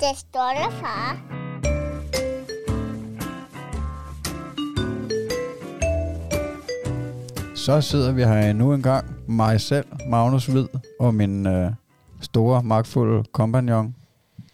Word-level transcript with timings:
Det 0.00 0.16
stolte 0.16 0.76
far. 0.80 1.20
Så 7.54 7.80
sidder 7.80 8.12
vi 8.12 8.22
her 8.24 8.50
endnu 8.50 8.74
en 8.74 8.82
gang. 8.82 9.14
Mig 9.28 9.60
selv, 9.60 9.86
Magnus 10.08 10.46
Hvid, 10.46 10.66
og 11.00 11.14
min 11.14 11.46
øh, 11.46 11.72
store, 12.20 12.62
magtfulde 12.62 13.24
kompagnon, 13.32 13.96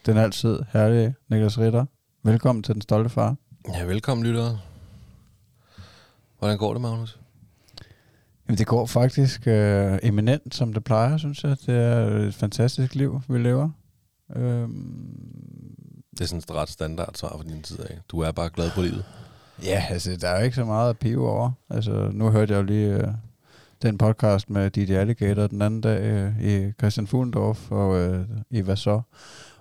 den 0.06 0.16
altid 0.16 0.58
herlige 0.72 1.14
Niklas 1.28 1.58
Ritter. 1.58 1.84
Velkommen 2.22 2.62
til 2.62 2.74
Den 2.74 2.82
Stolte 2.82 3.10
Far. 3.10 3.36
Ja, 3.74 3.84
velkommen 3.84 4.26
lyttere. 4.26 4.58
Hvordan 6.38 6.58
går 6.58 6.72
det, 6.72 6.82
Magnus? 6.82 7.18
Jamen, 8.48 8.58
det 8.58 8.66
går 8.66 8.86
faktisk 8.86 9.46
øh, 9.46 9.98
eminent, 10.02 10.54
som 10.54 10.72
det 10.72 10.84
plejer, 10.84 11.16
synes 11.16 11.44
jeg. 11.44 11.56
Det 11.66 11.74
er 11.74 12.06
et 12.06 12.34
fantastisk 12.34 12.94
liv, 12.94 13.20
vi 13.28 13.38
lever. 13.38 13.70
Øhm, 14.36 15.74
Det 16.12 16.20
er 16.20 16.24
sådan 16.26 16.38
et 16.38 16.50
ret 16.50 16.68
standard 16.68 17.14
svar 17.14 17.28
fra 17.28 17.42
din 17.48 17.64
side 17.64 17.86
af. 17.90 17.98
Du 18.08 18.20
er 18.20 18.32
bare 18.32 18.50
glad 18.50 18.70
på 18.70 18.80
livet. 18.82 19.04
ja, 19.64 19.84
altså, 19.90 20.16
der 20.20 20.28
er 20.28 20.38
jo 20.38 20.44
ikke 20.44 20.56
så 20.56 20.64
meget 20.64 20.90
at 20.90 20.98
pive 20.98 21.30
over. 21.30 21.50
Altså, 21.70 22.10
nu 22.12 22.30
hørte 22.30 22.52
jeg 22.54 22.58
jo 22.60 22.64
lige 22.66 22.88
øh, 22.96 23.08
den 23.82 23.98
podcast 23.98 24.50
med 24.50 24.70
Didi 24.70 24.92
Alligator 24.92 25.46
den 25.46 25.62
anden 25.62 25.80
dag 25.80 26.00
øh, 26.02 26.42
i 26.42 26.72
Christian 26.72 27.06
Fuglendorf 27.06 27.70
og 27.72 27.96
øh, 28.00 28.26
i 28.50 28.60
Hvad 28.60 28.76
så? 28.76 29.00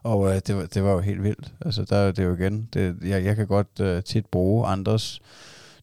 Og 0.03 0.29
øh, 0.35 0.41
det, 0.47 0.55
var, 0.55 0.65
det 0.65 0.83
var 0.83 0.91
jo 0.91 0.99
helt 0.99 1.23
vildt. 1.23 1.53
Altså, 1.65 1.85
der 1.89 1.95
er 1.97 2.11
det 2.11 2.23
jo 2.23 2.35
igen. 2.35 2.69
Det, 2.73 2.95
jeg, 3.03 3.25
jeg 3.25 3.35
kan 3.35 3.47
godt 3.47 3.79
øh, 3.81 4.03
tit 4.03 4.25
bruge 4.25 4.67
andres 4.67 5.21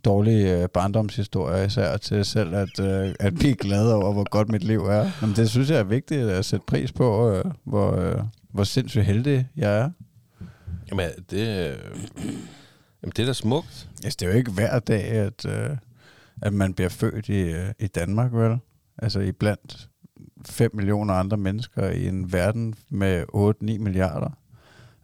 dårlige 0.05 0.63
øh, 0.63 0.69
barndomshistorier 0.69 1.65
især 1.65 1.97
til 1.97 2.25
selv 2.25 2.55
at, 2.55 2.81
øh, 2.81 3.15
at 3.21 3.35
blive 3.35 3.55
glad 3.55 3.93
over, 3.93 4.13
hvor 4.13 4.31
godt 4.31 4.49
mit 4.49 4.65
liv 4.65 4.81
er. 4.81 5.11
Men 5.21 5.37
det 5.37 5.51
synes 5.51 5.71
jeg 5.71 5.79
er 5.79 5.85
vigtigt 5.85 6.31
at 6.31 6.45
sætte 6.45 6.67
pris 6.67 6.93
på, 6.93 7.31
øh, 7.31 7.45
hvor, 7.65 7.97
øh, 7.97 8.19
hvor 8.51 8.65
sindssygt 8.65 9.05
heldig 9.05 9.49
jeg 9.57 9.79
er. 9.79 9.91
Jamen, 10.91 11.09
det, 11.31 11.71
øh, 11.71 11.77
jamen, 13.03 13.13
det 13.17 13.19
er 13.19 13.27
da 13.27 13.33
smukt. 13.33 13.89
Altså, 14.05 14.17
det 14.21 14.27
er 14.27 14.31
jo 14.31 14.39
ikke 14.39 14.51
hver 14.51 14.79
dag, 14.79 15.05
at, 15.05 15.47
øh, 15.47 15.77
at 16.43 16.53
man 16.53 16.75
bliver 16.75 16.89
født 16.89 17.29
i, 17.29 17.41
øh, 17.41 17.69
i 17.79 17.87
Danmark, 17.87 18.33
vel? 18.33 18.59
Altså, 18.99 19.21
i 19.21 19.33
blandt 19.33 19.89
5 20.47 20.71
millioner 20.77 21.15
andre 21.15 21.37
mennesker 21.37 21.91
i 21.91 22.09
en 22.09 22.33
verden 22.33 22.75
med 22.89 23.25
8-9 23.35 23.79
milliarder. 23.79 24.31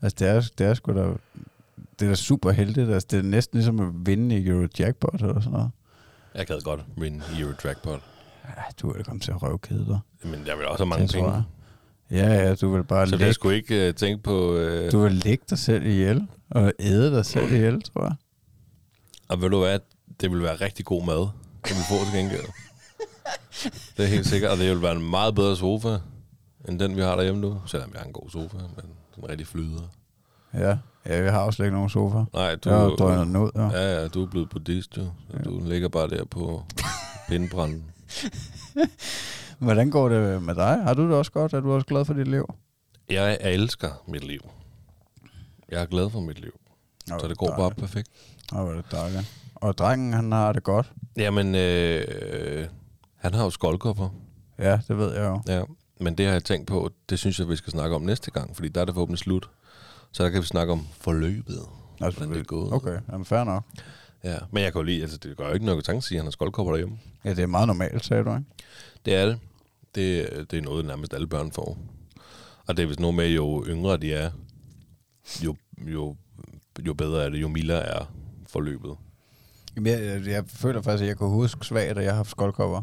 Altså, 0.03 0.17
det 0.19 0.29
er, 0.29 0.51
det 0.59 0.67
er 0.67 0.75
sgu 0.75 0.93
da, 0.93 1.13
det 2.01 2.05
er 2.07 2.09
da 2.11 2.15
super 2.15 2.51
heldigt. 2.51 2.91
Altså, 2.91 3.09
det 3.11 3.19
er 3.19 3.23
næsten 3.23 3.59
ligesom 3.59 3.81
at 3.81 3.89
vinde 4.07 4.39
i 4.39 4.47
Eurojackpot 4.49 5.21
eller 5.21 5.41
sådan 5.41 5.53
noget. 5.53 5.71
Jeg 6.35 6.47
gad 6.47 6.61
godt 6.61 6.81
vinde 6.97 7.23
Euro 7.41 7.53
Jackpot. 7.65 8.01
Ja, 8.45 8.63
du 8.83 8.91
er 8.91 8.97
da 8.97 9.03
kommet 9.03 9.23
til 9.23 9.31
at 9.31 9.43
røvkede 9.43 9.87
dig. 9.87 9.99
Men 10.25 10.47
jeg 10.47 10.59
vil 10.59 10.67
også 10.67 10.85
have 10.85 10.89
mange 10.89 11.07
Det 11.07 11.15
penge. 11.15 11.33
jeg. 11.33 11.43
Ja, 12.11 12.33
ja, 12.49 12.55
du 12.55 12.73
vil 12.75 12.85
bare 12.85 13.07
Så 13.07 13.13
jeg 13.15 13.19
lægge, 13.21 13.35
skulle 13.35 13.57
ikke 13.57 13.89
uh, 13.89 13.95
tænke 13.95 14.23
på... 14.23 14.51
Uh, 14.53 14.93
du 14.93 15.01
vil 15.03 15.13
lægge 15.13 15.45
dig 15.51 15.59
selv 15.59 15.87
ihjel 15.87 16.27
og 16.51 16.73
æde 16.81 17.11
dig 17.17 17.27
selv 17.27 17.53
ihjel, 17.53 17.83
tror 17.83 18.05
jeg. 18.05 18.15
og 19.29 19.43
ved 19.43 19.51
du 19.51 19.59
hvad? 19.61 19.79
Det 20.21 20.31
vil 20.31 20.43
være 20.43 20.55
rigtig 20.55 20.85
god 20.85 21.05
mad, 21.07 21.29
som 21.67 21.77
vi 21.77 21.83
får 21.89 22.05
til 22.11 22.19
gengæld. 22.19 22.47
det 23.97 24.05
er 24.05 24.09
helt 24.09 24.27
sikkert. 24.27 24.51
Og 24.51 24.59
det 24.59 24.71
vil 24.71 24.83
være 24.83 24.93
en 24.97 25.11
meget 25.11 25.35
bedre 25.35 25.57
sofa, 25.57 25.97
end 26.69 26.79
den, 26.79 26.97
vi 26.97 27.01
har 27.01 27.17
derhjemme 27.17 27.41
nu. 27.41 27.61
Selvom 27.67 27.93
vi 27.93 27.99
har 27.99 28.05
en 28.07 28.13
god 28.13 28.31
sofa, 28.31 28.57
men 28.57 28.85
den 29.17 29.29
rigtig 29.31 29.47
flyder. 29.47 29.83
Ja, 30.55 30.77
ja 31.07 31.21
vi 31.23 31.29
har 31.29 31.41
også 31.41 31.63
ikke 31.63 31.75
nogen 31.75 31.91
sofa. 31.91 32.25
Nej, 32.35 32.55
du, 32.55 32.71
jeg 32.71 32.79
har 32.79 32.89
drønet 32.89 33.27
den 33.27 33.37
ud, 33.37 33.51
ja. 33.55 33.69
Ja, 33.69 34.01
ja, 34.01 34.09
du 34.09 34.23
er 34.23 34.27
blevet 34.31 34.51
buddhist, 34.51 34.97
jo. 34.97 35.07
Så 35.31 35.39
Du 35.45 35.61
ligger 35.65 35.89
bare 35.89 36.09
der 36.09 36.25
på 36.25 36.63
pindebranden. 37.29 37.85
Hvordan 39.59 39.91
går 39.91 40.09
det 40.09 40.43
med 40.43 40.55
dig? 40.55 40.83
Har 40.83 40.95
du 40.95 41.09
det 41.09 41.15
også 41.17 41.33
godt? 41.33 41.53
Er 41.53 41.61
du 41.61 41.73
også 41.73 41.87
glad 41.87 42.05
for 42.05 42.15
dit 42.15 42.29
liv? 42.29 42.55
Jeg 43.11 43.39
elsker 43.41 43.89
mit 44.09 44.25
liv. 44.25 44.41
Jeg 45.69 45.83
er 45.83 45.87
glad 45.87 46.11
for 46.11 46.21
mit 46.21 46.41
liv. 46.41 46.53
Så 47.07 47.29
det 47.29 47.39
går 47.39 47.55
bare 47.57 47.71
perfekt. 47.71 48.09
Åh, 48.53 48.59
hvor 48.61 48.71
er 48.71 48.75
det 48.77 48.93
dejligt. 48.93 49.35
Og 49.55 49.79
drengen, 49.79 50.13
han 50.13 50.33
har 50.33 50.53
det 50.53 50.63
godt. 50.63 50.93
Jamen, 51.17 51.55
øh, 51.55 52.67
han 53.17 53.35
har 53.35 53.45
jo 53.45 53.51
skoldkopper. 53.51 54.09
Ja, 54.59 54.81
det 54.89 54.99
ved 54.99 55.15
jeg 55.15 55.23
jo. 55.25 55.43
Ja. 55.55 55.63
Men 56.01 56.19
det 56.19 56.27
har 56.27 56.33
jeg 56.33 56.45
tænkt 56.45 56.67
på, 56.67 56.91
det 57.11 57.19
synes 57.19 57.39
jeg, 57.39 57.49
vi 57.49 57.57
skal 57.57 57.71
snakke 57.71 57.97
om 57.97 58.03
næste 58.03 58.31
gang, 58.31 58.57
fordi 58.57 58.69
der 58.69 58.81
er 58.81 58.85
det 58.85 58.95
forhåbentlig 58.95 59.19
slut. 59.19 59.51
Så 60.13 60.23
der 60.23 60.31
kan 60.31 60.41
vi 60.41 60.47
snakke 60.47 60.73
om 60.73 60.87
forløbet. 61.01 61.61
Altså, 62.01 62.19
Hvordan 62.21 62.35
det 62.35 62.41
er 62.41 62.45
gået. 62.45 62.73
Okay, 62.73 62.99
jamen 63.13 63.25
fair 63.25 63.45
nok. 63.45 63.65
Ja. 64.25 64.39
Men 64.53 64.63
jeg 64.63 64.73
kan 64.73 64.79
jo 64.79 64.83
lide, 64.85 65.03
altså 65.03 65.19
det 65.19 65.37
gør 65.37 65.49
jo 65.49 65.55
ikke 65.55 65.67
noget 65.67 65.85
tanke 65.85 66.07
at 66.11 66.17
han 66.17 66.25
har 66.27 66.31
skoldkopper 66.31 66.73
derhjemme. 66.73 66.99
Ja, 67.25 67.31
det 67.31 67.39
er 67.39 67.47
meget 67.47 67.67
normalt, 67.67 68.05
sagde 68.05 68.25
du, 68.25 68.31
ikke? 68.31 68.45
Det 69.05 69.15
er 69.15 69.27
det. 69.27 69.39
Det, 69.95 70.31
det 70.51 70.59
er 70.59 70.63
noget, 70.63 70.85
nærmest 70.85 71.15
alle 71.15 71.27
børn 71.27 71.53
får. 71.53 71.79
Og 72.67 72.77
det 72.77 72.83
er 72.83 72.87
vist 72.87 73.01
noget 73.01 73.15
med, 73.17 73.29
jo 73.29 73.65
yngre 73.67 73.97
de 73.97 74.13
er, 74.13 74.31
jo, 75.45 75.57
jo, 75.79 76.17
jo 76.87 76.95
bedre 76.95 77.25
er 77.25 77.29
det, 77.29 77.41
jo 77.41 77.49
mildere 77.49 77.83
er 77.83 78.13
forløbet. 78.47 78.97
Jamen, 79.77 79.93
jeg, 79.93 80.03
jeg, 80.05 80.27
jeg 80.27 80.45
føler 80.47 80.83
faktisk, 80.83 81.03
at 81.03 81.09
jeg 81.09 81.19
kan 81.19 81.29
huske 81.29 81.67
svagt, 81.67 81.99
at 81.99 82.05
jeg 82.05 82.13
har 82.13 82.17
haft 82.17 82.31
skoldkopper 82.31 82.83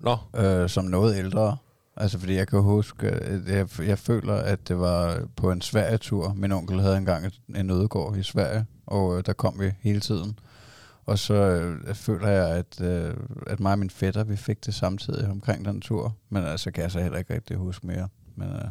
Nå, 0.00 0.16
øh, 0.36 0.68
som 0.68 0.84
noget 0.84 1.18
ældre. 1.18 1.56
Altså, 1.96 2.18
fordi 2.18 2.34
jeg 2.34 2.48
kan 2.48 2.60
huske, 2.62 3.06
at 3.06 3.48
jeg, 3.48 3.68
jeg 3.78 3.98
føler, 3.98 4.34
at 4.34 4.68
det 4.68 4.78
var 4.78 5.28
på 5.36 5.50
en 5.50 5.60
Sverige-tur. 5.60 6.32
Min 6.32 6.52
onkel 6.52 6.80
havde 6.80 6.96
engang 6.96 7.32
en 7.56 7.70
ødegård 7.70 8.16
i 8.16 8.22
Sverige, 8.22 8.66
og 8.86 9.18
øh, 9.18 9.22
der 9.26 9.32
kom 9.32 9.60
vi 9.60 9.72
hele 9.80 10.00
tiden. 10.00 10.38
Og 11.06 11.18
så 11.18 11.34
øh, 11.34 11.94
føler 11.94 12.28
jeg, 12.28 12.48
at, 12.48 12.80
øh, 12.80 13.16
at 13.46 13.60
mig 13.60 13.72
og 13.72 13.78
min 13.78 13.90
fætter, 13.90 14.24
vi 14.24 14.36
fik 14.36 14.66
det 14.66 14.74
samtidig 14.74 15.30
omkring 15.30 15.64
den 15.64 15.80
tur. 15.80 16.16
Men 16.28 16.44
altså 16.44 16.70
kan 16.70 16.82
jeg 16.82 16.90
så 16.90 17.00
heller 17.00 17.18
ikke 17.18 17.34
rigtig 17.34 17.56
huske 17.56 17.86
mere. 17.86 18.08
Men, 18.36 18.48
øh, 18.48 18.64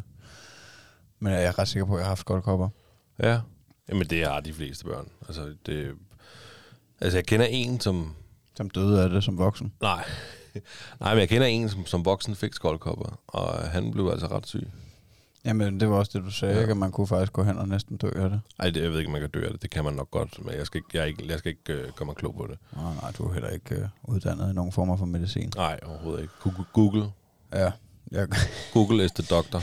men 1.19 1.34
jeg 1.34 1.44
er 1.44 1.59
ret 1.59 1.67
sikker 1.67 1.85
på, 1.85 1.94
at 1.94 2.00
jeg 2.00 2.05
har 2.05 2.09
haft 2.09 2.19
skoldkopper. 2.19 2.69
Ja, 3.19 3.40
jamen 3.90 4.07
det 4.07 4.28
har 4.28 4.40
de 4.40 4.53
fleste 4.53 4.85
børn. 4.85 5.07
Altså, 5.28 5.55
det, 5.66 5.91
altså 7.01 7.17
jeg 7.17 7.25
kender 7.25 7.45
en, 7.45 7.79
som... 7.79 8.16
Som 8.55 8.69
døde 8.69 9.03
af 9.03 9.09
det 9.09 9.23
som 9.23 9.38
voksen. 9.38 9.73
Nej, 9.81 10.03
nej 11.02 11.14
men 11.14 11.19
jeg 11.19 11.30
kender 11.30 11.47
en, 11.47 11.69
som, 11.69 11.86
som 11.86 12.06
voksen 12.06 12.36
fik 12.36 12.53
skoldkopper, 12.53 13.19
og 13.28 13.58
han 13.58 13.91
blev 13.91 14.08
altså 14.08 14.28
ret 14.28 14.47
syg. 14.47 14.68
Jamen, 15.46 15.80
det 15.80 15.90
var 15.90 15.96
også 15.96 16.12
det, 16.16 16.24
du 16.25 16.31
sagde, 16.31 16.53
Ja. 16.56 16.62
ikke? 16.62 16.72
At 16.72 16.78
man 16.78 16.91
kunne 16.91 17.08
faktisk 17.08 17.34
gå 17.34 17.44
hen 17.44 17.58
og 17.58 17.68
næsten 17.68 17.97
dø 17.97 18.12
af 18.16 18.30
det. 18.30 18.41
Ej, 18.59 18.69
det, 18.69 18.84
jeg 18.84 18.91
ved 18.91 18.97
ikke, 19.00 19.08
om 19.08 19.12
man 19.12 19.22
kan 19.22 19.30
dø 19.30 19.46
af 19.46 19.52
det. 19.52 19.62
Det 19.62 19.69
kan 19.69 19.84
man 19.84 19.94
nok 19.94 20.12
godt, 20.12 20.46
men 20.46 20.53
jeg 20.56 20.66
skal 20.66 20.78
ikke, 20.78 20.97
jeg 21.00 21.08
ikke, 21.08 21.28
jeg 21.28 21.40
skal 21.40 21.50
ikke 21.50 21.74
øh, 22.02 22.06
mig 22.08 22.16
klog 22.16 22.36
på 22.36 22.47
det. 22.47 22.58
Nej, 22.75 22.94
nej, 23.02 23.12
du 23.12 23.24
er 23.28 23.34
heller 23.34 23.50
ikke 23.50 23.75
øh, 23.75 23.88
uddannet 24.03 24.50
i 24.52 24.53
nogen 24.53 24.72
former 24.72 24.97
for 24.97 25.06
medicin. 25.06 25.52
Nej, 25.56 25.80
overhovedet 25.86 26.22
ikke. 26.22 26.34
Google, 26.44 26.64
Google, 26.74 27.06
Ja, 27.53 27.72
jeg, 28.12 28.28
Google 28.74 29.06
is 29.06 29.12
the 29.12 29.24
doctor. 29.35 29.62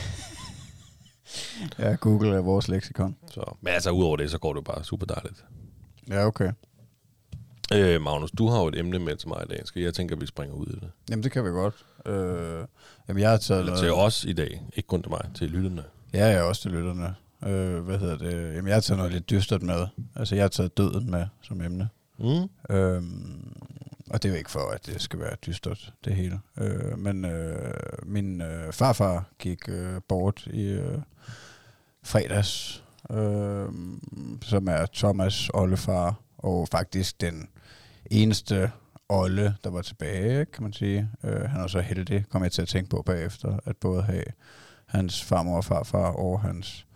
ja 1.79 1.95
Google 1.95 2.35
er 2.35 2.41
vores 2.41 2.67
leksikon. 2.67 3.15
Så, 3.31 3.55
men 3.61 3.73
altså, 3.73 3.89
udover 3.91 4.17
det, 4.17 4.31
så 4.31 4.37
går 4.37 4.53
det 4.53 4.63
bare 4.63 4.83
super 4.83 5.05
dejligt. 5.05 5.45
Ja, 6.09 6.25
okay. 6.25 6.51
Øh, 7.73 8.01
Magnus, 8.01 8.31
du 8.31 8.47
har 8.47 8.61
jo 8.61 8.67
et 8.67 8.79
emne 8.79 8.99
med 8.99 9.15
til 9.15 9.27
mig 9.27 9.43
i 9.45 9.53
dag. 9.53 9.61
Skal 9.65 9.81
jeg 9.81 9.93
tænke, 9.93 10.13
at 10.13 10.21
vi 10.21 10.25
springer 10.25 10.55
ud 10.55 10.65
i 10.65 10.71
det? 10.71 10.91
Jamen, 11.09 11.23
det 11.23 11.31
kan 11.31 11.45
vi 11.45 11.49
godt. 11.49 11.85
Øh, 12.05 12.65
jamen, 13.07 13.21
jeg 13.21 13.29
har 13.29 13.37
taget 13.37 13.59
Eller 13.59 13.77
til 13.77 13.93
os 13.93 14.25
i 14.25 14.33
dag. 14.33 14.61
Ikke 14.75 14.87
kun 14.87 15.01
til 15.03 15.09
mig, 15.09 15.29
til 15.35 15.49
lytterne. 15.49 15.83
Ja, 16.13 16.25
jeg 16.25 16.33
er 16.33 16.41
også 16.41 16.61
til 16.61 16.71
lytterne. 16.71 17.15
Øh, 17.45 17.79
hvad 17.79 17.97
hedder 17.99 18.17
det? 18.17 18.55
Jamen, 18.55 18.67
jeg 18.67 18.75
har 18.75 18.81
taget 18.81 18.97
noget 18.97 19.13
lidt 19.13 19.29
dystert 19.29 19.61
med. 19.61 19.87
Altså, 20.15 20.35
jeg 20.35 20.43
har 20.43 20.49
taget 20.49 20.77
døden 20.77 21.11
med 21.11 21.25
som 21.41 21.61
emne. 21.61 21.89
Mm. 22.19 22.75
Øhm, 22.75 23.53
og 24.09 24.23
det 24.23 24.29
er 24.29 24.33
jo 24.33 24.37
ikke 24.37 24.51
for, 24.51 24.69
at 24.69 24.85
det 24.85 25.01
skal 25.01 25.19
være 25.19 25.35
dystert, 25.45 25.93
det 26.05 26.15
hele. 26.15 26.39
Øh, 26.57 26.99
men 26.99 27.25
øh, 27.25 27.73
min 28.03 28.41
øh, 28.41 28.73
farfar 28.73 29.25
gik 29.39 29.69
øh, 29.69 30.01
bort 30.07 30.47
i 30.53 30.63
øh, 30.63 30.97
fredags, 32.03 32.83
øh, 33.11 33.65
som 34.41 34.67
er 34.67 34.85
Thomas 34.93 35.49
oldefar, 35.53 36.15
og 36.37 36.67
faktisk 36.71 37.21
den 37.21 37.49
eneste 38.11 38.71
Olle, 39.09 39.55
der 39.63 39.69
var 39.69 39.81
tilbage, 39.81 40.45
kan 40.45 40.63
man 40.63 40.73
sige. 40.73 41.09
Øh, 41.23 41.41
han 41.41 41.61
er 41.61 41.67
så 41.67 41.79
heldig, 41.79 42.25
kom 42.29 42.43
jeg 42.43 42.51
til 42.51 42.61
at 42.61 42.67
tænke 42.67 42.89
på 42.89 43.01
bagefter, 43.05 43.59
at 43.65 43.77
både 43.77 44.03
have 44.03 44.23
hans 44.85 45.23
farmor 45.23 45.57
og 45.57 45.65
farfar 45.65 46.11
og 46.11 46.41
hans 46.41 46.87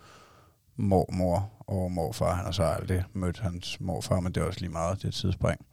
mormor 0.76 1.52
og 1.60 1.92
morfar. 1.92 2.34
Han 2.34 2.44
har 2.44 2.52
så 2.52 2.62
aldrig 2.62 3.04
mødt 3.12 3.38
hans 3.38 3.80
morfar, 3.80 4.20
men 4.20 4.32
det 4.32 4.40
er 4.40 4.44
også 4.44 4.60
lige 4.60 4.70
meget, 4.70 4.98
det 4.98 5.04
er 5.04 5.08
et 5.08 5.14
tidsspring. 5.14 5.66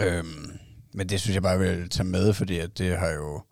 Øhm, 0.00 0.58
men 0.92 1.08
det 1.08 1.20
synes 1.20 1.34
jeg 1.34 1.42
bare 1.42 1.58
vil 1.58 1.88
tage 1.88 2.06
med, 2.06 2.32
fordi 2.32 2.58
at 2.58 2.78
det 2.78 2.98
har 2.98 3.10
jo 3.10 3.42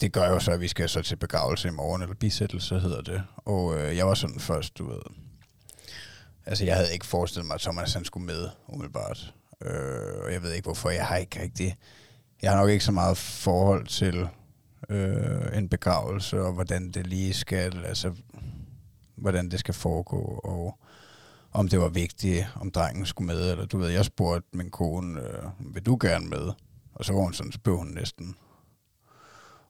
det 0.00 0.12
gør 0.12 0.28
jo 0.28 0.38
så, 0.38 0.52
at 0.52 0.60
vi 0.60 0.68
skal 0.68 0.88
så 0.88 1.02
til 1.02 1.16
begravelse 1.16 1.68
i 1.68 1.70
morgen, 1.70 2.02
eller 2.02 2.14
bisættelse 2.14 2.78
hedder 2.78 3.00
det. 3.00 3.22
Og 3.36 3.78
øh, 3.78 3.96
jeg 3.96 4.06
var 4.06 4.14
sådan 4.14 4.40
først, 4.40 4.78
du 4.78 4.88
ved, 4.88 5.00
altså 6.46 6.64
jeg 6.64 6.76
havde 6.76 6.92
ikke 6.92 7.06
forestillet 7.06 7.46
mig, 7.46 7.54
at 7.54 7.60
Thomas 7.60 7.94
han 7.94 8.04
skulle 8.04 8.26
med, 8.26 8.48
umiddelbart. 8.68 9.34
Øh, 9.64 10.24
og 10.24 10.32
jeg 10.32 10.42
ved 10.42 10.52
ikke 10.52 10.66
hvorfor, 10.66 10.90
jeg 10.90 11.06
har 11.06 11.16
ikke 11.16 11.42
rigtig, 11.42 11.76
jeg 12.42 12.50
har 12.50 12.58
nok 12.60 12.70
ikke 12.70 12.84
så 12.84 12.92
meget 12.92 13.16
forhold 13.18 13.86
til 13.86 14.28
øh, 14.88 15.58
en 15.58 15.68
begravelse, 15.68 16.40
og 16.42 16.52
hvordan 16.52 16.90
det 16.90 17.06
lige 17.06 17.34
skal, 17.34 17.84
altså 17.84 18.12
hvordan 19.16 19.50
det 19.50 19.60
skal 19.60 19.74
foregå, 19.74 20.40
og 20.44 20.78
om 21.52 21.68
det 21.68 21.80
var 21.80 21.88
vigtigt, 21.88 22.46
om 22.60 22.70
drengen 22.70 23.06
skulle 23.06 23.26
med, 23.26 23.50
eller 23.50 23.66
du 23.66 23.78
ved, 23.78 23.88
jeg 23.88 24.04
spurgte 24.04 24.48
min 24.52 24.70
kone, 24.70 25.20
øh, 25.20 25.74
vil 25.74 25.86
du 25.86 25.98
gerne 26.00 26.26
med? 26.26 26.52
Og 26.94 27.04
så 27.04 27.12
var 27.12 27.20
hun 27.20 27.34
sådan, 27.34 27.52
så 27.52 27.58
blev 27.60 27.76
hun 27.76 27.86
næsten 27.86 28.36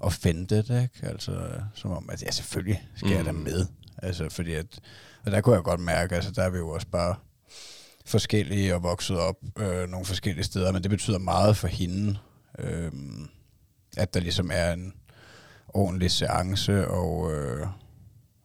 offended, 0.01 0.83
ikke? 0.83 1.01
Altså, 1.03 1.61
som 1.75 1.91
om, 1.91 2.09
at 2.13 2.23
ja, 2.23 2.31
selvfølgelig 2.31 2.89
skal 2.97 3.11
mm. 3.11 3.17
jeg 3.17 3.25
da 3.25 3.33
Mm. 3.33 3.39
med. 3.39 3.67
Altså, 3.99 4.29
fordi 4.29 4.55
at, 4.55 4.81
og 5.25 5.33
der 5.33 5.41
kunne 5.41 5.55
jeg 5.55 5.65
godt 5.65 5.81
mærke, 5.81 6.15
altså, 6.15 6.31
der 6.31 6.43
er 6.43 6.51
vi 6.51 6.59
jo 6.59 6.69
også 6.69 6.87
bare 6.87 7.15
forskellige 8.07 8.75
og 8.75 8.83
vokset 8.83 9.19
op 9.19 9.37
øh, 9.59 9.89
nogle 9.89 10.07
forskellige 10.07 10.45
steder, 10.45 10.73
men 10.73 10.83
det 10.83 10.91
betyder 10.91 11.19
meget 11.19 11.57
for 11.57 11.69
hende, 11.69 12.19
øh, 12.59 12.93
at 13.97 14.15
der 14.15 14.21
ligesom 14.21 14.51
er 14.53 14.73
en 14.73 14.95
ordentlig 15.69 16.11
seance, 16.11 16.89
og, 16.89 17.33
øh, 17.33 17.67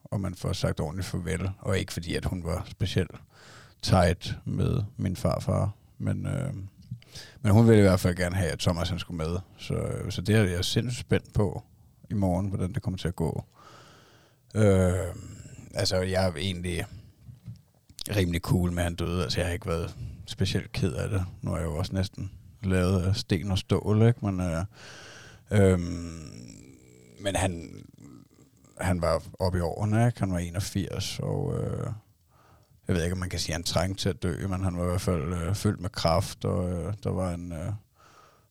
og 0.04 0.22
man 0.22 0.36
får 0.36 0.54
sagt 0.54 0.80
ordentligt 0.80 1.08
farvel, 1.08 1.50
og 1.60 1.80
ikke 1.80 1.94
fordi, 1.94 2.16
at 2.16 2.26
hun 2.26 2.44
var 2.44 2.68
specielt 2.70 3.12
tight 3.82 4.36
med 4.46 4.84
min 4.98 5.16
farfar, 5.16 5.72
men, 5.98 6.26
øh, 6.26 6.54
men 7.42 7.52
hun 7.52 7.68
ville 7.68 7.80
i 7.80 7.82
hvert 7.82 8.00
fald 8.00 8.16
gerne 8.16 8.36
have, 8.36 8.52
at 8.52 8.60
Thomas 8.60 8.90
han 8.90 9.00
skulle 9.00 9.18
med, 9.18 9.40
så, 9.58 9.74
øh, 9.74 10.12
så 10.12 10.22
det 10.22 10.36
er 10.36 10.44
jeg 10.44 10.66
sindssygt 10.66 11.06
spændt 11.06 11.34
på 11.34 11.64
i 12.10 12.14
morgen, 12.14 12.48
hvordan 12.48 12.74
det 12.74 12.82
kommer 12.82 12.98
til 12.98 13.08
at 13.08 13.16
gå. 13.16 13.44
Øh, 14.56 15.16
altså, 15.74 15.98
jeg 15.98 16.28
er 16.28 16.34
egentlig 16.36 16.86
rimelig 18.10 18.42
cool 18.42 18.72
med, 18.72 18.78
at 18.78 18.84
han 18.84 18.96
døde. 18.96 19.24
Altså, 19.24 19.40
jeg 19.40 19.48
har 19.48 19.54
ikke 19.54 19.68
været 19.68 19.96
specielt 20.26 20.72
ked 20.72 20.94
af 20.94 21.10
det. 21.10 21.26
Nu 21.42 21.54
er 21.54 21.58
jeg 21.58 21.66
jo 21.66 21.76
også 21.76 21.94
næsten 21.94 22.32
lavet 22.64 23.02
af 23.02 23.16
sten 23.16 23.52
og 23.52 23.58
stål, 23.58 24.08
ikke? 24.08 24.26
Men, 24.26 24.40
øh, 24.40 24.66
øh, 25.52 25.80
men 27.20 27.36
han, 27.36 27.84
han 28.78 29.02
var 29.02 29.24
oppe 29.40 29.58
i 29.58 29.62
årene, 29.62 30.08
ikke? 30.08 30.20
Han 30.20 30.32
var 30.32 30.40
81, 30.40 31.20
og 31.20 31.60
øh, 31.60 31.88
jeg 32.88 32.96
ved 32.96 33.04
ikke, 33.04 33.14
om 33.14 33.20
man 33.20 33.30
kan 33.30 33.40
sige, 33.40 33.54
at 33.54 33.58
han 33.58 33.64
trængte 33.64 34.02
til 34.02 34.10
at 34.10 34.24
dø, 34.24 34.48
men 34.48 34.64
han 34.64 34.78
var 34.78 34.84
i 34.84 34.88
hvert 34.88 35.02
fald 35.02 35.34
øh, 35.34 35.56
fyldt 35.56 35.82
med 35.82 35.90
kraft, 35.90 36.46
og 36.46 36.72
øh, 36.72 36.94
der 37.04 37.10
var 37.10 37.34
en 37.34 37.52
øh, 37.52 37.72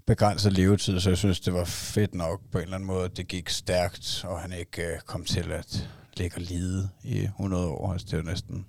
begrænset 0.06 0.52
levetid, 0.52 1.00
så 1.00 1.10
jeg 1.10 1.18
synes, 1.18 1.40
det 1.40 1.52
var 1.52 1.64
fedt 1.64 2.14
nok 2.14 2.40
på 2.52 2.58
en 2.58 2.62
eller 2.62 2.74
anden 2.74 2.86
måde, 2.86 3.04
at 3.04 3.16
det 3.16 3.28
gik 3.28 3.48
stærkt, 3.48 4.24
og 4.28 4.40
han 4.40 4.52
ikke 4.52 4.82
øh, 4.82 5.00
kom 5.06 5.24
til 5.24 5.52
at 5.52 5.86
ligge 6.16 6.36
og 6.36 6.42
lide 6.42 6.88
i 7.04 7.18
100 7.22 7.66
år. 7.66 7.92
Altså, 7.92 8.06
det 8.06 8.12
er 8.12 8.16
jo 8.16 8.22
næsten 8.22 8.66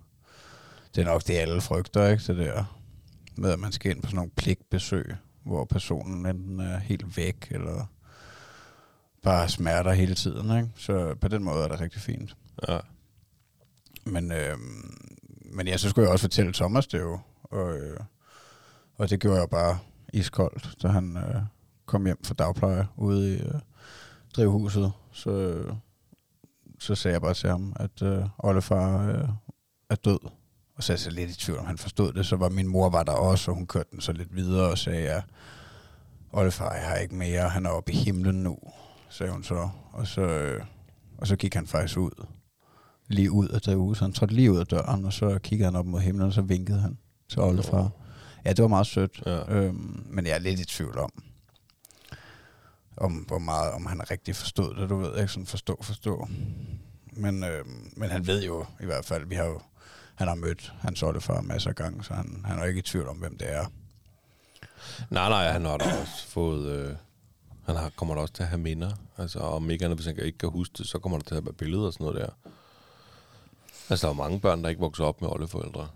det 0.96 1.02
er 1.02 1.06
nok 1.06 1.28
det, 1.28 1.34
alle 1.34 1.62
frygter, 1.62 2.08
ikke? 2.08 2.24
Det 2.28 2.38
der 2.38 2.78
med, 3.36 3.52
at 3.52 3.60
man 3.60 3.72
skal 3.72 3.92
ind 3.92 4.02
på 4.02 4.08
sådan 4.08 4.16
nogle 4.16 4.32
pligtbesøg, 4.32 5.16
hvor 5.44 5.66
personen 5.66 6.26
enten 6.26 6.60
er 6.60 6.78
helt 6.78 7.18
væk, 7.18 7.48
eller 7.52 7.86
bare 9.24 9.50
smerter 9.50 9.92
hele 9.92 10.16
tiden, 10.16 10.58
ikke? 10.58 10.70
Så 10.76 11.16
på 11.22 11.28
den 11.28 11.44
måde 11.44 11.64
er 11.64 11.68
det 11.68 11.82
rigtig 11.82 12.02
fint. 12.02 12.36
Ja. 12.68 12.80
Men, 14.06 14.32
øh, 14.32 14.58
men 15.54 15.68
ja, 15.68 15.78
så 15.78 15.90
skulle 15.90 16.04
jeg 16.04 16.12
også 16.12 16.24
fortælle 16.24 16.54
Thomas 16.54 16.88
det 16.88 17.00
jo, 17.00 17.20
og, 17.44 17.78
øh, 17.78 18.00
og 18.96 19.10
det 19.10 19.20
gjorde 19.20 19.40
jeg 19.40 19.50
bare 19.50 19.80
iskoldt, 20.14 20.76
da 20.84 20.88
han 20.88 21.18
øh, 21.18 21.42
kom 21.86 22.06
hjem 22.06 22.24
fra 22.24 22.34
dagpleje 22.34 22.88
ude 22.98 23.36
i 23.36 23.42
øh, 23.42 23.54
drivhuset. 24.36 24.92
Så, 25.12 25.32
øh, 25.32 25.74
så 26.80 26.96
sagde 26.96 27.14
jeg 27.14 27.22
bare 27.22 27.34
til 27.34 27.50
ham, 27.50 27.76
at 27.80 28.02
øh, 28.02 28.26
oldefar 28.40 29.08
øh, 29.08 29.30
er 29.90 29.96
død. 29.96 30.20
Og 30.76 30.84
så 30.84 30.94
er 30.94 30.96
jeg 30.96 31.00
så 31.00 31.10
lidt 31.10 31.30
i 31.30 31.36
tvivl, 31.36 31.60
om 31.60 31.66
han 31.66 31.78
forstod 31.78 32.14
det. 32.14 32.26
Så 32.26 32.36
var 32.36 32.50
min 32.50 32.68
mor 32.68 32.90
var 32.90 33.04
der 33.04 33.12
også, 33.12 33.52
og 33.52 33.58
hun 33.58 33.68
kørte 33.68 33.90
den 33.92 34.02
så 34.02 34.12
lidt 34.12 34.36
videre 34.36 34.70
og 34.70 34.78
sagde, 34.78 35.02
ja, 35.02 35.22
oldefar, 36.32 36.74
jeg 36.74 36.88
har 36.88 36.96
ikke 36.96 37.16
mere, 37.16 37.50
han 37.50 37.66
er 37.66 37.70
oppe 37.70 37.92
i 37.92 37.96
himlen 37.96 38.44
nu, 38.44 38.58
sagde 39.10 39.32
hun 39.32 39.44
så. 39.44 39.70
Og 39.92 40.08
så, 40.08 40.22
øh, 40.22 40.64
og 41.18 41.28
så 41.28 41.36
gik 41.36 41.54
han 41.54 41.68
faktisk 41.68 41.98
ud, 41.98 42.26
lige 43.08 43.32
ud 43.32 43.48
af 43.48 43.62
drivhuset. 43.62 44.02
Han 44.02 44.14
trådte 44.14 44.36
lige 44.36 44.52
ud 44.52 44.58
af 44.60 44.68
døren, 44.68 45.06
og 45.06 45.14
så 45.14 45.40
kiggede 45.44 45.66
han 45.66 45.76
op 45.76 45.86
mod 45.86 46.00
himlen, 46.00 46.28
og 46.28 46.34
så 46.34 46.42
vinkede 46.42 46.80
han 46.80 46.98
til 47.30 47.40
oldefar. 47.40 47.90
Ja, 48.46 48.50
det 48.50 48.62
var 48.62 48.68
meget 48.68 48.88
sødt. 48.88 49.24
Ja. 49.26 49.56
Øhm, 49.56 50.04
men 50.10 50.26
jeg 50.26 50.34
er 50.34 50.40
lidt 50.40 50.60
i 50.60 50.66
tvivl 50.66 50.98
om, 50.98 51.24
om 52.98 53.14
hvor 53.14 53.40
meget, 53.40 53.72
om 53.72 53.86
han 53.86 54.12
rigtig 54.12 54.36
forstod 54.36 54.76
det, 54.76 54.90
du 54.90 54.98
ved, 54.98 55.18
ikke 55.18 55.28
sådan 55.28 55.46
forstå, 55.46 55.80
forstå. 55.82 56.28
Men, 57.14 57.44
øhm, 57.44 57.94
men 57.98 58.10
han 58.10 58.28
ved 58.28 58.44
jo 58.44 58.66
i 58.82 58.86
hvert 58.86 59.06
fald, 59.06 59.26
vi 59.26 59.36
har 59.36 59.46
jo, 59.46 59.62
han 60.22 60.28
har 60.28 60.36
mødt 60.36 60.74
hans 60.80 61.04
oldefar 61.04 61.42
masser 61.42 61.70
af 61.70 61.76
gange, 61.76 62.04
så 62.04 62.14
han, 62.14 62.42
han 62.46 62.60
er 62.60 62.64
ikke 62.64 62.80
i 62.80 62.82
tvivl 62.82 63.08
om, 63.08 63.18
hvem 63.18 63.38
det 63.38 63.54
er. 63.54 63.66
Nej, 65.10 65.30
nej, 65.30 65.52
han 65.52 65.66
har 65.66 65.78
da 65.78 65.86
også 66.02 66.28
fået... 66.28 66.72
Øh, 66.72 66.96
han 67.66 67.76
har, 67.76 67.90
kommer 67.96 68.16
da 68.16 68.22
også 68.22 68.34
til 68.34 68.44
at 68.44 68.50
have 68.50 68.60
minder. 68.62 68.92
Altså, 69.18 69.40
om 69.40 69.70
ikke 69.70 69.86
andet, 69.86 69.98
hvis 69.98 70.06
han 70.06 70.20
ikke 70.20 70.38
kan 70.38 70.50
huske 70.50 70.74
det, 70.78 70.88
så 70.88 71.00
kommer 71.00 71.18
der 71.18 71.26
til 71.26 71.36
at 71.36 71.46
være 71.46 71.54
billeder 71.54 71.86
og 71.86 71.94
sådan 71.94 72.06
noget 72.06 72.22
der. 72.22 72.30
Altså, 73.90 74.08
der 74.08 74.14
er 74.14 74.16
jo 74.16 74.24
mange 74.24 74.40
børn, 74.40 74.64
der 74.64 74.70
ikke 74.70 74.80
vokser 74.82 75.04
op 75.04 75.22
med 75.22 75.30
oldeforældre. 75.30 75.88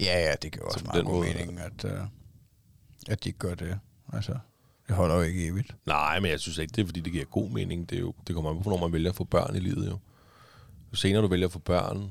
Ja, 0.00 0.18
ja, 0.28 0.34
det 0.42 0.52
giver 0.52 0.64
Så 0.70 0.74
også 0.74 0.84
meget 0.86 1.04
god 1.04 1.12
måde- 1.14 1.34
mening, 1.34 1.60
at, 1.60 1.84
øh, 1.84 2.00
at 3.08 3.24
de 3.24 3.28
ikke 3.28 3.38
gør 3.38 3.54
det. 3.54 3.78
Altså, 4.12 4.34
det 4.88 4.96
holder 4.96 5.14
jo 5.14 5.20
ikke 5.22 5.46
evigt. 5.46 5.76
Nej, 5.86 6.20
men 6.20 6.30
jeg 6.30 6.40
synes 6.40 6.58
ikke, 6.58 6.72
det 6.76 6.82
er, 6.82 6.86
fordi 6.86 7.00
det 7.00 7.12
giver 7.12 7.24
god 7.24 7.50
mening. 7.50 7.90
Det, 7.90 7.96
er 7.96 8.00
jo, 8.00 8.14
det 8.26 8.34
kommer 8.34 8.50
an 8.50 8.56
på, 8.56 8.62
hvornår 8.62 8.78
man 8.80 8.92
vælger 8.92 9.10
at 9.10 9.16
få 9.16 9.24
børn 9.24 9.56
i 9.56 9.60
livet, 9.60 9.86
jo. 9.90 9.98
Jo 10.92 10.96
senere 10.96 11.22
du 11.22 11.28
vælger 11.28 11.46
at 11.46 11.52
få 11.52 11.58
børn, 11.58 12.10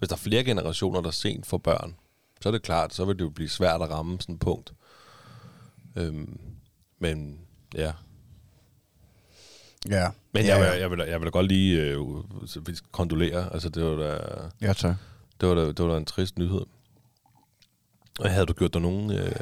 hvis 0.00 0.08
der 0.08 0.14
er 0.14 0.18
flere 0.18 0.44
generationer, 0.44 1.00
der 1.00 1.10
sent 1.10 1.46
får 1.46 1.58
børn, 1.58 1.94
så 2.40 2.48
er 2.48 2.52
det 2.52 2.62
klart, 2.62 2.94
så 2.94 3.04
vil 3.04 3.18
det 3.18 3.24
jo 3.24 3.30
blive 3.30 3.48
svært 3.48 3.82
at 3.82 3.90
ramme 3.90 4.20
sådan 4.20 4.34
et 4.34 4.40
punkt. 4.40 4.72
Øhm, 5.96 6.38
men 6.98 7.40
ja, 7.74 7.92
Ja. 9.90 10.08
men 10.32 10.44
ja, 10.44 10.56
jeg, 10.56 10.72
vil, 10.72 10.80
jeg, 10.80 10.90
vil, 10.90 10.98
jeg 11.08 11.20
vil 11.20 11.26
da 11.26 11.30
godt 11.30 11.46
lige 11.48 11.80
øh, 11.82 11.98
kondolere. 12.92 13.52
Altså, 13.52 13.68
det 13.68 13.84
var 13.84 13.96
da, 13.96 14.18
Ja, 14.60 14.72
tak. 14.72 14.96
det 15.40 15.48
var 15.48 15.54
da, 15.54 15.66
det 15.66 15.78
var 15.84 15.90
da 15.90 15.96
en 15.96 16.04
trist 16.04 16.38
nyhed. 16.38 16.60
Og 18.20 18.30
havde 18.30 18.46
du 18.46 18.52
gjort 18.52 18.72
dig 18.74 18.82
nogen 18.82 19.12
øh, 19.12 19.32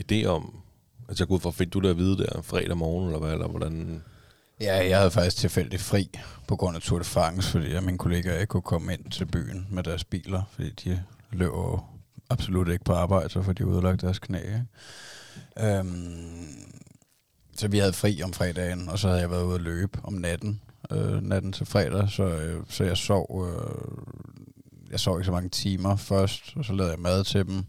idé 0.00 0.24
om, 0.26 0.60
altså 1.08 1.22
jeg 1.24 1.28
går 1.28 1.34
ud 1.34 1.40
fra, 1.40 1.50
fik 1.50 1.72
du 1.72 1.78
det 1.80 1.88
at 1.90 1.96
vide 1.96 2.16
der 2.18 2.42
fredag 2.42 2.76
morgen, 2.76 3.06
eller 3.06 3.18
hvad, 3.18 3.32
eller 3.32 3.48
hvordan? 3.48 4.02
Ja, 4.60 4.88
jeg 4.88 4.98
havde 4.98 5.10
faktisk 5.10 5.36
tilfældigt 5.36 5.82
fri 5.82 6.10
på 6.48 6.56
grund 6.56 6.76
af 6.76 6.82
Tour 6.82 6.98
de 6.98 7.04
France, 7.04 7.50
fordi 7.50 7.72
at 7.74 7.82
mine 7.82 7.98
kollegaer 7.98 8.40
ikke 8.40 8.50
kunne 8.50 8.62
komme 8.62 8.92
ind 8.92 9.10
til 9.10 9.24
byen 9.24 9.66
med 9.70 9.82
deres 9.82 10.04
biler, 10.04 10.42
fordi 10.52 10.70
de 10.70 11.02
løb 11.30 11.52
absolut 12.30 12.68
ikke 12.68 12.84
på 12.84 12.92
arbejde, 12.92 13.28
så 13.28 13.42
får 13.42 13.52
de 13.52 13.66
udlagt 13.66 14.00
deres 14.00 14.18
knæ. 14.18 14.38
Ikke? 14.38 14.64
Øhm, 15.60 16.46
så 17.56 17.68
vi 17.68 17.78
havde 17.78 17.92
fri 17.92 18.22
om 18.22 18.32
fredagen, 18.32 18.88
og 18.88 18.98
så 18.98 19.08
havde 19.08 19.20
jeg 19.20 19.30
været 19.30 19.44
ude 19.44 19.54
at 19.54 19.60
løbe 19.60 19.98
om 20.02 20.12
natten, 20.12 20.60
øh, 20.90 21.22
natten 21.22 21.52
til 21.52 21.66
fredag, 21.66 22.10
så, 22.10 22.22
øh, 22.22 22.64
så 22.68 22.84
jeg 22.84 22.96
sov, 22.96 23.48
øh, 23.48 24.04
jeg 24.90 25.00
sov 25.00 25.18
ikke 25.18 25.26
så 25.26 25.32
mange 25.32 25.48
timer 25.48 25.96
først, 25.96 26.42
og 26.56 26.64
så 26.64 26.72
lavede 26.72 26.92
jeg 26.92 27.00
mad 27.00 27.24
til 27.24 27.46
dem, 27.46 27.64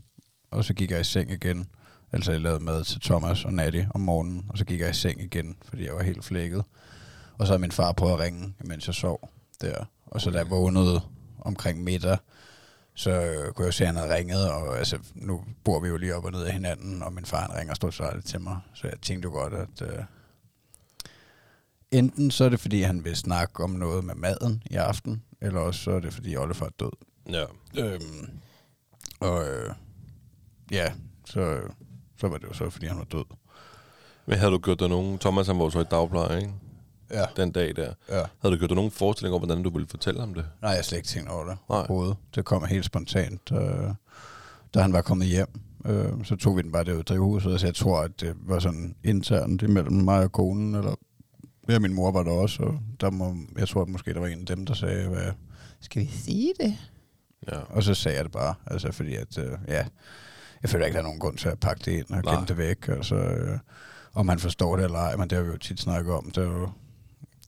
og 0.51 0.65
så 0.65 0.73
gik 0.73 0.91
jeg 0.91 1.01
i 1.01 1.03
seng 1.03 1.31
igen. 1.31 1.67
Altså 2.11 2.31
jeg 2.31 2.41
lavede 2.41 2.63
mad 2.63 2.83
til 2.83 3.01
Thomas 3.01 3.45
og 3.45 3.53
Natty 3.53 3.83
om 3.89 4.01
morgenen, 4.01 4.45
og 4.49 4.57
så 4.57 4.65
gik 4.65 4.79
jeg 4.79 4.89
i 4.89 4.93
seng 4.93 5.21
igen, 5.21 5.55
fordi 5.63 5.85
jeg 5.85 5.95
var 5.95 6.03
helt 6.03 6.25
flækket. 6.25 6.63
Og 7.37 7.47
så 7.47 7.53
havde 7.53 7.61
min 7.61 7.71
far 7.71 7.91
prøvet 7.91 8.13
at 8.13 8.19
ringe, 8.19 8.53
mens 8.59 8.87
jeg 8.87 8.95
sov 8.95 9.29
der. 9.61 9.85
Og 10.05 10.21
så 10.21 10.31
da 10.31 10.37
jeg 10.37 10.49
vågnede 10.49 11.01
omkring 11.41 11.83
middag, 11.83 12.17
så 12.93 13.11
øh, 13.11 13.53
kunne 13.53 13.65
jeg 13.65 13.73
se, 13.73 13.83
at 13.83 13.87
han 13.87 13.95
havde 13.95 14.15
ringet, 14.15 14.51
og 14.51 14.77
altså, 14.77 14.97
nu 15.15 15.43
bor 15.63 15.79
vi 15.79 15.87
jo 15.87 15.97
lige 15.97 16.15
op 16.15 16.25
og 16.25 16.31
ned 16.31 16.43
af 16.43 16.53
hinanden, 16.53 17.03
og 17.03 17.13
min 17.13 17.25
far 17.25 17.41
han 17.41 17.59
ringer 17.59 17.73
stort 17.73 17.93
set 17.93 18.25
til 18.25 18.41
mig. 18.41 18.59
Så 18.73 18.87
jeg 18.87 19.01
tænkte 19.01 19.25
jo 19.25 19.31
godt, 19.31 19.53
at 19.53 19.81
øh, 19.81 20.03
enten 21.91 22.31
så 22.31 22.45
er 22.45 22.49
det, 22.49 22.59
fordi 22.59 22.81
han 22.81 23.03
vil 23.03 23.15
snakke 23.15 23.63
om 23.63 23.69
noget 23.69 24.03
med 24.03 24.15
maden 24.15 24.63
i 24.65 24.75
aften, 24.75 25.23
eller 25.41 25.59
også 25.59 25.79
så 25.79 25.91
er 25.91 25.99
det, 25.99 26.13
fordi 26.13 26.37
Ollefar 26.37 26.65
er 26.65 26.69
død. 26.79 26.91
Ja. 27.29 27.45
Øhm, 27.77 28.29
og 29.19 29.47
øh, 29.47 29.73
ja, 30.71 30.91
så, 31.25 31.61
så 32.25 32.29
var 32.29 32.37
det 32.37 32.47
jo 32.47 32.53
så, 32.53 32.69
fordi 32.69 32.85
han 32.85 32.97
var 32.97 33.03
død. 33.03 33.25
Men 34.25 34.37
havde 34.37 34.51
du 34.51 34.57
gjort 34.57 34.79
dig 34.79 34.89
nogen... 34.89 35.19
Thomas 35.19 35.47
han 35.47 35.59
var 35.59 35.69
så 35.69 35.79
i 35.79 35.83
dagpleje, 35.83 36.37
ikke? 36.37 36.53
Ja. 37.11 37.25
Den 37.37 37.51
dag 37.51 37.75
der. 37.75 37.93
ja. 38.09 38.23
Havde 38.41 38.55
du 38.55 38.59
gjort 38.59 38.69
dig 38.69 38.75
nogen 38.75 38.91
forestilling 38.91 39.35
om, 39.35 39.39
hvordan 39.41 39.63
du 39.63 39.69
ville 39.69 39.87
fortælle 39.87 40.19
ham 40.19 40.33
det? 40.33 40.45
Nej, 40.61 40.69
jeg 40.69 40.77
har 40.77 40.83
slet 40.83 40.97
ikke 40.97 41.07
tænkt 41.07 41.29
over 41.29 41.45
det 41.45 41.57
Nej. 41.69 41.79
overhovedet. 41.79 42.15
Det 42.35 42.45
kom 42.45 42.65
helt 42.65 42.85
spontant. 42.85 43.51
Øh, 43.51 43.89
da 44.73 44.81
han 44.81 44.93
var 44.93 45.01
kommet 45.01 45.27
hjem, 45.27 45.47
øh, 45.85 46.23
så 46.23 46.35
tog 46.35 46.57
vi 46.57 46.61
den 46.61 46.71
bare 46.71 46.83
derud 46.83 46.99
i 46.99 47.03
drivhuset, 47.03 47.59
så 47.59 47.67
jeg 47.67 47.75
tror, 47.75 48.01
at 48.01 48.21
det 48.21 48.35
var 48.45 48.59
sådan 48.59 48.95
internt 49.03 49.61
imellem 49.61 49.93
mig 49.93 50.23
og 50.23 50.31
konen, 50.31 50.75
eller 50.75 50.95
ja, 51.69 51.79
min 51.79 51.93
mor 51.93 52.11
var 52.11 52.23
der 52.23 52.31
også, 52.31 52.63
og 52.63 52.79
der 53.01 53.09
må, 53.09 53.35
jeg 53.57 53.67
tror 53.67 53.81
at 53.81 53.87
måske, 53.89 54.13
der 54.13 54.19
var 54.19 54.27
en 54.27 54.39
af 54.39 54.45
dem, 54.45 54.65
der 54.65 54.73
sagde, 54.73 55.07
hvad, 55.09 55.31
skal 55.79 56.01
vi 56.01 56.07
sige 56.07 56.53
det? 56.59 56.77
Ja. 57.51 57.57
Og 57.69 57.83
så 57.83 57.93
sagde 57.93 58.17
jeg 58.17 58.23
det 58.25 58.31
bare, 58.31 58.53
altså 58.65 58.91
fordi 58.91 59.15
at, 59.15 59.37
øh, 59.37 59.51
ja, 59.67 59.85
jeg 60.65 60.69
føler 60.69 60.85
ikke, 60.85 60.95
der 60.95 60.99
er 60.99 61.07
nogen 61.07 61.19
grund 61.19 61.37
til 61.37 61.49
at 61.49 61.59
pakke 61.59 61.81
det 61.85 61.91
ind 61.91 62.09
og 62.09 62.23
gemme 62.23 62.45
det 62.47 62.57
væk. 62.57 62.87
Altså, 62.87 63.15
øh, 63.15 63.59
om 64.13 64.25
man 64.25 64.39
forstår 64.39 64.75
det 64.75 64.85
eller 64.85 64.99
ej, 64.99 65.15
men 65.15 65.29
det 65.29 65.37
har 65.37 65.43
vi 65.43 65.51
jo 65.51 65.57
tit 65.57 65.79
snakket 65.79 66.13
om. 66.13 66.31
Det 66.31 66.43
er 66.43 66.51
jo, 66.51 66.69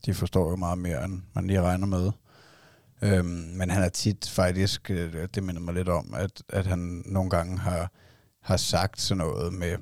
de 0.06 0.14
forstår 0.14 0.50
jo 0.50 0.56
meget 0.56 0.78
mere, 0.78 1.06
end 1.06 1.22
man 1.34 1.48
lige 1.48 1.62
regner 1.62 1.88
med. 1.88 2.12
Øhm, 3.02 3.26
men 3.56 3.70
han 3.70 3.82
har 3.82 3.90
tit 3.90 4.30
faktisk, 4.30 4.92
øh, 4.92 5.28
det 5.36 5.44
minder 5.44 5.62
mig 5.62 5.74
lidt 5.74 5.90
om, 5.90 6.14
at, 6.18 6.44
at 6.50 6.66
han 6.66 7.04
nogle 7.06 7.30
gange 7.30 7.58
har, 7.60 7.92
har 8.42 8.58
sagt 8.58 9.02
sådan 9.02 9.18
noget 9.18 9.54
med, 9.54 9.78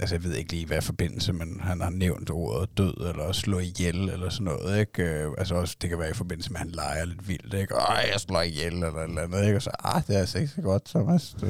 altså 0.00 0.14
jeg 0.14 0.24
ved 0.24 0.34
ikke 0.34 0.52
lige 0.52 0.66
hvad 0.66 0.82
forbindelse, 0.82 1.32
men 1.32 1.60
han 1.60 1.80
har 1.80 1.90
nævnt 1.90 2.30
ordet 2.30 2.78
død, 2.78 3.08
eller 3.08 3.32
slå 3.32 3.58
ihjel, 3.58 4.08
eller 4.08 4.28
sådan 4.28 4.44
noget, 4.44 4.80
ikke? 4.80 5.02
Øh, 5.02 5.32
altså 5.38 5.54
også, 5.54 5.76
det 5.80 5.90
kan 5.90 5.98
være 5.98 6.10
i 6.10 6.14
forbindelse 6.14 6.52
med, 6.52 6.60
at 6.60 6.66
han 6.66 6.70
leger 6.70 7.04
lidt 7.04 7.28
vildt, 7.28 7.54
ikke? 7.54 7.74
Ej, 7.74 8.08
jeg 8.12 8.20
slår 8.20 8.42
ihjel, 8.42 8.72
eller 8.72 8.94
et 8.94 9.08
eller 9.08 9.22
andet, 9.22 9.44
ikke? 9.44 9.56
Og 9.56 9.62
så, 9.62 9.70
ah, 9.78 10.02
det 10.06 10.16
er 10.16 10.20
altså 10.20 10.38
ikke 10.38 10.52
så 10.52 10.62
godt, 10.62 10.84
Thomas. 10.84 11.36
Du. 11.40 11.46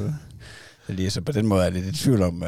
Det 0.87 0.95
lige, 0.95 1.09
så 1.09 1.21
på 1.21 1.31
den 1.31 1.47
måde 1.47 1.61
er 1.61 1.65
jeg 1.65 1.73
lidt 1.73 1.95
tvivl 1.95 2.21
om, 2.21 2.41
uh, 2.41 2.47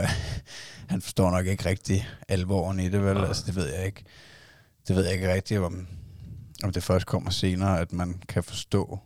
han 0.88 1.01
forstår 1.01 1.32
nok 1.32 1.46
ikke 1.46 1.70
rigtig 1.70 2.08
alvoren 2.27 2.79
i 2.79 2.89
det, 2.89 3.03
vel? 3.03 3.17
Altså, 3.17 3.44
det 3.46 3.56
ved 3.56 3.67
jeg 3.74 3.86
ikke. 3.86 4.03
det 4.88 4.96
ved 4.96 5.03
jeg 5.03 5.13
ikke 5.13 5.34
rigtigt, 5.34 5.60
om, 5.60 5.88
om 6.63 6.72
det 6.72 6.84
først 6.84 7.06
kommer 7.06 7.29
senere, 7.29 7.79
at 7.79 7.94
man 7.94 8.22
kan 8.27 8.44
forstå, 8.44 9.00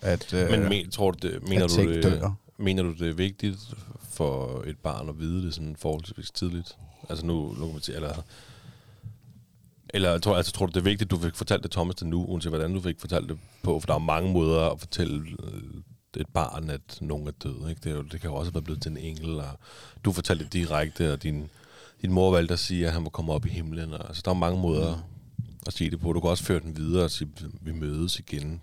at, 0.00 0.34
øh, 0.34 0.50
Men 0.50 0.68
men, 0.68 0.90
tror 0.90 1.10
du, 1.10 1.28
det, 1.28 1.48
mener, 1.48 1.64
at 1.64 1.70
du 1.70 1.92
det, 1.92 2.02
dør. 2.02 2.34
mener 2.58 2.82
du, 2.82 2.92
det 2.92 3.08
er 3.08 3.14
vigtigt 3.14 3.58
for 4.10 4.62
et 4.66 4.78
barn 4.78 5.08
at 5.08 5.18
vide 5.18 5.46
det 5.46 5.54
sådan 5.54 5.76
forholdsvis 5.76 6.30
tidligt? 6.30 6.76
Altså 7.08 7.26
nu, 7.26 7.54
nu 7.58 7.64
kan 7.64 7.72
man 7.72 7.82
sige, 7.82 7.96
eller... 7.96 8.24
Eller 9.94 10.18
tror, 10.18 10.36
altså, 10.36 10.52
tror 10.52 10.66
du, 10.66 10.72
det 10.72 10.80
er 10.80 10.84
vigtigt, 10.84 11.06
at 11.06 11.10
du 11.10 11.18
fik 11.18 11.36
fortalt 11.36 11.62
det 11.62 11.70
Thomas 11.70 11.96
til 11.96 12.06
nu, 12.06 12.24
uanset 12.24 12.50
hvordan 12.50 12.74
du 12.74 12.80
fik 12.80 13.00
fortalt 13.00 13.28
det 13.28 13.38
på? 13.62 13.80
For 13.80 13.86
der 13.86 13.94
er 13.94 13.98
mange 13.98 14.32
måder 14.32 14.70
at 14.70 14.80
fortælle 14.80 15.26
øh, 15.42 15.62
et 16.16 16.26
barn, 16.34 16.70
at 16.70 16.80
nogen 17.00 17.26
er 17.26 17.30
død. 17.44 17.68
Ikke? 17.68 17.80
Det, 17.84 17.92
er 17.92 17.96
jo, 17.96 18.02
det 18.02 18.20
kan 18.20 18.30
jo 18.30 18.36
også 18.36 18.52
være 18.52 18.62
blevet 18.62 18.82
til 18.82 18.90
en 18.90 18.96
engel, 18.96 19.40
og 19.40 19.48
du 20.04 20.12
fortalte 20.12 20.44
det 20.44 20.52
direkte, 20.52 21.12
og 21.12 21.22
din, 21.22 21.50
din 22.02 22.12
mor 22.12 22.30
valgte 22.30 22.52
at 22.52 22.58
sige, 22.58 22.86
at 22.86 22.92
han 22.92 23.02
må 23.02 23.10
komme 23.10 23.32
op 23.32 23.46
i 23.46 23.48
himlen. 23.48 23.92
Og, 23.92 24.08
altså, 24.08 24.22
der 24.24 24.30
er 24.30 24.34
mange 24.34 24.60
måder 24.60 24.94
Mm. 25.38 25.44
at 25.66 25.72
sige 25.72 25.90
det 25.90 26.00
på. 26.00 26.12
Du 26.12 26.20
kan 26.20 26.30
også 26.30 26.44
føre 26.44 26.60
den 26.60 26.76
videre 26.76 27.04
og 27.04 27.10
sige, 27.10 27.30
vi 27.60 27.72
mødes 27.72 28.18
igen 28.18 28.60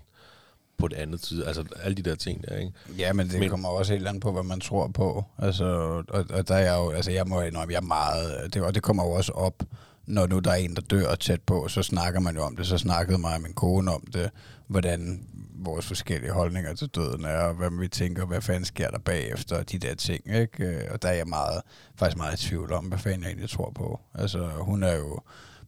på 0.78 0.86
et 0.86 0.94
andet 0.94 1.22
tid. 1.22 1.44
Altså 1.46 1.64
alle 1.84 1.96
de 1.98 2.02
der 2.02 2.16
ting 2.16 2.44
der, 2.48 2.56
ikke? 2.58 2.72
Ja, 2.98 3.14
men 3.14 3.26
det 3.26 3.34
Men- 3.34 3.40
men, 3.40 3.50
kommer 3.50 3.70
også 3.70 3.94
helt 3.94 4.08
an 4.08 4.20
på, 4.20 4.32
hvad 4.32 4.44
man 4.44 4.60
tror 4.60 4.88
på. 4.88 5.26
Altså, 5.38 5.66
og, 6.10 6.26
og 6.30 6.48
der 6.48 6.56
er 6.56 6.60
jeg 6.74 6.76
jo, 6.78 6.90
altså 6.92 7.12
jeg 7.12 7.28
må 7.28 7.42
indrømme, 7.42 7.72
jeg 7.74 7.78
er 7.78 7.82
meget, 7.86 8.54
det, 8.54 8.62
og 8.62 8.76
det 8.76 8.84
kommer 8.84 9.04
jo 9.04 9.12
også 9.12 9.32
op, 9.32 9.64
når 10.06 10.28
nu 10.28 10.40
der 10.40 10.52
er 10.52 10.56
en, 10.56 10.76
der 10.76 10.82
dør 10.82 11.16
tæt 11.16 11.42
på, 11.42 11.68
så 11.68 11.84
snakker 11.84 12.20
man 12.20 12.36
jo 12.36 12.42
om 12.44 12.56
det. 12.56 12.68
Så 12.68 12.78
snakkede 12.78 13.18
mig 13.18 13.36
og 13.36 13.42
min 13.42 13.54
kone 13.54 13.92
om 13.92 14.04
det, 14.14 14.30
hvordan 14.68 15.28
vores 15.68 15.88
forskellige 15.88 16.32
holdninger 16.32 16.74
til 16.74 16.88
døden 16.88 17.26
er, 17.26 17.38
og 17.38 17.54
hvad 17.54 17.70
vi 17.80 17.88
tænker, 17.88 18.26
hvad 18.26 18.42
fanden 18.42 18.66
sker 18.66 18.90
der 18.90 19.00
bagefter, 19.00 19.58
og 19.58 19.72
de 19.72 19.78
der 19.80 19.96
ting, 19.96 20.36
ikke? 20.36 20.66
Øh, 20.66 20.84
og 20.92 21.02
der 21.02 21.10
er 21.10 21.14
jeg 21.14 21.28
meget, 21.28 21.62
faktisk 21.96 22.18
meget 22.18 22.44
i 22.44 22.48
tvivl 22.48 22.74
om, 22.74 22.86
hvad 22.86 22.98
fanden 22.98 23.22
jeg 23.22 23.28
egentlig 23.28 23.50
tror 23.50 23.72
på. 23.76 24.00
Altså, 24.14 24.48
hun 24.48 24.84
er 24.84 24.96
jo 24.96 25.20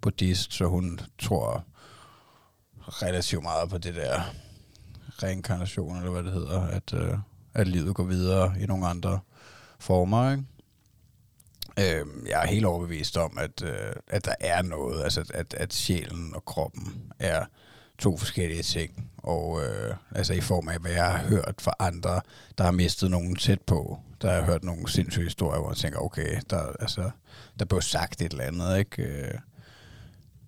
buddhist, 0.01 0.53
så 0.53 0.65
hun 0.65 0.99
tror 1.19 1.65
relativt 2.87 3.43
meget 3.43 3.69
på 3.69 3.77
det 3.77 3.95
der 3.95 4.21
reinkarnation, 5.23 5.97
eller 5.97 6.11
hvad 6.11 6.23
det 6.23 6.33
hedder, 6.33 6.61
at, 6.61 6.93
øh, 6.93 7.17
at 7.53 7.67
livet 7.67 7.95
går 7.95 8.03
videre 8.03 8.53
i 8.61 8.65
nogle 8.65 8.87
andre 8.87 9.19
former. 9.79 10.31
Ikke? 10.31 10.43
Øh, 11.79 12.05
jeg 12.27 12.43
er 12.43 12.47
helt 12.47 12.65
overbevist 12.65 13.17
om, 13.17 13.37
at, 13.37 13.63
øh, 13.63 13.93
at 14.07 14.25
der 14.25 14.35
er 14.39 14.61
noget, 14.61 15.03
altså 15.03 15.31
at, 15.33 15.53
at 15.53 15.73
sjælen 15.73 16.35
og 16.35 16.45
kroppen 16.45 17.11
er 17.19 17.45
to 17.99 18.17
forskellige 18.17 18.63
ting, 18.63 19.09
og 19.17 19.61
øh, 19.63 19.95
altså 20.11 20.33
i 20.33 20.41
form 20.41 20.69
af, 20.69 20.79
hvad 20.79 20.91
jeg 20.91 21.05
har 21.05 21.27
hørt 21.27 21.55
fra 21.61 21.73
andre, 21.79 22.21
der 22.57 22.63
har 22.63 22.71
mistet 22.71 23.11
nogen 23.11 23.35
tæt 23.35 23.61
på, 23.61 23.99
der 24.21 24.31
har 24.31 24.41
hørt 24.41 24.63
nogle 24.63 24.89
sindssyge 24.89 25.23
historier, 25.23 25.59
hvor 25.59 25.69
jeg 25.69 25.77
tænker, 25.77 25.99
okay, 25.99 26.39
der, 26.49 26.63
altså, 26.79 27.09
der 27.59 27.65
blev 27.65 27.81
sagt 27.81 28.21
et 28.21 28.31
eller 28.31 28.43
andet, 28.43 28.77
ikke? 28.79 29.03
Øh, 29.03 29.33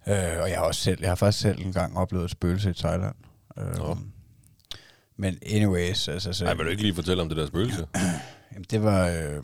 øh, 0.08 0.42
og 0.42 0.50
jeg 0.50 0.58
har 0.58 0.66
også 0.66 0.82
selv, 0.82 0.98
jeg 1.02 1.10
har 1.10 1.16
faktisk 1.16 1.42
selv 1.42 1.60
engang 1.66 1.98
oplevet 1.98 2.26
et 2.26 2.32
spøgelse 2.32 2.70
i 2.70 2.74
Thailand. 2.74 3.16
Øh, 3.58 3.78
Nå. 3.78 3.98
men 5.18 5.38
anyways, 5.46 6.08
altså... 6.08 6.34
Så, 6.34 6.44
Nej, 6.44 6.54
vil 6.54 6.66
du 6.66 6.70
ikke 6.70 6.84
lige 6.84 6.96
fortælle 6.96 7.22
om 7.22 7.30
det 7.30 7.38
der 7.38 7.48
spøgelse? 7.48 7.88
Jamen, 8.54 8.66
det 8.72 8.84
var... 8.84 9.08
Øh, 9.08 9.44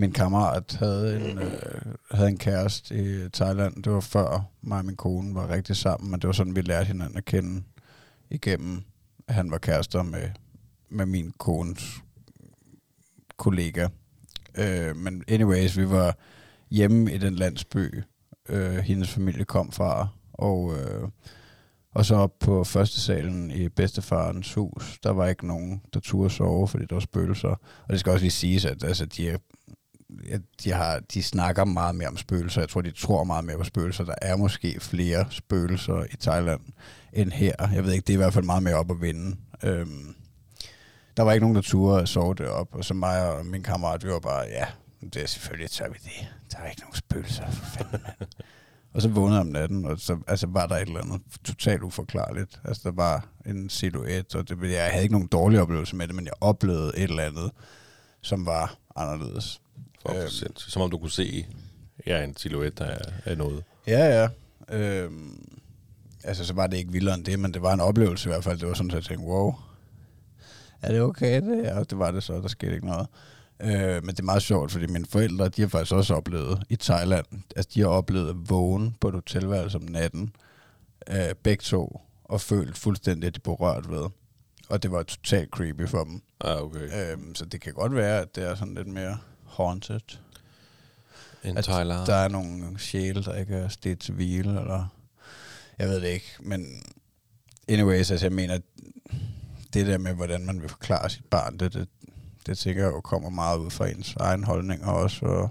min 0.00 0.12
kammerat 0.12 0.76
havde 0.78 1.30
en, 1.30 1.38
øh, 1.38 1.94
havde 2.10 2.28
en 2.28 2.38
kæreste 2.38 2.94
i 2.94 3.28
Thailand. 3.28 3.82
Det 3.82 3.92
var 3.92 4.00
før 4.00 4.44
mig 4.62 4.78
og 4.78 4.84
min 4.84 4.96
kone 4.96 5.34
var 5.34 5.48
rigtig 5.48 5.76
sammen, 5.76 6.10
men 6.10 6.20
det 6.20 6.26
var 6.26 6.32
sådan, 6.32 6.56
vi 6.56 6.60
lærte 6.60 6.86
hinanden 6.86 7.16
at 7.16 7.24
kende 7.24 7.62
igennem, 8.30 8.82
at 9.28 9.34
han 9.34 9.50
var 9.50 9.58
kærester 9.58 10.02
med, 10.02 10.28
med 10.88 11.06
min 11.06 11.32
kones 11.38 12.02
kollega. 13.36 13.88
Øh, 14.54 14.96
men 14.96 15.24
anyways, 15.28 15.78
vi 15.78 15.90
var 15.90 16.16
hjemme 16.70 17.14
i 17.14 17.18
den 17.18 17.34
landsby, 17.34 18.02
øh, 18.48 18.76
hendes 18.76 19.10
familie 19.10 19.44
kom 19.44 19.72
fra, 19.72 20.08
og... 20.32 20.74
Øh, 20.78 21.08
og 21.94 22.04
så 22.04 22.14
op 22.14 22.38
på 22.40 22.64
første 22.64 23.00
salen 23.00 23.50
i 23.50 23.68
bedstefarens 23.68 24.54
hus, 24.54 24.98
der 25.02 25.10
var 25.10 25.26
ikke 25.26 25.46
nogen, 25.46 25.82
der 25.94 26.00
turde 26.00 26.30
sove, 26.30 26.68
fordi 26.68 26.84
der 26.84 26.94
var 26.94 27.00
spøgelser. 27.00 27.48
Og 27.48 27.88
det 27.88 28.00
skal 28.00 28.12
også 28.12 28.24
lige 28.24 28.30
siges, 28.30 28.64
at 28.64 28.84
altså, 28.84 29.06
de, 29.06 29.28
er, 29.28 29.36
de, 30.64 30.72
har, 30.72 31.00
de 31.14 31.22
snakker 31.22 31.64
meget 31.64 31.94
mere 31.94 32.08
om 32.08 32.16
spøgelser. 32.16 32.60
Jeg 32.60 32.68
tror, 32.68 32.80
de 32.80 32.90
tror 32.90 33.24
meget 33.24 33.44
mere 33.44 33.56
på 33.56 33.64
spøgelser. 33.64 34.04
Der 34.04 34.14
er 34.22 34.36
måske 34.36 34.80
flere 34.80 35.26
spøgelser 35.30 36.04
i 36.12 36.16
Thailand 36.16 36.60
end 37.12 37.32
her. 37.32 37.52
Jeg 37.74 37.84
ved 37.84 37.92
ikke, 37.92 38.06
det 38.06 38.12
er 38.12 38.16
i 38.16 38.22
hvert 38.22 38.34
fald 38.34 38.44
meget 38.44 38.62
mere 38.62 38.74
op 38.74 38.90
at 38.90 39.00
vinde. 39.00 39.36
Øhm, 39.62 40.14
der 41.16 41.22
var 41.22 41.32
ikke 41.32 41.44
nogen, 41.44 41.56
der 41.56 41.62
turde 41.62 42.02
at 42.02 42.08
sove 42.08 42.34
deroppe. 42.34 42.76
Og 42.76 42.84
så 42.84 42.94
mig 42.94 43.34
og 43.34 43.46
min 43.46 43.62
kammerat, 43.62 44.04
vi 44.04 44.10
var 44.10 44.20
bare, 44.20 44.40
ja, 44.40 44.66
det 45.00 45.22
er 45.22 45.26
selvfølgelig, 45.26 45.70
tager 45.70 45.90
vi 45.90 45.98
det. 46.04 46.28
Der 46.52 46.58
er 46.58 46.70
ikke 46.70 46.80
nogen 46.80 46.94
spøgelser, 46.94 47.50
for 47.50 47.64
fanden. 47.64 48.00
Og 48.94 49.02
så 49.02 49.08
vågnede 49.08 49.40
om 49.40 49.46
natten, 49.46 49.84
og 49.84 49.98
så 49.98 50.18
altså, 50.26 50.46
var 50.46 50.66
der 50.66 50.76
et 50.76 50.82
eller 50.82 51.00
andet 51.00 51.20
totalt 51.44 51.82
uforklarligt. 51.82 52.60
Altså, 52.64 52.82
der 52.84 52.92
var 52.92 53.28
en 53.46 53.68
silhuet, 53.68 54.34
og 54.34 54.48
det, 54.48 54.70
jeg 54.70 54.90
havde 54.90 55.02
ikke 55.02 55.12
nogen 55.12 55.28
dårlige 55.28 55.62
oplevelser 55.62 55.96
med 55.96 56.08
det, 56.08 56.14
men 56.14 56.24
jeg 56.24 56.32
oplevede 56.40 56.92
et 56.96 57.02
eller 57.02 57.22
andet, 57.22 57.50
som 58.22 58.46
var 58.46 58.76
anderledes. 58.96 59.60
For 60.02 60.10
Øhm. 60.10 60.18
øhm. 60.20 60.56
Som 60.56 60.82
om 60.82 60.90
du 60.90 60.98
kunne 60.98 61.10
se 61.10 61.46
ja, 62.06 62.24
en 62.24 62.36
silhuet 62.36 62.80
af, 62.80 62.98
af 63.24 63.38
noget. 63.38 63.64
Ja, 63.86 64.20
ja. 64.22 64.28
Øhm, 64.76 65.48
altså, 66.24 66.44
så 66.44 66.54
var 66.54 66.66
det 66.66 66.76
ikke 66.76 66.92
vildere 66.92 67.14
end 67.14 67.24
det, 67.24 67.38
men 67.38 67.54
det 67.54 67.62
var 67.62 67.72
en 67.72 67.80
oplevelse 67.80 68.28
i 68.28 68.32
hvert 68.32 68.44
fald. 68.44 68.58
Det 68.58 68.68
var 68.68 68.74
sådan, 68.74 68.90
at 68.90 68.94
jeg 68.94 69.04
tænkte, 69.04 69.26
wow, 69.26 69.54
er 70.82 70.92
det 70.92 71.00
okay 71.00 71.42
det? 71.42 71.62
Ja, 71.64 71.82
det 71.82 71.98
var 71.98 72.10
det 72.10 72.22
så, 72.22 72.32
der 72.34 72.48
skete 72.48 72.74
ikke 72.74 72.86
noget. 72.86 73.06
Øh, 73.62 74.04
men 74.04 74.06
det 74.06 74.18
er 74.20 74.24
meget 74.24 74.42
sjovt, 74.42 74.72
fordi 74.72 74.86
mine 74.86 75.06
forældre, 75.06 75.48
de 75.48 75.60
har 75.62 75.68
faktisk 75.68 75.92
også 75.94 76.14
oplevet 76.14 76.62
i 76.68 76.76
Thailand, 76.76 77.26
altså 77.56 77.70
de 77.74 77.80
har 77.80 77.88
oplevet 77.88 78.28
at 78.30 78.50
vågne 78.50 78.92
på 79.00 79.08
et 79.08 79.14
hotelværelse 79.14 79.78
om 79.78 79.82
natten, 79.84 80.32
øh, 81.10 81.34
begge 81.42 81.62
to, 81.62 82.00
og 82.24 82.40
følt 82.40 82.78
fuldstændig, 82.78 83.26
at 83.26 83.34
de 83.34 83.40
blev 83.40 83.54
rørt 83.54 83.90
ved. 83.90 84.08
Og 84.68 84.82
det 84.82 84.92
var 84.92 85.02
totalt 85.02 85.50
creepy 85.50 85.88
for 85.88 86.04
dem. 86.04 86.22
Ah, 86.40 86.62
okay. 86.62 87.12
Øh, 87.12 87.18
så 87.34 87.44
det 87.44 87.60
kan 87.60 87.72
godt 87.72 87.94
være, 87.94 88.20
at 88.20 88.36
det 88.36 88.44
er 88.44 88.54
sådan 88.54 88.74
lidt 88.74 88.88
mere 88.88 89.18
haunted. 89.50 90.00
En 91.44 91.58
at 91.58 91.64
Thailand. 91.64 92.06
der 92.06 92.14
er 92.14 92.28
nogle 92.28 92.78
sjæle, 92.78 93.22
der 93.22 93.34
ikke 93.34 93.54
er 93.54 93.68
stedt 93.68 94.00
til 94.00 94.14
hvile, 94.14 94.60
eller 94.60 94.86
jeg 95.78 95.88
ved 95.88 96.00
det 96.00 96.08
ikke, 96.08 96.36
men 96.40 96.82
anyways, 97.68 98.10
altså 98.10 98.26
jeg 98.26 98.32
mener, 98.32 98.58
det 99.72 99.86
der 99.86 99.98
med, 99.98 100.14
hvordan 100.14 100.46
man 100.46 100.60
vil 100.60 100.68
forklare 100.68 101.10
sit 101.10 101.24
barn, 101.24 101.56
det, 101.58 101.74
det, 101.74 101.88
det 102.46 102.58
tænker 102.58 102.82
jeg 102.82 102.92
jo 102.92 103.00
kommer 103.00 103.30
meget 103.30 103.58
ud 103.58 103.70
fra 103.70 103.88
ens 103.88 104.16
egen 104.20 104.44
holdning 104.44 104.84
og 104.84 104.94
også, 104.94 105.26
og 105.26 105.50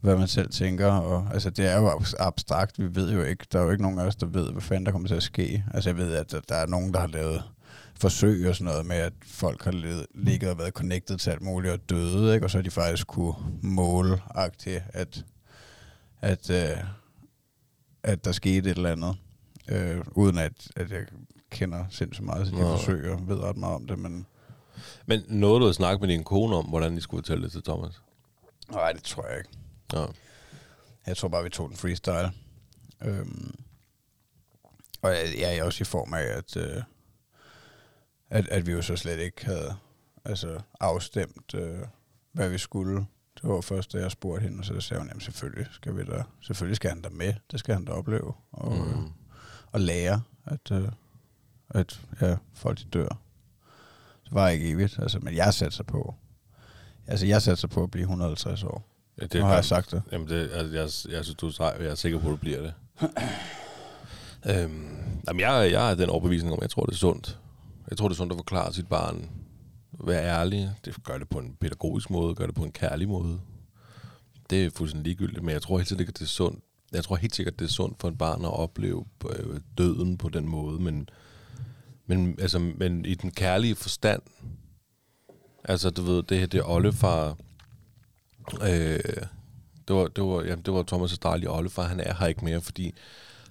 hvad 0.00 0.16
man 0.16 0.28
selv 0.28 0.50
tænker, 0.50 0.92
og 0.92 1.28
altså 1.32 1.50
det 1.50 1.66
er 1.66 1.80
jo 1.80 1.90
abs- 1.90 2.14
abstrakt, 2.18 2.78
vi 2.78 2.94
ved 2.94 3.12
jo 3.12 3.22
ikke, 3.22 3.46
der 3.52 3.58
er 3.58 3.62
jo 3.62 3.70
ikke 3.70 3.82
nogen 3.82 3.98
af 3.98 4.04
os, 4.06 4.16
der 4.16 4.26
ved, 4.26 4.52
hvad 4.52 4.62
fanden 4.62 4.86
der 4.86 4.92
kommer 4.92 5.08
til 5.08 5.14
at 5.14 5.22
ske. 5.22 5.64
Altså 5.74 5.90
jeg 5.90 5.96
ved, 5.96 6.14
at 6.14 6.30
der, 6.32 6.40
der 6.48 6.54
er 6.54 6.66
nogen, 6.66 6.94
der 6.94 7.00
har 7.00 7.06
lavet 7.06 7.42
forsøg 8.00 8.48
og 8.48 8.54
sådan 8.56 8.64
noget 8.72 8.86
med, 8.86 8.96
at 8.96 9.12
folk 9.26 9.64
har 9.64 9.70
ligget 10.14 10.50
og 10.50 10.58
været 10.58 10.72
connected 10.72 11.18
til 11.18 11.30
alt 11.30 11.42
muligt 11.42 11.72
og 11.72 11.90
døde, 11.90 12.34
ikke? 12.34 12.46
og 12.46 12.50
så 12.50 12.58
har 12.58 12.62
de 12.62 12.70
faktisk 12.70 13.06
kunne 13.06 13.34
måle 13.62 14.22
at, 14.34 15.24
at, 16.22 16.50
øh, 16.50 16.84
at 18.02 18.24
der 18.24 18.32
skete 18.32 18.70
et 18.70 18.76
eller 18.76 18.92
andet, 18.92 19.16
øh, 19.68 20.04
uden 20.12 20.38
at, 20.38 20.52
at 20.76 20.90
jeg 20.90 21.06
kender 21.50 21.84
sindssygt 21.90 22.26
meget 22.26 22.46
til 22.46 22.56
de 22.56 22.60
Nå. 22.60 22.76
forsøg 22.76 23.10
og 23.10 23.28
ved 23.28 23.40
ret 23.40 23.56
meget 23.56 23.74
om 23.74 23.86
det, 23.86 23.98
men 23.98 24.26
Men 25.06 25.22
nåede 25.28 25.60
du 25.60 25.68
at 25.68 25.74
snakke 25.74 26.00
med 26.00 26.08
din 26.08 26.24
kone 26.24 26.56
om, 26.56 26.64
hvordan 26.64 26.96
I 26.96 27.00
skulle 27.00 27.22
fortælle 27.22 27.44
det 27.44 27.52
til 27.52 27.62
Thomas? 27.62 28.00
nej, 28.70 28.92
det 28.92 29.02
tror 29.02 29.26
jeg 29.28 29.38
ikke. 29.38 29.50
Ja. 29.92 30.06
Jeg 31.06 31.16
tror 31.16 31.28
bare, 31.28 31.42
vi 31.44 31.48
tog 31.50 31.68
den 31.68 31.76
freestyle. 31.76 32.32
Øhm, 33.02 33.54
og 35.02 35.10
jeg, 35.10 35.34
jeg 35.38 35.56
er 35.56 35.64
også 35.64 35.82
i 35.82 35.84
form 35.84 36.14
af, 36.14 36.22
at, 36.22 36.56
øh, 36.56 36.82
at, 38.30 38.48
at 38.48 38.66
vi 38.66 38.72
jo 38.72 38.82
så 38.82 38.96
slet 38.96 39.18
ikke 39.18 39.46
havde 39.46 39.74
altså, 40.24 40.60
afstemt, 40.80 41.54
øh, 41.54 41.78
hvad 42.32 42.48
vi 42.48 42.58
skulle. 42.58 43.06
Det 43.34 43.50
var 43.50 43.60
først, 43.60 43.92
da 43.92 43.98
jeg 43.98 44.10
spurgte 44.10 44.42
hende, 44.42 44.58
og 44.58 44.64
så 44.64 44.80
sagde 44.80 45.00
hun, 45.00 45.08
jamen 45.08 45.20
selvfølgelig 45.20 45.66
skal 45.72 45.96
vi 45.96 46.04
da, 46.04 46.22
selvfølgelig 46.40 46.76
skal 46.76 46.90
han 46.90 47.00
da 47.00 47.08
med. 47.08 47.34
Det 47.50 47.60
skal 47.60 47.74
han 47.74 47.84
da 47.84 47.92
opleve. 47.92 48.32
Og, 48.52 48.72
mm. 48.72 48.98
Mm. 49.00 49.08
og 49.72 49.80
lære, 49.80 50.22
at, 50.44 50.70
øh, 50.72 50.88
at 51.70 52.00
ja, 52.20 52.36
folk 52.54 52.78
de 52.78 52.84
dør. 52.84 53.08
Det 54.24 54.34
var 54.34 54.48
ikke 54.48 54.70
evigt, 54.70 54.98
altså, 54.98 55.18
men 55.18 55.34
jeg 55.34 55.54
satte 55.54 55.76
sig 55.76 55.86
på. 55.86 56.14
Altså, 57.06 57.26
jeg 57.26 57.42
satte 57.42 57.60
sig 57.60 57.70
på 57.70 57.82
at 57.82 57.90
blive 57.90 58.02
150 58.02 58.62
år. 58.64 58.88
Ja, 59.20 59.26
Det 59.26 59.40
nu 59.40 59.46
har 59.46 59.54
jeg 59.54 59.64
sagt 59.64 59.90
det. 59.90 60.02
Jamen, 60.12 60.28
det, 60.28 60.50
altså, 60.52 60.74
jeg, 61.08 61.16
jeg 61.16 61.24
synes, 61.24 61.36
du 61.36 61.46
er 61.46 61.50
sej. 61.50 61.76
Jeg 61.80 61.86
er 61.86 61.94
sikker 61.94 62.18
på, 62.18 62.26
at 62.26 62.32
du 62.32 62.36
bliver 62.36 62.60
det. 62.60 62.74
øhm, 64.50 65.20
jamen, 65.28 65.40
jeg, 65.40 65.72
jeg 65.72 65.90
er 65.90 65.94
den 65.94 66.10
overbevisning 66.10 66.54
om, 66.54 66.58
jeg 66.62 66.70
tror, 66.70 66.84
det 66.84 66.92
er 66.92 66.96
sundt. 66.96 67.38
Jeg 67.90 67.98
tror, 67.98 68.08
det 68.08 68.14
er 68.14 68.16
sundt 68.16 68.32
at 68.32 68.38
forklare 68.38 68.72
sit 68.72 68.88
barn. 68.88 69.30
vær 70.04 70.20
ærlig. 70.20 70.70
Det 70.84 71.04
gør 71.04 71.18
det 71.18 71.28
på 71.28 71.38
en 71.38 71.56
pædagogisk 71.60 72.10
måde. 72.10 72.34
Gør 72.34 72.46
det 72.46 72.54
på 72.54 72.64
en 72.64 72.72
kærlig 72.72 73.08
måde. 73.08 73.40
Det 74.50 74.64
er 74.64 74.70
fuldstændig 74.70 75.06
ligegyldigt. 75.06 75.44
Men 75.44 75.52
jeg 75.52 75.62
tror 75.62 75.78
helt 75.78 75.88
sikkert, 75.88 76.18
det 76.18 76.24
er 76.24 76.28
sundt. 76.28 76.64
Jeg 76.92 77.04
tror 77.04 77.16
helt 77.16 77.34
sikkert, 77.34 77.58
det 77.58 77.64
er 77.64 77.68
sundt 77.68 78.00
for 78.00 78.08
et 78.08 78.18
barn 78.18 78.44
at 78.44 78.52
opleve 78.52 79.04
øh, 79.30 79.60
døden 79.78 80.18
på 80.18 80.28
den 80.28 80.48
måde. 80.48 80.82
Men, 80.82 81.08
men, 82.06 82.36
altså, 82.40 82.58
men 82.58 83.04
i 83.04 83.14
den 83.14 83.30
kærlige 83.30 83.74
forstand. 83.74 84.22
Altså, 85.64 85.90
du 85.90 86.02
ved, 86.02 86.22
det 86.22 86.38
her, 86.38 86.46
det 86.46 86.58
er 86.58 86.68
oldefar 86.68 87.36
øh, 88.62 89.00
Det 89.88 89.96
var, 89.96 90.06
det 90.06 90.24
var, 90.24 90.42
jamen, 90.42 90.64
det 90.64 90.74
var 90.74 90.84
Thomas' 90.92 91.16
dejlige 91.22 91.50
oldefar. 91.50 91.82
Han 91.82 92.00
er 92.00 92.14
her 92.14 92.26
ikke 92.26 92.44
mere, 92.44 92.60
fordi 92.60 92.94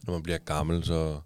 når 0.04 0.14
man 0.14 0.24
bliver 0.24 0.38
gammel, 0.38 0.84
så, 0.84 1.20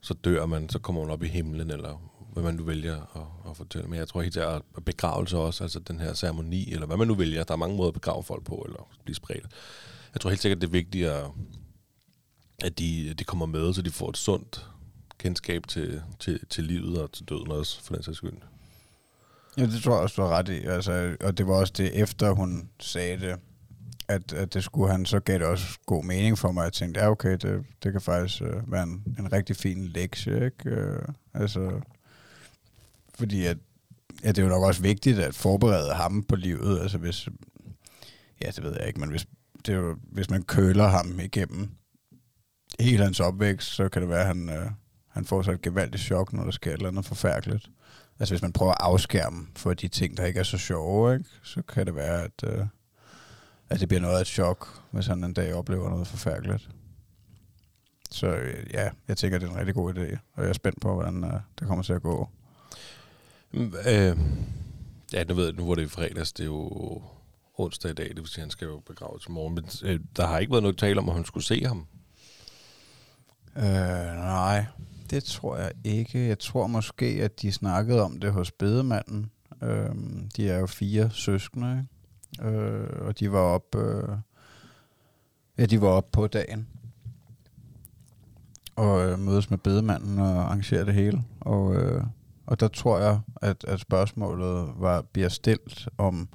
så 0.00 0.14
dør 0.14 0.46
man, 0.46 0.68
så 0.68 0.78
kommer 0.78 1.02
man 1.02 1.10
op 1.10 1.22
i 1.22 1.28
himlen, 1.28 1.70
eller 1.70 2.00
hvad 2.36 2.52
man 2.52 2.54
nu 2.54 2.64
vælger 2.64 3.16
at, 3.16 3.50
at 3.50 3.56
fortælle. 3.56 3.88
Men 3.88 3.98
jeg 3.98 4.08
tror 4.08 4.22
helt 4.22 4.32
til 4.32 4.40
at 4.40 4.62
begravelse 4.84 5.38
også, 5.38 5.64
altså 5.64 5.78
den 5.78 6.00
her 6.00 6.14
ceremoni, 6.14 6.72
eller 6.72 6.86
hvad 6.86 6.96
man 6.96 7.08
nu 7.08 7.14
vælger. 7.14 7.44
Der 7.44 7.54
er 7.54 7.58
mange 7.58 7.76
måder 7.76 7.88
at 7.88 7.94
begrave 7.94 8.22
folk 8.22 8.44
på, 8.44 8.54
eller 8.54 8.88
blive 9.04 9.14
spredt. 9.14 9.46
Jeg 10.14 10.20
tror 10.20 10.30
helt 10.30 10.42
sikkert, 10.42 10.60
det 10.60 10.66
er 10.66 10.70
vigtigt, 10.70 11.08
at, 11.08 11.24
at 12.62 12.78
de, 12.78 13.14
de 13.14 13.24
kommer 13.24 13.46
med, 13.46 13.74
så 13.74 13.82
de 13.82 13.90
får 13.90 14.10
et 14.10 14.16
sundt 14.16 14.66
kendskab 15.18 15.66
til, 15.68 16.02
til, 16.18 16.40
til 16.50 16.64
livet 16.64 17.02
og 17.02 17.12
til 17.12 17.28
døden 17.28 17.50
også, 17.50 17.82
for 17.82 17.94
den 17.94 18.02
sags 18.02 18.16
skyld. 18.16 18.32
Ja, 19.58 19.62
det 19.66 19.82
tror 19.82 19.92
jeg 19.92 20.02
også, 20.02 20.22
du 20.22 20.22
har 20.22 20.38
ret 20.38 20.48
i. 20.48 20.64
Altså, 20.64 21.16
og 21.20 21.38
det 21.38 21.46
var 21.46 21.54
også 21.54 21.72
det, 21.76 22.02
efter 22.02 22.30
hun 22.30 22.68
sagde 22.80 23.20
det, 23.20 23.36
at, 24.08 24.32
at 24.32 24.54
det 24.54 24.64
skulle 24.64 24.92
han, 24.92 25.06
så 25.06 25.20
gav 25.20 25.38
det 25.38 25.46
også 25.46 25.78
god 25.86 26.04
mening 26.04 26.38
for 26.38 26.52
mig. 26.52 26.64
Jeg 26.64 26.72
tænkte, 26.72 27.00
ja 27.00 27.10
okay, 27.10 27.32
det, 27.32 27.64
det 27.82 27.92
kan 27.92 28.00
faktisk 28.00 28.42
øh, 28.42 28.72
være 28.72 28.82
en, 28.82 29.16
en 29.18 29.32
rigtig 29.32 29.56
fin 29.56 29.88
lektie, 29.88 30.44
ikke? 30.44 30.70
Øh, 30.70 31.02
altså, 31.34 31.80
fordi 33.18 33.46
at, 33.46 33.56
ja, 34.24 34.28
det 34.28 34.38
er 34.38 34.42
jo 34.42 34.48
nok 34.48 34.62
også 34.62 34.82
vigtigt 34.82 35.18
at 35.18 35.34
forberede 35.34 35.94
ham 35.94 36.22
på 36.22 36.36
livet. 36.36 36.80
Altså 36.80 36.98
hvis, 36.98 37.28
ja, 38.42 38.50
det 38.50 38.62
ved 38.62 38.76
jeg 38.78 38.86
ikke, 38.86 39.00
men 39.00 39.10
hvis, 39.10 39.26
det 39.66 39.74
er 39.74 39.78
jo, 39.78 39.96
hvis 40.02 40.30
man 40.30 40.42
køler 40.42 40.86
ham 40.86 41.20
igennem 41.20 41.70
hele 42.80 43.04
hans 43.04 43.20
opvækst, 43.20 43.68
så 43.68 43.88
kan 43.88 44.02
det 44.02 44.08
være, 44.08 44.20
at 44.20 44.26
han, 44.26 44.48
øh, 44.48 44.70
han 45.08 45.24
får 45.24 45.42
så 45.42 45.50
et 45.50 45.62
gevaldigt 45.62 46.02
chok, 46.02 46.32
når 46.32 46.44
der 46.44 46.50
sker 46.50 46.70
et 46.70 46.74
eller 46.74 46.88
andet 46.88 47.04
forfærdeligt. 47.04 47.70
Altså 48.18 48.34
hvis 48.34 48.42
man 48.42 48.52
prøver 48.52 48.72
at 48.72 48.78
afskærme 48.80 49.46
for 49.56 49.74
de 49.74 49.88
ting, 49.88 50.16
der 50.16 50.24
ikke 50.24 50.40
er 50.40 50.44
så 50.44 50.58
sjove, 50.58 51.14
ikke? 51.14 51.30
så 51.42 51.62
kan 51.62 51.86
det 51.86 51.94
være, 51.94 52.22
at, 52.22 52.44
øh, 52.44 52.66
at 53.70 53.80
det 53.80 53.88
bliver 53.88 54.00
noget 54.00 54.16
af 54.16 54.20
et 54.20 54.26
chok, 54.26 54.82
hvis 54.90 55.06
han 55.06 55.24
en 55.24 55.32
dag 55.32 55.54
oplever 55.54 55.90
noget 55.90 56.06
forfærdeligt. 56.06 56.70
Så 58.10 58.26
øh, 58.26 58.66
ja, 58.72 58.90
jeg 59.08 59.16
tænker, 59.16 59.38
det 59.38 59.46
er 59.46 59.50
en 59.50 59.58
rigtig 59.58 59.74
god 59.74 59.94
idé, 59.94 60.16
og 60.32 60.42
jeg 60.42 60.48
er 60.48 60.52
spændt 60.52 60.80
på, 60.80 60.94
hvordan 60.94 61.24
øh, 61.24 61.40
det 61.58 61.68
kommer 61.68 61.82
til 61.82 61.92
at 61.92 62.02
gå. 62.02 62.28
Mm, 63.52 63.74
øh, 63.88 64.18
ja, 65.12 65.24
nu 65.24 65.34
ved 65.34 65.44
jeg, 65.44 65.54
nu 65.54 65.64
hvor 65.64 65.74
det 65.74 65.84
er 65.84 65.88
fredags, 65.88 66.32
det 66.32 66.42
er 66.42 66.46
jo 66.46 67.02
onsdag 67.58 67.90
i 67.90 67.94
dag, 67.94 68.08
det 68.08 68.16
vil 68.16 68.26
sige, 68.26 68.42
at 68.42 68.44
han 68.44 68.50
skal 68.50 68.66
jo 68.66 68.82
begraves 68.86 69.26
i 69.26 69.30
morgen, 69.30 69.54
men 69.54 69.64
øh, 69.84 70.00
der 70.16 70.26
har 70.26 70.38
ikke 70.38 70.52
været 70.52 70.62
noget 70.62 70.78
tale 70.78 71.00
om, 71.00 71.08
at 71.08 71.14
hun 71.14 71.24
skulle 71.24 71.44
se 71.44 71.64
ham. 71.64 71.86
Øh, 73.56 73.62
nej, 74.16 74.64
det 75.10 75.24
tror 75.24 75.56
jeg 75.56 75.72
ikke. 75.84 76.28
Jeg 76.28 76.38
tror 76.38 76.66
måske, 76.66 77.06
at 77.06 77.42
de 77.42 77.52
snakkede 77.52 78.02
om 78.02 78.20
det 78.20 78.32
hos 78.32 78.52
bedemanden. 78.52 79.30
Øh, 79.62 79.94
de 80.36 80.50
er 80.50 80.58
jo 80.58 80.66
fire 80.66 81.10
søskende, 81.10 81.86
ikke? 82.40 82.56
Øh, 82.56 83.06
og 83.06 83.20
de 83.20 83.32
var 83.32 83.38
op, 83.38 83.74
øh, 83.74 84.08
ja, 85.58 85.66
de 85.66 85.80
var 85.80 85.88
op 85.88 86.12
på 86.12 86.26
dagen 86.26 86.68
og 88.76 89.06
øh, 89.06 89.18
mødes 89.18 89.50
med 89.50 89.58
bedemanden 89.58 90.18
og 90.18 90.26
arrangere 90.26 90.84
det 90.84 90.94
hele. 90.94 91.22
Og, 91.40 91.74
øh, 91.74 92.04
og 92.46 92.60
der 92.60 92.68
tror 92.68 92.98
jeg, 92.98 93.20
at, 93.42 93.64
at 93.64 93.80
spørgsmålet 93.80 94.68
var, 94.76 95.02
bliver 95.02 95.28
stillet 95.28 95.88
om, 95.98 96.28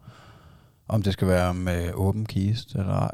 om 0.88 1.02
det 1.04 1.14
skal 1.14 1.28
være 1.28 1.54
med 1.54 1.94
åben 1.94 2.26
kist 2.26 2.76
eller 2.76 2.94
ej. 2.94 3.12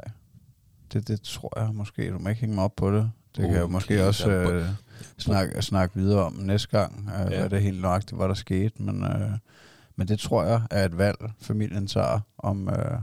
Det, 0.94 1.08
det 1.08 1.22
tror 1.22 1.60
jeg 1.60 1.75
måske. 1.75 2.12
Du 2.12 2.18
må 2.20 2.30
ikke 2.30 2.42
hænge 2.42 2.56
mig 2.56 2.63
op 2.63 2.75
på 2.75 2.92
det. 2.92 3.12
Det 3.36 3.46
kan 3.46 3.56
jeg 3.56 3.70
måske 3.70 3.88
kiste, 3.88 4.08
også 4.08 4.30
øh, 4.32 4.66
snakke, 5.18 5.62
snakke 5.62 5.96
videre 5.96 6.25
om 6.25 6.34
næste 6.34 6.68
gang, 6.80 7.10
øh, 7.16 7.32
Ja. 7.32 7.39
hvad 7.39 7.50
det 7.50 7.62
helt 7.62 7.82
nøjagtigt 7.82 8.20
var, 8.20 8.27
der 8.27 8.34
skete. 8.34 8.84
Men, 8.84 9.04
øh, 9.04 9.32
men 9.96 10.08
det 10.08 10.20
tror 10.20 10.44
jeg 10.44 10.62
er 10.72 10.86
et 10.86 10.98
valg, 10.98 11.18
familien 11.42 11.88
tager, 11.88 12.20
om, 12.38 12.70
øh, 12.70 13.00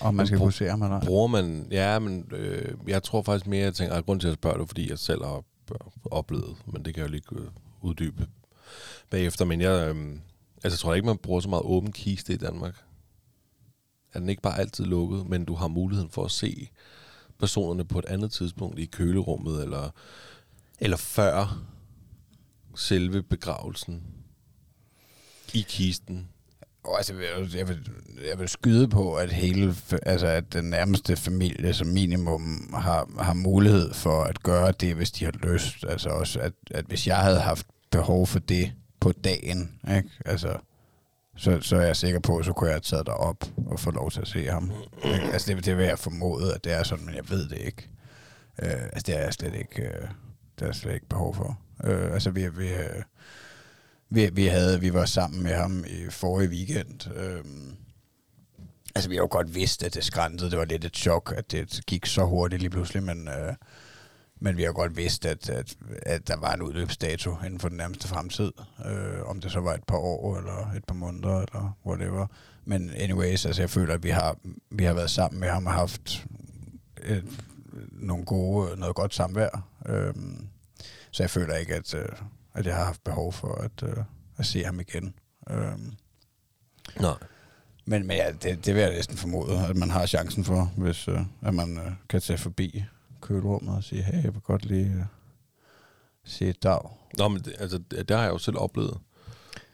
om 0.00 0.14
man 0.14 0.26
skal 0.26 0.38
kunne 0.38 0.52
se 0.52 0.68
ham 0.68 0.82
eller. 0.82 1.00
Bruger 1.00 1.26
man... 1.26 1.66
Ja, 1.70 1.98
men 1.98 2.24
øh, 2.32 2.74
jeg 2.88 3.02
tror 3.02 3.22
faktisk 3.22 3.46
mere, 3.46 3.64
jeg 3.64 3.74
tænker, 3.74 3.94
at 3.96 4.04
grund 4.04 4.20
til 4.20 4.28
at 4.28 4.34
spørge 4.34 4.58
det, 4.58 4.68
fordi 4.68 4.90
jeg 4.90 4.98
selv 4.98 5.24
har 5.24 5.30
op- 5.30 5.80
oplevet, 6.10 6.56
men 6.66 6.84
det 6.84 6.94
kan 6.94 7.02
jeg 7.02 7.08
jo 7.08 7.12
lige 7.12 7.22
øh, 7.32 7.48
uddybe 7.80 8.26
bagefter. 9.12 9.44
Men 9.44 9.60
jeg, 9.60 9.88
øh, 9.88 10.12
altså, 10.64 10.76
jeg 10.76 10.78
tror 10.78 10.94
ikke, 10.94 11.06
man 11.06 11.18
bruger 11.18 11.40
så 11.40 11.48
meget 11.48 11.64
åben 11.64 11.92
kiste 11.92 12.32
i 12.32 12.36
Danmark. 12.36 12.76
Er 14.12 14.18
den 14.18 14.28
ikke 14.28 14.42
bare 14.42 14.58
altid 14.58 14.84
lukket, 14.84 15.26
men 15.26 15.44
du 15.44 15.54
har 15.54 15.68
muligheden 15.68 16.10
for 16.10 16.24
at 16.24 16.30
se 16.30 16.68
personerne 17.38 17.84
på 17.84 17.98
et 17.98 18.04
andet 18.04 18.32
tidspunkt 18.32 18.78
i 18.78 18.86
kølerummet, 18.86 19.62
eller, 19.62 19.90
eller 20.80 20.96
før 20.96 21.62
selve 22.76 23.22
begravelsen 23.22 24.02
i 25.54 25.64
kisten. 25.68 26.28
Og 26.84 26.96
altså, 26.96 27.14
jeg 27.14 27.42
vil, 27.42 27.54
jeg, 27.54 27.68
vil, 27.68 27.88
jeg 28.28 28.38
vil 28.38 28.48
skyde 28.48 28.88
på, 28.88 29.14
at 29.14 29.32
hele, 29.32 29.74
altså, 30.02 30.26
at 30.26 30.52
den 30.52 30.64
nærmeste 30.64 31.16
familie 31.16 31.74
som 31.74 31.86
minimum 31.86 32.74
har, 32.74 33.22
har 33.22 33.34
mulighed 33.34 33.94
for 33.94 34.22
at 34.24 34.42
gøre 34.42 34.72
det, 34.72 34.94
hvis 34.94 35.10
de 35.10 35.24
har 35.24 35.52
lyst. 35.52 35.84
Altså 35.88 36.08
også, 36.08 36.40
at, 36.40 36.52
at 36.70 36.84
hvis 36.84 37.06
jeg 37.06 37.16
havde 37.16 37.40
haft 37.40 37.66
behov 37.90 38.26
for 38.26 38.38
det 38.38 38.72
på 39.02 39.12
dagen, 39.12 39.80
ikke? 39.96 40.10
Altså, 40.24 40.56
så, 41.36 41.60
så 41.60 41.76
er 41.76 41.82
jeg 41.82 41.96
sikker 41.96 42.20
på, 42.20 42.36
at 42.36 42.44
så 42.44 42.52
kunne 42.52 42.68
jeg 42.68 42.74
have 42.74 42.80
taget 42.80 43.06
dig 43.06 43.14
op 43.14 43.44
og 43.66 43.80
få 43.80 43.90
lov 43.90 44.10
til 44.10 44.20
at 44.20 44.28
se 44.28 44.46
ham. 44.46 44.72
Ikke? 45.04 45.32
Altså, 45.32 45.54
det, 45.54 45.64
det 45.64 45.76
vil 45.76 45.84
jeg 45.84 45.98
formode, 45.98 46.54
at 46.54 46.64
det 46.64 46.72
er 46.72 46.82
sådan, 46.82 47.04
men 47.04 47.14
jeg 47.14 47.30
ved 47.30 47.48
det 47.48 47.58
ikke. 47.58 47.88
Øh, 48.62 48.82
altså, 48.82 49.02
det 49.06 49.16
er 49.16 49.22
jeg 49.22 49.32
slet 49.32 49.54
ikke, 49.54 49.82
øh, 49.82 50.08
det 50.54 50.62
er 50.62 50.66
jeg 50.66 50.74
slet 50.74 50.94
ikke 50.94 51.08
behov 51.08 51.34
for. 51.34 51.58
Øh, 51.84 52.12
altså, 52.12 52.30
vi, 52.30 52.48
vi, 52.48 52.68
øh, 52.68 53.02
vi, 54.10 54.30
vi, 54.32 54.46
havde, 54.46 54.80
vi 54.80 54.92
var 54.94 55.04
sammen 55.04 55.42
med 55.42 55.54
ham 55.54 55.84
i 55.88 56.10
forrige 56.10 56.50
weekend. 56.50 57.14
Øh, 57.16 57.44
altså, 58.94 59.08
vi 59.08 59.14
har 59.14 59.22
jo 59.22 59.28
godt 59.30 59.54
vidst, 59.54 59.82
at 59.82 59.94
det 59.94 60.04
skræntede. 60.04 60.50
Det 60.50 60.58
var 60.58 60.64
lidt 60.64 60.84
et 60.84 60.96
chok, 60.96 61.34
at 61.36 61.52
det 61.52 61.80
gik 61.86 62.06
så 62.06 62.24
hurtigt 62.24 62.62
lige 62.62 62.70
pludselig, 62.70 63.02
men, 63.02 63.28
øh, 63.28 63.54
men 64.42 64.56
vi 64.56 64.62
har 64.62 64.72
godt 64.72 64.96
vidst, 64.96 65.26
at, 65.26 65.50
at, 65.50 65.76
at 66.02 66.28
der 66.28 66.36
var 66.36 66.52
en 66.52 66.62
udløbsdato 66.62 67.36
inden 67.44 67.60
for 67.60 67.68
den 67.68 67.76
nærmeste 67.76 68.08
fremtid. 68.08 68.52
Øh, 68.86 69.22
om 69.26 69.40
det 69.40 69.52
så 69.52 69.60
var 69.60 69.74
et 69.74 69.84
par 69.84 69.96
år, 69.96 70.38
eller 70.38 70.72
et 70.76 70.84
par 70.84 70.94
måneder, 70.94 71.36
eller 71.36 71.76
whatever. 71.86 72.26
Men 72.64 72.90
anyways, 72.90 73.46
altså, 73.46 73.62
jeg 73.62 73.70
føler, 73.70 73.94
at 73.94 74.02
vi 74.02 74.10
har, 74.10 74.36
vi 74.70 74.84
har 74.84 74.94
været 74.94 75.10
sammen 75.10 75.40
med 75.40 75.48
ham 75.48 75.66
og 75.66 75.72
haft 75.72 76.26
et, 77.04 77.24
nogle 77.92 78.24
gode, 78.24 78.80
noget 78.80 78.94
godt 78.94 79.14
samvær. 79.14 79.66
Øhm, 79.86 80.48
så 81.10 81.22
jeg 81.22 81.30
føler 81.30 81.54
ikke, 81.54 81.74
at, 81.74 81.94
øh, 81.94 82.08
at 82.54 82.66
jeg 82.66 82.76
har 82.76 82.84
haft 82.84 83.04
behov 83.04 83.32
for 83.32 83.54
at, 83.54 83.82
øh, 83.82 84.04
at 84.36 84.46
se 84.46 84.64
ham 84.64 84.80
igen. 84.80 85.14
Øhm, 85.50 85.92
Nej. 87.00 87.14
men 87.84 88.06
men 88.06 88.16
ja, 88.16 88.32
det, 88.42 88.66
det 88.66 88.74
vil 88.74 88.82
jeg 88.82 88.92
næsten 88.92 89.16
formode, 89.16 89.66
at 89.68 89.76
man 89.76 89.90
har 89.90 90.06
chancen 90.06 90.44
for, 90.44 90.72
hvis 90.76 91.08
øh, 91.08 91.20
at 91.42 91.54
man 91.54 91.78
øh, 91.78 91.92
kan 92.08 92.20
tage 92.20 92.38
forbi 92.38 92.84
kølerummet 93.22 93.76
og 93.76 93.84
sige, 93.84 94.02
hey, 94.02 94.24
jeg 94.24 94.34
vil 94.34 94.42
godt 94.42 94.64
lige 94.64 94.86
øh, 94.86 95.04
se 96.24 96.48
et 96.48 96.62
dag. 96.62 96.80
Nå, 97.18 97.28
men 97.28 97.42
det, 97.42 97.54
altså, 97.58 97.78
det, 97.78 98.08
det 98.08 98.16
har 98.16 98.24
jeg 98.24 98.32
jo 98.32 98.38
selv 98.38 98.58
oplevet. 98.58 98.98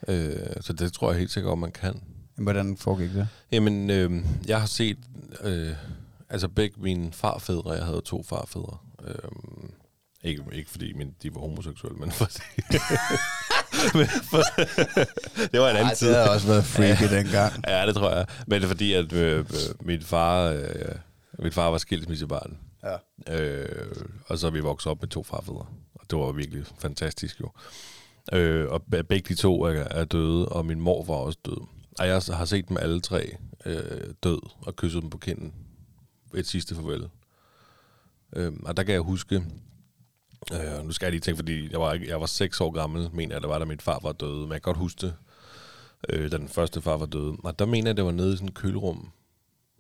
Øh, 0.09 0.37
så 0.61 0.73
det 0.73 0.93
tror 0.93 1.11
jeg 1.11 1.19
helt 1.19 1.31
sikkert, 1.31 1.53
at 1.53 1.59
man 1.59 1.73
kan. 1.73 2.03
Men 2.37 2.43
Hvordan 2.43 2.77
foregik 2.77 3.11
det? 3.15 3.29
Jamen, 3.53 3.91
øh, 3.91 4.25
jeg 4.49 4.61
har 4.61 4.67
set, 4.67 4.99
øh, 5.41 5.73
altså 6.29 6.49
begge 6.49 6.81
mine 6.81 7.13
farfædre, 7.13 7.73
jeg 7.73 7.85
havde 7.85 8.01
to 8.01 8.23
farfædre. 8.23 8.77
Øh, 9.05 9.15
ikke, 10.23 10.45
ikke 10.53 10.71
fordi 10.71 10.93
min, 10.93 11.15
de 11.23 11.35
var 11.35 11.41
homoseksuelle, 11.41 11.99
men 11.99 12.11
fordi... 12.11 12.43
men 13.99 14.07
for, 14.07 14.43
det 15.53 15.61
var 15.61 15.71
en 15.71 15.77
anden 15.77 15.87
Ej, 15.87 15.95
tid. 15.95 16.09
det 16.09 16.17
havde 16.17 16.31
også 16.31 16.47
været 16.47 16.65
freaky 16.65 17.15
dengang. 17.17 17.53
Ja, 17.69 17.87
det 17.87 17.95
tror 17.95 18.11
jeg. 18.11 18.27
Men 18.47 18.57
det 18.61 18.65
er 18.65 18.69
fordi, 18.69 18.93
at 18.93 19.13
øh, 19.13 19.39
øh, 19.39 19.45
min 19.81 20.03
far... 20.03 20.49
Øh, 20.49 20.95
min 21.39 21.53
far 21.53 21.71
var 21.71 21.79
skilsmissebarn. 21.79 22.59
Ja. 22.83 22.97
Øh, 23.29 23.97
og 24.27 24.39
så 24.39 24.47
er 24.47 24.51
vi 24.51 24.61
vokset 24.61 24.91
op 24.91 25.01
med 25.01 25.09
to 25.09 25.23
farfædre. 25.23 25.67
Og 25.95 26.11
det 26.11 26.19
var 26.19 26.33
virkelig 26.33 26.65
fantastisk 26.79 27.41
jo. 27.41 27.51
Øh, 28.33 28.69
og 28.71 28.83
begge 29.09 29.29
de 29.29 29.35
to 29.35 29.63
er, 29.63 29.73
er 29.73 30.05
døde, 30.05 30.49
og 30.49 30.67
min 30.67 30.81
mor 30.81 31.05
var 31.05 31.15
også 31.15 31.39
død. 31.47 31.67
Og 31.99 32.09
jeg 32.09 32.23
har 32.29 32.45
set 32.45 32.69
dem 32.69 32.77
alle 32.77 33.01
tre 33.01 33.37
øh, 33.67 34.15
død, 34.23 34.41
og 34.61 34.77
kysset 34.77 35.03
dem 35.03 35.11
på 35.11 35.19
kinden. 35.19 35.55
Et 36.35 36.47
sidste 36.47 36.75
farvel. 36.75 37.09
Øh, 38.37 38.53
og 38.65 38.77
der 38.77 38.83
kan 38.83 38.93
jeg 38.93 39.01
huske, 39.01 39.45
øh, 40.53 40.85
nu 40.85 40.93
skal 40.93 41.07
jeg 41.07 41.11
lige 41.13 41.21
tænke, 41.21 41.37
fordi 41.37 41.73
jeg 41.73 41.81
var, 41.81 41.99
jeg 42.07 42.21
var 42.21 42.27
seks 42.27 42.61
år 42.61 42.71
gammel, 42.71 43.11
mener 43.13 43.35
jeg, 43.35 43.43
der 43.43 43.49
var, 43.49 43.59
da 43.59 43.65
min 43.65 43.81
far 43.81 43.99
var 44.03 44.13
død. 44.13 44.41
Men 44.41 44.53
jeg 44.53 44.63
kan 44.63 44.73
godt 44.73 44.77
huske 44.77 45.01
det, 45.01 45.15
øh, 46.09 46.31
da 46.31 46.39
den 46.39 46.49
første 46.49 46.83
far 46.83 46.97
var 46.97 47.07
død. 47.07 47.37
Og 47.45 47.59
der 47.59 47.67
mener 47.67 47.89
jeg, 47.89 47.97
det 47.97 48.05
var 48.05 48.11
nede 48.11 48.33
i 48.33 48.37
sådan 48.37 48.49
et 48.49 48.55
kølerum 48.55 49.11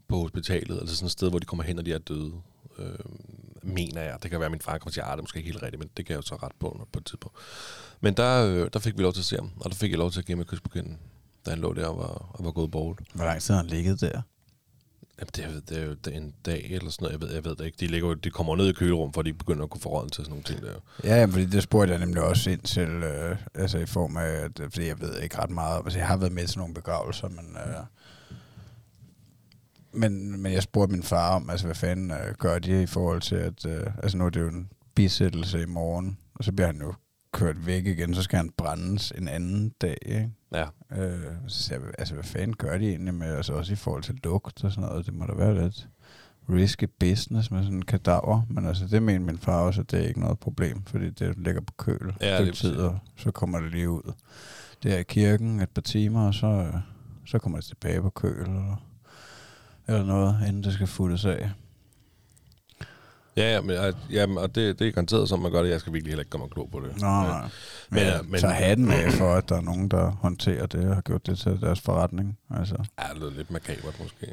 på 0.09 0.17
hospitalet, 0.17 0.79
altså 0.81 0.97
sådan 0.97 1.07
et 1.07 1.13
sted, 1.13 1.31
hvor 1.31 1.39
de 1.39 1.47
kommer 1.47 1.63
hen, 1.63 1.79
og 1.79 1.87
de 1.87 1.93
er 1.93 1.99
døde. 1.99 2.33
Øh, 2.79 2.99
mener 3.62 4.03
jeg. 4.03 4.17
Det 4.23 4.31
kan 4.31 4.41
være, 4.41 4.47
at 4.47 4.51
min 4.51 4.61
far 4.61 4.79
kommer 4.79 4.93
til 4.93 5.01
at 5.01 5.07
"Ah, 5.07 5.12
det 5.12 5.19
er 5.19 5.23
måske 5.23 5.37
ikke 5.38 5.51
helt 5.51 5.62
rigtigt, 5.62 5.79
men 5.81 5.91
det 5.97 6.07
kan 6.07 6.12
jeg 6.12 6.17
jo 6.17 6.27
så 6.27 6.35
ret 6.35 6.53
på 6.61 6.87
på 6.93 6.99
et 6.99 7.05
tidspunkt. 7.07 7.37
Men 8.01 8.14
der, 8.14 8.47
øh, 8.47 8.71
der 8.73 8.79
fik 8.79 8.99
vi 8.99 9.03
lov 9.03 9.12
til 9.12 9.21
at 9.21 9.25
se 9.25 9.37
ham, 9.37 9.51
og 9.61 9.71
der 9.71 9.77
fik 9.77 9.91
jeg 9.91 9.99
lov 9.99 10.11
til 10.11 10.19
at 10.21 10.27
give 10.27 10.37
ham 10.37 10.41
et 10.41 10.47
kys 10.47 10.61
på 10.61 10.69
kinden, 10.69 10.99
da 11.47 11.51
han 11.51 11.59
lå 11.59 11.73
der 11.75 11.87
og 11.87 11.97
var, 11.99 12.31
og 12.38 12.45
var 12.45 12.51
gået 12.51 12.71
bort. 12.71 12.99
Hvor 13.14 13.25
lang 13.25 13.41
tid 13.43 13.55
har 13.55 13.61
han 13.62 13.71
ligget 13.71 14.01
der? 14.01 14.23
Jamen, 15.21 15.31
det, 15.37 15.45
er, 15.45 15.61
det 15.69 15.79
er 15.79 15.85
jo 15.87 15.95
det 15.95 16.12
er 16.12 16.17
en 16.17 16.35
dag 16.47 16.67
eller 16.71 16.91
sådan 16.91 17.05
noget, 17.05 17.12
jeg 17.12 17.21
ved, 17.21 17.35
jeg 17.35 17.45
ved 17.45 17.57
det 17.57 17.64
ikke. 17.64 17.77
De, 17.81 17.87
ligger, 17.87 18.14
de 18.14 18.31
kommer 18.31 18.57
ned 18.57 18.69
i 18.69 18.73
kølerum, 18.73 19.12
for 19.12 19.23
de 19.23 19.33
begynder 19.33 19.64
at 19.64 19.71
kunne 19.71 19.81
forråde 19.81 20.09
til 20.11 20.25
sådan 20.25 20.31
nogle 20.31 20.45
ting 20.45 20.62
der. 20.62 20.75
Ja, 21.05 21.25
fordi 21.25 21.47
det 21.47 21.62
spurgte 21.62 21.93
jeg 21.93 22.01
nemlig 22.01 22.23
også 22.23 22.51
ind 22.51 22.61
til, 22.61 22.88
øh, 22.88 23.37
altså 23.55 23.79
i 23.79 23.87
form 23.87 24.17
af, 24.17 24.27
at, 24.29 24.61
fordi 24.73 24.87
jeg 24.87 25.01
ved 25.01 25.21
ikke 25.21 25.38
ret 25.38 25.51
meget, 25.51 25.81
altså 25.85 25.99
jeg 25.99 26.09
har 26.09 26.17
været 26.17 26.33
med 26.33 26.47
til 26.47 26.59
nogle 26.59 26.75
begravelser, 26.75 27.29
men, 27.29 27.57
øh, 27.57 27.85
Men, 29.99 30.43
men 30.43 30.53
jeg 30.53 30.63
spurgte 30.63 30.93
min 30.93 31.03
far 31.03 31.37
om, 31.37 31.51
altså 31.51 31.67
hvad 31.67 31.75
fanden 31.75 32.11
øh, 32.11 32.35
gør 32.39 32.59
de 32.59 32.83
i 32.83 32.87
forhold 32.87 33.21
til, 33.21 33.37
at 33.37 33.67
øh, 33.67 33.87
altså 34.03 34.19
nu 34.19 34.27
er 34.27 34.31
det 34.31 34.41
jo 34.41 34.49
en 34.49 34.69
bisættelse 34.95 35.63
i 35.63 35.67
morgen, 35.67 36.19
og 36.35 36.45
så 36.45 36.53
bliver 36.53 36.67
han 36.67 36.81
jo 36.81 36.95
kørt 37.33 37.67
væk 37.67 37.87
igen, 37.87 38.15
så 38.15 38.23
skal 38.23 38.37
han 38.37 38.51
brændes 38.57 39.13
en 39.19 39.29
anden 39.29 39.73
dag, 39.81 39.97
ikke? 40.07 40.31
Ja. 40.53 40.67
Øh, 40.93 41.33
så 41.47 41.75
jeg, 41.75 41.83
altså 41.99 42.15
hvad 42.15 42.25
fanden 42.25 42.57
gør 42.57 42.79
de 42.79 42.89
egentlig 42.89 43.15
med, 43.15 43.35
altså 43.35 43.53
også 43.53 43.73
i 43.73 43.77
forhold 43.77 44.03
til 44.03 44.21
lugt 44.25 44.65
og 44.65 44.73
sådan 44.73 44.89
noget, 44.89 45.07
det 45.07 45.15
må 45.15 45.27
da 45.27 45.33
være 45.33 45.63
lidt 45.63 45.89
risky 46.51 46.85
business 47.01 47.51
med 47.51 47.63
sådan 47.63 47.77
en 47.77 47.85
kadaver, 47.85 48.43
men 48.49 48.67
altså 48.67 48.87
det 48.87 49.03
mener 49.03 49.21
min 49.21 49.39
far 49.39 49.61
også, 49.61 49.81
at 49.81 49.91
det 49.91 50.05
er 50.05 50.09
ikke 50.09 50.21
noget 50.21 50.39
problem, 50.39 50.83
fordi 50.83 51.11
det 51.11 51.39
ligger 51.39 51.61
på 51.61 51.73
køl 51.77 52.15
Ja, 52.21 52.41
lige 52.41 52.53
tid, 52.53 52.77
og 52.77 52.99
så 53.17 53.31
kommer 53.31 53.61
det 53.61 53.71
lige 53.73 53.91
ud. 53.91 54.13
Det 54.83 54.95
er 54.95 54.99
i 54.99 55.03
kirken 55.03 55.61
et 55.61 55.71
par 55.71 55.83
timer, 55.83 56.27
og 56.27 56.35
så, 56.35 56.47
øh, 56.47 56.75
så 57.27 57.39
kommer 57.39 57.59
det 57.59 57.65
tilbage 57.65 58.03
på 58.03 58.11
køl, 58.11 58.41
eller, 58.41 58.83
eller 59.88 60.05
noget, 60.05 60.37
inden 60.48 60.62
det 60.64 60.72
skal 60.72 60.87
futtes 60.87 61.24
af. 61.24 61.51
Ja, 63.37 63.53
ja, 63.55 63.61
men, 63.61 63.77
ja, 64.11 64.27
og 64.37 64.55
det, 64.55 64.79
det 64.79 64.87
er 64.87 64.92
garanteret, 64.92 65.29
som 65.29 65.40
man 65.40 65.53
gør 65.53 65.62
det. 65.62 65.70
Jeg 65.70 65.81
skal 65.81 65.92
virkelig 65.92 66.11
heller 66.11 66.20
ikke 66.22 66.31
komme 66.31 66.46
og 66.46 66.51
klog 66.51 66.68
på 66.72 66.81
det. 66.81 67.01
Nå, 67.01 67.07
nej. 67.07 67.40
Men, 67.42 67.51
men- 67.90 67.98
jeg 68.07 68.20
men- 68.29 68.40
tager 68.40 68.55
hatten 68.55 68.90
af 68.90 69.12
for, 69.12 69.35
at 69.35 69.48
der 69.48 69.57
er 69.57 69.61
nogen, 69.61 69.88
der 69.88 70.11
håndterer 70.11 70.66
det 70.66 70.88
og 70.88 70.94
har 70.94 71.01
gjort 71.03 71.27
det 71.27 71.38
til 71.38 71.61
deres 71.61 71.81
forretning. 71.81 72.38
Altså, 72.51 72.74
Ja, 72.98 73.05
det 73.14 73.20
lyder 73.20 73.31
lidt 73.31 73.51
makabert 73.51 74.01
måske. 74.03 74.27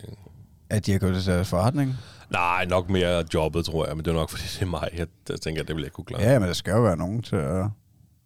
at 0.69 0.85
de 0.85 0.91
har 0.91 0.99
gjort 0.99 1.13
det 1.13 1.23
til 1.23 1.33
deres 1.33 1.49
forretning? 1.49 1.95
Nej, 2.31 2.65
nok 2.65 2.89
mere 2.89 3.23
jobbet, 3.33 3.65
tror 3.65 3.85
jeg. 3.87 3.95
Men 3.95 4.05
det 4.05 4.11
er 4.11 4.15
nok, 4.15 4.29
fordi 4.33 4.43
det 4.43 4.61
er 4.61 4.65
mig. 4.65 4.89
Jeg, 4.97 5.07
jeg 5.29 5.41
tænker, 5.41 5.61
at 5.61 5.67
det 5.67 5.75
vil 5.75 5.81
jeg 5.81 5.87
ikke 5.87 5.95
kunne 5.95 6.05
klare. 6.05 6.21
Ja, 6.21 6.39
men 6.39 6.47
der 6.47 6.53
skal 6.53 6.71
jo 6.71 6.81
være 6.81 6.97
nogen 6.97 7.21
til 7.21 7.35
at... 7.35 7.65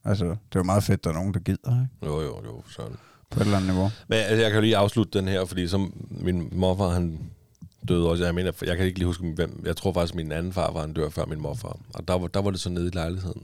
Altså, 0.05 0.25
det 0.25 0.31
er 0.31 0.35
jo 0.59 0.63
meget 0.63 0.83
fedt, 0.83 0.99
at 0.99 1.03
der 1.03 1.09
er 1.09 1.13
nogen, 1.13 1.33
der 1.33 1.39
gider, 1.39 1.81
ikke? 1.81 2.05
Jo, 2.05 2.21
jo, 2.21 2.41
jo. 2.45 2.63
Sådan. 2.69 2.95
På 3.29 3.39
et 3.39 3.43
eller 3.45 3.57
andet 3.57 3.69
niveau. 3.71 3.91
Men 4.07 4.19
altså, 4.19 4.41
jeg 4.41 4.51
kan 4.51 4.55
jo 4.57 4.61
lige 4.61 4.77
afslutte 4.77 5.19
den 5.19 5.27
her, 5.27 5.45
fordi 5.45 5.67
som 5.67 5.93
min 6.09 6.49
morfar, 6.51 6.89
han 6.89 7.31
døde 7.87 8.09
også. 8.09 8.23
Jeg 8.25 8.35
mener, 8.35 8.51
jeg 8.61 8.77
kan 8.77 8.85
ikke 8.85 8.99
lige 8.99 9.07
huske, 9.07 9.31
hvem. 9.35 9.63
Jeg 9.65 9.77
tror 9.77 9.93
faktisk, 9.93 10.15
min 10.15 10.31
anden 10.31 10.53
far 10.53 10.71
var 10.71 10.83
en 10.83 10.93
dør 10.93 11.09
før 11.09 11.25
min 11.25 11.41
morfar. 11.41 11.77
Og 11.93 12.07
der 12.07 12.13
var, 12.17 12.27
der 12.27 12.41
var 12.41 12.51
det 12.51 12.59
så 12.59 12.69
nede 12.69 12.87
i 12.87 12.91
lejligheden. 12.93 13.43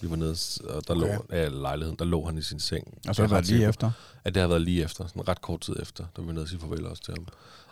Vi 0.00 0.10
var 0.10 0.16
nede, 0.16 0.36
og 0.64 0.88
der 0.88 0.94
Okay. 0.94 1.06
lå, 1.16 1.24
ja, 1.32 1.48
lejligheden, 1.48 1.98
der 1.98 2.04
lå 2.04 2.24
han 2.26 2.38
i 2.38 2.42
sin 2.42 2.60
seng. 2.60 2.98
Og 3.08 3.14
så 3.14 3.22
Jeg 3.22 3.26
er 3.26 3.28
der 3.28 3.36
ret 3.36 3.44
lige 3.46 3.54
sikker 3.56 3.68
efter. 3.68 3.90
At 4.24 4.34
det 4.34 4.40
har 4.40 4.48
været 4.48 4.62
lige 4.62 4.82
efter, 4.84 5.06
sådan 5.06 5.28
ret 5.28 5.40
kort 5.40 5.60
tid 5.60 5.76
efter, 5.82 6.04
da 6.16 6.20
vi 6.22 6.26
var 6.26 6.32
nede 6.32 6.42
og 6.42 6.48
sige 6.48 6.60
farvel 6.60 6.86
også 6.86 7.02
til 7.02 7.14
ham. 7.14 7.26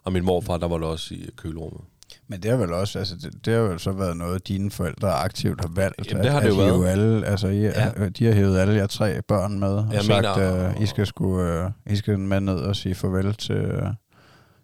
Og 0.04 0.12
min 0.12 0.24
morfar, 0.24 0.56
der 0.56 0.68
var 0.68 0.78
det 0.78 0.86
også 0.86 1.14
i 1.14 1.28
kølerummet. 1.36 1.80
Men 2.28 2.42
det 2.42 2.50
har 2.50 2.58
vel 2.58 2.72
også, 2.72 2.98
altså 2.98 3.16
det, 3.16 3.44
det 3.46 3.54
har 3.54 3.60
vel 3.60 3.78
så 3.80 3.92
været 3.92 4.16
noget, 4.16 4.48
dine 4.48 4.70
forældre 4.70 5.12
aktivt 5.12 5.60
har 5.60 5.70
valgt. 5.74 6.10
Jamen, 6.10 6.24
det 6.24 6.32
har 6.32 6.40
at, 6.40 6.46
det 6.46 6.56
jo 6.58 6.62
at 6.74 6.80
været. 6.80 6.90
Alle, 6.90 7.26
altså, 7.26 7.48
I, 7.48 7.60
Ja. 7.60 7.84
ja. 8.02 8.08
de 8.08 8.26
har 8.26 8.32
hævet 8.32 8.58
alle 8.58 8.74
jer 8.74 8.86
tre 8.86 9.22
børn 9.22 9.58
med 9.60 9.68
og 9.68 9.88
Jeg 9.92 10.02
sagt, 10.04 10.22
mener- 10.36 10.74
uh, 10.76 10.82
I, 10.82 10.86
skal 10.86 11.06
sgu, 11.06 11.42
uh, 11.64 11.70
I 11.86 11.96
skal 11.96 12.18
med 12.18 12.40
ned 12.40 12.54
og 12.58 12.76
sige 12.76 12.94
farvel 12.94 13.34
til, 13.34 13.74
uh, 13.82 13.88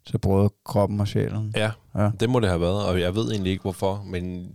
til 0.07 0.19
både 0.19 0.51
kroppen 0.65 1.01
og 1.01 1.09
sjælen. 1.09 1.53
Ja, 1.57 1.71
Ja. 1.97 2.11
det 2.21 2.31
må 2.31 2.41
det 2.41 2.49
have 2.49 2.61
været, 2.61 2.87
og 2.87 3.01
jeg 3.01 3.15
ved 3.15 3.31
egentlig 3.31 3.51
ikke 3.53 3.63
hvorfor, 3.63 4.03
men 4.07 4.49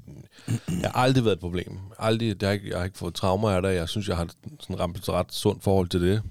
jeg 0.48 0.92
har 0.94 1.02
aldrig 1.04 1.24
været 1.26 1.36
et 1.36 1.40
problem. 1.42 1.78
Aldrig, 2.00 2.42
det 2.42 2.48
har 2.48 2.54
ikke, 2.54 2.70
jeg 2.70 2.78
har 2.78 2.86
ikke 2.86 2.98
fået 2.98 3.14
traumer 3.14 3.50
af 3.50 3.62
det. 3.62 3.76
Jeg 3.76 3.90
synes, 3.90 4.08
jeg 4.08 4.18
har 4.18 4.28
sådan 4.60 4.80
ramt 4.80 4.98
et 4.98 5.10
ret 5.10 5.34
sundt 5.34 5.64
forhold 5.64 5.88
til 5.88 6.02
det. 6.02 6.22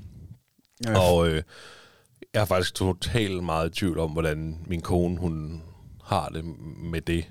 Ja. 0.86 0.98
Og 0.98 1.28
øh, 1.28 1.42
jeg 2.34 2.40
er 2.40 2.44
faktisk 2.44 2.74
totalt 2.74 3.44
meget 3.44 3.68
i 3.76 3.78
tvivl 3.80 3.98
om, 3.98 4.10
hvordan 4.10 4.58
min 4.66 4.80
kone, 4.80 5.18
hun 5.18 5.62
har 6.10 6.28
det 6.28 6.44
med 6.92 7.00
det. 7.00 7.24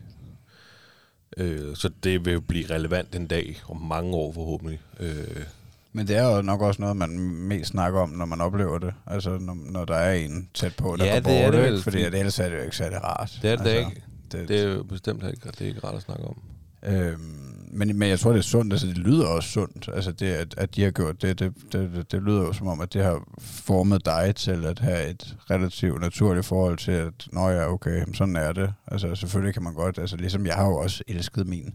Øh, 1.38 1.76
så 1.76 1.89
det 2.04 2.26
vil 2.26 2.42
blive 2.42 2.65
relevant 2.70 3.15
en 3.15 3.28
dag, 3.28 3.62
om 3.70 3.78
mange 3.82 4.15
år 4.15 4.32
forhåbentlig. 4.34 4.80
Øh, 5.00 5.44
Men 5.94 6.08
det 6.08 6.15
er 6.18 6.36
jo 6.36 6.42
nok 6.42 6.62
også 6.62 6.82
noget, 6.82 6.98
man 6.98 7.20
mest 7.20 7.70
snakker 7.70 8.00
om, 8.00 8.10
når 8.10 8.26
man 8.26 8.42
oplever 8.42 8.78
det. 8.80 8.94
Altså, 9.08 9.38
når, 9.38 9.58
når 9.72 9.86
der 9.86 9.96
er 9.96 10.13
en 10.13 10.50
tæt 10.54 10.76
på, 10.76 10.96
der 11.00 11.06
Ja, 11.06 11.13
går 11.13 11.30
det 11.30 11.38
er 11.42 11.52
det 11.52 11.62
vel, 11.63 11.82
Fordi 11.82 12.02
at 12.04 12.13
ellers 12.15 12.39
er 12.39 12.50
det 12.50 12.58
jo 12.58 12.62
ikke 12.63 12.76
særlig 12.76 13.04
rart. 13.04 13.39
det 13.42 13.52
er 13.52 13.56
det 13.56 13.70
altså, 13.70 13.89
ikke. 13.89 14.02
Det, 14.32 14.48
Det 14.48 14.60
er 14.60 14.63
jo 14.74 14.84
bestemt 14.84 15.24
ikke, 15.24 15.50
det 15.52 15.62
er 15.62 15.65
ikke 15.65 15.80
rart 15.88 15.96
at 15.96 16.02
snakke 16.02 16.24
om. 16.24 16.42
Øhm, 16.84 17.59
men, 17.71 17.99
men 17.99 18.10
jeg 18.10 18.19
tror, 18.19 18.32
det 18.32 18.38
er 18.38 18.43
sundt. 18.43 18.73
Altså, 18.73 18.88
det 18.88 18.97
lyder 18.97 19.27
også 19.27 19.49
sundt. 19.49 19.89
Altså, 19.93 20.12
det, 20.12 20.25
at, 20.25 20.55
at 20.58 20.75
de 20.75 20.84
har 20.84 20.91
gjort 20.91 21.21
det, 21.21 21.39
det, 21.39 21.53
det, 21.71 21.91
det, 21.93 22.12
det 22.12 22.23
lyder 22.23 22.41
jo 22.41 22.53
som 22.53 22.67
om, 22.67 22.82
at 22.82 22.93
det 22.93 23.03
har 23.03 23.23
formet 23.39 24.05
dig 24.05 24.36
til 24.36 24.65
at 24.65 24.79
have 24.79 25.10
et 25.10 25.38
relativt 25.49 26.01
naturligt 26.01 26.45
forhold 26.45 26.77
til, 26.77 26.91
at 26.91 27.27
nå 27.32 27.49
ja, 27.49 27.71
okay, 27.71 28.05
sådan 28.13 28.36
er 28.36 28.51
det. 28.51 28.73
Altså, 28.88 29.15
selvfølgelig 29.15 29.53
kan 29.53 29.63
man 29.63 29.73
godt, 29.73 29.97
altså 29.97 30.17
ligesom 30.17 30.45
jeg 30.45 30.55
har 30.55 30.65
jo 30.65 30.75
også 30.75 31.03
elsket 31.08 31.47
min 31.47 31.73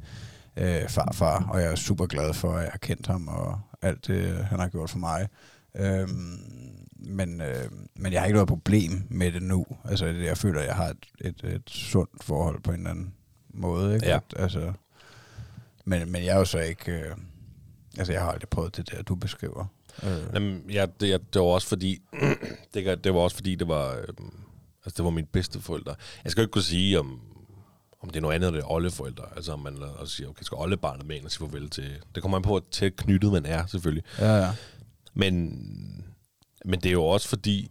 øh, 0.57 0.89
farfar, 0.89 1.49
og 1.51 1.61
jeg 1.61 1.73
er 1.73 1.77
super 1.77 2.07
glad 2.07 2.35
for, 2.35 2.53
at 2.53 2.63
jeg 2.63 2.71
har 2.71 2.79
kendt 2.79 3.07
ham, 3.07 3.29
og 3.29 3.61
alt 3.83 4.07
det, 4.07 4.35
han 4.35 4.61
har 4.61 4.69
gjort 4.69 4.91
for 4.91 4.99
mig. 4.99 5.29
Øhm, 5.77 6.39
men, 6.97 7.41
øh, 7.41 7.65
men 7.97 8.13
jeg 8.13 8.21
har 8.21 8.27
ikke 8.27 8.35
noget 8.35 8.49
problem 8.49 9.03
med 9.09 9.33
det 9.33 9.43
nu. 9.43 9.67
Altså, 9.85 10.07
jeg 10.07 10.39
føler, 10.39 10.61
at 10.61 10.67
jeg 10.67 10.75
har 10.75 10.89
et, 10.89 11.07
et, 11.21 11.45
et 11.45 11.71
sundt 11.71 12.25
forhold 12.25 12.63
på 12.63 12.71
en 12.71 12.77
eller 12.77 12.91
anden 12.91 13.15
måde. 13.55 13.95
Ikke? 13.95 14.07
Ja. 14.07 14.17
At, 14.17 14.23
altså, 14.37 14.73
men, 15.85 16.13
men 16.13 16.25
jeg 16.25 16.35
er 16.35 16.39
jo 16.39 16.45
så 16.45 16.59
ikke... 16.59 16.93
Øh, 16.93 17.17
altså, 17.99 18.13
jeg 18.13 18.23
har 18.23 18.33
aldrig 18.33 18.49
prøvet 18.49 18.77
det 18.77 18.91
der, 18.91 19.03
du 19.03 19.15
beskriver. 19.15 19.67
Øh, 20.03 20.35
Jamen, 20.35 20.71
ja, 20.71 20.87
det, 21.01 21.09
ja, 21.09 21.19
det 21.33 21.41
var 21.41 21.47
også 21.47 21.69
fordi, 21.69 22.03
det, 22.75 23.05
det 23.05 23.15
var 23.15 23.21
også 23.21 23.37
fordi, 23.37 23.55
det 23.55 23.69
var, 23.69 23.93
øh, 23.93 24.05
altså, 24.85 24.97
det 24.97 25.05
var 25.05 25.11
mine 25.11 25.27
bedste 25.27 25.61
forældre. 25.61 25.95
Jeg 26.25 26.33
skal 26.33 26.43
jo 26.43 26.45
ikke 26.45 26.53
kunne 26.53 26.63
sige, 26.63 27.01
om, 27.01 27.21
om 28.01 28.11
det 28.11 28.17
er 28.17 28.21
noget 28.21 28.35
andet, 28.35 28.47
eller 28.47 28.61
det 28.61 28.67
er 28.67 28.73
oldeforældre. 28.73 29.25
Altså, 29.37 29.53
om 29.53 29.61
man 29.61 29.83
også 29.83 30.17
siger, 30.17 30.29
okay, 30.29 30.43
skal 30.43 30.57
oldebarnet 30.57 31.07
med 31.07 31.17
ind 31.17 31.25
og 31.25 31.31
sige 31.31 31.49
farvel 31.49 31.71
til. 31.71 31.99
Det 32.15 32.23
kommer 32.23 32.39
an 32.39 32.43
på, 32.43 32.49
hvor 32.49 32.65
tæt 32.71 32.97
knyttet 32.97 33.33
man 33.33 33.47
er, 33.47 33.67
selvfølgelig. 33.67 34.05
ja, 34.19 34.37
ja. 34.37 34.51
Men, 35.15 36.05
men 36.65 36.81
det 36.81 36.89
er 36.89 36.93
jo 36.93 37.05
også 37.05 37.29
fordi, 37.29 37.71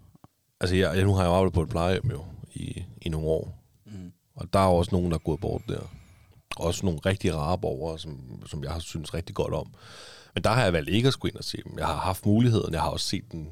altså, 0.60 0.76
jeg, 0.76 0.96
jeg, 0.96 1.04
nu 1.04 1.14
har 1.14 1.24
jeg 1.24 1.30
jo 1.30 1.34
arbejdet 1.34 1.54
på 1.54 1.62
et 1.62 1.70
plejehjem 1.70 2.12
jo, 2.12 2.26
i, 2.54 2.84
i 3.02 3.10
nogle 3.10 3.28
år. 3.28 3.64
Mm. 3.86 4.12
Og 4.36 4.54
der 4.54 4.60
er 4.60 4.68
også 4.68 4.90
nogen, 4.92 5.12
der 5.12 5.18
er 5.18 5.22
gået 5.22 5.40
bort 5.40 5.62
der. 5.68 5.92
Også 6.58 6.86
nogle 6.86 7.00
rigtig 7.06 7.36
rare 7.36 7.58
borgere, 7.58 8.00
som, 8.00 8.42
som 8.46 8.64
jeg 8.64 8.72
har 8.72 8.80
synes 8.80 9.14
rigtig 9.14 9.36
godt 9.36 9.54
om. 9.54 9.74
Men 10.34 10.44
der 10.44 10.50
har 10.50 10.64
jeg 10.64 10.74
valgt 10.74 10.90
ikke 10.90 11.08
at 11.08 11.14
skulle 11.14 11.32
ind 11.32 11.38
og 11.38 11.44
se 11.44 11.58
dem. 11.64 11.78
Jeg 11.78 11.86
har 11.86 11.98
haft 11.98 12.26
muligheden. 12.26 12.74
Jeg 12.74 12.82
har 12.82 12.90
også 12.90 13.08
set 13.08 13.32
den 13.32 13.50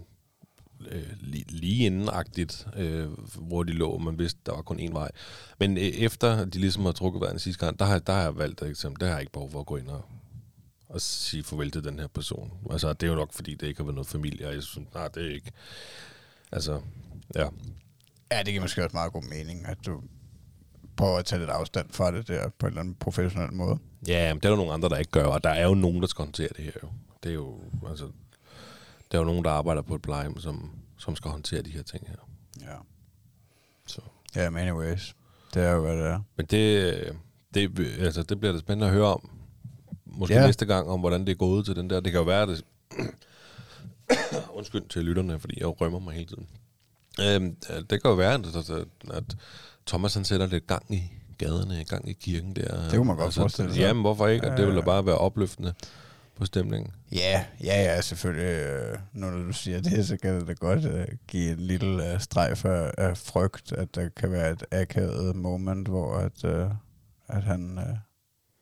øh, 0.88 1.08
lige, 1.50 1.86
indenagtigt, 1.86 2.68
øh, 2.76 3.10
hvor 3.38 3.64
de 3.64 3.72
lå. 3.72 3.98
Man 3.98 4.20
vidste, 4.20 4.40
der 4.46 4.52
var 4.52 4.62
kun 4.62 4.80
én 4.80 4.94
vej. 4.94 5.12
Men 5.60 5.78
øh, 5.78 5.84
efter 5.84 6.46
de 6.46 6.60
ligesom 6.60 6.86
har 6.86 6.92
trukket 6.92 7.22
vejret 7.22 7.42
sidste 7.42 7.66
gang, 7.66 7.80
der 7.80 7.86
har, 7.86 8.00
der 8.00 8.14
har 8.14 8.22
jeg 8.22 8.38
valgt, 8.38 8.62
eksempel, 8.62 9.00
der 9.02 9.06
har 9.06 9.14
jeg 9.14 9.22
ikke 9.22 9.34
behov 9.34 9.52
for 9.52 9.60
at 9.60 9.66
gå 9.66 9.78
ind 9.78 9.90
og, 9.90 10.06
og 10.90 11.02
sige 11.02 11.44
farvel 11.44 11.72
til 11.72 11.84
den 11.84 12.00
her 12.00 12.08
person. 12.08 12.52
Altså, 12.72 12.94
det 12.94 13.08
er 13.08 13.12
jo 13.12 13.18
nok, 13.18 13.34
fordi 13.34 13.56
det 13.56 13.68
ikke 13.68 13.80
har 13.80 13.86
været 13.86 13.96
noget 13.96 14.08
familie, 14.08 14.48
og 14.48 14.54
jeg 14.54 14.64
synes, 14.64 14.94
nej, 14.94 15.08
det 15.08 15.26
er 15.26 15.34
ikke... 15.34 15.52
Altså, 16.52 16.82
ja. 17.36 17.48
ja, 18.32 18.38
det 18.38 18.48
giver 18.48 18.62
måske 18.62 18.84
også 18.84 18.96
meget 18.96 19.14
god 19.14 19.24
mening, 19.24 19.66
at 19.66 19.78
du 19.86 20.02
prøver 21.02 21.18
at 21.18 21.26
tage 21.26 21.40
lidt 21.40 21.50
afstand 21.50 21.90
fra 21.92 22.12
det 22.12 22.28
der 22.28 22.50
på 22.50 22.66
en 22.66 22.72
eller 22.72 22.80
anden 22.82 22.96
professionel 22.96 23.54
måde. 23.54 23.78
Ja, 24.08 24.34
men 24.34 24.40
det 24.40 24.46
er 24.46 24.50
der 24.50 24.58
nogle 24.58 24.74
andre, 24.74 24.90
der 24.90 24.98
ikke 24.98 25.12
gør, 25.12 25.24
og 25.26 25.44
der 25.44 25.50
er 25.50 25.68
jo 25.68 25.74
nogen, 25.74 26.02
der 26.02 26.08
skal 26.08 26.26
håndtere 26.26 26.48
det 26.58 26.64
her 26.66 26.72
jo. 26.84 26.90
Det 27.24 27.30
er 27.30 27.34
jo, 27.34 27.60
altså, 27.90 28.06
der 29.12 29.18
er 29.18 29.22
jo 29.22 29.26
nogen, 29.26 29.46
der 29.46 29.52
arbejder 29.52 29.82
på 29.82 29.96
et 29.96 30.02
plejehjem, 30.02 30.40
som, 30.40 30.72
som 30.98 31.16
skal 31.16 31.32
håndtere 31.32 31.62
de 31.62 31.70
her 31.70 31.84
ting 31.84 32.08
her. 32.08 32.16
Ja. 32.62 32.76
Så. 33.88 34.02
Ja, 34.36 34.50
men 34.50 34.62
anyways. 34.68 35.16
Det 35.54 35.64
er 35.64 35.72
jo, 35.72 35.82
hvad 35.82 35.98
det 35.98 36.06
er. 36.06 36.20
Men 36.36 36.46
det, 36.46 37.16
det, 37.54 37.80
altså, 38.00 38.24
det 38.24 38.40
bliver 38.40 38.54
da 38.54 38.60
spændende 38.60 38.88
at 38.88 38.94
høre 38.94 39.08
om. 39.08 39.30
Måske 40.06 40.34
Ja. 40.34 40.46
næste 40.46 40.66
gang, 40.66 40.90
om 40.90 41.00
hvordan 41.00 41.22
det 41.22 41.32
er 41.32 41.36
gået 41.36 41.66
til 41.66 41.76
den 41.76 41.90
der. 41.90 42.00
Det 42.00 42.12
kan 42.12 42.20
jo 42.20 42.26
være, 42.26 42.48
det... 42.48 42.64
Undskyld 44.58 44.90
til 44.90 45.06
lytterne, 45.06 45.40
fordi 45.40 45.60
jeg 45.60 45.82
rømmer 45.82 46.00
mig 46.00 46.14
hele 46.14 46.28
tiden. 46.28 46.48
Øhm, 47.22 47.56
det 47.90 48.02
kan 48.02 48.12
jo 48.12 48.14
være, 48.14 48.34
at, 48.34 48.70
at 49.14 49.36
Thomas 49.88 50.13
han 50.13 50.26
sætter 50.26 50.46
lidt 50.48 50.67
gang 50.67 50.96
i 50.96 51.12
gaderne, 51.38 51.84
gang 51.84 52.10
i 52.10 52.13
kirken 52.13 52.56
der. 52.56 52.62
Altså, 52.62 52.89
Det 52.89 52.98
kunne 52.98 53.08
man 53.08 53.17
godt 53.17 53.34
forestille 53.34 53.74
sig. 53.74 53.80
Jamen, 53.82 54.02
hvorfor 54.02 54.28
ikke? 54.28 54.52
Og 54.52 54.58
det 54.58 54.65
vil 54.67 54.74
da 54.76 54.80
Ja. 54.80 54.86
bare 54.86 55.06
være 55.06 55.17
opløftende 55.17 55.74
på 56.36 56.46
stemningen. 56.46 56.91
Ja, 57.12 57.46
ja, 57.63 57.82
ja, 57.84 58.02
selvfølgelig. 58.02 58.46
Øh, 58.65 58.98
når 59.13 59.30
du 59.32 59.54
siger 59.54 59.82
det, 59.82 60.08
så 60.08 60.17
kan 60.17 60.39
det 60.39 60.48
da 60.48 60.54
godt 60.54 60.86
øh, 60.86 61.06
give 61.28 61.52
en 61.52 61.60
lille 61.60 62.13
øh, 62.13 62.20
strejf 62.22 62.65
af, 62.65 62.91
af 62.98 63.17
frygt, 63.17 63.72
at 63.72 63.96
der 63.96 64.10
kan 64.10 64.32
være 64.32 64.52
et 64.52 64.63
akavet 64.72 65.36
moment, 65.36 65.88
hvor 65.88 66.15
at, 66.17 66.46
øh, 66.46 66.67
at 67.28 67.44
han 67.44 67.80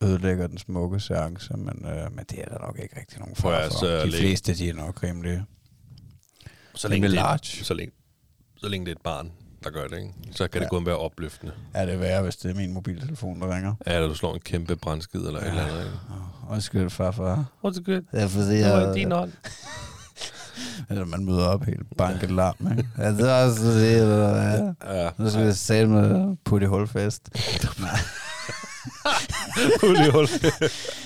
øh, 0.02 0.10
ødelægger 0.10 0.48
den 0.48 0.58
smukke 0.58 1.00
seance, 1.00 1.54
men, 1.58 1.86
øh, 1.86 2.16
men 2.16 2.26
det 2.30 2.40
er 2.42 2.46
der 2.46 2.60
nok 2.60 2.80
ikke 2.84 3.00
rigtig 3.00 3.20
nogen 3.20 3.36
for. 3.36 3.70
så 3.70 4.06
De 4.06 4.12
fleste, 4.12 4.54
de 4.56 4.70
er 4.70 4.74
nok 4.74 5.04
rimelig... 5.04 5.44
Så 6.76 6.88
Rimelig 6.88 7.02
længe, 7.02 7.08
det, 7.08 7.16
large. 7.24 7.64
så, 7.66 7.74
længe, 7.74 7.92
så 8.58 8.68
længe 8.70 8.86
det 8.86 8.92
er 8.92 8.96
et 8.96 9.02
barn, 9.02 9.32
der 9.64 9.70
gør 9.70 9.88
det, 9.88 9.98
ikke? 9.98 10.14
så 10.32 10.48
kan 10.48 10.62
det 10.62 10.66
Ja. 10.66 10.70
kun 10.70 10.86
være 10.86 10.98
opløftende. 10.98 11.54
Er 11.74 11.86
det 11.86 12.00
værre, 12.00 12.22
hvis 12.24 12.36
det 12.38 12.52
er 12.52 12.56
min 12.56 12.74
mobiltelefon, 12.74 13.42
der 13.42 13.56
ringer? 13.56 13.76
Ja, 13.88 13.96
eller 13.96 14.08
du 14.08 14.16
slår 14.16 14.34
en 14.34 14.40
kæmpe 14.40 14.76
brændskid 14.76 15.20
eller 15.20 15.40
ja. 15.40 15.46
et 15.46 15.50
eller 15.50 15.66
andet. 15.66 15.80
Ikke? 15.86 15.98
Undskyld, 16.50 16.90
farfar. 16.90 17.46
What's 17.66 17.84
good? 17.84 18.02
Det 18.12 18.22
er 18.22 18.28
fordi, 18.28 18.58
Det 18.58 18.72
var 18.72 18.80
jeg, 18.80 18.96
i 18.96 19.00
din 19.00 19.12
hånd. 19.12 19.32
eller 20.90 21.06
man 21.06 21.26
møder 21.26 21.46
op 21.46 21.64
helt 21.64 21.98
banket 21.98 22.32
larm, 22.32 22.72
ikke? 22.72 22.90
ja, 22.98 23.12
det 23.12 23.30
er 23.30 23.46
også 23.46 23.64
det, 23.64 24.02
eller 24.02 24.34
hvad? 24.34 24.74
Ja, 24.96 25.10
Nu 25.18 25.30
skal 25.30 25.48
vi 25.48 25.54
sætte 25.54 25.88
med 25.88 26.36
putte 26.46 26.64
i 26.66 26.68
hulfest. 26.68 27.30
Hul 29.82 30.12
hul. 30.12 30.28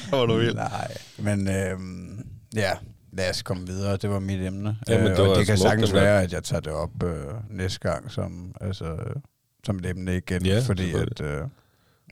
Hvor 0.09 0.25
du 0.25 0.37
vil. 0.37 0.55
Nej, 0.55 0.97
men 1.17 1.47
øhm, 1.47 2.25
ja, 2.55 2.71
lad 3.17 3.29
os 3.29 3.41
komme 3.41 3.67
videre. 3.67 3.97
Det 3.97 4.09
var 4.09 4.19
mit 4.19 4.41
emne. 4.41 4.77
Jamen, 4.87 5.07
Øh, 5.07 5.17
det 5.17 5.23
var 5.23 5.29
og 5.29 5.35
det 5.37 5.45
kan 5.45 5.57
sagtens 5.57 5.93
være, 5.93 6.21
at 6.21 6.33
jeg 6.33 6.43
tager 6.43 6.61
det 6.61 6.73
op 6.73 7.03
øh, 7.03 7.25
næste 7.49 7.79
gang, 7.79 8.11
som, 8.11 8.55
altså, 8.61 8.85
øh, 8.85 9.15
som 9.63 9.75
et 9.75 9.85
emne 9.85 10.17
igen, 10.17 10.45
Ja, 10.45 10.59
fordi 10.65 10.93
at, 10.93 11.21
øh, 11.21 11.41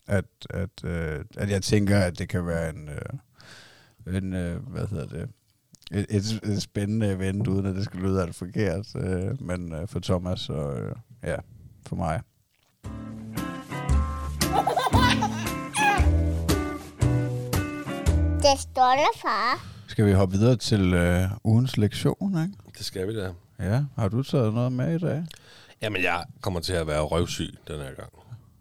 at, 0.08 0.26
at, 0.50 0.84
øh, 0.84 1.26
at 1.38 1.50
jeg 1.50 1.64
tænker, 1.64 2.00
at 2.00 2.20
det 2.20 2.30
kan 2.30 2.48
være 2.48 2.70
en, 2.70 2.90
øh, 2.90 4.16
en 4.18 4.34
øh, 4.34 4.68
hvad 4.70 4.88
hedder 4.88 5.08
det, 5.08 5.30
et, 5.92 6.06
et, 6.10 6.40
et 6.44 6.62
spændende 6.62 7.12
event, 7.12 7.48
uden 7.48 7.66
at 7.66 7.76
det 7.76 7.86
skal 7.86 8.00
lyde 8.00 8.22
alt 8.22 8.36
forkert, 8.36 8.96
øh, 8.96 9.42
men 9.42 9.74
øh, 9.74 9.88
for 9.88 10.00
Thomas 10.00 10.50
og 10.50 10.80
øh, 10.80 10.96
ja, 11.24 11.36
for 11.88 11.96
mig. 11.96 12.22
Det 18.42 18.60
står 18.60 18.96
der, 18.96 19.20
far. 19.22 19.81
Skal 19.91 20.06
vi 20.06 20.12
hoppe 20.12 20.38
videre 20.38 20.56
til 20.56 20.93
øh, 20.93 21.23
ugens 21.43 21.77
lektion, 21.77 22.41
ikke? 22.43 22.54
Det 22.77 22.86
skal 22.86 23.08
vi 23.08 23.15
da. 23.19 23.30
Ja, 23.60 23.84
har 23.97 24.08
du 24.08 24.23
taget 24.23 24.54
noget 24.54 24.71
med 24.71 24.95
i 24.95 24.99
dag? 24.99 25.23
Jamen, 25.82 26.04
jeg 26.04 26.23
kommer 26.41 26.60
til 26.60 26.73
at 26.73 26.88
være 26.88 27.01
røvsyg 27.01 27.54
den 27.67 27.75
her 27.80 27.93
gang. 27.95 28.10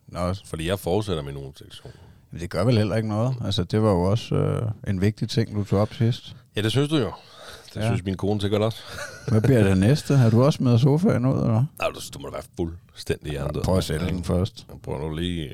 Nå, 0.09 0.35
Fordi 0.45 0.69
jeg 0.69 0.79
fortsætter 0.79 1.23
min 1.23 1.37
ugesektion. 1.37 1.93
men 2.31 2.41
det 2.41 2.51
gør 2.51 2.65
vel 2.65 2.79
heller 2.79 2.97
ikke 2.97 3.09
noget. 3.09 3.35
Altså, 3.45 3.65
det 3.65 3.83
var 3.83 3.91
jo 3.91 4.03
også 4.03 4.35
øh, 4.35 4.71
en 4.89 5.01
vigtig 5.01 5.29
ting, 5.29 5.55
du 5.55 5.65
tog 5.65 5.81
op 5.81 5.95
sidst. 5.95 6.37
Ja, 6.57 6.63
det 6.63 6.71
synes 6.71 6.89
du 6.89 6.97
jo. 6.97 7.13
Det 7.69 7.77
Ja. 7.77 7.81
ja. 7.81 7.87
synes 7.89 8.05
min 8.05 8.17
kone 8.17 8.41
sikkert 8.41 8.63
også. 8.63 8.79
Hvad 9.29 9.41
bliver 9.41 9.63
det 9.65 9.79
næste? 9.79 10.17
Har 10.17 10.31
du 10.31 10.43
også 10.45 10.63
med 10.63 10.79
sofaen 10.79 11.27
ud, 11.27 11.33
eller? 11.39 11.65
Nej, 11.79 11.89
du, 11.89 12.01
du 12.15 12.19
må 12.19 12.27
da 12.29 12.33
være 12.33 12.43
fuldstændig 12.57 13.31
hjernet. 13.31 13.63
Prøv 13.63 13.77
at 13.77 13.85
sælge 13.85 14.07
den 14.07 14.25
først. 14.25 14.67
Prøv 14.83 15.01
nu 15.01 15.15
lige... 15.17 15.51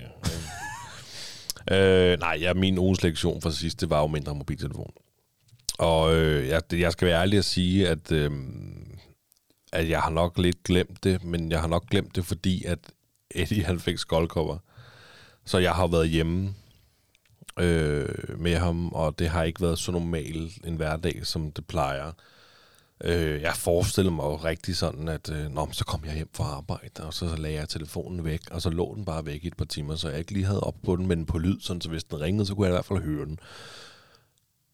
øh, 1.73 2.19
nej, 2.21 2.39
ja, 2.41 2.55
min 2.55 2.79
ugens 2.79 3.03
lektion 3.03 3.43
fra 3.43 3.51
sidst, 3.51 3.81
det 3.81 3.91
var 3.91 4.01
jo 4.01 4.07
mindre 4.07 4.35
mobiltelefon. 4.35 4.91
Og 5.79 6.17
øh, 6.17 6.49
jeg, 6.49 6.63
jeg 6.73 6.93
skal 6.93 7.09
være 7.09 7.21
ærlig 7.21 7.39
at 7.39 7.45
sige, 7.45 7.89
at, 7.89 8.13
øh, 8.13 8.31
at 9.73 9.89
jeg 9.89 10.01
har 10.01 10.11
nok 10.11 10.39
lidt 10.39 10.63
glemt 10.63 11.05
det, 11.05 11.25
men 11.25 11.51
jeg 11.51 11.61
har 11.61 11.69
nok 11.69 11.87
glemt 11.91 12.17
det, 12.17 12.25
fordi 12.25 12.65
at 12.65 12.79
Eddie 13.31 13.65
han 13.65 13.81
fik 13.81 13.99
skoldkopper. 13.99 14.59
Så 15.45 15.59
jeg 15.59 15.73
har 15.73 15.87
været 15.87 16.09
hjemme 16.09 16.55
øh, 17.61 18.41
med 18.41 18.57
ham, 18.57 18.93
og 18.93 19.19
det 19.19 19.29
har 19.29 19.43
ikke 19.43 19.61
været 19.61 19.79
så 19.79 19.93
normal 19.93 20.51
en 20.65 20.77
hverdag, 20.77 21.27
som 21.27 21.53
det 21.53 21.67
plejer. 21.67 22.13
Øh, 23.05 23.43
jeg 23.43 23.57
forestiller 23.57 24.13
mig 24.13 24.25
jo 24.25 24.37
rigtig 24.37 24.77
sådan, 24.77 25.09
at 25.09 25.31
øh, 25.31 25.51
Nå, 25.51 25.69
så 25.73 25.85
kom 25.85 26.05
jeg 26.05 26.15
hjem 26.15 26.31
fra 26.35 26.45
arbejde, 26.45 27.05
og 27.05 27.15
så 27.15 27.37
lagde 27.37 27.57
jeg 27.57 27.69
telefonen 27.69 28.25
væk, 28.25 28.41
og 28.51 28.63
så 28.63 28.71
lå 28.71 28.95
den 28.95 29.05
bare 29.05 29.27
væk 29.27 29.45
i 29.45 29.47
et 29.47 29.57
par 29.57 29.65
timer, 29.65 29.97
så 29.97 30.09
jeg 30.09 30.19
ikke 30.19 30.33
lige 30.33 30.47
havde 30.47 30.61
op 30.61 30.77
på 30.85 30.97
den, 30.97 31.07
men 31.07 31.27
på 31.27 31.39
lyd, 31.39 31.61
sådan, 31.61 31.81
så 31.81 31.89
hvis 31.89 32.05
den 32.05 32.21
ringede, 32.21 32.47
så 32.47 32.55
kunne 32.55 32.67
jeg 32.67 32.73
i 32.73 32.77
hvert 32.77 32.85
fald 32.85 33.03
høre 33.03 33.27
den. 33.27 33.39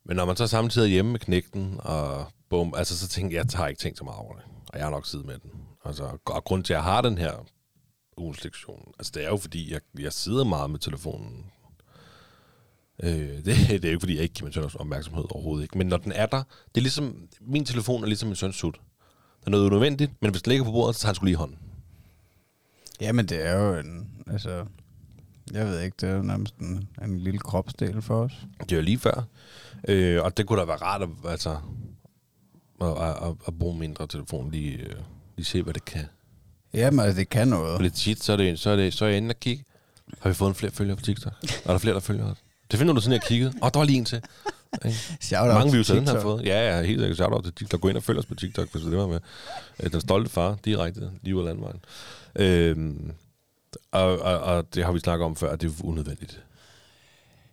Men 0.05 0.17
når 0.17 0.25
man 0.25 0.37
så 0.37 0.47
samtidig 0.47 0.87
er 0.87 0.93
hjemme 0.93 1.11
med 1.11 1.21
knægten, 1.21 1.77
og 1.79 2.27
bum, 2.49 2.75
altså 2.77 2.99
så 2.99 3.09
tænker 3.09 3.37
jeg, 3.37 3.45
jeg 3.45 3.51
tager 3.51 3.69
ikke 3.69 3.81
tænkt 3.81 3.99
så 3.99 4.05
meget 4.05 4.19
over 4.19 4.35
det, 4.35 4.45
og 4.69 4.79
jeg 4.79 4.87
har 4.87 4.91
nok 4.91 5.07
siddet 5.07 5.27
med 5.27 5.39
den. 5.39 5.51
Altså, 5.85 6.19
og 6.27 6.45
grund 6.45 6.65
til, 6.65 6.73
at 6.73 6.77
jeg 6.77 6.85
har 6.85 7.01
den 7.01 7.19
her 7.19 7.47
ugens 8.17 8.45
lektion, 8.45 8.93
altså 8.99 9.13
det 9.15 9.25
er 9.25 9.29
jo 9.29 9.37
fordi, 9.37 9.73
jeg, 9.73 9.81
jeg 9.99 10.13
sidder 10.13 10.45
meget 10.45 10.71
med 10.71 10.79
telefonen. 10.79 11.47
Øh, 13.03 13.11
det, 13.11 13.45
det 13.45 13.85
er 13.85 13.89
jo 13.89 13.89
ikke, 13.89 14.01
fordi 14.01 14.15
jeg 14.15 14.23
ikke 14.23 14.35
giver 14.35 14.47
min 14.47 14.53
søn 14.53 14.71
opmærksomhed 14.75 15.25
overhovedet 15.31 15.63
ikke. 15.63 15.79
Men 15.79 15.87
når 15.87 15.97
den 15.97 16.13
er 16.13 16.27
der, 16.27 16.43
det 16.75 16.77
er 16.77 16.83
ligesom, 16.83 17.29
min 17.41 17.65
telefon 17.65 18.03
er 18.03 18.07
ligesom 18.07 18.29
min 18.29 18.37
søns 18.37 18.57
sut. 18.57 18.81
Der 19.41 19.47
er 19.47 19.51
noget 19.51 19.67
unødvendigt, 19.67 20.13
men 20.21 20.31
hvis 20.31 20.43
den 20.43 20.51
ligger 20.51 20.65
på 20.65 20.73
bordet, 20.73 20.97
så 20.97 21.01
tager 21.01 21.09
han 21.09 21.15
skulle 21.15 21.29
lige 21.29 21.37
hånden. 21.37 21.59
Jamen, 23.01 23.27
det 23.27 23.47
er 23.47 23.59
jo 23.59 23.79
en... 23.79 24.09
Altså, 24.27 24.65
jeg 25.53 25.67
ved 25.67 25.81
ikke, 25.81 25.97
det 26.01 26.09
er 26.09 26.15
jo 26.17 26.23
nærmest 26.23 26.55
en, 26.57 26.89
en 27.05 27.19
lille 27.19 27.39
kropsdel 27.39 28.03
for 28.03 28.23
os. 28.25 28.33
Det 28.61 28.73
er 28.73 28.77
jo 28.77 28.83
lige 28.83 28.99
før. 28.99 29.23
Øh, 29.89 30.23
og 30.23 30.37
det 30.37 30.47
kunne 30.47 30.61
da 30.61 30.65
være 30.65 30.77
rart 30.77 31.03
at, 31.03 31.09
altså, 31.29 31.57
at, 32.81 32.89
at, 32.89 33.35
at 33.47 33.59
bruge 33.59 33.79
mindre 33.79 34.07
telefon, 34.07 34.51
lige, 34.51 34.79
øh, 34.79 34.95
lige 35.37 35.47
se, 35.47 35.63
hvad 35.63 35.75
det 35.75 35.85
kan. 35.85 36.05
Jamen, 36.75 37.01
altså, 37.01 37.19
det 37.19 37.29
kan 37.29 37.49
For 37.49 37.57
noget. 37.57 37.83
lidt 37.83 37.95
tit, 37.95 38.23
så 38.23 38.33
er, 38.33 38.37
det, 38.37 38.59
så, 38.59 38.71
er 38.71 38.77
det, 38.77 38.95
så 38.95 39.05
er 39.05 39.09
jeg 39.09 39.17
inde 39.17 39.33
og 39.33 39.41
kigge. 39.41 39.65
Har 40.21 40.31
vi 40.31 40.35
fået 40.35 40.49
en 40.49 40.55
flere 40.55 40.73
følgere 40.73 40.97
på 40.97 41.03
TikTok? 41.03 41.33
Er 41.65 41.71
der 41.71 41.79
flere, 41.79 41.95
der 41.95 42.01
følger 42.01 42.31
os? 42.31 42.37
Det 42.71 42.79
finder 42.79 42.95
du 42.95 43.01
sådan, 43.01 43.13
jeg 43.13 43.23
kiggede. 43.23 43.51
Åh, 43.51 43.67
oh, 43.67 43.71
der 43.75 43.79
var 43.79 43.87
lige 43.87 43.99
en 43.99 44.05
til. 44.05 44.23
Shout 45.21 45.49
Mange 45.49 45.73
views 45.73 45.89
har 45.89 45.95
den 45.95 46.09
har 46.09 46.21
fået. 46.21 46.45
Ja, 46.45 46.77
ja, 46.77 46.83
helt 46.83 47.01
sikkert. 47.01 47.17
Shout-out 47.17 47.45
til 47.45 47.53
TikTok. 47.53 47.81
Gå 47.81 47.89
ind 47.89 47.97
og 47.97 48.03
følg 48.03 48.19
os 48.19 48.27
på 48.27 48.35
TikTok, 48.35 48.73
hvis 48.73 48.83
det 48.83 48.97
var 48.97 49.07
med. 49.07 49.21
Øh, 49.83 49.93
Den 49.93 50.01
stolte 50.01 50.31
far, 50.31 50.59
direkte, 50.65 51.11
lige 51.23 51.37
ud 51.37 51.41
af 51.41 51.47
landvejen. 51.47 51.81
Øhm, 52.37 53.13
og, 53.91 54.19
og, 54.19 54.41
og, 54.41 54.75
det 54.75 54.85
har 54.85 54.93
vi 54.93 54.99
snakket 54.99 55.25
om 55.25 55.37
før, 55.37 55.51
at 55.51 55.61
det 55.61 55.69
er 55.69 55.85
unødvendigt. 55.85 56.45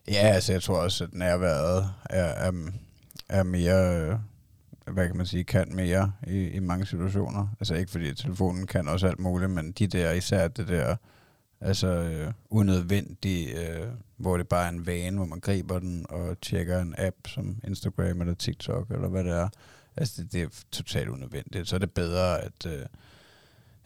Ja, 0.08 0.28
altså, 0.28 0.52
jeg 0.52 0.64
tror 0.64 0.78
også, 0.78 1.04
at 1.04 1.14
nærværet 1.14 1.94
er, 2.10 2.24
er, 2.24 2.52
er 3.30 3.44
mere... 3.44 4.00
Øh, 4.00 4.16
hvad 4.94 5.08
kan 5.08 5.18
man 5.18 5.26
sige? 5.26 5.44
Kan 5.44 5.76
mere 5.76 6.12
i, 6.28 6.48
i 6.48 6.60
mange 6.60 6.86
situationer. 6.86 7.48
Altså, 7.60 7.76
ikke 7.76 7.92
fordi 7.92 8.14
telefonen 8.14 8.68
kan 8.68 8.88
også 8.88 9.08
alt 9.08 9.20
muligt, 9.20 9.52
men 9.52 9.72
de 9.72 9.88
der, 9.88 10.12
især 10.12 10.48
det 10.48 10.68
der... 10.68 10.96
Altså 11.62 11.88
øh, 11.88 12.34
unødvendigt, 12.50 13.58
øh, 13.58 13.88
hvor 14.18 14.38
det 14.38 14.48
bare 14.48 14.66
er 14.66 14.70
en 14.70 14.86
vane, 14.86 15.18
hvor 15.18 15.26
man 15.26 15.40
griber 15.40 15.80
den 15.80 16.06
og 16.10 16.42
tjekker 16.42 16.80
en 16.80 16.96
app 16.98 17.16
som 17.28 17.56
Instagram 17.68 18.22
eller 18.22 18.34
TikTok 18.34 18.92
eller 18.92 19.08
hvad 19.08 19.24
det 19.24 19.32
er. 19.32 19.50
Altså 19.98 20.22
det, 20.22 20.34
det 20.34 20.42
er 20.42 20.48
totalt 20.72 21.10
unødvendigt. 21.10 21.68
Så 21.68 21.76
er 21.76 21.80
det 21.80 21.92
bedre 21.92 22.42
at, 22.42 22.66
øh, 22.68 22.86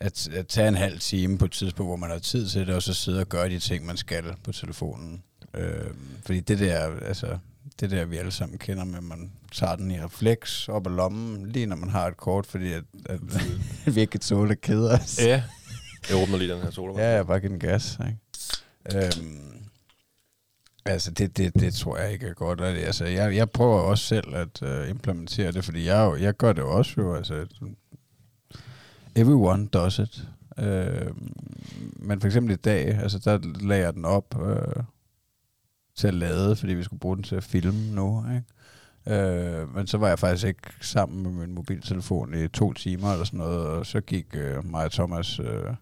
at, 0.03 0.27
at 0.33 0.47
tage 0.47 0.67
en 0.67 0.75
halv 0.75 0.99
time 0.99 1.37
på 1.37 1.45
et 1.45 1.51
tidspunkt, 1.51 1.89
hvor 1.89 1.95
man 1.95 2.09
har 2.09 2.19
tid 2.19 2.47
til 2.47 2.67
det, 2.67 2.75
og 2.75 2.83
så 2.83 2.93
sidde 2.93 3.19
og 3.19 3.27
gøre 3.29 3.49
de 3.49 3.59
ting, 3.59 3.85
man 3.85 3.97
skal 3.97 4.23
på 4.43 4.51
telefonen. 4.51 5.23
Øh, 5.53 5.91
fordi 6.25 6.39
det 6.39 6.59
der, 6.59 6.79
altså, 7.05 7.37
det 7.79 7.91
der, 7.91 8.05
vi 8.05 8.17
alle 8.17 8.31
sammen 8.31 8.57
kender 8.57 8.83
med, 8.83 8.97
at 8.97 9.03
man 9.03 9.31
tager 9.51 9.75
den 9.75 9.91
i 9.91 9.99
refleks 10.01 10.69
op 10.69 10.87
ad 10.87 10.91
lommen, 10.91 11.49
lige 11.51 11.65
når 11.65 11.75
man 11.75 11.89
har 11.89 12.07
et 12.07 12.17
kort, 12.17 12.45
fordi 12.45 12.71
at, 12.73 12.83
at 13.05 13.19
vi 13.95 14.01
ikke 14.01 14.11
kan 14.11 14.19
tåle 14.19 14.51
at 14.51 14.61
kede 14.61 14.91
os. 14.91 15.19
Ja. 15.21 15.43
Jeg 16.09 16.17
åbner 16.23 16.37
lige 16.37 16.53
den 16.53 16.61
her 16.61 16.71
sodavand. 16.71 16.99
Ja, 16.99 17.09
jeg 17.15 17.27
bare 17.27 17.39
give 17.39 17.51
den 17.51 17.59
gas. 17.59 17.99
Ikke? 18.07 19.07
Øhm, 19.21 19.53
altså, 20.85 21.11
det, 21.11 21.37
det, 21.37 21.53
det 21.53 21.73
tror 21.73 21.97
jeg 21.97 22.11
ikke 22.13 22.27
er 22.27 22.33
godt. 22.33 22.61
Altså, 22.61 23.05
jeg, 23.05 23.35
jeg 23.35 23.49
prøver 23.49 23.79
også 23.79 24.03
selv 24.05 24.35
at 24.35 24.61
øh, 24.63 24.89
implementere 24.89 25.51
det, 25.51 25.65
fordi 25.65 25.85
jeg, 25.85 25.97
jo- 26.05 26.15
jeg 26.15 26.33
gør 26.37 26.53
det 26.53 26.63
også 26.63 26.93
jo. 26.97 27.15
Altså, 27.15 27.45
everyone 29.15 29.67
does 29.67 29.99
it. 29.99 30.27
Øh, 30.59 31.11
men 31.95 32.19
for 32.19 32.27
eksempel 32.27 32.53
i 32.53 32.55
dag, 32.55 32.87
altså, 32.87 33.19
der 33.19 33.39
lagde 33.61 33.83
jeg 33.83 33.93
den 33.93 34.05
op 34.05 34.41
øh, 34.41 34.83
til 35.95 36.07
at 36.07 36.13
lade, 36.13 36.55
fordi 36.55 36.73
vi 36.73 36.83
skulle 36.83 36.99
bruge 36.99 37.15
den 37.15 37.23
til 37.23 37.35
at 37.35 37.43
filme 37.43 37.95
nu. 37.95 38.25
Ikke? 38.29 38.43
Øh, 39.07 39.75
men 39.75 39.87
så 39.87 39.97
var 39.97 40.07
jeg 40.07 40.19
faktisk 40.19 40.47
ikke 40.47 40.61
sammen 40.81 41.23
med 41.23 41.31
min 41.31 41.55
mobiltelefon 41.55 42.33
i 42.33 42.47
to 42.47 42.73
timer 42.73 43.11
eller 43.11 43.25
sådan 43.25 43.37
noget, 43.37 43.67
og 43.67 43.85
så 43.85 44.01
gik 44.01 44.25
øh, 44.33 44.65
mig 44.65 44.85
og 44.85 44.91
Thomas 44.91 45.39
øh, 45.39 45.75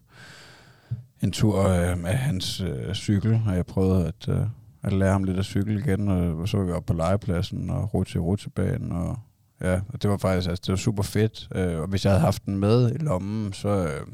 en 1.22 1.32
tur 1.32 1.68
øh, 1.68 1.98
med 1.98 2.10
hans 2.10 2.60
øh, 2.60 2.94
cykel, 2.94 3.40
og 3.46 3.56
jeg 3.56 3.66
prøvede 3.66 4.06
at, 4.08 4.28
øh, 4.28 4.46
at 4.82 4.92
lære 4.92 5.12
ham 5.12 5.24
lidt 5.24 5.38
at 5.38 5.44
cykle 5.44 5.78
igen, 5.78 6.08
og 6.08 6.48
så 6.48 6.56
var 6.56 6.64
vi 6.64 6.72
oppe 6.72 6.86
på 6.86 6.92
legepladsen 6.92 7.70
og 7.70 7.94
rutsche 7.94 8.18
i 8.18 8.20
rutsjebanen, 8.20 8.92
og 8.92 9.18
ja, 9.62 9.80
og 9.92 10.02
det 10.02 10.10
var 10.10 10.16
faktisk 10.16 10.48
altså, 10.48 10.62
det 10.66 10.72
var 10.72 10.76
super 10.76 11.02
fedt. 11.02 11.48
Øh, 11.54 11.80
og 11.80 11.86
hvis 11.88 12.04
jeg 12.04 12.12
havde 12.12 12.20
haft 12.24 12.46
den 12.46 12.56
med 12.56 12.94
i 12.94 12.98
lommen, 12.98 13.52
så, 13.52 13.68
øh, 13.68 14.06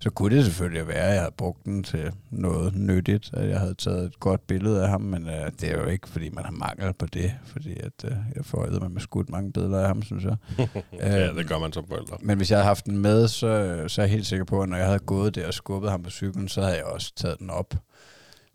så 0.00 0.10
kunne 0.10 0.36
det 0.36 0.44
selvfølgelig 0.44 0.88
være, 0.88 0.96
at 0.96 1.12
jeg 1.12 1.20
havde 1.20 1.34
brugt 1.36 1.64
den 1.64 1.82
til 1.82 2.12
noget 2.30 2.74
nyttigt, 2.74 3.30
at 3.32 3.48
jeg 3.48 3.60
havde 3.60 3.74
taget 3.74 4.04
et 4.04 4.20
godt 4.20 4.46
billede 4.46 4.82
af 4.82 4.88
ham, 4.88 5.00
men 5.00 5.26
øh, 5.26 5.50
det 5.60 5.70
er 5.70 5.78
jo 5.78 5.86
ikke, 5.86 6.08
fordi 6.08 6.28
man 6.30 6.44
har 6.44 6.52
mangel 6.52 6.92
på 6.92 7.06
det, 7.06 7.32
fordi 7.46 7.80
at, 7.80 8.04
øh, 8.04 8.16
jeg 8.36 8.44
får 8.44 8.88
med 8.88 9.00
skudt 9.00 9.30
mange 9.30 9.52
billeder 9.52 9.80
af 9.80 9.86
ham, 9.86 10.02
synes 10.02 10.24
jeg. 10.24 10.36
ja, 10.92 11.28
Øh, 11.28 11.36
det 11.36 11.48
gør 11.48 11.58
man 11.58 11.72
som 11.72 11.86
forældre. 11.88 12.16
men 12.20 12.36
hvis 12.36 12.50
jeg 12.50 12.58
havde 12.58 12.66
haft 12.66 12.86
den 12.86 12.98
med, 12.98 13.28
så, 13.28 13.84
så 13.88 14.02
er 14.02 14.06
jeg 14.06 14.12
helt 14.12 14.26
sikker 14.26 14.44
på, 14.44 14.62
at 14.62 14.68
når 14.68 14.76
jeg 14.76 14.86
havde 14.86 14.98
gået 14.98 15.34
der 15.34 15.46
og 15.46 15.54
skubbet 15.54 15.90
ham 15.90 16.02
på 16.02 16.10
cyklen, 16.10 16.48
så 16.48 16.62
havde 16.62 16.76
jeg 16.76 16.84
også 16.84 17.12
taget 17.16 17.38
den 17.38 17.50
op 17.50 17.74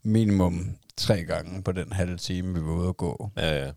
minimum 0.04 0.76
tre 0.98 1.24
gange 1.24 1.64
på 1.64 1.72
den 1.72 1.92
halve 1.92 2.18
time, 2.18 2.54
vi 2.54 2.60
var 2.60 2.74
ude 2.74 2.90
at 2.90 2.98
gå. 2.98 3.32
Ja, 3.38 3.66
ja. 3.66 3.72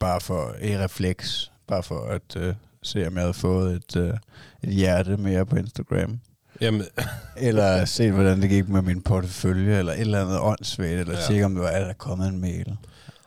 Bare 0.00 0.20
for 0.20 0.54
i 0.62 0.78
refleks, 0.78 1.52
bare 1.66 1.82
for 1.82 2.00
at 2.06 2.36
uh, 2.36 2.54
se, 2.82 3.06
om 3.06 3.14
jeg 3.14 3.22
havde 3.22 3.34
fået 3.34 3.72
et, 3.76 3.96
uh, 3.96 4.16
et 4.62 4.74
hjerte 4.74 5.16
mere 5.16 5.46
på 5.46 5.56
Instagram. 5.56 6.20
Jamen, 6.60 6.82
Eller 7.36 7.84
se, 7.84 8.10
hvordan 8.10 8.42
det 8.42 8.50
gik 8.50 8.68
med 8.68 8.82
min 8.82 9.02
portefølje, 9.02 9.78
eller 9.78 9.92
et 9.92 10.00
eller 10.00 10.20
andet 10.24 10.38
åndssvagt, 10.40 11.00
eller 11.00 11.14
Ja. 11.18 11.26
tjekke, 11.26 11.44
om 11.44 11.54
det 11.54 11.62
var, 11.62 11.68
er 11.68 11.84
der 11.86 11.92
kommet 11.92 12.28
en 12.28 12.40
mail. 12.40 12.76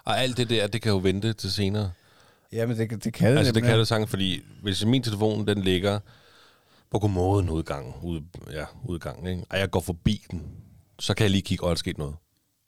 og 0.05 0.19
alt 0.19 0.37
det 0.37 0.49
der, 0.49 0.67
det 0.67 0.81
kan 0.81 0.91
jo 0.91 0.97
vente 0.97 1.33
til 1.33 1.51
senere. 1.53 1.91
Jamen, 2.51 2.77
det, 2.77 3.03
det 3.03 3.13
kan 3.13 3.31
det 3.31 3.37
Altså, 3.37 3.53
det 3.53 3.63
kan 3.63 3.79
det 3.79 3.87
sagtens, 3.87 4.09
fordi 4.09 4.41
hvis 4.61 4.85
min 4.85 5.03
telefon, 5.03 5.47
den 5.47 5.61
ligger 5.61 5.99
på 6.91 6.99
kommoden 6.99 7.49
udgang, 7.49 7.95
ud, 8.03 8.21
ja, 8.51 8.65
udgangen, 8.83 9.27
ikke? 9.27 9.43
og 9.49 9.59
jeg 9.59 9.71
går 9.71 9.79
forbi 9.79 10.25
den, 10.31 10.41
så 10.99 11.13
kan 11.13 11.23
jeg 11.23 11.31
lige 11.31 11.41
kigge, 11.41 11.63
og 11.63 11.69
er 11.69 11.73
der 11.73 11.79
sket 11.79 11.97
noget. 11.97 12.15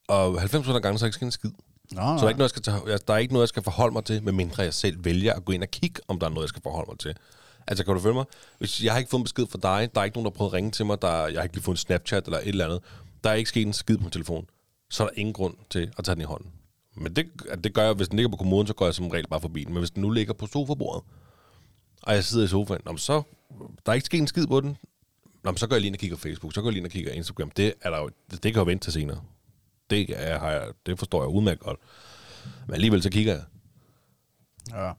Og 0.07 0.39
90 0.39 0.67
af 0.67 0.81
gange, 0.81 0.99
så 0.99 1.05
er 1.05 1.07
der 1.07 1.09
ikke 1.09 1.15
sket 1.15 1.25
en 1.25 1.31
skid. 1.31 1.49
Nå, 1.91 2.01
Så 2.01 2.21
der 2.21 2.23
er, 2.23 2.27
ikke 2.29 2.37
noget, 2.37 2.39
jeg 2.39 2.49
skal 2.49 2.61
tage, 2.61 2.97
der 3.07 3.13
er 3.13 3.17
ikke 3.17 3.33
noget, 3.33 3.43
jeg 3.43 3.49
skal 3.49 3.63
forholde 3.63 3.93
mig 3.93 4.05
til, 4.05 4.23
medmindre 4.23 4.63
jeg 4.63 4.73
selv 4.73 5.05
vælger 5.05 5.33
at 5.33 5.45
gå 5.45 5.51
ind 5.51 5.63
og 5.63 5.71
kigge, 5.71 6.01
om 6.07 6.19
der 6.19 6.27
er 6.27 6.29
noget, 6.29 6.43
jeg 6.43 6.49
skal 6.49 6.61
forholde 6.61 6.91
mig 6.91 6.99
til. 6.99 7.15
Altså, 7.67 7.85
kan 7.85 7.93
du 7.93 7.99
følge 7.99 8.13
mig? 8.13 8.25
Hvis 8.57 8.83
jeg 8.83 8.93
har 8.93 8.99
ikke 8.99 9.09
fået 9.09 9.19
en 9.19 9.23
besked 9.23 9.47
fra 9.47 9.59
dig, 9.61 9.95
der 9.95 10.01
er 10.01 10.05
ikke 10.05 10.17
nogen, 10.17 10.25
der 10.25 10.31
har 10.31 10.37
prøvet 10.37 10.49
at 10.49 10.53
ringe 10.53 10.71
til 10.71 10.85
mig, 10.85 11.01
der, 11.01 11.27
jeg 11.27 11.37
har 11.37 11.43
ikke 11.43 11.55
lige 11.55 11.63
fået 11.63 11.73
en 11.73 11.77
Snapchat 11.77 12.25
eller 12.25 12.39
et 12.39 12.47
eller 12.47 12.65
andet, 12.65 12.79
der 13.23 13.29
er 13.29 13.33
ikke 13.33 13.49
sket 13.49 13.67
en 13.67 13.73
skid 13.73 13.97
på 13.97 14.03
min 14.03 14.11
telefon, 14.11 14.47
så 14.89 15.03
er 15.03 15.07
der 15.07 15.13
ingen 15.17 15.33
grund 15.33 15.55
til 15.69 15.91
at 15.97 16.05
tage 16.05 16.15
den 16.15 16.21
i 16.21 16.25
hånden. 16.25 16.51
Men 16.95 17.15
det, 17.15 17.25
det 17.63 17.73
gør 17.73 17.83
jeg, 17.83 17.93
hvis 17.93 18.07
den 18.07 18.15
ligger 18.17 18.29
på 18.29 18.37
kommoden, 18.37 18.67
så 18.67 18.73
går 18.73 18.85
jeg 18.85 18.93
som 18.93 19.07
regel 19.07 19.27
bare 19.27 19.41
forbi 19.41 19.63
den. 19.63 19.73
Men 19.73 19.79
hvis 19.79 19.91
den 19.91 20.01
nu 20.01 20.09
ligger 20.09 20.33
på 20.33 20.47
sofabordet, 20.47 21.03
og 22.01 22.13
jeg 22.13 22.23
sidder 22.23 22.45
i 22.45 22.47
sofaen, 22.47 22.81
men 22.85 22.97
så 22.97 23.21
der 23.85 23.91
er 23.91 23.93
ikke 23.93 24.05
sket 24.05 24.19
en 24.19 24.27
skid 24.27 24.47
på 24.47 24.61
den, 24.61 24.77
Nå, 25.43 25.55
så 25.55 25.67
går 25.67 25.75
jeg 25.75 25.81
lige 25.81 25.87
ind 25.87 25.95
og 25.95 25.99
kigger 25.99 26.17
Facebook, 26.17 26.53
så 26.53 26.61
går 26.61 26.67
jeg 26.67 26.73
lige 26.73 26.79
ind 26.79 26.85
og 26.85 26.91
kigger 26.91 27.11
Instagram. 27.11 27.51
Det, 27.51 27.73
er 27.81 27.89
der 27.89 27.97
jo, 27.97 28.09
det, 28.31 28.43
det 28.43 28.53
kan 28.53 28.59
jo 28.59 28.65
vente 28.65 28.85
til 28.85 28.93
senere. 28.93 29.21
Det, 29.89 30.05
er, 30.09 30.39
har 30.39 30.51
jeg, 30.51 30.63
det 30.85 30.99
forstår 30.99 31.21
jeg 31.23 31.29
udmærket 31.29 31.59
godt. 31.59 31.79
Men 32.67 32.73
alligevel 32.73 33.03
så 33.03 33.09
kigger 33.09 33.33
jeg. 33.33 33.43
Ja. 34.73 34.91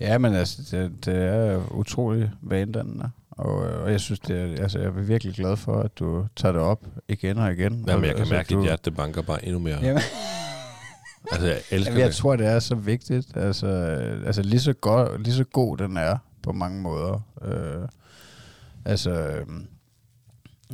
Ja, 0.00 0.18
men 0.18 0.34
altså, 0.34 0.62
det, 0.70 1.04
det 1.04 1.14
er 1.14 1.72
utrolig 1.72 2.32
vanedannende. 2.42 3.10
Og, 3.30 3.54
og 3.56 3.90
jeg 3.92 4.00
synes, 4.00 4.20
det 4.20 4.38
er, 4.40 4.62
altså, 4.62 4.78
jeg 4.78 4.86
er 4.86 4.90
virkelig 4.90 5.34
glad 5.34 5.56
for, 5.56 5.80
at 5.80 5.98
du 5.98 6.26
tager 6.36 6.52
det 6.52 6.60
op 6.60 6.86
igen 7.08 7.38
og 7.38 7.52
igen. 7.52 7.84
Jamen, 7.88 8.04
jeg 8.04 8.14
kan 8.14 8.20
altså, 8.20 8.34
mærke, 8.34 8.46
at 8.46 8.50
du, 8.50 8.58
dit 8.58 8.64
hjerte 8.64 8.90
banker 8.90 9.22
bare 9.22 9.44
endnu 9.44 9.58
mere. 9.58 9.78
Jamen, 9.82 10.02
Altså, 11.32 11.46
jeg 11.46 11.56
elsker 11.70 11.92
Jamen, 11.92 12.00
jeg 12.00 12.08
det. 12.08 12.16
tror, 12.16 12.36
det 12.36 12.46
er 12.46 12.58
så 12.58 12.74
vigtigt. 12.74 13.36
Altså, 13.36 13.66
altså 14.26 14.42
lige, 14.42 14.60
så 14.60 14.72
godt, 14.72 15.22
lige 15.22 15.34
så 15.34 15.44
god 15.44 15.76
den 15.76 15.96
er 15.96 16.18
på 16.42 16.52
mange 16.52 16.80
måder. 16.80 17.20
Øh, 17.42 17.88
altså, 18.84 19.10
øh, 19.10 19.46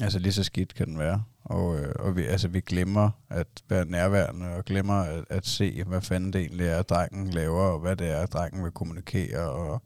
altså 0.00 0.18
lige 0.18 0.32
så 0.32 0.44
skidt 0.44 0.74
kan 0.74 0.86
den 0.86 0.98
være. 0.98 1.22
Og, 1.52 1.78
øh, 1.78 1.94
og 1.98 2.16
vi, 2.16 2.22
altså, 2.22 2.48
vi 2.48 2.60
glemmer 2.60 3.10
at 3.28 3.46
være 3.68 3.84
nærværende, 3.84 4.46
og 4.46 4.64
glemmer 4.64 4.94
at, 4.94 5.24
at 5.30 5.46
se, 5.46 5.84
hvad 5.84 6.00
fanden 6.00 6.32
det 6.32 6.40
egentlig 6.40 6.66
er, 6.66 6.82
drengen 6.82 7.30
laver, 7.30 7.62
og 7.62 7.78
hvad 7.78 7.96
det 7.96 8.10
er, 8.10 8.26
drengen 8.26 8.64
vil 8.64 8.72
kommunikere. 8.72 9.50
Og, 9.50 9.82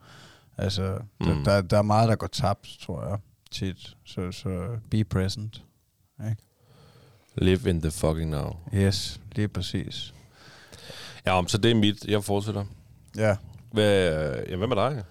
altså, 0.57 0.99
mm. 1.21 1.27
Der, 1.27 1.43
der, 1.45 1.63
der 1.63 1.79
er 1.79 1.83
meget, 1.83 2.09
der 2.09 2.17
går 2.17 2.27
tabt, 2.27 2.77
tror 2.81 3.09
jeg, 3.09 3.19
tit. 3.51 3.97
Så, 4.05 4.33
så 4.33 4.69
be 4.91 5.05
present. 5.05 5.63
Ikke? 6.31 6.43
Live 7.35 7.71
in 7.71 7.81
the 7.81 7.91
fucking 7.91 8.31
now. 8.31 8.57
Yes, 8.75 9.21
lige 9.33 9.49
præcis. 9.49 10.15
Ja, 11.27 11.39
om, 11.39 11.49
så 11.49 11.59
det 11.59 11.71
er 11.71 11.75
mit. 11.75 12.05
Jeg 12.05 12.25
fortsætter. 12.25 12.65
Ja. 13.17 13.37
Hvad, 13.73 14.11
ja, 14.49 14.57
hvad 14.57 14.69
med 14.69 14.77
dig? 14.77 15.05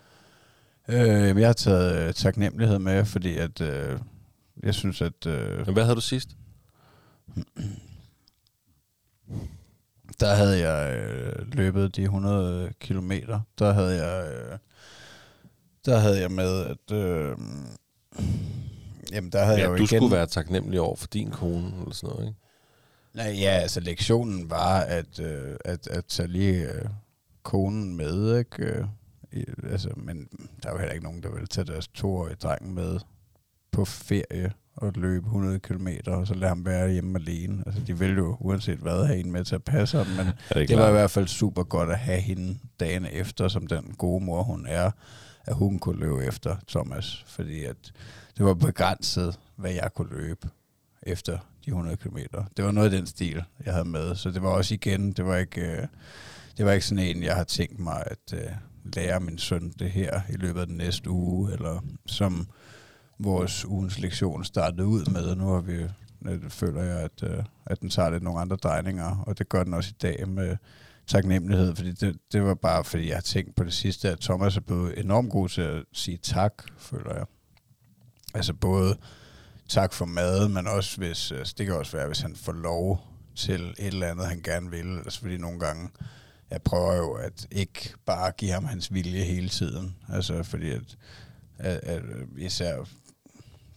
Øh, 0.87 1.39
jeg 1.39 1.47
har 1.47 1.53
taget 1.53 2.07
øh, 2.07 2.13
taknemmelighed 2.13 2.79
med, 2.79 3.05
fordi 3.05 3.37
at 3.37 3.61
øh, 3.61 3.99
jeg 4.63 4.73
synes, 4.73 5.01
at 5.01 5.25
øh, 5.27 5.65
Men 5.65 5.73
hvad 5.73 5.83
havde 5.83 5.95
du 5.95 6.01
sidst? 6.01 6.29
der 10.19 10.33
havde 10.35 10.69
jeg 10.69 10.97
øh, 10.97 11.47
løbet 11.53 11.95
de 11.95 12.01
100 12.03 12.73
kilometer. 12.79 13.39
Der 13.59 13.73
havde 13.73 14.05
jeg 14.05 14.31
øh, 14.33 14.57
der 15.85 15.97
havde 15.97 16.19
jeg 16.21 16.31
med, 16.31 16.65
at 16.65 16.91
øh, 16.91 17.37
jamen, 19.11 19.31
der 19.31 19.43
havde 19.45 19.57
jeg 19.57 19.65
Ja, 19.65 19.69
jo 19.71 19.77
du 19.77 19.83
igen... 19.83 19.99
skulle 19.99 20.15
være 20.15 20.27
taknemmelig 20.27 20.81
over 20.81 20.95
for 20.95 21.07
din 21.07 21.31
kone, 21.31 21.73
eller 21.79 21.93
sådan 21.93 22.15
noget, 22.15 22.27
ikke? 22.27 22.39
Nej, 23.13 23.35
ja, 23.39 23.49
altså 23.49 23.79
lektionen 23.79 24.49
var 24.49 24.79
at, 24.79 25.19
øh, 25.19 25.55
at, 25.65 25.87
at 25.87 26.05
tage 26.05 26.27
lige 26.27 26.71
øh, 26.71 26.85
konen 27.43 27.97
med, 27.97 28.37
ikke? 28.39 28.63
Øh, 28.65 28.85
i, 29.31 29.45
altså, 29.63 29.89
men 29.97 30.27
der 30.63 30.69
er 30.69 30.73
jo 30.73 30.77
heller 30.79 30.93
ikke 30.93 31.05
nogen, 31.05 31.23
der 31.23 31.29
vil 31.29 31.47
tage 31.47 31.65
deres 31.65 31.87
toårige 31.87 32.35
dreng 32.35 32.73
med 32.73 32.99
på 33.71 33.85
ferie 33.85 34.53
og 34.75 34.93
løbe 34.95 35.25
100 35.25 35.59
km, 35.59 35.87
og 36.07 36.27
så 36.27 36.33
lade 36.33 36.49
ham 36.49 36.65
være 36.65 36.91
hjemme 36.91 37.19
alene. 37.19 37.63
Altså, 37.65 37.81
de 37.87 37.99
vil 37.99 38.15
jo 38.15 38.37
uanset 38.39 38.77
hvad 38.77 39.05
have 39.05 39.19
en 39.19 39.31
med 39.31 39.43
til 39.45 39.55
at 39.55 39.63
passe 39.63 39.97
ham, 39.97 40.07
men 40.07 40.27
Er 40.49 40.59
det, 40.59 40.69
det 40.69 40.77
var 40.77 40.89
i 40.89 40.91
hvert 40.91 41.11
fald 41.11 41.27
super 41.27 41.63
godt 41.63 41.89
at 41.89 41.97
have 41.97 42.19
hende 42.19 42.57
dagen 42.79 43.05
efter, 43.11 43.47
som 43.47 43.67
den 43.67 43.95
gode 43.97 44.25
mor 44.25 44.43
hun 44.43 44.65
er, 44.67 44.91
at 45.45 45.55
hun 45.55 45.79
kunne 45.79 45.99
løbe 45.99 46.25
efter 46.25 46.55
Thomas, 46.67 47.23
fordi 47.27 47.63
at 47.63 47.93
det 48.37 48.45
var 48.45 48.53
begrænset, 48.53 49.39
hvad 49.55 49.71
jeg 49.71 49.89
kunne 49.95 50.17
løbe 50.17 50.49
efter 51.03 51.37
de 51.65 51.69
100 51.69 51.97
km. 51.97 52.17
Det 52.57 52.65
var 52.65 52.71
noget 52.71 52.93
af 52.93 52.97
den 52.97 53.07
stil, 53.07 53.43
jeg 53.65 53.73
havde 53.73 53.85
med, 53.85 54.15
så 54.15 54.31
det 54.31 54.41
var 54.41 54.49
også 54.49 54.73
igen, 54.73 55.11
det 55.11 55.25
var 55.25 55.37
ikke, 55.37 55.61
øh, 55.61 55.87
det 56.57 56.65
var 56.65 56.71
ikke 56.71 56.85
sådan 56.85 57.03
en, 57.03 57.23
jeg 57.23 57.35
har 57.35 57.43
tænkt 57.43 57.79
mig 57.79 58.03
at 58.05 58.33
øh, 58.33 58.51
lære 58.95 59.19
min 59.19 59.37
søn 59.37 59.73
det 59.79 59.91
her 59.91 60.21
i 60.29 60.35
løbet 60.35 60.61
af 60.61 60.67
den 60.67 60.77
næste 60.77 61.09
uge, 61.09 61.53
eller 61.53 61.83
som 62.05 62.47
vores 63.19 63.65
ugens 63.65 63.99
lektion 63.99 64.43
startede 64.43 64.87
ud 64.87 65.11
med, 65.11 65.23
og 65.23 65.37
nu 65.37 65.47
har 65.47 65.61
vi 65.61 65.87
øh, 66.25 66.49
føler 66.49 66.83
jeg, 66.83 66.99
at, 66.99 67.23
øh, 67.23 67.43
at 67.65 67.81
den 67.81 67.89
tager 67.89 68.09
lidt 68.09 68.23
nogle 68.23 68.39
andre 68.39 68.55
drejninger, 68.55 69.23
og 69.27 69.37
det 69.37 69.49
gør 69.49 69.63
den 69.63 69.73
også 69.73 69.89
i 69.89 69.97
dag 70.01 70.29
med 70.29 70.57
taknemmelighed, 71.07 71.75
fordi 71.75 71.91
det, 71.91 72.17
det 72.31 72.43
var 72.43 72.53
bare, 72.53 72.83
fordi 72.83 73.07
jeg 73.07 73.15
har 73.15 73.21
tænkt 73.21 73.55
på 73.55 73.63
det 73.63 73.73
sidste, 73.73 74.09
at 74.09 74.19
Thomas 74.19 74.57
er 74.57 74.61
blevet 74.61 74.99
enormt 74.99 75.31
god 75.31 75.49
til 75.49 75.61
at 75.61 75.83
sige 75.93 76.17
tak, 76.17 76.53
føler 76.77 77.15
jeg. 77.15 77.25
Altså 78.33 78.53
både 78.53 78.97
tak 79.69 79.93
for 79.93 80.05
mad, 80.05 80.49
men 80.49 80.67
også 80.67 80.97
hvis, 80.97 81.31
altså 81.31 81.55
det 81.57 81.65
kan 81.65 81.75
også 81.75 81.97
være, 81.97 82.07
hvis 82.07 82.21
han 82.21 82.35
får 82.35 82.51
lov 82.51 83.07
til 83.35 83.61
et 83.61 83.87
eller 83.87 84.07
andet, 84.07 84.27
han 84.27 84.41
gerne 84.41 84.71
vil. 84.71 84.97
Altså 84.97 85.19
fordi 85.19 85.37
nogle 85.37 85.59
gange, 85.59 85.89
jeg 86.49 86.61
prøver 86.61 86.95
jo 86.95 87.13
at 87.13 87.47
ikke 87.51 87.93
bare 88.05 88.31
give 88.31 88.51
ham 88.51 88.65
hans 88.65 88.93
vilje 88.93 89.23
hele 89.23 89.49
tiden. 89.49 89.95
Altså 90.09 90.43
fordi 90.43 90.69
at, 90.69 90.97
at, 91.57 91.77
at 91.77 92.01
især 92.37 92.85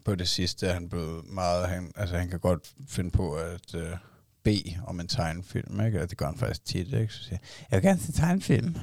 på 0.08 0.14
det 0.14 0.28
sidste 0.28 0.66
er 0.66 0.72
han 0.72 0.88
blevet 0.88 1.24
meget, 1.24 1.68
han, 1.68 1.92
altså 1.96 2.16
han 2.16 2.28
kan 2.28 2.40
godt 2.40 2.72
finde 2.88 3.10
på 3.10 3.34
at 3.34 3.74
øh, 3.74 3.96
bede 4.44 4.76
om 4.86 5.00
en 5.00 5.08
tegnefilm, 5.08 5.80
ikke? 5.80 6.02
Og 6.02 6.10
det 6.10 6.18
gør 6.18 6.26
han 6.26 6.38
faktisk 6.38 6.64
tit, 6.64 6.92
ikke? 6.92 7.12
Så 7.12 7.22
siger 7.22 7.38
jeg, 7.40 7.66
jeg 7.70 7.76
vil 7.76 7.88
gerne 7.88 8.00
se 8.00 8.12
tegnefilm. 8.12 8.76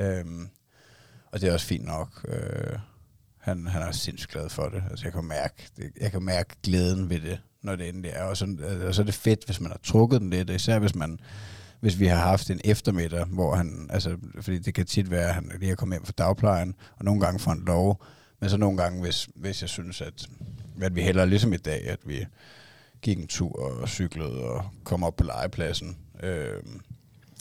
Øhm, 0.00 0.48
og 1.32 1.40
det 1.40 1.48
er 1.48 1.52
også 1.52 1.66
fint 1.66 1.84
nok. 1.84 2.26
Øh, 2.28 2.78
han, 3.38 3.66
han 3.66 3.82
er 3.82 3.92
sindssygt 3.92 4.32
glad 4.32 4.48
for 4.48 4.68
det. 4.68 4.82
Altså 4.90 5.06
jeg 5.06 5.12
kan 5.12 5.24
mærke, 5.24 5.68
det, 5.76 5.90
jeg 6.00 6.10
kan 6.10 6.22
mærke 6.22 6.56
glæden 6.62 7.10
ved 7.10 7.20
det, 7.20 7.40
når 7.62 7.76
det 7.76 7.88
endelig 7.88 8.10
er. 8.14 8.24
Og 8.24 8.36
så, 8.36 8.56
øh, 8.60 8.86
og 8.86 8.94
så 8.94 9.02
er 9.02 9.06
det 9.06 9.14
fedt, 9.14 9.44
hvis 9.46 9.60
man 9.60 9.70
har 9.70 9.80
trukket 9.82 10.20
den 10.20 10.30
lidt, 10.30 10.50
især 10.50 10.78
hvis 10.78 10.94
man 10.94 11.20
hvis 11.80 12.00
vi 12.00 12.06
har 12.06 12.16
haft 12.16 12.50
en 12.50 12.60
eftermiddag, 12.64 13.24
hvor 13.24 13.54
han, 13.54 13.90
altså, 13.90 14.16
fordi 14.40 14.58
det 14.58 14.74
kan 14.74 14.86
tit 14.86 15.10
være, 15.10 15.28
at 15.28 15.34
han 15.34 15.52
lige 15.58 15.72
er 15.72 15.76
kommet 15.76 15.98
hjem 15.98 16.04
fra 16.04 16.12
dagplejen, 16.18 16.74
og 16.96 17.04
nogle 17.04 17.20
gange 17.20 17.38
får 17.38 17.50
han 17.50 17.62
lov, 17.66 18.04
men 18.40 18.50
så 18.50 18.56
nogle 18.56 18.78
gange, 18.78 19.00
hvis, 19.00 19.28
hvis 19.34 19.62
jeg 19.62 19.68
synes, 19.68 20.00
at, 20.00 20.28
at 20.82 20.94
vi 20.96 21.02
hellere 21.02 21.26
ligesom 21.28 21.52
i 21.52 21.56
dag, 21.56 21.88
at 21.88 21.98
vi 22.04 22.26
gik 23.02 23.18
en 23.18 23.26
tur 23.26 23.62
og 23.80 23.88
cyklede 23.88 24.40
og 24.44 24.64
kom 24.84 25.04
op 25.04 25.16
på 25.16 25.24
legepladsen, 25.24 25.96
øh, 26.22 26.62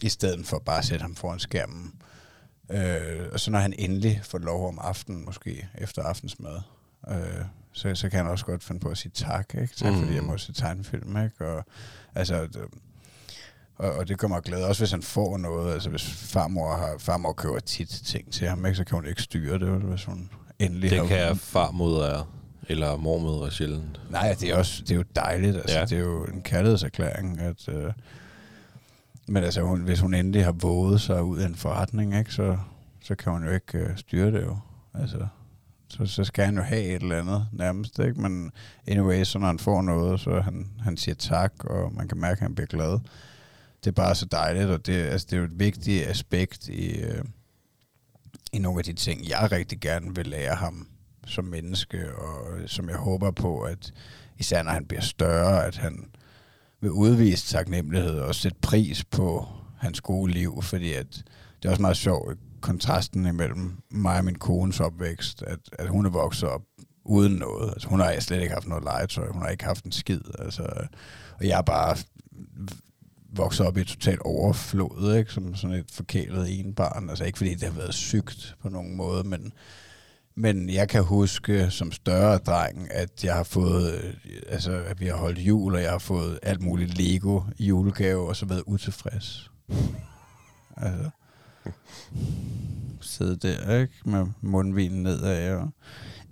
i 0.02 0.10
stedet 0.10 0.46
for 0.46 0.60
bare 0.60 0.78
at 0.78 0.86
sætte 0.86 1.02
ham 1.04 1.16
foran 1.16 1.40
skærmen. 1.40 1.94
Øh, 2.72 3.28
og 3.34 3.40
så 3.40 3.52
når 3.52 3.60
han 3.60 3.74
endelig 3.78 4.22
får 4.24 4.38
lov 4.38 4.68
om 4.68 4.80
aftenen, 4.82 5.26
måske 5.26 5.68
efter 5.78 6.04
aftensmad, 6.04 6.56
øh, 7.12 7.16
så, 7.74 7.96
så 7.96 8.10
kan 8.10 8.18
han 8.18 8.28
også 8.28 8.46
godt 8.46 8.64
finde 8.64 8.80
på 8.82 8.90
at 8.90 8.98
sige 8.98 9.12
tak, 9.16 9.56
ikke? 9.62 9.76
Tak, 9.76 9.94
Mm. 9.94 10.00
fordi 10.00 10.16
jeg 10.16 10.24
må 10.24 10.38
se 10.38 10.54
tegnefilm, 10.54 11.18
ikke? 11.24 11.48
Og, 11.48 11.66
altså, 12.16 12.48
og, 13.76 13.92
og 13.92 14.08
det 14.08 14.18
gør 14.18 14.28
mig 14.28 14.42
glad, 14.42 14.64
også 14.64 14.82
hvis 14.82 14.92
han 14.92 15.02
får 15.02 15.38
noget. 15.38 15.74
Altså 15.74 15.90
hvis 15.90 16.04
farmor, 16.14 16.76
har, 16.76 16.96
farmor 17.00 17.34
køber 17.34 17.60
tit 17.60 17.90
ting 17.90 18.32
til 18.34 18.48
ham, 18.48 18.66
ikke, 18.66 18.76
så 18.78 18.84
kan 18.84 18.96
hun 18.96 19.06
ikke 19.06 19.22
styre 19.22 19.60
det, 19.60 19.70
hvis 19.70 20.04
hun 20.06 20.30
endelig 20.60 20.90
Det 20.90 21.00
har... 21.00 21.08
kan 21.08 21.36
farmødre 21.38 22.26
eller 22.68 22.96
mormødre 22.96 23.52
sjældent. 23.52 24.02
Nej, 24.10 24.36
det 24.40 24.50
er, 24.50 24.56
også, 24.56 24.82
det 24.82 24.92
er 24.92 24.96
jo 24.96 25.04
dejligt. 25.16 25.56
Altså, 25.56 25.80
Ja. 25.80 25.86
Det 25.86 25.98
er 25.98 26.00
jo 26.02 26.24
en 26.26 26.42
kærlighedserklæring. 26.42 27.40
At, 27.40 27.70
øh, 27.70 27.94
men 29.28 29.44
altså, 29.44 29.62
hun, 29.62 29.82
hvis 29.82 30.00
hun 30.00 30.14
endelig 30.14 30.44
har 30.46 30.52
våget 30.52 31.02
sig 31.02 31.24
ud 31.24 31.40
af 31.40 31.46
en 31.46 31.56
forretning, 31.56 32.18
ikke, 32.20 32.34
så, 32.34 32.58
så 33.04 33.16
kan 33.16 33.32
hun 33.32 33.44
jo 33.46 33.52
ikke 33.52 33.78
øh, 33.78 33.98
styre 33.98 34.32
det 34.32 34.42
jo. 34.42 34.58
Altså, 34.94 35.28
så, 35.90 36.06
så 36.06 36.24
skal 36.24 36.46
han 36.46 36.56
jo 36.56 36.62
have 36.62 36.82
et 36.84 37.02
eller 37.02 37.20
andet 37.20 37.48
nærmest. 37.52 38.00
Ikke? 38.00 38.22
Men 38.22 38.52
anyway, 38.88 39.24
så 39.24 39.40
når 39.40 39.48
han 39.48 39.60
får 39.60 39.82
noget, 39.82 40.20
så 40.20 40.40
han, 40.42 40.68
han 40.80 40.98
siger 40.98 41.16
tak, 41.16 41.54
og 41.66 41.94
man 41.94 42.08
kan 42.08 42.18
mærke, 42.18 42.38
at 42.38 42.40
han 42.40 42.56
bliver 42.56 42.68
glad. 42.68 43.00
Det 43.84 43.88
er 43.88 43.92
bare 43.92 44.16
så 44.16 44.26
dejligt, 44.26 44.70
og 44.70 44.86
det, 44.86 44.94
altså, 44.94 45.28
det 45.30 45.36
er 45.36 45.40
jo 45.40 45.46
et 45.46 45.60
vigtigt 45.60 46.08
aspekt 46.08 46.68
i, 46.68 47.02
øh, 47.02 47.24
i 48.54 48.60
nogle 48.60 48.80
af 48.80 48.84
de 48.84 48.94
ting, 48.94 49.30
jeg 49.30 49.50
rigtig 49.52 49.80
gerne 49.80 50.16
vil 50.16 50.28
lære 50.28 50.56
ham 50.56 50.88
som 51.26 51.46
menneske, 51.46 52.16
og 52.16 52.46
som 52.68 52.90
jeg 52.90 52.98
håber 52.98 53.32
på, 53.32 53.62
at 53.62 53.94
især 54.40 54.64
når 54.64 54.72
han 54.72 54.86
bliver 54.86 55.02
større, 55.02 55.66
at 55.66 55.78
han 55.78 56.06
vil 56.82 56.92
udvise 56.92 57.54
taknemmelighed 57.54 58.20
og 58.20 58.36
sætte 58.36 58.58
pris 58.62 59.04
på 59.04 59.48
hans 59.78 60.02
gode 60.02 60.32
liv, 60.32 60.62
fordi 60.62 60.94
at 60.94 61.24
det 61.62 61.66
er 61.66 61.70
også 61.70 61.82
meget 61.82 61.98
sjovt, 61.98 62.38
kontrasten 62.62 63.26
imellem 63.26 63.78
mig 63.92 64.18
og 64.18 64.26
min 64.26 64.36
kones 64.36 64.80
opvækst, 64.80 65.44
at, 65.44 65.60
at 65.80 65.88
hun 65.88 66.06
er 66.06 66.10
vokset 66.10 66.50
op 66.50 66.62
uden 67.06 67.34
noget. 67.34 67.70
Altså, 67.70 67.88
hun 67.88 68.00
har 68.00 68.20
slet 68.20 68.42
ikke 68.42 68.54
haft 68.54 68.68
noget 68.68 68.84
legetøj, 68.84 69.28
hun 69.32 69.42
har 69.42 69.50
ikke 69.50 69.64
haft 69.64 69.86
en 69.86 69.92
skid. 69.92 70.22
Altså, 70.40 70.64
og 71.40 71.48
jeg 71.48 71.58
er 71.58 71.62
bare 71.62 71.98
vokset 73.36 73.66
op 73.66 73.78
i 73.78 73.82
et 73.82 73.88
totalt 73.88 74.22
overflod, 74.22 75.16
ikke? 75.16 75.34
som 75.34 75.56
sådan 75.56 75.76
et 75.76 75.92
forkælet 75.92 76.60
enbarn. 76.60 77.10
Altså 77.10 77.24
ikke 77.24 77.38
fordi 77.38 77.54
det 77.54 77.64
har 77.64 77.80
været 77.80 77.94
sygt 77.94 78.56
på 78.62 78.70
nogen 78.70 78.96
måde, 78.96 79.24
men, 79.24 79.54
men 80.36 80.70
jeg 80.70 80.90
kan 80.90 81.04
huske 81.04 81.68
som 81.70 81.92
større 81.92 82.38
dreng, 82.38 82.88
at 82.92 83.24
jeg 83.24 83.34
har 83.34 83.44
fået, 83.44 83.94
øh, 83.94 84.14
altså 84.50 84.72
at 84.88 85.00
vi 85.00 85.06
har 85.06 85.16
holdt 85.18 85.40
jul, 85.40 85.76
og 85.76 85.82
jeg 85.82 85.92
har 85.92 85.98
fået 86.00 86.40
alt 86.44 86.62
muligt 86.62 86.98
Lego 86.98 87.42
i 87.58 87.66
julegave, 87.66 88.28
og 88.28 88.36
så 88.36 88.46
været 88.46 88.64
utilfreds. 88.66 89.50
Altså, 90.78 91.10
sidde 93.02 93.36
der, 93.38 93.78
ikke? 93.80 93.94
Med 94.06 94.26
mundvinen 94.42 95.04
nedad, 95.04 95.54
og 95.56 95.70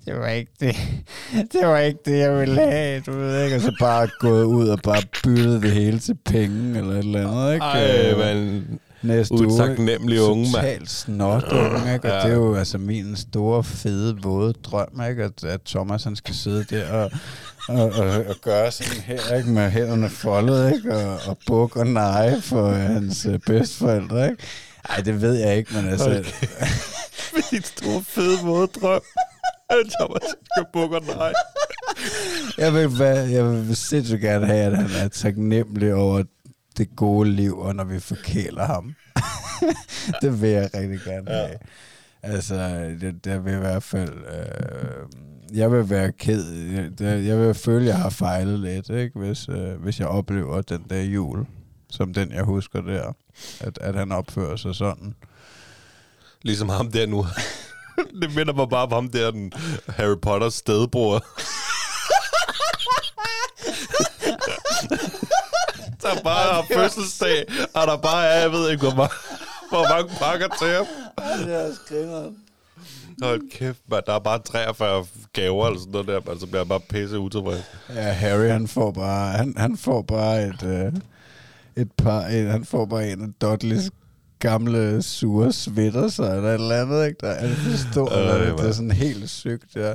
det 0.05 0.15
var 0.15 0.27
ikke 0.27 0.51
det. 0.59 0.75
Det 1.53 1.67
var 1.67 1.77
ikke 1.77 1.99
det, 2.05 2.17
jeg 2.17 2.39
ville 2.39 2.61
have, 2.71 3.01
du 3.01 3.11
ved 3.11 3.43
ikke? 3.43 3.55
Og 3.55 3.61
så 3.61 3.75
bare 3.79 4.09
gået 4.19 4.43
ud 4.43 4.67
og 4.67 4.79
bare 4.83 5.01
byttet 5.23 5.61
det 5.61 5.71
hele 5.71 5.99
til 5.99 6.17
penge, 6.25 6.77
eller 6.77 6.91
et 6.91 6.97
eller 6.99 7.27
andet, 7.31 7.53
ikke? 7.53 7.65
Ej, 7.65 8.11
Øh, 8.11 8.17
man. 8.17 8.79
Næste 9.01 9.33
uge. 9.33 9.47
Utaknemmelig 9.47 10.21
unge, 10.21 10.41
mand. 10.43 10.53
Totalt 10.53 10.89
snot 10.89 11.43
unge, 11.51 11.93
ikke? 11.93 12.07
Og 12.13 12.19
Ja. 12.19 12.27
det 12.27 12.31
er 12.31 12.35
jo 12.35 12.55
altså 12.55 12.77
min 12.77 13.15
store, 13.15 13.63
fede, 13.63 14.17
våde 14.21 14.53
drøm, 14.63 15.01
ikke? 15.09 15.23
At, 15.23 15.43
at 15.43 15.61
Thomas 15.65 16.03
han 16.03 16.15
skal 16.15 16.35
sidde 16.35 16.63
der 16.69 16.91
og, 16.91 17.11
og, 17.69 17.83
og, 17.91 18.07
og 18.07 18.35
gøre 18.41 18.71
sådan 18.71 19.01
her, 19.01 19.35
ikke? 19.35 19.49
Med 19.49 19.69
hænderne 19.69 20.09
foldet, 20.09 20.75
ikke? 20.75 20.95
Og, 20.95 21.19
og 21.27 21.37
bukke 21.47 21.79
og 21.79 21.87
neje 21.87 22.41
for 22.41 22.67
øh, 22.67 22.75
hans 22.75 23.25
øh, 23.25 23.39
bedsteforældre, 23.39 24.29
ikke? 24.31 24.43
Ej, 24.89 24.95
det 24.95 25.21
ved 25.21 25.33
jeg 25.33 25.57
ikke, 25.57 25.73
men 25.75 25.89
altså... 25.89 26.09
Min 27.51 27.63
store, 27.63 28.03
fede 28.07 28.45
måde 28.45 28.67
drøm. 28.67 29.01
At 29.69 29.75
Thomas 29.99 30.21
skal 30.23 30.65
bukke 30.73 30.95
og 30.97 31.03
nej. 31.17 31.33
Jeg 32.57 32.73
vil, 32.73 32.91
jeg 33.31 33.45
vil 33.45 33.75
sindssygt 33.75 34.21
gerne 34.21 34.45
have, 34.45 34.59
at 34.71 34.77
han 34.77 35.05
er 35.05 35.07
taknemmelig 35.07 35.93
over 35.93 36.23
det 36.79 36.95
gode 36.95 37.29
liv, 37.31 37.59
og 37.59 37.75
når 37.75 37.83
vi 37.83 37.99
forkæler 37.99 38.65
ham. 38.65 38.95
det 40.21 40.41
vil 40.41 40.49
jeg 40.49 40.69
rigtig 40.73 40.99
gerne 41.05 41.31
have. 41.31 41.55
Altså, 42.23 42.55
det, 43.01 43.25
det 43.25 43.45
vil 43.45 43.53
i 43.53 43.57
hvert 43.57 43.83
fald... 43.83 44.13
Øh, 44.13 45.05
jeg 45.53 45.71
vil 45.71 45.89
være 45.89 46.11
ked. 46.11 46.53
Jeg, 46.99 47.25
jeg 47.25 47.39
vil 47.39 47.53
føle, 47.53 47.79
at 47.79 47.87
jeg 47.87 47.97
har 47.97 48.09
fejlet 48.09 48.59
lidt, 48.59 48.89
ikke? 48.89 49.19
Hvis, 49.19 49.49
øh, 49.49 49.81
hvis 49.81 49.99
jeg 49.99 50.07
oplever 50.07 50.61
den 50.61 50.85
der 50.89 51.01
jul, 51.01 51.45
som 51.89 52.13
den, 52.13 52.31
jeg 52.31 52.43
husker 52.43 52.81
der. 52.81 53.13
At, 53.59 53.77
at 53.81 53.95
han 53.95 54.11
opfører 54.11 54.55
sig 54.55 54.75
sådan. 54.75 55.15
Ligesom 56.41 56.69
ham 56.69 56.91
der 56.91 57.07
nu. 57.07 57.25
det 58.21 58.35
minder 58.35 58.53
mig 58.53 58.69
bare 58.69 58.83
om 58.83 58.91
ham 58.91 59.09
der, 59.09 59.31
den 59.31 59.51
Harry 59.87 60.17
Potters 60.21 60.53
stedbror. 60.53 61.25
Der 66.01 66.21
bare 66.23 66.53
har 66.53 66.65
fødselsdag, 66.73 67.45
og 67.73 67.87
der 67.87 67.97
bare 67.97 68.27
er, 68.27 68.39
jeg 68.41 68.51
ved 68.51 68.71
ikke, 68.71 68.83
hvor 68.83 68.95
mange, 68.95 69.13
hvor 69.69 69.89
mange 69.89 70.15
pakker 70.19 70.47
til 70.61 70.67
ham. 70.67 70.85
Det 71.45 71.55
er 71.55 71.73
skrineren. 71.85 72.35
Hold 73.21 73.41
kæft, 73.51 73.79
man. 73.91 74.01
Der 74.05 74.13
er 74.13 74.19
bare 74.19 74.39
43 74.39 75.05
gaver 75.33 75.67
eller 75.67 75.79
sådan 75.79 75.91
noget 75.91 76.07
der, 76.07 76.19
man, 76.27 76.39
så 76.39 76.45
bliver 76.45 76.59
jeg 76.59 76.67
bare 76.67 76.79
pisse 76.79 77.19
utilfreds. 77.19 77.63
Ja, 77.89 78.01
Harry, 78.01 78.47
han 78.47 78.67
får 78.67 78.91
bare, 78.91 79.31
han, 79.31 79.53
han 79.57 79.77
får 79.77 80.01
bare 80.01 80.43
et, 80.43 80.63
øh, 80.63 80.93
et 81.75 81.91
par, 81.91 82.21
et, 82.21 82.47
han 82.47 82.65
får 82.65 82.85
bare 82.85 83.09
en 83.11 83.21
af 83.21 83.27
Dudleys 83.41 83.89
gamle 84.39 85.01
sure 85.03 85.53
sweaters 85.53 86.19
eller 86.19 86.33
et 86.33 86.53
eller 86.53 86.81
andet, 86.81 87.07
ikke? 87.07 87.17
Der 87.21 87.27
er 87.27 87.47
det 87.47 87.57
forstår, 87.57 88.13
Øh, 88.17 88.41
øh, 88.41 88.47
det, 88.47 88.57
det 88.57 88.67
er 88.67 88.71
sådan 88.71 88.91
helt 88.91 89.29
sygt, 89.29 89.75
ja. 89.75 89.93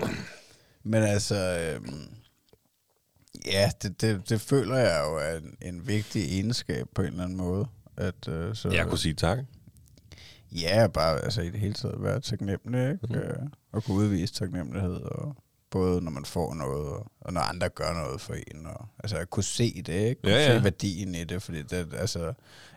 Men 0.84 1.02
altså, 1.02 1.34
øhm, 1.36 2.00
ja, 3.46 3.70
det, 3.82 4.00
det, 4.00 4.28
det 4.28 4.40
føler 4.40 4.76
jeg 4.76 5.02
jo 5.06 5.16
er 5.16 5.36
en, 5.36 5.56
en 5.62 5.86
vigtig 5.88 6.22
egenskab 6.32 6.86
på 6.94 7.02
en 7.02 7.08
eller 7.08 7.24
anden 7.24 7.36
måde. 7.38 7.66
At, 7.96 8.28
øh, 8.28 8.54
så, 8.54 8.68
Jeg 8.68 8.86
kunne 8.86 8.98
sige 8.98 9.14
tak. 9.14 9.38
Ja, 10.52 10.86
bare 10.86 11.20
altså, 11.20 11.40
i 11.42 11.50
det 11.50 11.60
hele 11.60 11.74
taget 11.74 12.02
være 12.02 12.20
taknemmelig, 12.20 12.90
ikke? 12.92 13.06
Mm. 13.08 13.14
Øh, 13.14 13.36
og 13.72 13.84
kunne 13.84 13.96
udvise 13.96 14.34
taknemmelighed, 14.34 14.94
og 15.00 15.36
både 15.70 16.00
når 16.00 16.10
man 16.10 16.24
får 16.24 16.54
noget, 16.54 16.86
og, 16.88 17.06
og 17.20 17.32
når 17.32 17.40
andre 17.40 17.68
gør 17.68 17.92
noget 17.92 18.20
for 18.20 18.34
en. 18.34 18.66
Og, 18.66 18.86
altså 18.98 19.16
at 19.16 19.30
kunne 19.30 19.42
se 19.44 19.82
det, 19.82 20.08
ikke? 20.08 20.22
Kunne 20.22 20.32
Ja, 20.32 20.38
ja. 20.52 20.58
se 20.58 20.64
værdien 20.64 21.14
i 21.14 21.24
det, 21.24 21.42
fordi 21.42 21.62
det, 21.62 21.94
altså, 21.94 22.24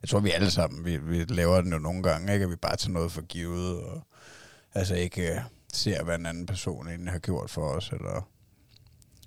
jeg 0.01 0.09
tror, 0.09 0.19
vi 0.19 0.31
alle 0.31 0.51
sammen, 0.51 0.85
vi, 0.85 0.97
vi 0.97 1.23
laver 1.23 1.61
den 1.61 1.73
jo 1.73 1.79
nogle 1.79 2.03
gange, 2.03 2.33
ikke? 2.33 2.43
At 2.43 2.51
vi 2.51 2.55
bare 2.55 2.75
tager 2.75 2.93
noget 2.93 3.11
for 3.11 3.21
givet, 3.21 3.79
og 3.83 4.07
altså 4.73 4.95
ikke 4.95 5.33
øh, 5.35 5.41
ser, 5.73 6.03
hvad 6.03 6.15
en 6.19 6.25
anden 6.25 6.45
person 6.45 6.87
egentlig 6.87 7.11
har 7.11 7.19
gjort 7.19 7.49
for 7.49 7.61
os, 7.69 7.89
eller 7.91 8.29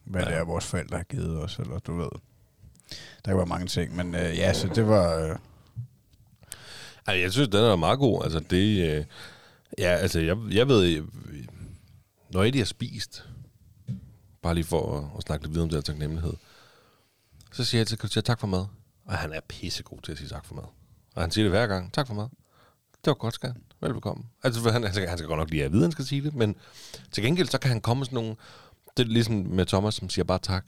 hvad 0.05 0.22
Ja. 0.22 0.28
det 0.30 0.36
er, 0.36 0.44
vores 0.44 0.64
forældre 0.66 0.96
har 0.96 1.05
givet 1.05 1.38
os, 1.42 1.59
eller 1.59 1.78
du 1.78 1.96
ved. 1.96 2.09
Der 3.24 3.34
var 3.34 3.44
mange 3.44 3.66
ting, 3.66 3.96
men 3.96 4.14
øh, 4.14 4.20
ja, 4.38 4.53
så 4.53 4.68
det 4.74 4.88
var... 4.88 5.16
Øh, 5.16 5.36
Altså, 7.07 7.20
jeg 7.22 7.32
synes, 7.32 7.48
den 7.48 7.64
er 7.64 7.76
meget 7.76 7.98
god. 7.98 8.22
Altså, 8.24 8.40
det... 8.40 8.90
Øh, 8.96 9.05
ja, 9.78 9.88
altså, 9.96 10.20
jeg, 10.20 10.36
jeg 10.51 10.68
ved... 10.68 10.84
øh, 10.96 11.05
Når 12.30 12.44
Eddie 12.44 12.61
har 12.61 12.64
spist, 12.66 13.24
bare 14.42 14.55
lige 14.55 14.64
for 14.64 14.98
at, 14.98 15.05
at 15.16 15.22
snakke 15.22 15.44
lidt 15.44 15.51
videre 15.55 15.62
om 15.62 15.68
det 15.68 15.76
her 15.76 15.82
taknemmelighed, 15.82 16.32
så 17.53 17.64
siger 17.64 17.78
jeg 17.78 17.82
altid, 17.82 17.96
kan 17.96 18.09
du 18.09 18.12
sige 18.12 18.22
tak 18.22 18.40
for 18.40 18.46
mad? 18.46 18.66
Og 19.05 19.14
han 19.14 19.32
er 19.32 19.40
pissegod 19.48 19.98
til 20.03 20.12
at 20.12 20.18
sige 20.18 20.28
tak 20.28 20.44
for 20.46 20.55
mad. 20.55 20.64
Og 21.14 21.22
han 21.22 21.30
siger 21.30 21.44
det 21.44 21.51
hver 21.53 21.66
gang. 21.66 21.92
Tak 21.92 22.07
for 22.07 22.14
mad. 22.14 22.24
Det 22.92 23.07
var 23.07 23.14
godt, 23.14 23.34
skat. 23.34 23.55
Velbekomme. 23.80 24.24
Altså, 24.42 24.70
han, 24.70 24.82
han, 24.82 24.92
skal, 24.94 25.09
han 25.09 25.18
skal 25.18 25.28
godt 25.28 25.38
nok 25.38 25.51
lige 25.51 25.61
have 25.61 25.66
at 25.66 25.72
vide, 25.72 25.82
han 25.82 25.92
skal 25.92 26.05
sige 26.05 26.22
det, 26.22 26.34
men 26.34 26.57
til 27.12 27.24
gengæld, 27.24 27.48
så 27.48 27.59
kan 27.59 27.70
han 27.70 27.80
komme 27.80 28.05
sådan 28.05 28.14
nogle... 28.14 28.36
Det 28.97 29.03
er 29.05 29.09
ligesom 29.09 29.34
med 29.34 29.66
Thomas, 29.66 29.95
som 29.95 30.11
siger 30.11 30.24
bare 30.24 30.38
tak. 30.38 30.64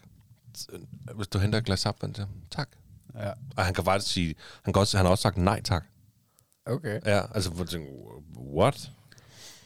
Hvis 1.14 1.28
du 1.28 1.38
henter 1.38 1.58
et 1.58 1.64
glas 1.64 1.80
sapvand 1.80 2.14
til 2.14 2.24
ham, 2.24 2.34
tak. 2.50 2.68
ja, 3.18 3.30
Og 3.56 3.64
han 3.64 3.74
kan 3.74 3.84
faktisk 3.84 4.12
sige... 4.12 4.34
Han, 4.62 4.72
kan 4.74 4.80
også, 4.80 4.96
han 4.96 5.06
har 5.06 5.10
også 5.10 5.22
sagt 5.22 5.36
nej 5.36 5.62
tak. 5.62 5.84
okay. 6.66 7.00
Ja, 7.06 7.20
altså, 7.34 7.50
hvor 7.50 7.64
tænker, 7.64 7.88
what? 8.54 8.90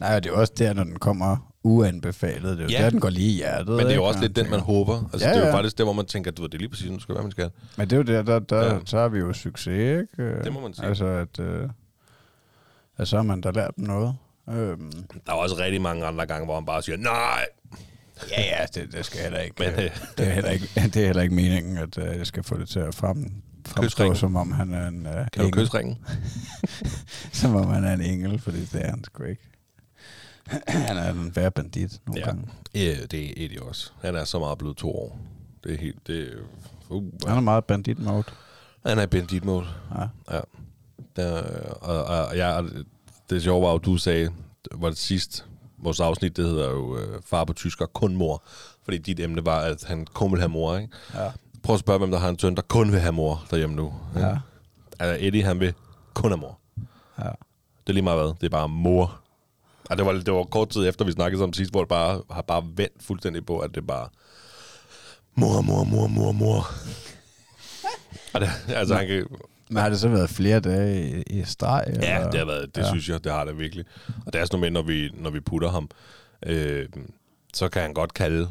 Nej, 0.01 0.17
og 0.17 0.25
det 0.25 0.31
er 0.31 0.35
jo 0.35 0.41
også 0.41 0.53
der, 0.59 0.73
når 0.73 0.85
den 0.85 0.99
kommer 0.99 1.53
uanbefalet. 1.63 2.59
Det 2.59 2.65
er 2.65 2.69
jo 2.69 2.71
Ja. 2.71 2.79
ja. 2.79 2.85
der, 2.85 2.91
den 2.91 3.01
går 3.01 3.11
lige 3.11 3.31
i 3.33 3.37
hjertet. 3.37 3.69
Men 3.69 3.79
det 3.79 3.91
er 3.91 3.95
jo 3.95 4.05
også 4.05 4.19
Og 4.19 4.23
lidt 4.23 4.37
den, 4.37 4.51
man 4.51 4.61
håber. 4.61 5.09
Altså, 5.13 5.29
Ja, 5.29 5.35
det 5.35 5.41
er 5.41 5.47
jo 5.47 5.51
ja. 5.53 5.57
faktisk 5.57 5.79
der, 5.79 5.85
hvor 5.85 5.93
man 5.93 6.07
tænker, 6.07 6.31
at 6.31 6.37
du 6.37 6.43
ved, 6.43 6.49
det 6.51 6.55
er 6.57 6.59
lige 6.59 6.69
præcis, 6.69 6.91
nu 6.91 6.99
skal 7.01 7.15
være, 7.15 7.23
man 7.23 7.31
skal. 7.33 7.51
Men 7.77 7.91
det 7.91 7.93
er 7.93 7.97
jo 7.97 8.03
der, 8.03 8.23
der, 8.23 8.39
der 8.39 8.57
Ja. 8.65 8.75
ja. 8.75 8.81
så 8.87 8.99
har 8.99 9.09
vi 9.09 9.19
jo 9.19 9.33
succes, 9.33 9.67
ikke? 10.03 10.43
Det 10.45 10.53
må 10.53 10.61
man 10.61 10.75
sige. 10.75 10.87
Altså, 10.87 11.05
at, 11.07 11.39
øh, 11.41 11.69
at 12.97 13.09
så 13.09 13.17
har 13.17 13.23
man 13.23 13.41
da 13.41 13.51
lært 13.51 13.77
dem 13.77 13.85
noget. 13.85 14.17
Øhm, 14.51 14.93
Der 15.27 15.33
er 15.33 15.37
også 15.37 15.57
rigtig 15.59 15.81
mange 15.83 16.07
andre 16.07 16.27
gange, 16.27 16.45
hvor 16.45 16.55
han 16.55 16.65
bare 16.67 16.83
siger, 16.83 16.97
nej. 16.97 17.47
Ja, 18.31 18.43
ja, 18.61 18.67
det, 18.75 18.93
det 18.93 19.05
skal 19.05 19.21
heller 19.21 19.39
ikke. 19.41 19.55
Men, 19.59 19.69
øh, 19.85 19.91
det, 20.19 20.27
er 20.29 20.33
heller 20.33 20.51
ikke 20.51 20.69
det 20.95 20.97
er 20.97 21.07
heller 21.07 21.23
ikke 21.23 21.35
meningen, 21.35 21.79
at 21.79 21.99
øh, 21.99 22.17
jeg 22.19 22.27
skal 22.27 22.43
få 22.43 22.59
det 22.59 22.69
til 22.69 22.79
at 22.79 22.95
frem, 22.95 23.31
fremstå, 23.67 24.15
som 24.15 24.37
om 24.37 24.53
han 24.53 24.75
er 24.75 24.89
en 24.89 25.07
øh, 25.07 25.13
Kan 25.15 25.27
du 25.37 25.41
engel. 25.43 25.53
kysse 25.53 25.75
ringen? 25.79 25.99
Som 27.33 27.55
om 27.57 27.67
han 27.67 27.85
er 27.85 27.93
en 27.93 28.01
engel, 28.01 28.39
fordi 28.39 28.61
det 28.65 28.85
er 28.87 28.91
han 28.91 29.05
sgu 29.05 29.23
ikke. 29.25 29.43
han 30.69 30.97
er 30.97 31.11
en 31.11 31.37
værre 31.37 31.51
bandit 31.51 32.01
nogle 32.07 32.21
Ja. 32.21 32.27
gange. 32.27 32.49
Ja, 32.75 32.95
det 33.11 33.25
er 33.25 33.33
Eddie 33.45 33.63
også. 33.63 33.91
Han 34.03 34.15
er 34.17 34.25
så 34.25 34.39
meget 34.39 34.59
blevet 34.59 34.77
to 34.77 34.91
år. 34.91 35.19
Det 35.65 35.75
er 35.75 35.79
helt... 35.79 36.07
Det 36.07 36.23
er, 36.23 36.37
uh, 36.89 37.05
Han 37.27 37.37
er 37.37 37.41
meget 37.41 37.65
bandit 37.65 37.99
mode. 37.99 38.25
han 38.87 38.99
er 38.99 39.07
bandit 39.07 39.45
mode. 39.45 39.67
Ja. 39.99 40.35
Ja. 40.37 40.41
Der, 41.17 41.43
og, 41.81 42.05
og, 42.05 42.27
og 42.27 42.37
ja, 42.37 42.53
og 42.53 42.65
det 43.31 43.43
sjove 43.43 43.63
var 43.67 43.73
jo, 43.73 43.79
du 43.79 43.97
sagde, 43.97 44.31
var 44.75 44.89
det 44.89 44.99
sidst, 44.99 45.47
vores 45.87 46.01
afsnit, 46.01 46.37
det 46.37 46.45
hedder 46.45 46.71
jo 46.71 46.99
øh, 46.99 47.23
Far 47.27 47.45
på 47.45 47.53
tysker, 47.53 47.87
kun 47.87 48.17
mor. 48.17 48.43
Fordi 48.85 48.99
dit 48.99 49.21
emne 49.21 49.47
var, 49.47 49.61
at 49.61 49.85
han 49.85 50.07
kun 50.15 50.33
vil 50.33 50.41
have 50.41 50.49
mor, 50.49 50.77
ikke? 50.77 50.93
Ja. 51.15 51.31
Prøv 51.63 51.75
at 51.75 51.81
spørge, 51.81 51.99
hvem 51.99 52.11
der 52.11 52.19
har 52.19 52.29
en 52.29 52.39
søn, 52.39 52.55
der 52.57 52.63
kun 52.63 52.93
vil 52.93 53.01
have 53.01 53.13
mor 53.13 53.45
derhjemme 53.51 53.77
nu. 53.77 53.95
ikke? 54.17 54.29
Ja. 54.29 54.37
Altså, 54.99 55.27
Eddie, 55.27 55.43
han 55.43 55.61
vil 55.61 55.75
kun 56.15 56.31
have 56.31 56.41
mor. 56.41 56.59
ja. 57.19 57.31
Det 57.87 57.93
er 57.93 57.93
lige 57.93 58.05
meget 58.05 58.19
hvad. 58.21 58.29
Det 58.41 58.47
er 58.47 58.51
bare 58.51 58.69
mor. 58.69 59.21
Og 59.91 59.97
det 59.97 60.07
var, 60.07 60.13
det 60.13 60.33
var 60.35 60.45
kort 60.45 60.69
tid 60.69 60.89
efter, 60.89 61.05
vi 61.05 61.13
snakkede 61.13 61.45
om 61.45 61.53
sidst, 61.53 61.71
hvor 61.71 61.81
det 61.81 61.89
bare 61.89 62.23
har 62.31 62.43
bare 62.43 62.65
vendt 62.77 63.03
fuldstændig 63.03 63.47
på, 63.47 63.59
at 63.59 63.75
det 63.75 63.87
bare 63.87 64.09
mor, 65.35 65.61
mor, 65.61 65.85
mor, 65.85 66.07
mor, 66.07 66.33
mor. 66.33 66.67
Og 68.35 68.41
det, 68.41 68.49
altså, 68.69 68.95
han 68.95 69.07
kan, 69.07 69.27
Men 69.71 69.83
har 69.83 69.89
det 69.89 70.01
så 70.01 70.09
været 70.09 70.31
flere 70.31 70.61
dage 70.61 71.11
i, 71.11 71.23
i 71.23 71.45
streg? 71.45 71.85
ja, 71.87 72.17
eller? 72.17 72.31
det 72.31 72.39
har 72.39 72.47
været, 72.47 72.75
det 72.75 72.83
ja. 72.83 72.89
Synes 72.89 73.09
jeg, 73.09 73.25
det 73.25 73.33
har 73.33 73.45
det 73.45 73.59
virkelig. 73.59 73.85
Og 74.27 74.33
det 74.33 74.41
er 74.41 74.45
sådan 74.45 74.61
noget 74.61 74.73
med, 74.73 74.83
når 74.83 74.83
vi, 74.83 75.11
når 75.15 75.31
vi 75.31 75.41
putter 75.41 75.71
ham, 75.71 75.91
øh, 76.47 76.89
så 77.55 77.69
kan 77.69 77.83
han 77.83 77.95
godt 77.95 78.15
kalde, 78.15 78.51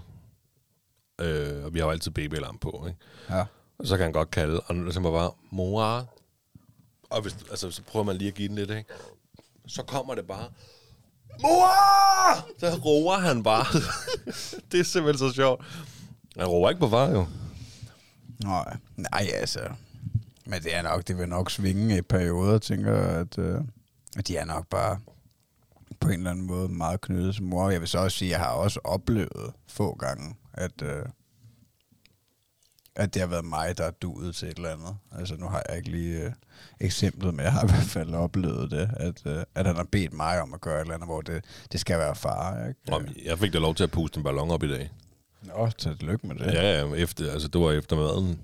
øh, 1.22 1.66
og 1.66 1.74
vi 1.74 1.80
har 1.80 1.86
jo 1.86 1.92
altid 1.92 2.12
babyalarm 2.12 2.58
på, 2.58 2.86
ikke? 2.88 3.00
Ja. 3.30 3.44
Og 3.80 3.88
så 3.88 3.98
kan 3.98 4.04
han 4.04 4.12
godt 4.14 4.32
kalde, 4.32 4.60
og 4.60 4.94
så 4.94 5.00
var 5.00 5.12
bare, 5.12 5.32
mor. 5.52 6.10
Og 7.10 7.22
hvis, 7.22 7.36
altså, 7.50 7.72
så 7.72 7.82
prøver 7.82 8.04
man 8.04 8.16
lige 8.16 8.28
at 8.28 8.34
give 8.34 8.48
den 8.48 8.56
lidt, 8.56 8.70
ikke? 8.70 8.90
Så 9.68 9.84
kommer 9.84 10.16
det 10.16 10.28
bare, 10.28 10.48
mor! 11.42 12.60
Så 12.60 12.80
roer 12.86 13.18
han 13.18 13.44
bare. 13.44 13.66
det 14.72 14.80
er 14.80 14.84
simpelthen 14.84 15.30
så 15.30 15.36
sjovt. 15.36 15.66
Han 16.38 16.48
roer 16.48 16.70
ikke 16.70 16.80
på 16.80 16.90
far, 16.90 17.10
jo. 17.10 17.28
Nej, 18.44 18.78
nej 18.98 19.28
altså. 19.34 19.60
Men 20.46 20.64
det 20.64 20.76
er 20.76 20.82
nok, 20.82 21.08
det 21.08 21.18
vil 21.18 21.30
nok 21.30 21.52
svinge 21.52 21.98
i 21.98 22.02
perioder, 22.02 22.58
tænker 22.58 22.94
jeg, 22.94 23.10
at, 23.10 23.38
øh, 23.38 23.62
at 24.18 24.28
de 24.28 24.38
er 24.38 24.46
nok 24.46 24.68
bare 24.68 25.00
på 26.00 26.08
en 26.08 26.14
eller 26.14 26.32
anden 26.32 26.46
måde 26.46 26.70
meget 26.70 27.02
knyttet 27.02 27.36
til 27.36 27.44
mor. 27.44 27.70
Jeg 27.70 27.82
vil 27.82 27.90
så 27.90 28.00
også 28.00 28.18
sige, 28.18 28.36
at 28.36 28.40
jeg 28.40 28.48
har 28.48 28.54
også 28.54 28.80
oplevet 28.84 29.54
få 29.68 29.96
gange, 29.96 30.36
at, 30.54 30.82
øh, 30.82 31.06
at 32.96 33.14
det 33.14 33.22
har 33.22 33.30
været 33.30 33.46
mig, 33.46 33.78
der 33.78 33.84
er 33.84 33.92
duet 33.92 34.36
til 34.36 34.48
et 34.48 34.58
eller 34.58 34.74
andet. 34.74 34.98
Altså 35.12 35.36
nu 35.36 35.46
har 35.46 35.64
jeg 35.70 35.78
ikke 35.78 35.90
lige 35.90 36.24
øh, 36.24 36.32
eksemplet, 36.80 37.34
men 37.34 37.44
jeg 37.44 37.54
har 37.54 37.64
i 37.64 37.68
hvert 37.68 37.84
fald 37.84 38.14
oplevet 38.14 38.72
det, 38.72 38.90
at, 38.98 39.22
øh, 39.26 39.44
at 39.56 39.66
han 39.66 39.76
har 39.76 39.88
bedt 39.92 40.14
mig 40.14 40.42
om 40.42 40.54
at 40.54 40.62
gøre 40.62 40.76
et 40.76 40.82
eller 40.82 40.94
andet, 40.94 41.08
hvor 41.08 41.22
det, 41.22 41.46
det 41.72 41.80
skal 41.80 42.00
være 42.00 42.16
far. 42.16 42.68
Ikke? 42.68 42.80
Og 42.92 43.04
jeg 43.26 43.40
fik 43.40 43.54
da 43.54 43.58
lov 43.58 43.76
til 43.76 43.84
at 43.84 43.92
puste 43.92 44.18
en 44.18 44.24
ballon 44.24 44.52
op 44.52 44.64
i 44.64 44.70
dag. 44.72 44.90
Nå, 45.42 45.70
tillykke 45.78 46.28
med 46.28 46.36
det. 46.36 46.54
Ja, 46.54 46.80
ja, 46.80 46.94
efter, 46.94 47.32
altså 47.32 47.48
det 47.48 47.62
var 47.62 47.72
efter 47.72 47.96
maden. 47.96 48.40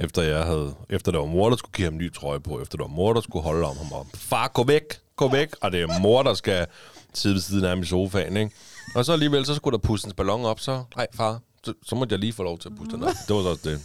Efter 0.00 0.22
jeg 0.22 0.44
havde, 0.44 0.74
efter 0.90 1.12
det 1.12 1.20
var 1.20 1.26
mor, 1.26 1.50
der 1.50 1.56
skulle 1.56 1.72
give 1.72 1.84
ham 1.84 1.94
ny 1.96 2.12
trøje 2.14 2.40
på, 2.40 2.60
efter 2.62 2.76
det 2.78 2.80
var 2.82 2.88
mor, 2.96 3.12
der 3.12 3.20
skulle 3.20 3.42
holde 3.42 3.66
om 3.66 3.76
ham 3.76 3.92
og 3.92 4.06
far, 4.14 4.48
gå 4.48 4.64
væk, 4.64 4.82
gå 5.16 5.28
væk, 5.28 5.48
og 5.62 5.72
det 5.72 5.82
er 5.82 5.98
mor, 6.00 6.22
der 6.22 6.34
skal 6.34 6.66
sidde 7.14 7.34
ved 7.34 7.42
siden 7.42 7.64
af 7.64 7.70
ham 7.70 7.80
i 7.82 7.84
sofaen, 7.84 8.36
ikke? 8.36 8.50
Og 8.94 9.04
så 9.04 9.12
alligevel, 9.12 9.46
så 9.46 9.54
skulle 9.54 9.72
der 9.78 9.82
puste 9.82 10.06
en 10.08 10.12
ballon 10.14 10.44
op, 10.44 10.60
så, 10.60 10.82
nej 10.96 11.06
far, 11.14 11.40
så, 11.64 11.72
så 11.86 11.94
måtte 11.94 12.12
jeg 12.12 12.18
lige 12.20 12.32
få 12.32 12.42
lov 12.42 12.58
til 12.58 12.68
at 12.68 12.74
puste 12.76 12.92
den 12.96 13.02
op. 13.04 13.12
Det 13.28 13.36
var 13.36 13.42
så 13.42 13.48
også 13.48 13.68
det. 13.70 13.80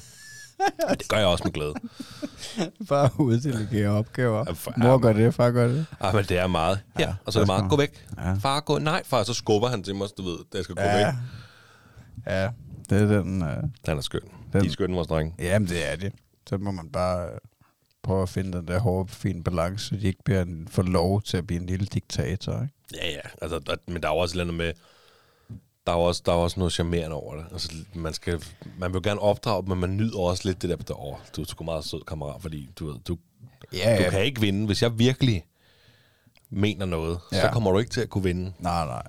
Men 0.90 0.98
det 0.98 1.08
gør 1.08 1.18
jeg 1.18 1.28
også 1.28 1.44
med 1.44 1.52
glæde. 1.54 1.74
Bare 2.90 3.10
uddelegere 3.20 3.90
opgaver. 3.90 4.44
Ja, 4.48 4.52
for- 4.54 4.74
Mor 4.78 4.98
gør 4.98 5.14
det, 5.14 5.34
far 5.34 5.52
gør 5.52 5.68
det. 5.68 5.86
Ah, 6.00 6.16
men 6.16 6.24
det 6.26 6.38
er 6.38 6.48
meget. 6.48 6.80
Ja, 7.00 7.14
og 7.26 7.34
så 7.34 7.40
er 7.40 7.44
det 7.44 7.48
meget, 7.48 7.70
gå 7.70 7.78
væk. 7.78 8.06
Ja. 8.18 8.34
Far, 8.34 8.60
gå. 8.60 8.78
Nej, 8.78 9.04
far, 9.06 9.24
så 9.24 9.34
skubber 9.34 9.68
han 9.70 9.84
til 9.84 9.96
mig, 9.96 10.08
så 10.08 10.14
du 10.18 10.24
ved, 10.24 10.38
at 10.52 10.56
jeg 10.58 10.64
skal 10.64 10.76
gå 10.76 10.82
væk. 10.82 10.90
Ja. 10.92 11.14
Ja, 12.28 12.50
det 12.90 13.02
er 13.02 13.06
den... 13.22 13.42
Uh, 13.42 13.48
Han 13.86 13.98
er 13.98 14.02
skøn. 14.02 14.22
Den- 14.56 14.64
De 14.64 14.68
er 14.68 14.72
skønne, 14.72 14.96
vores 14.96 15.08
drenge. 15.08 15.36
jamen, 15.40 15.68
det 15.70 15.92
er 15.92 15.96
det. 15.96 16.14
Så 16.50 16.58
må 16.58 16.72
man 16.72 16.90
bare 16.90 17.26
øh, 17.30 17.38
prøve 18.04 18.22
at 18.22 18.30
finde 18.30 18.58
den 18.58 18.68
der 18.68 18.80
hårde, 18.80 19.12
fine 19.12 19.44
balance, 19.44 19.86
så 19.88 19.96
de 19.96 20.08
ikke 20.08 20.24
bliver 20.26 20.42
en, 20.42 20.68
får 20.72 20.82
lov 20.84 21.22
til 21.22 21.38
at 21.38 21.48
blive 21.48 21.62
en 21.62 21.66
lille 21.68 21.86
diktator. 21.86 22.54
Ikke? 22.54 22.74
Ja, 22.96 23.10
ja. 23.12 23.20
Altså, 23.42 23.60
der, 23.60 23.76
men 23.88 24.02
der 24.04 24.10
er 24.10 24.14
jo 24.14 24.18
også 24.20 24.32
et 24.38 24.42
eller 24.42 24.54
andet 24.54 24.58
med... 24.58 24.74
Der 25.88 25.92
er 25.92 25.96
også, 25.98 26.22
der 26.26 26.32
er 26.32 26.36
også 26.36 26.60
noget 26.60 26.74
charmerende 26.74 27.16
over 27.16 27.36
det. 27.36 27.46
Altså, 27.52 27.72
man, 27.96 28.14
skal, 28.14 28.44
man 28.78 28.94
vil 28.94 29.02
gerne 29.04 29.20
opdrage, 29.20 29.64
men 29.68 29.80
man 29.80 29.98
nyder 29.98 30.20
også 30.20 30.42
lidt 30.46 30.62
det 30.62 30.70
der, 30.70 30.76
der 30.76 31.06
oh, 31.08 31.18
du 31.36 31.42
er 31.42 31.46
sgu 31.46 31.64
meget 31.64 31.86
sød 31.86 32.02
kammerat, 32.08 32.42
fordi 32.42 32.70
du, 32.80 32.86
ved, 32.92 32.96
du, 33.08 33.18
Ja, 33.74 34.06
du 34.06 34.10
kan 34.12 34.24
ikke 34.26 34.42
vinde. 34.42 34.66
Hvis 34.66 34.82
jeg 34.84 35.00
virkelig 35.00 35.46
mener 36.50 36.86
noget, 36.86 37.20
ja. 37.32 37.40
så 37.40 37.46
Ja. 37.48 37.54
kommer 37.54 37.72
du 37.72 37.80
ikke 37.80 37.92
til 37.92 38.02
at 38.02 38.10
kunne 38.10 38.24
vinde. 38.24 38.54
Nej, 38.60 38.86
nej. 38.86 39.04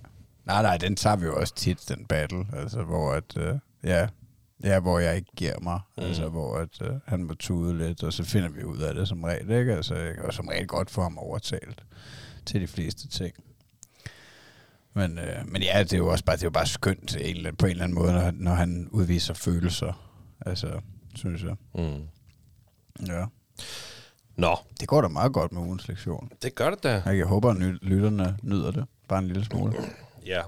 Nej, 0.45 0.63
nej, 0.63 0.77
den 0.77 0.97
tager 0.97 1.17
vi 1.17 1.27
jo 1.27 1.37
også 1.41 1.55
tit, 1.55 1.85
den 1.89 2.05
battle. 2.07 2.47
Altså, 2.53 2.83
hvor 2.83 3.13
at, 3.13 3.37
øh, 3.37 3.55
ja, 3.85 4.09
ja, 4.65 4.81
hvor 4.81 4.99
jeg 4.99 5.17
ikke 5.17 5.31
giver 5.37 5.61
mig. 5.61 5.81
Mm. 5.97 6.03
Altså, 6.05 6.29
hvor 6.29 6.57
at, 6.57 6.83
øh, 6.83 6.91
han 7.07 7.25
må 7.25 7.35
tude 7.35 7.79
lidt, 7.79 8.03
og 8.03 8.13
så 8.13 8.25
finder 8.25 8.49
vi 8.49 8.65
ud 8.65 8.79
af 8.79 8.95
det 8.95 9.09
som 9.09 9.25
regel, 9.25 9.51
ikke? 9.51 9.75
Altså, 9.77 9.95
jeg 9.95 10.19
jo 10.19 10.31
som 10.31 10.49
regel 10.49 10.67
godt 10.67 10.91
få 10.91 11.03
ham 11.03 11.19
overtalt 11.19 11.85
til 12.47 12.61
de 12.61 12.67
fleste 12.67 13.09
ting. 13.09 13.35
Men, 14.95 15.19
øh, 15.19 15.49
men 15.49 15.63
ja, 15.63 15.79
det 15.83 15.93
er 15.93 15.99
jo 15.99 16.09
også 16.09 16.25
bare, 16.25 16.37
det 16.37 16.43
er 16.43 16.47
jo 16.47 16.51
bare 16.51 16.67
skønt 16.67 17.17
en 17.21 17.37
eller 17.37 17.53
på 17.53 17.67
en 17.67 17.71
eller 17.71 17.85
anden 17.85 17.99
måde, 17.99 18.13
når, 18.13 18.21
han- 18.21 18.35
når 18.35 18.55
han 18.55 18.89
udviser 18.91 19.35
følelser. 19.35 20.13
Altså, 20.47 20.81
synes 21.15 21.43
jeg. 21.43 21.57
Mm. 21.75 22.03
Ja. 23.07 23.25
Nå, 24.37 24.57
Det 24.81 24.89
går 24.89 25.01
da 25.01 25.09
meget 25.09 25.33
godt 25.33 25.53
med 25.53 25.61
ugens 25.63 25.89
lektion. 25.89 26.31
det 26.43 26.55
gør 26.55 26.71
det 26.71 26.83
da. 26.83 27.03
Jeg 27.07 27.27
håber, 27.27 27.51
at 27.51 27.57
lytterne 27.83 28.39
nyder 28.43 28.71
det. 28.71 28.85
Bare 29.09 29.19
en 29.19 29.27
lille 29.27 29.45
smule. 29.45 29.73
Ja, 30.27 30.43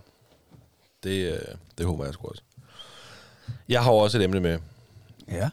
det, 1.03 1.33
øh, 1.33 1.55
det 1.79 1.87
håber 1.87 2.05
jeg 2.05 2.15
sgu 2.15 2.27
også. 2.29 2.43
Jeg 3.69 3.83
har 3.85 3.91
også 3.91 4.19
et 4.19 4.25
emne 4.25 4.41
med, 4.41 4.59
Ja. 5.29 5.51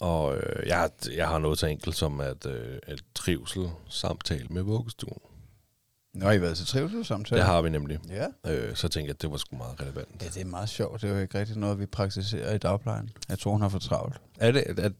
og 0.00 0.36
øh, 0.36 0.66
jeg, 0.68 0.76
har, 0.76 0.90
jeg 1.16 1.28
har 1.28 1.38
noget 1.38 1.58
så 1.58 1.66
enkelt 1.66 1.96
som 1.96 2.20
at 2.20 2.46
øh, 2.46 2.78
et 2.88 3.04
trivsel 3.14 3.68
samtale 3.88 4.46
med 4.50 4.62
vuggestuen. 4.62 5.18
Nå, 6.14 6.24
har 6.26 6.32
I 6.32 6.40
været 6.40 6.56
til 6.56 6.66
trivselssamtale? 6.66 7.38
Det 7.40 7.46
har 7.46 7.62
vi 7.62 7.70
nemlig. 7.70 7.98
Ja. 8.08 8.26
Øh, 8.52 8.76
så 8.76 8.88
tænkte 8.88 9.08
jeg, 9.08 9.14
at 9.14 9.22
det 9.22 9.30
var 9.30 9.36
sgu 9.36 9.56
meget 9.56 9.80
relevant. 9.80 10.08
Ja, 10.22 10.26
det 10.26 10.40
er 10.40 10.44
meget 10.44 10.68
sjovt. 10.68 11.02
Det 11.02 11.10
er 11.10 11.14
jo 11.14 11.20
ikke 11.20 11.38
rigtig 11.38 11.56
noget, 11.56 11.78
vi 11.80 11.86
praktiserer 11.86 12.54
i 12.54 12.58
dagplejen. 12.58 13.10
Jeg 13.28 13.38
tror, 13.38 13.50
hun 13.52 13.60
har 13.60 13.68
for 13.68 13.78
travlt. 13.78 14.20
Er 14.38 14.52
det, 14.52 14.64
er, 14.78 14.90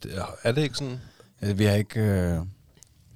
er 0.43 0.53
det 0.53 0.63
ikke 0.63 0.77
sådan? 0.77 1.01
Ja, 1.43 1.53
Vi 1.53 1.65
har 1.65 1.75
ikke... 1.75 2.01
Øh... 2.01 2.41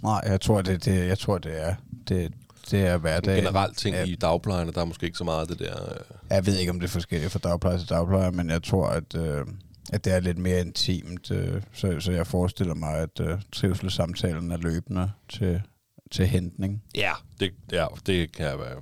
Nej, 0.03 0.21
jeg 0.27 0.41
tror, 0.41 0.63
det, 0.63 0.85
det, 0.85 1.07
jeg 1.09 1.19
tror, 1.19 1.39
det 1.39 1.63
er... 1.63 1.75
Det, 2.09 2.33
det 2.71 2.87
er 2.87 2.95
En 2.95 3.01
hverdagen. 3.01 3.45
generelt 3.45 3.79
ting 3.79 3.97
ja, 3.97 4.05
i 4.05 4.15
dagplejen, 4.15 4.69
og 4.69 4.75
der 4.75 4.81
er 4.81 4.85
måske 4.85 5.07
ikke 5.07 5.19
så 5.19 5.25
meget 5.25 5.41
af 5.41 5.47
det 5.47 5.59
der... 5.59 5.93
Øh, 5.93 6.01
Jeg 6.31 6.47
ved 6.47 6.57
ikke, 6.59 6.71
om 6.71 6.81
det 6.81 6.87
er 6.87 6.91
forskelligt 6.93 7.33
fra 7.33 7.39
dagpleje 7.39 7.79
til 7.79 7.89
dagpleje, 7.89 8.31
men 8.31 8.51
jeg 8.51 8.63
tror, 8.63 8.87
at, 8.87 9.15
øh, 9.15 9.47
at 9.93 10.05
det 10.05 10.13
er 10.15 10.21
lidt 10.21 10.39
mere 10.39 10.61
intimt. 10.61 11.31
Øh, 11.31 11.63
så, 11.73 12.01
så 12.01 12.13
jeg 12.13 12.27
forestiller 12.27 12.75
mig, 12.75 12.95
at 12.99 13.21
øh, 13.21 13.39
trivselssamtalen 13.53 14.53
er 14.53 14.57
løbende 14.57 15.11
til, 15.29 15.63
til 16.11 16.27
hentning. 16.27 16.83
ja, 16.95 17.13
det, 17.41 17.51
ja, 17.73 17.87
det 18.07 18.33
kan 18.33 18.47
jeg 18.47 18.59
være. 18.59 18.75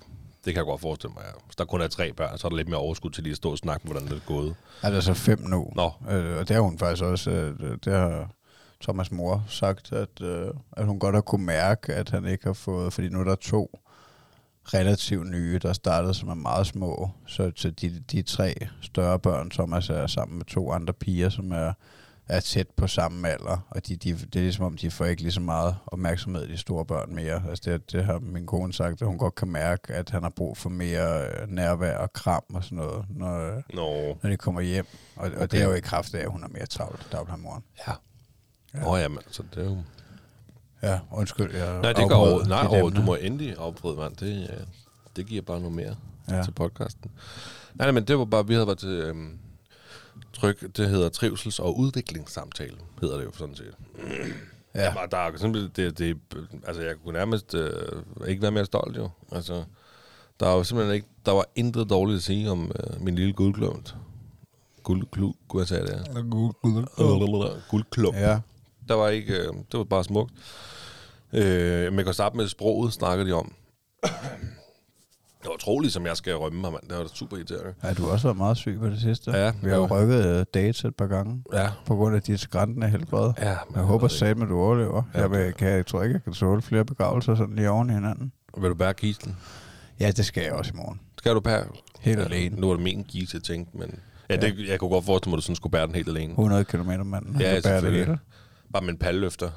Det 0.45 0.55
kan 0.55 0.57
jeg 0.57 0.65
godt 0.65 0.81
forestille 0.81 1.15
mig. 1.15 1.23
Ja. 1.27 1.31
Hvis 1.47 1.57
der 1.57 1.65
kun 1.65 1.81
er 1.81 1.89
tre 1.89 2.13
børn, 2.13 2.39
så 2.39 2.47
er 2.47 2.49
der 2.49 2.57
lidt 2.57 2.69
mere 2.69 2.79
overskud 2.81 3.11
til 3.11 3.23
lige 3.23 3.31
at 3.31 3.37
stå 3.37 3.51
og 3.51 3.59
snakke, 3.59 3.87
hvordan 3.87 4.05
det 4.05 4.13
er 4.13 4.27
gået. 4.27 4.55
Er 4.83 4.91
der 4.91 5.01
så 5.01 5.15
fem 5.15 5.41
nu? 5.41 5.73
Nå. 5.77 5.93
Øh, 6.11 6.37
og 6.39 6.49
det 6.49 6.55
har 6.57 6.61
hun 6.61 6.79
faktisk 6.79 7.03
også... 7.05 7.31
Øh, 7.31 7.77
det 7.85 7.93
har 7.93 8.31
Thomas 8.87 9.13
mor 9.13 9.45
sagt, 9.49 9.93
at, 9.93 10.21
øh, 10.23 10.51
at 10.73 10.87
hun 10.87 10.99
godt 10.99 11.15
har 11.15 11.23
kunne 11.23 11.47
mærke, 11.47 11.95
at 11.95 12.11
han 12.11 12.25
ikke 12.25 12.45
har 12.45 12.53
fået... 12.53 12.93
Fordi 12.93 13.09
nu 13.09 13.21
er 13.21 13.25
der 13.25 13.35
to 13.35 13.79
relativt 14.65 15.31
nye, 15.31 15.59
der 15.63 15.73
startede, 15.73 16.15
som 16.15 16.29
er 16.29 16.35
meget 16.35 16.67
små. 16.67 17.11
Så 17.27 17.51
til 17.51 17.81
de, 17.81 18.03
de 18.13 18.23
tre 18.23 18.55
større 18.81 19.19
børn, 19.19 19.51
Thomas 19.51 19.91
er 19.91 20.07
sammen 20.07 20.37
med 20.39 20.45
to 20.45 20.73
andre 20.73 20.93
piger, 20.93 21.29
som 21.29 21.53
er, 21.53 21.73
er 22.29 22.41
tæt 22.41 22.67
på 22.77 22.87
samme 22.87 23.29
alder. 23.29 23.67
Og 23.71 23.87
de, 23.87 23.97
de, 23.97 24.13
det 24.13 24.37
er 24.37 24.41
ligesom 24.41 24.65
om, 24.65 24.77
de 24.77 24.91
får 24.91 25.05
ikke 25.05 25.23
lige 25.23 25.33
så 25.33 25.41
meget 25.41 25.77
opmærksomhed 25.87 26.49
de 26.49 26.59
store 26.59 26.85
børn 26.85 27.15
mere. 27.15 27.43
Altså 27.49 27.71
det, 27.71 27.93
det 27.93 28.05
har 28.05 28.19
min 28.19 28.47
kone 28.47 28.73
sagt, 28.73 29.03
at 29.03 29.09
hun 29.09 29.19
godt 29.19 29.35
kan 29.35 29.49
mærke, 29.49 29.93
at 29.95 30.11
han 30.11 30.23
har 30.23 30.31
brug 30.31 30.57
for 30.57 30.69
mere 30.69 31.27
øh, 31.27 31.49
nærvær 31.49 31.99
og 31.99 32.13
kram 32.13 32.45
og 32.55 32.65
sådan 32.65 32.79
noget, 32.79 33.05
når, 33.09 33.63
Nå, 33.75 34.19
når 34.23 34.31
de 34.31 34.37
kommer 34.37 34.61
hjem. 34.61 34.87
Og, 35.17 35.27
okay. 35.27 35.37
og 35.37 35.53
det 35.53 35.61
er 35.61 35.65
jo 35.65 35.73
i 35.73 35.81
kraft 35.81 36.15
af, 36.15 36.21
at 36.21 36.31
hun 36.31 36.45
er 36.45 36.49
mere 36.49 36.67
travlt, 36.67 37.09
dagplejemoren. 37.13 37.63
ja. 37.89 37.93
Åh 38.83 38.93
oh, 38.93 39.01
ja, 39.01 39.09
men 39.09 39.19
så 39.31 39.43
det 39.55 39.65
er 39.65 39.71
jo... 39.71 39.83
Ja, 40.83 40.99
undskyld, 41.11 41.55
jeg 41.55 41.81
Nej, 41.83 41.93
det 41.93 42.09
går 42.09 42.15
over. 42.15 42.45
Nej, 42.45 42.67
over, 42.67 42.91
du 42.91 43.03
må 43.03 43.15
endelig 43.15 43.55
afbryde, 43.59 43.97
mand. 43.97 44.17
Det, 44.17 44.51
øh, 44.51 44.67
det 45.17 45.27
giver 45.27 45.43
bare 45.43 45.61
noget 45.61 45.77
mere 45.77 45.97
ja. 46.29 46.37
Ja. 46.37 46.43
til 46.43 46.51
podcasten. 46.53 47.11
Nej, 47.75 47.87
nej, 47.87 47.93
men 47.93 48.05
det 48.05 48.19
var 48.19 48.25
bare, 48.25 48.47
vi 48.47 48.55
havde 48.55 48.67
været 48.67 48.79
til 48.79 48.89
øhm, 48.89 49.39
tryk, 50.33 50.77
det 50.77 50.89
hedder 50.89 51.09
trivsels- 51.09 51.63
og 51.63 51.79
udviklingssamtale, 51.79 52.77
hedder 53.01 53.17
det 53.17 53.25
jo 53.25 53.33
sådan 53.33 53.55
set. 53.55 53.75
Ja. 54.75 54.83
Ja. 54.83 54.91
Der, 54.91 55.07
der 55.07 55.17
er 55.17 55.37
simpelthen, 55.37 55.73
det, 55.77 55.99
det, 55.99 56.17
altså 56.67 56.83
jeg 56.83 56.95
kunne 57.05 57.19
nærmest 57.19 57.55
øh, 57.55 58.03
ikke 58.27 58.43
være 58.43 58.51
mere 58.51 58.65
stolt 58.65 58.97
jo. 58.97 59.11
Altså, 59.33 59.65
der 60.41 60.47
er 60.47 60.55
jo 60.55 60.65
simpelthen 60.65 60.95
ikke, 60.95 61.09
der 61.27 61.33
var 61.33 61.45
intet 61.55 61.91
dårligt 61.91 62.17
at 62.17 62.23
sige 62.23 62.51
om 62.51 62.73
øh, 62.81 63.03
min 63.03 63.15
lille 63.15 63.33
guldklump. 63.33 63.91
Guldklump, 64.83 65.37
kunne 65.49 65.61
jeg 65.61 65.69
sige 65.69 65.81
det? 65.81 66.09
Guldklump. 67.71 68.17
Ja, 68.17 68.41
Der 68.89 68.95
var 68.95 69.09
ikke, 69.09 69.33
øh, 69.35 69.47
det 69.73 69.79
var 69.79 69.85
bare 69.85 70.05
smukt. 70.05 70.33
Øh, 71.33 71.85
men 71.93 71.97
jeg 71.97 72.05
kan 72.05 72.15
starte 72.15 72.37
med 72.37 72.49
sproget, 72.49 72.93
snakker 72.93 73.25
de 73.25 73.33
om. 73.33 73.53
Det 75.43 75.49
var 75.51 75.55
utroligt, 75.55 75.93
som 75.93 76.07
jeg 76.07 76.17
skal 76.17 76.35
rømme 76.35 76.61
mig, 76.61 76.73
mand. 76.73 76.83
Det 76.89 76.99
var 76.99 77.07
super 77.15 77.37
irriterende. 77.37 77.75
ja, 77.83 77.93
du 77.93 78.03
har 78.05 78.13
også 78.13 78.27
været 78.29 78.37
meget 78.37 78.57
syg 78.57 78.77
på 78.81 78.87
det 78.87 79.01
sidste. 79.01 79.31
Ja, 79.31 79.53
Vi 79.63 79.69
har 79.71 79.77
jo 79.77 79.83
ja. 79.83 80.01
rykket 80.03 80.37
uh, 80.41 80.43
dates 80.55 80.85
et 80.85 80.97
par 80.97 81.07
gange, 81.07 81.43
Ja. 81.53 81.69
på 81.87 81.95
grund 81.97 82.17
af 82.17 82.23
dit 82.23 82.41
skræntende 82.41 82.89
helbred. 82.89 83.33
Ja, 83.39 83.57
men 83.69 83.77
Jeg 83.77 83.83
håber 83.85 84.07
ved 84.07 84.11
ikke. 84.11 84.19
satme, 84.19 84.47
du 84.47 84.59
overlever. 84.59 85.03
Ja, 85.15 85.21
Jeg, 85.21 85.31
vil, 85.31 85.53
kan, 85.53 85.69
jeg 85.69 85.87
tror 85.87 86.03
ikke, 86.03 86.13
jeg 86.13 86.23
kan 86.25 86.33
tåle 86.33 86.63
flere 86.63 86.85
begravelser 86.85 87.35
sådan 87.35 87.57
lige 87.57 87.71
oven 87.71 87.91
i 87.91 87.93
hinanden. 87.93 88.33
Vil 88.61 88.71
du 88.71 88.75
bære 88.75 88.95
kisten? 88.95 89.37
Ja, 90.01 90.11
det 90.11 90.27
skal 90.27 90.43
jeg 90.43 90.53
også 90.53 90.71
i 90.75 90.77
morgen. 90.77 91.01
Skal 91.19 91.35
du 91.35 91.41
bære? 91.41 91.65
Helt 92.01 92.19
ja, 92.19 92.25
alene. 92.25 92.61
Nu 92.61 92.67
var 92.67 92.75
det 92.75 92.83
min 92.83 93.03
gis, 93.09 93.35
jeg 93.35 93.43
tænkte, 93.43 93.77
men... 93.79 93.99
Ja, 94.31 94.37
det, 94.37 94.69
jeg 94.69 94.79
kunne 94.79 94.91
godt 94.91 95.05
forestille 95.05 95.31
mig, 95.31 95.37
at 95.37 95.39
du 95.39 95.43
sådan 95.43 95.57
skulle 95.57 95.71
bære 95.71 95.87
den 95.87 95.95
helt 95.95 96.09
alene. 96.09 96.31
100 96.31 96.65
km 96.65 96.79
manden. 97.05 97.07
Ja, 97.07 97.13
kan 97.13 97.39
bære 97.41 97.55
det 97.55 97.63
selvfølgelig. 97.65 98.07
hele. 98.07 98.19
Bare 98.73 98.83
med 98.83 98.93
en 98.93 98.99
palleløfter. 98.99 99.51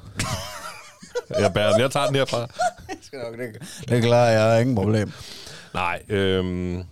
jeg 1.42 1.52
bærer 1.54 1.72
den. 1.72 1.80
Jeg 1.80 1.90
tager 1.90 2.06
den 2.06 2.14
herfra. 2.14 2.46
Skal 3.02 3.18
nok, 3.18 3.38
det, 3.38 3.84
det 3.88 4.02
klarer 4.02 4.30
jeg. 4.30 4.60
Ingen 4.60 4.76
problem. 4.76 5.12
Nej, 5.74 6.02
øhm, 6.08 6.84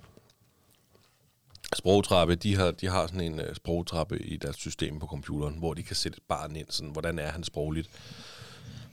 sprogtrappe, 1.77 2.35
de 2.35 2.57
har, 2.57 2.71
de 2.71 2.89
har 2.89 3.07
sådan 3.07 3.21
en 3.21 3.41
uh, 3.41 3.47
sprogtrappe 3.55 4.19
i 4.19 4.37
deres 4.37 4.57
system 4.57 4.99
på 5.01 5.07
computeren, 5.07 5.55
hvor 5.59 5.75
de 5.75 5.83
kan 5.83 5.97
sætte 5.97 6.16
et 6.16 6.23
barn 6.29 6.57
ind, 6.57 6.66
sådan, 6.71 6.93
hvordan 6.93 7.19
er 7.19 7.31
han 7.33 7.45
sprogligt. 7.45 7.89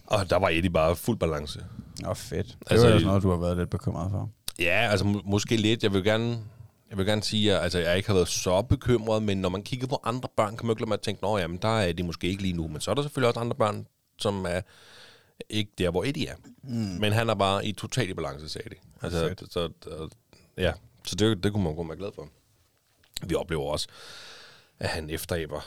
Og 0.08 0.30
der 0.30 0.36
var 0.40 0.50
Eddie 0.50 0.70
bare 0.70 0.96
fuld 0.96 1.18
balance. 1.18 1.66
Nå, 2.02 2.14
fedt. 2.14 2.48
Det 2.48 2.56
Altså, 2.72 2.88
var 2.88 2.94
også 2.94 3.06
noget, 3.08 3.24
du 3.24 3.30
har 3.30 3.38
været 3.38 3.58
lidt 3.58 3.70
bekymret 3.70 4.12
for. 4.12 4.30
Ja, 4.60 4.88
altså 4.92 5.06
må, 5.06 5.22
måske 5.26 5.58
lidt. 5.58 5.84
Jeg 5.84 5.94
vil 5.94 6.04
gerne... 6.04 6.38
Jeg 6.96 6.98
vil 6.98 7.06
gerne 7.06 7.24
sige, 7.24 7.56
at 7.56 7.64
altså, 7.64 7.80
jeg 7.80 7.98
ikke 7.98 8.10
har 8.10 8.14
været 8.14 8.28
så 8.28 8.62
bekymret, 8.62 9.24
men 9.24 9.42
når 9.42 9.50
man 9.50 9.64
kigger 9.64 9.88
på 9.88 10.00
andre 10.04 10.30
børn, 10.38 10.58
kan 10.58 10.66
man 10.66 10.74
ikke 10.74 10.86
lade 10.86 10.94
at 10.94 11.02
tænke, 11.02 11.22
nå 11.22 11.38
jamen, 11.38 11.58
der 11.58 11.80
er 11.80 11.94
de 11.94 12.04
måske 12.04 12.28
ikke 12.28 12.42
lige 12.42 12.54
nu. 12.54 12.68
Men 12.68 12.82
så 12.82 12.92
er 12.92 12.96
der 12.96 13.02
selvfølgelig 13.02 13.28
også 13.28 13.40
andre 13.40 13.56
børn, 13.56 13.88
som 14.20 14.46
er 14.46 14.62
ikke 15.50 15.72
der, 15.78 15.90
hvor 15.90 16.04
Eddie 16.04 16.28
er. 16.28 16.36
Mm. 16.64 16.74
Men 16.74 17.14
han 17.14 17.30
er 17.30 17.36
bare 17.36 17.66
i 17.66 17.72
total 17.72 18.16
balance, 18.16 18.50
sagde 18.50 18.70
de. 18.70 18.76
Altså, 19.02 19.28
Fedt. 19.28 19.54
så, 19.54 19.70
så, 19.84 20.10
ja, 20.58 20.74
så 21.06 21.16
det, 21.16 21.44
det 21.44 21.52
kunne 21.52 21.64
man 21.64 21.76
godt 21.76 21.88
være 21.88 21.98
glad 21.98 22.12
for. 22.16 22.30
Vi 23.28 23.36
oplever 23.36 23.64
også, 23.64 23.88
at 24.80 24.90
han 24.90 25.10
efteræber 25.10 25.62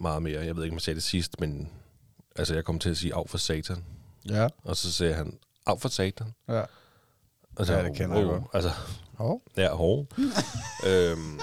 meget 0.00 0.22
mere. 0.22 0.44
Jeg 0.44 0.56
ved 0.56 0.64
ikke, 0.64 0.72
om 0.72 0.76
jeg 0.76 0.82
sagde 0.82 0.94
det 0.94 1.04
sidst, 1.04 1.40
men 1.40 1.68
altså, 2.36 2.54
jeg 2.54 2.64
kom 2.64 2.78
til 2.78 2.90
at 2.90 2.96
sige 2.96 3.14
af 3.14 3.28
for 3.28 3.38
satan. 3.38 3.84
Ja. 4.28 4.48
Og 4.64 4.76
så 4.76 4.92
sagde 4.92 5.14
han, 5.14 5.38
af 5.66 5.80
for 5.80 5.88
satan. 5.88 6.34
Ja. 6.48 6.62
Altså, 7.60 7.74
Ja, 7.74 7.84
det 7.84 7.96
kender 7.96 8.16
jeg 8.16 8.24
godt. 8.26 8.42
Altså, 8.52 8.70
Hov. 9.14 9.42
Ja, 9.56 9.74
hård. 9.74 10.06
øhm, 10.88 11.40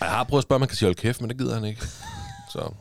jeg 0.00 0.08
har 0.08 0.24
prøvet 0.24 0.40
at 0.40 0.46
spørge, 0.46 0.56
om 0.56 0.60
man 0.60 0.68
kan 0.68 0.76
sige 0.76 0.86
hold 0.86 0.96
kæft, 0.96 1.20
men 1.20 1.30
det 1.30 1.38
gider 1.38 1.54
han 1.54 1.64
ikke. 1.64 1.82
Så 2.52 2.72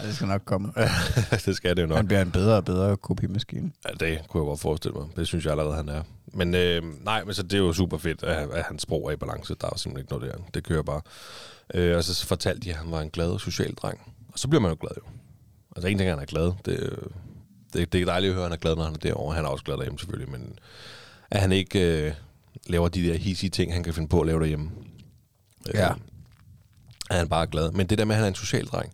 Ja, 0.00 0.06
det 0.06 0.14
skal 0.14 0.26
nok 0.26 0.42
komme. 0.44 0.72
det 1.46 1.56
skal 1.56 1.76
det 1.76 1.82
jo 1.82 1.86
nok. 1.86 1.96
Han 1.96 2.06
bliver 2.06 2.22
en 2.22 2.30
bedre 2.30 2.56
og 2.56 2.64
bedre 2.64 2.96
kopimaskine. 2.96 3.72
Ja, 3.88 4.06
det 4.06 4.28
kunne 4.28 4.40
jeg 4.42 4.46
godt 4.46 4.60
forestille 4.60 4.98
mig. 4.98 5.06
Det 5.16 5.26
synes 5.26 5.44
jeg 5.44 5.50
allerede, 5.50 5.74
han 5.74 5.88
er. 5.88 6.02
Men 6.26 6.54
øh, 6.54 6.82
nej, 7.04 7.24
men 7.24 7.34
så 7.34 7.42
det 7.42 7.52
er 7.54 7.58
jo 7.58 7.72
super 7.72 7.98
fedt, 7.98 8.22
at, 8.22 8.50
at 8.50 8.64
hans 8.64 8.82
sprog 8.82 9.08
er 9.08 9.12
i 9.12 9.16
balance. 9.16 9.54
Der 9.60 9.66
er 9.72 9.76
simpelthen 9.76 10.04
ikke 10.04 10.12
noget 10.12 10.34
der. 10.34 10.42
Det 10.54 10.64
kører 10.64 10.82
bare. 10.82 11.00
Øh, 11.74 11.96
og 11.96 12.04
så 12.04 12.26
fortalte 12.26 12.60
de, 12.60 12.70
at 12.70 12.76
han 12.76 12.90
var 12.90 13.00
en 13.00 13.10
glad 13.10 13.38
social 13.38 13.74
dreng. 13.74 14.00
Og 14.32 14.38
så 14.38 14.48
bliver 14.48 14.60
man 14.60 14.70
jo 14.70 14.76
glad 14.80 14.90
jo. 14.96 15.02
Altså 15.76 15.88
en 15.88 15.98
ting 15.98 16.10
han 16.10 16.18
er 16.18 16.24
glad. 16.24 16.52
Det, 16.64 16.78
øh, 16.78 16.98
det, 17.72 17.92
det 17.92 18.00
er 18.00 18.04
dejligt 18.04 18.30
at 18.30 18.34
høre, 18.34 18.44
at 18.44 18.50
han 18.50 18.56
er 18.56 18.60
glad, 18.60 18.76
når 18.76 18.84
han 18.84 18.94
er 18.94 18.98
derovre. 18.98 19.34
Han 19.34 19.44
er 19.44 19.48
også 19.48 19.64
glad 19.64 19.76
derhjemme 19.76 19.98
selvfølgelig, 19.98 20.30
men 20.30 20.58
at 21.30 21.40
han 21.40 21.52
ikke 21.52 22.06
øh, 22.06 22.14
laver 22.66 22.88
de 22.88 23.08
der 23.08 23.14
hissige 23.14 23.50
ting, 23.50 23.72
han 23.72 23.82
kan 23.82 23.94
finde 23.94 24.08
på 24.08 24.20
at 24.20 24.26
lave 24.26 24.40
derhjemme. 24.40 24.70
Ja. 25.74 25.90
Øh, 25.90 25.96
er 27.10 27.16
han 27.16 27.28
bare 27.28 27.46
glad. 27.46 27.70
Men 27.70 27.86
det 27.86 27.98
der 27.98 28.04
med, 28.04 28.14
at 28.14 28.16
han 28.16 28.24
er 28.24 28.28
en 28.28 28.34
social 28.34 28.66
dreng, 28.66 28.92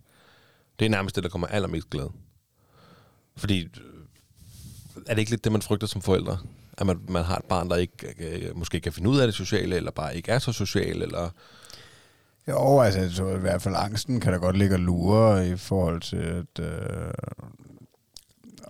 Det 0.79 0.85
er 0.85 0.89
nærmest 0.89 1.15
det, 1.15 1.23
der 1.23 1.29
kommer 1.29 1.47
allermest 1.47 1.89
glæde. 1.89 2.11
Fordi, 3.37 3.63
øh, 3.63 3.69
er 5.07 5.13
det 5.13 5.19
ikke 5.19 5.31
lidt 5.31 5.43
det, 5.43 5.51
man 5.51 5.61
frygter 5.61 5.87
som 5.87 6.01
forældre? 6.01 6.37
At 6.77 6.85
man, 6.85 6.99
man 7.07 7.23
har 7.23 7.35
et 7.35 7.45
barn, 7.45 7.69
der 7.69 7.75
ikke 7.75 8.15
øh, 8.19 8.57
måske 8.57 8.79
kan 8.79 8.93
finde 8.93 9.09
ud 9.09 9.19
af 9.19 9.27
det 9.27 9.35
sociale, 9.35 9.75
eller 9.75 9.91
bare 9.91 10.15
ikke 10.15 10.31
er 10.31 10.39
så 10.39 10.51
social, 10.51 11.01
eller... 11.01 11.29
Jo, 12.47 12.79
altså 12.79 13.17
tror 13.17 13.35
i 13.35 13.39
hvert 13.39 13.61
fald, 13.61 13.75
angsten 13.77 14.19
kan 14.19 14.33
da 14.33 14.37
godt 14.37 14.57
ligge 14.57 14.75
og 14.75 14.79
lure 14.79 15.49
i 15.49 15.55
forhold 15.55 16.01
til, 16.01 16.17
at 16.17 16.59
øh, 16.59 17.13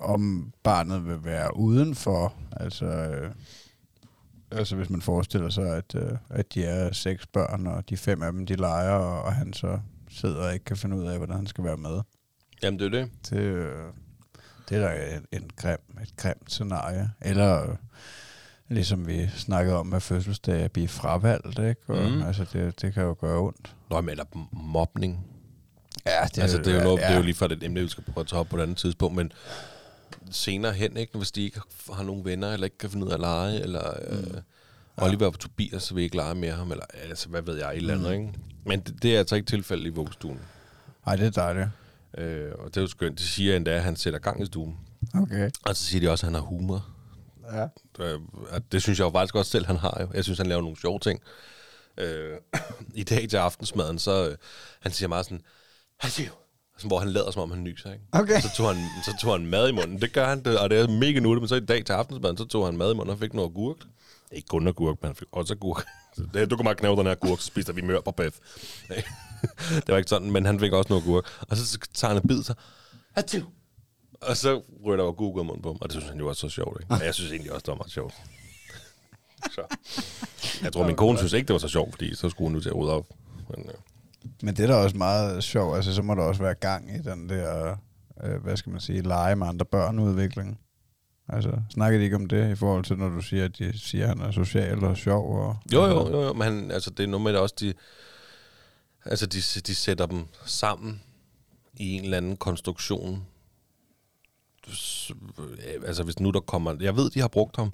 om 0.03 0.53
barnet 0.63 1.07
vil 1.07 1.23
være 1.23 1.57
udenfor. 1.57 2.33
Altså, 2.51 2.85
øh, 2.85 3.31
altså 4.51 4.75
hvis 4.75 4.89
man 4.89 5.01
forestiller 5.01 5.49
sig, 5.49 5.75
at, 5.77 5.95
øh, 5.95 6.11
at 6.29 6.53
de 6.53 6.63
er 6.65 6.91
seks 6.93 7.25
børn, 7.27 7.67
og 7.67 7.89
de 7.89 7.97
fem 7.97 8.23
af 8.23 8.31
dem, 8.31 8.45
de 8.45 8.55
leger, 8.55 8.91
og, 8.93 9.21
og 9.23 9.33
han 9.33 9.53
så 9.53 9.79
sidder 10.09 10.47
og 10.47 10.53
ikke 10.53 10.65
kan 10.65 10.77
finde 10.77 10.95
ud 10.97 11.05
af, 11.07 11.17
hvordan 11.17 11.35
han 11.35 11.47
skal 11.47 11.63
være 11.63 11.77
med. 11.77 12.01
Jamen, 12.63 12.79
det 12.79 12.85
er 12.85 12.89
det. 12.89 13.09
Det, 13.29 13.37
øh, 13.37 13.83
det 14.69 14.77
er 14.77 14.87
da 14.87 15.15
en, 15.15 15.41
en 15.41 15.49
grim, 15.55 15.77
et 16.01 16.13
grimt 16.17 16.51
scenarie. 16.51 17.09
Eller 17.21 17.69
øh, 17.69 17.75
ligesom 18.67 19.07
vi 19.07 19.27
snakkede 19.27 19.75
om 19.77 19.87
med 19.87 19.99
fødselsdag, 19.99 20.61
at 20.61 20.71
blive 20.71 20.87
fravalgt, 20.87 21.59
ikke? 21.59 21.81
Og, 21.87 22.11
Mm. 22.11 22.21
Altså 22.21 22.45
det, 22.53 22.81
det 22.81 22.93
kan 22.93 23.03
jo 23.03 23.15
gøre 23.21 23.39
ondt. 23.39 23.75
Nå, 23.89 24.01
men 24.01 24.09
eller 24.09 24.25
mobning. 24.51 25.25
Ja, 26.05 26.23
Det, 26.35 26.41
altså, 26.41 26.57
det, 26.57 26.67
er 26.67 26.77
jo 26.77 26.83
noget, 26.83 26.99
ja. 27.01 27.07
det 27.07 27.13
er 27.13 27.17
jo 27.17 27.23
lige 27.23 27.35
for 27.35 27.47
det 27.47 27.63
emne, 27.63 27.81
vi 27.81 27.87
skal 27.87 28.03
prøve 28.03 28.21
at 28.23 28.27
tage 28.27 28.39
op 28.39 28.47
på 28.47 28.57
et 28.57 28.61
andet 28.61 28.77
tidspunkt, 28.77 29.15
men 29.15 29.31
senere 30.31 30.73
hen, 30.73 30.97
ikke, 30.97 31.17
hvis 31.17 31.31
de 31.31 31.43
ikke 31.43 31.61
har 31.93 32.03
nogen 32.03 32.25
venner, 32.25 32.53
eller 32.53 32.65
ikke 32.65 32.77
kan 32.77 32.89
finde 32.89 33.05
ud 33.05 33.11
af 33.11 33.15
at 33.15 33.19
lege, 33.19 33.59
eller 33.61 33.93
øh, 34.07 34.41
Oliver 34.97 35.25
og 35.27 35.39
Tobias 35.39 35.95
vil 35.95 36.03
ikke 36.03 36.15
lege 36.15 36.35
med 36.35 36.51
ham, 36.51 36.71
eller 36.71 36.85
altså, 36.93 37.29
hvad 37.29 37.41
ved 37.41 37.57
jeg, 37.57 37.69
et 37.71 37.77
eller 37.77 37.93
andet, 37.93 38.07
Mm. 38.19 38.27
ikke? 38.27 38.33
Men 38.65 38.79
det, 38.79 39.03
det 39.03 39.15
er 39.15 39.19
altså 39.19 39.35
ikke 39.35 39.45
tilfældet 39.45 39.85
i 39.85 39.89
vuggestuen. 39.89 40.39
Ej, 41.07 41.15
det 41.15 41.25
er 41.25 41.31
dejligt. 41.31 41.67
Øh, 42.17 42.51
og 42.59 42.65
det 42.67 42.77
er 42.77 42.81
jo 42.81 42.87
skønt. 42.87 43.19
De 43.19 43.23
siger 43.23 43.55
endda, 43.55 43.71
at 43.71 43.83
han 43.83 43.95
sætter 43.95 44.19
gang 44.19 44.41
i 44.41 44.45
stuen. 44.45 44.77
Okay. 45.15 45.49
Og 45.65 45.75
så 45.75 45.83
siger 45.83 46.01
de 46.01 46.09
også, 46.11 46.25
at 46.25 46.33
han 46.33 46.41
har 46.41 46.41
humor. 46.41 46.87
Ja. 47.53 47.67
Øh, 48.05 48.19
og 48.49 48.71
det 48.71 48.81
synes 48.81 48.99
jeg 48.99 49.05
jo 49.05 49.11
faktisk 49.11 49.35
også 49.35 49.51
selv, 49.51 49.65
han 49.65 49.75
har. 49.77 49.97
Jo. 50.01 50.07
Jeg 50.13 50.23
synes, 50.23 50.37
han 50.39 50.47
laver 50.47 50.61
nogle 50.61 50.77
sjove 50.77 50.99
ting. 50.99 51.21
Øh, 51.97 52.37
I 52.93 53.03
dag 53.03 53.29
til 53.29 53.37
aftensmaden, 53.37 53.99
så 53.99 54.29
øh, 54.29 54.37
han 54.79 54.91
siger 54.91 55.09
meget 55.09 55.25
sådan, 55.25 55.41
Hallo! 55.99 56.11
Sådan, 56.11 56.31
hvor 56.81 56.99
han 56.99 57.09
lader, 57.09 57.31
som 57.31 57.41
om 57.41 57.51
han 57.51 57.63
nyser, 57.63 57.93
ikke? 57.93 58.05
Okay. 58.11 58.41
Så 58.41 58.49
tog, 58.57 58.75
han, 58.75 58.85
så 59.05 59.17
tog 59.21 59.33
han 59.33 59.45
mad 59.47 59.69
i 59.69 59.71
munden. 59.71 60.01
Det 60.01 60.13
gør 60.13 60.27
han, 60.27 60.43
det, 60.43 60.59
og 60.59 60.69
det 60.69 60.79
er 60.79 60.87
mega 60.87 61.19
nuttet. 61.19 61.41
Men 61.41 61.47
så 61.49 61.55
i 61.55 61.59
dag 61.59 61.85
til 61.85 61.93
aftensmaden, 61.93 62.37
så 62.37 62.45
tog 62.45 62.65
han 62.65 62.77
mad 62.77 62.93
i 62.93 62.95
munden 62.95 63.11
og 63.13 63.19
fik 63.19 63.33
noget 63.33 63.49
agurk. 63.49 63.77
Ikke 64.31 64.47
kun 64.47 64.67
agurk, 64.67 64.97
men 65.01 65.07
han 65.07 65.15
fik 65.15 65.27
også 65.31 65.53
agurk. 65.53 65.85
Så 66.15 66.23
Det, 66.33 66.49
du 66.51 66.55
kan 66.55 66.63
bare 66.63 66.75
knæve 66.75 66.95
den 66.95 67.05
her 67.05 67.11
agurk, 67.11 67.39
så 67.39 67.45
spiser 67.45 67.73
vi 67.73 67.81
mør 67.81 68.01
på 68.01 68.11
Beth. 68.11 68.37
det 69.85 69.87
var 69.87 69.97
ikke 69.97 70.09
sådan, 70.09 70.31
men 70.31 70.45
han 70.45 70.59
fik 70.59 70.73
også 70.73 70.89
noget 70.89 71.03
agurk. 71.03 71.41
Og 71.49 71.57
så, 71.57 71.65
så 71.65 71.77
tager 71.93 72.13
han 72.13 72.21
en 72.23 72.27
bid, 72.27 72.43
så... 72.43 72.53
Hallo! 73.15 73.45
Og 74.21 74.37
så 74.37 74.61
ryger 74.85 74.97
der 74.97 75.03
agurk 75.03 75.35
ud 75.35 75.39
af 75.39 75.45
munden 75.45 75.61
på 75.61 75.69
ham, 75.69 75.77
og 75.81 75.89
det 75.89 75.91
synes 75.93 76.09
han 76.09 76.19
jo 76.19 76.27
også 76.27 76.39
så 76.39 76.49
sjovt, 76.49 76.81
ikke? 76.81 76.93
Og 76.93 77.05
jeg 77.05 77.13
synes 77.13 77.31
egentlig 77.31 77.51
også, 77.51 77.61
det 77.63 77.67
var 77.71 77.75
meget 77.75 77.91
sjovt. 77.91 78.13
Så. 79.51 79.61
Jeg 80.63 80.73
tror, 80.73 80.85
min 80.87 80.95
kone 80.95 81.17
synes 81.17 81.33
ikke, 81.33 81.47
det 81.47 81.53
var 81.53 81.59
så 81.59 81.67
sjovt, 81.67 81.91
fordi 81.91 82.15
så 82.15 82.29
skulle 82.29 82.45
hun 82.45 82.51
nu 82.51 82.59
til 82.59 82.69
at 82.69 82.75
rydde 82.75 82.93
op. 82.93 83.05
Men, 83.49 83.65
øh, 83.65 83.73
men 84.43 84.55
det 84.55 84.63
er 84.63 84.67
da 84.67 84.75
også 84.75 84.97
meget 84.97 85.43
sjovt. 85.43 85.75
Altså, 85.75 85.95
så 85.95 86.01
må 86.01 86.15
der 86.15 86.21
også 86.21 86.41
være 86.41 86.53
gang 86.53 86.95
i 86.95 86.97
den 86.97 87.29
der, 87.29 87.75
øh, 88.23 88.43
hvad 88.43 88.57
skal 88.57 88.71
man 88.71 88.81
sige, 88.81 89.01
lege 89.01 89.35
med 89.35 89.47
andre 89.47 89.65
børn 89.65 89.99
udvikling. 89.99 90.59
Altså, 91.29 91.61
snakker 91.69 91.99
de 91.99 92.03
ikke 92.03 92.15
om 92.15 92.25
det 92.25 92.51
i 92.51 92.55
forhold 92.55 92.83
til, 92.83 92.97
når 92.97 93.09
du 93.09 93.21
siger, 93.21 93.45
at 93.45 93.57
de 93.57 93.79
siger, 93.79 94.03
at 94.03 94.09
han 94.09 94.27
er 94.27 94.31
social 94.31 94.83
og 94.83 94.97
sjov? 94.97 95.47
Og, 95.47 95.57
Jo, 95.73 95.85
jo, 95.85 96.09
jo, 96.09 96.21
jo, 96.21 96.33
men 96.33 96.41
han, 96.41 96.71
altså, 96.71 96.89
det 96.89 97.03
er 97.03 97.07
noget 97.07 97.23
med 97.23 97.33
det 97.33 97.41
også, 97.41 97.55
de, 97.59 97.73
altså, 99.05 99.25
de, 99.25 99.37
de 99.61 99.75
sætter 99.75 100.05
dem 100.05 100.25
sammen 100.45 101.01
i 101.73 101.93
en 101.93 102.03
eller 102.03 102.17
anden 102.17 102.37
konstruktion. 102.37 103.25
Altså, 105.85 106.03
hvis 106.03 106.19
nu 106.19 106.31
der 106.31 106.39
kommer... 106.39 106.75
Jeg 106.79 106.95
ved, 106.95 107.09
de 107.09 107.19
har 107.19 107.27
brugt 107.27 107.55
ham. 107.55 107.73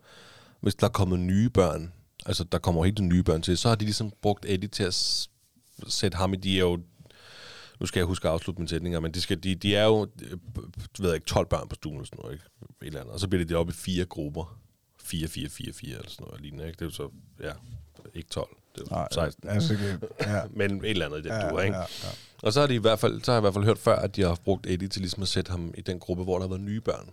Hvis 0.62 0.76
der 0.76 0.88
er 0.88 0.92
kommet 0.92 1.20
nye 1.20 1.50
børn, 1.50 1.94
altså, 2.26 2.44
der 2.44 2.58
kommer 2.58 2.86
helt 2.86 3.00
nye 3.00 3.24
børn 3.24 3.42
til, 3.42 3.58
så 3.58 3.68
har 3.68 3.76
de 3.76 3.86
ligesom 3.86 4.12
brugt 4.22 4.46
Eddie 4.48 4.70
til 4.70 4.84
at 4.84 5.28
sætte 5.88 6.18
ham 6.18 6.34
i... 6.34 6.38
De 6.38 6.56
er 6.56 6.60
jo... 6.60 6.80
Nu 7.80 7.86
skal 7.86 8.00
jeg 8.00 8.06
huske 8.06 8.28
at 8.28 8.34
afslutte 8.34 8.62
mine 8.62 8.70
sætninger, 8.70 9.00
men 9.00 9.12
de, 9.12 9.22
skal, 9.22 9.44
de, 9.44 9.56
de 9.56 9.76
er 9.76 9.86
jo, 9.86 10.08
du 10.98 11.04
ved 11.04 11.14
ikke, 11.14 11.26
12 11.26 11.46
børn 11.48 11.68
på 11.68 11.76
stuen 11.76 11.96
eller 11.96 12.06
sådan 12.06 12.20
noget, 12.22 12.34
ikke? 12.34 12.46
Et 12.82 12.88
eller 12.88 13.00
andet. 13.00 13.14
Og 13.14 13.20
så 13.20 13.28
bliver 13.28 13.46
det 13.46 13.58
op 13.58 13.70
i 13.70 13.72
fire 13.72 14.06
grupper. 14.06 14.60
4, 15.04 15.28
4, 15.28 15.50
4, 15.50 15.74
4 15.74 15.96
eller 15.96 16.10
sådan 16.10 16.26
noget 16.28 16.42
lignende, 16.42 16.68
ikke? 16.68 16.76
Det 16.76 16.82
er 16.82 16.86
jo 16.86 16.92
så, 16.92 17.10
ja, 17.44 17.52
ikke 18.14 18.30
12, 18.30 18.48
det 18.76 18.82
er 18.82 18.96
Nej, 18.96 19.08
16. 19.12 19.50
Altså, 19.50 19.78
ja. 20.22 20.42
Men 20.60 20.78
et 20.78 20.90
eller 20.90 21.06
andet 21.06 21.20
i 21.20 21.22
den 21.22 21.32
Ja, 21.32 21.56
ja, 21.56 21.60
ikke? 21.60 21.78
Ja, 21.78 21.82
ja. 21.82 22.10
Og 22.44 22.54
så 22.54 22.60
har 22.60 22.68
de 22.68 22.76
i 22.76 22.78
hvert 22.78 23.00
fald, 23.00 23.22
så 23.22 23.32
har 23.32 23.36
jeg 23.36 23.42
i 23.42 23.44
hvert 23.44 23.54
fald 23.54 23.66
hørt 23.66 23.80
før, 23.80 23.96
at 23.96 24.16
de 24.16 24.22
har 24.22 24.38
brugt 24.44 24.68
Eddie 24.68 24.88
til 24.88 25.02
ligesom 25.02 25.22
at 25.24 25.28
sætte 25.28 25.52
ham 25.52 25.74
i 25.78 25.82
den 25.82 26.00
gruppe, 26.00 26.24
hvor 26.24 26.36
der 26.36 26.42
har 26.42 26.50
været 26.50 26.62
nye 26.62 26.82
børn. 26.82 27.10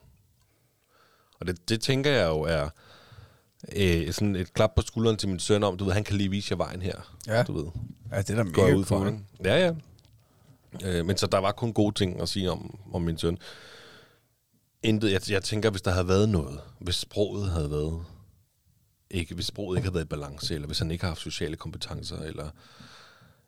Og 1.41 1.47
det, 1.47 1.69
det 1.69 1.81
tænker 1.81 2.11
jeg 2.11 2.29
jo 2.29 2.41
er 2.41 2.69
øh, 3.77 4.13
sådan 4.13 4.37
et 4.37 4.53
klap 4.55 4.75
på 4.77 4.83
skulderen 4.83 5.17
til 5.17 5.29
min 5.29 5.39
søn 5.39 5.63
om, 5.63 5.77
du 5.77 5.85
ved, 5.85 5.93
han 5.93 6.05
kan 6.05 6.17
lige 6.17 6.31
vise 6.31 6.53
jer 6.53 6.57
vejen 6.57 6.83
her. 6.83 7.17
Ja. 7.27 7.43
Du 7.43 7.53
ved, 7.53 7.67
ja, 8.13 8.19
det 8.23 8.31
er 8.31 8.35
da 8.45 8.51
går 8.51 8.63
mega 8.63 8.75
ud 8.77 8.85
fra. 8.85 8.97
cool. 8.97 9.19
Ja, 9.45 9.67
ja. 9.67 9.73
Øh, 10.85 11.07
men 11.07 11.17
så 11.17 11.27
der 11.27 11.39
var 11.39 11.53
kun 11.53 11.73
gode 11.73 11.95
ting 11.95 12.21
at 12.21 12.29
sige 12.29 12.51
om, 12.51 12.79
om 12.93 13.03
min 13.03 13.19
søn. 13.19 13.39
Intet, 14.83 15.13
jeg, 15.13 15.31
jeg 15.31 15.43
tænker, 15.43 15.71
hvis 15.71 15.83
der 15.83 15.91
havde 15.91 16.09
været 16.09 16.29
noget, 16.29 16.61
hvis 16.79 16.95
sproget 16.95 17.51
havde 17.51 17.71
været, 17.71 18.05
ikke, 19.11 19.35
hvis 19.35 19.47
sproget 19.47 19.77
ikke 19.77 19.87
havde 19.87 19.95
været 19.95 20.05
i 20.05 20.09
balance, 20.09 20.55
eller 20.55 20.67
hvis 20.67 20.79
han 20.79 20.91
ikke 20.91 21.05
har 21.05 21.11
haft 21.11 21.21
sociale 21.21 21.57
kompetencer, 21.57 22.19
eller, 22.19 22.51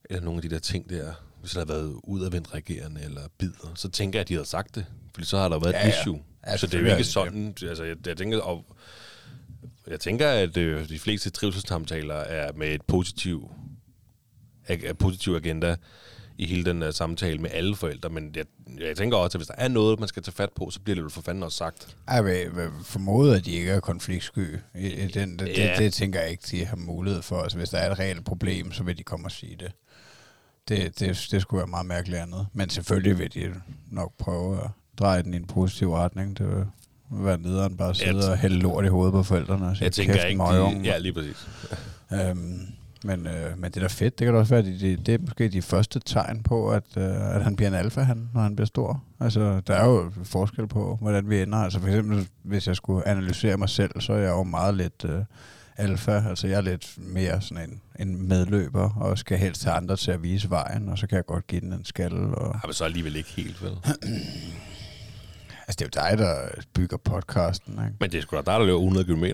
eller 0.05 0.23
nogle 0.23 0.39
af 0.39 0.43
de 0.43 0.49
der 0.49 0.59
ting 0.59 0.91
der, 0.91 1.13
hvis 1.41 1.53
han 1.53 1.59
havde 1.61 1.69
været 1.69 2.01
udadvendt 2.05 2.55
reagerende, 2.55 3.03
eller 3.03 3.23
bider, 3.39 3.73
så 3.75 3.89
tænker 3.89 4.19
jeg, 4.19 4.21
at 4.21 4.29
de 4.29 4.35
havde 4.35 4.49
sagt 4.49 4.75
det. 4.75 4.87
Fordi 5.15 5.27
så 5.27 5.39
har 5.39 5.49
der 5.49 5.59
været 5.59 5.73
Ja, 5.73 5.89
et 5.89 5.95
issue. 6.01 6.23
Ja, 6.47 6.57
så 6.57 6.67
det 6.67 6.75
er 6.75 6.81
jo 6.81 6.87
ikke 6.87 7.05
sådan, 7.05 7.55
altså 7.63 7.85
jeg, 7.85 7.97
jeg 8.07 8.17
tænker, 8.17 8.41
og, 8.41 8.65
jeg 9.91 10.01
tænker, 10.01 10.29
at 10.29 10.57
øh, 10.57 10.89
de 10.89 10.99
fleste 10.99 11.31
trivselssamtaler 11.31 12.15
er 12.15 12.53
med 12.53 12.69
et 12.75 12.83
positiv, 12.83 13.51
ag- 14.69 14.99
positiv 14.99 15.33
agenda 15.35 15.77
i 16.39 16.47
hele 16.47 16.65
den 16.65 16.83
uh, 16.83 16.91
samtale 16.91 17.39
med 17.39 17.51
alle 17.53 17.77
forældre, 17.77 18.09
men 18.11 18.35
jeg, 18.37 18.45
jeg 18.81 18.97
tænker 18.97 19.17
også, 19.17 19.39
at 19.39 19.41
hvis 19.41 19.47
der 19.49 19.55
er 19.59 19.69
noget, 19.69 19.99
man 20.01 20.09
skal 20.09 20.23
tage 20.23 20.33
fat 20.35 20.51
på, 20.57 20.71
så 20.71 20.81
bliver 20.81 20.95
det 20.95 21.03
jo 21.03 21.09
for 21.09 21.23
fanden 21.23 21.43
også 21.43 21.59
sagt. 21.59 21.97
Jeg 22.11 22.25
vil, 22.25 22.57
vil 22.57 22.69
formode, 22.85 23.37
at 23.37 23.45
de 23.45 23.53
ikke 23.53 23.71
er 23.71 23.81
konfliktsky. 23.81 24.59
Den, 25.15 25.39
det, 25.39 25.49
Ja. 25.49 25.71
det, 25.71 25.79
det 25.79 25.93
tænker 25.93 26.21
jeg 26.21 26.31
ikke, 26.31 26.45
de 26.51 26.65
har 26.65 26.77
mulighed 26.77 27.23
for. 27.23 27.43
Altså, 27.43 27.59
hvis 27.59 27.69
der 27.69 27.79
er 27.79 27.91
et 27.93 27.99
reelt 27.99 28.25
problem, 28.25 28.73
så 28.73 28.83
vil 28.83 28.99
de 28.99 29.03
komme 29.03 29.27
og 29.27 29.31
sige 29.33 29.57
det. 29.57 29.73
Det, 30.69 31.01
det, 31.01 31.29
det 31.31 31.43
skulle 31.43 31.59
være 31.59 31.67
meget 31.67 31.87
mærkeligt 31.87 32.21
andet. 32.21 32.47
Men 32.53 32.71
selvfølgelig 32.71 33.19
vil 33.19 33.35
de 33.35 33.55
nok 33.91 34.13
prøve 34.19 34.65
at 34.65 34.71
dreje 34.99 35.23
den 35.23 35.35
i 35.35 35.37
en 35.37 35.47
positiv 35.47 35.93
retning. 35.95 36.39
Det 36.39 36.67
være 37.11 37.39
nederen 37.39 37.77
bare 37.77 37.95
sidde 37.95 38.19
Jeg- 38.23 38.31
og 38.31 38.39
hælde 38.39 38.59
lort 38.59 38.85
i 38.85 38.89
hovedet 38.89 39.13
på 39.13 39.23
forældrene. 39.23 39.67
Og 39.67 39.77
sige, 39.77 39.85
Jeg 39.85 39.93
tænker 39.93 40.13
"Kæft, 40.15 40.27
ikke, 40.27 40.43
møgunge." 40.53 40.81
de, 40.81 40.85
ja, 40.85 40.99
lige 40.99 41.13
præcis. 41.13 41.49
Øhm, 42.13 42.61
men, 43.05 43.27
øh, 43.27 43.59
men 43.59 43.71
det 43.71 43.77
er 43.77 43.81
da 43.81 43.87
fedt. 43.87 44.19
Det 44.19 44.25
kan 44.25 44.35
da 44.35 44.41
også 44.41 44.55
være, 44.55 44.63
det, 44.65 44.81
det, 44.81 45.07
det 45.07 45.15
er 45.15 45.19
måske 45.21 45.49
de 45.49 45.63
første 45.63 46.01
tegn 46.07 46.43
på, 46.43 46.71
at, 46.71 46.83
øh, 46.97 47.37
at 47.37 47.45
han 47.45 47.57
bliver 47.57 47.69
en 47.69 47.75
alfa, 47.75 48.01
han, 48.01 48.29
når 48.35 48.41
han 48.41 48.57
bliver 48.57 48.67
stor. 48.67 49.03
Altså, 49.21 49.61
der 49.67 49.75
er 49.75 49.87
jo 49.89 50.13
forskel 50.25 50.67
på, 50.69 50.99
hvordan 51.01 51.31
vi 51.31 51.43
ender. 51.43 51.59
Altså 51.59 51.81
for 51.81 51.87
eksempel, 51.89 52.29
hvis 52.43 52.67
jeg 52.67 52.77
skulle 52.77 53.09
analysere 53.09 53.57
mig 53.57 53.69
selv, 53.69 54.01
så 54.01 54.13
er 54.13 54.19
jeg 54.19 54.29
jo 54.31 54.43
meget 54.43 54.75
lidt 54.75 55.05
øh, 55.05 55.21
alfa. 55.77 56.23
Altså 56.29 56.47
jeg 56.47 56.57
er 56.57 56.61
lidt 56.61 56.95
mere 56.97 57.41
sådan 57.41 57.71
en, 57.71 57.81
en 58.09 58.29
medløber, 58.29 58.91
og 59.01 59.19
skal 59.19 59.39
helst 59.39 59.65
have 59.65 59.77
andre 59.77 59.97
til 59.97 60.11
at 60.11 60.23
vise 60.23 60.51
vejen, 60.51 60.89
og 60.89 60.99
så 60.99 61.07
kan 61.07 61.17
jeg 61.17 61.27
godt 61.27 61.47
give 61.47 61.61
den 61.61 61.73
en 61.73 61.85
skalle. 61.85 62.35
Og, 62.35 62.55
Ja, 62.55 62.67
men 62.67 62.75
så 62.75 62.85
alligevel 62.85 63.17
ikke 63.17 63.31
helt, 63.37 63.63
vel? 63.63 63.73
Altså 65.69 65.77
det 65.85 65.97
er 65.97 66.03
jo 66.05 66.11
dig, 66.11 66.19
der 66.19 66.49
bygger 66.75 66.97
podcasten, 66.97 67.73
ikke? 67.73 67.97
Men 68.01 68.13
det 68.13 68.19
er 68.19 68.23
sgu 68.23 68.37
da 68.37 68.43
dig, 68.43 68.47
der 68.61 68.65
løber 68.67 68.79
100 68.79 69.05
km. 69.07 69.25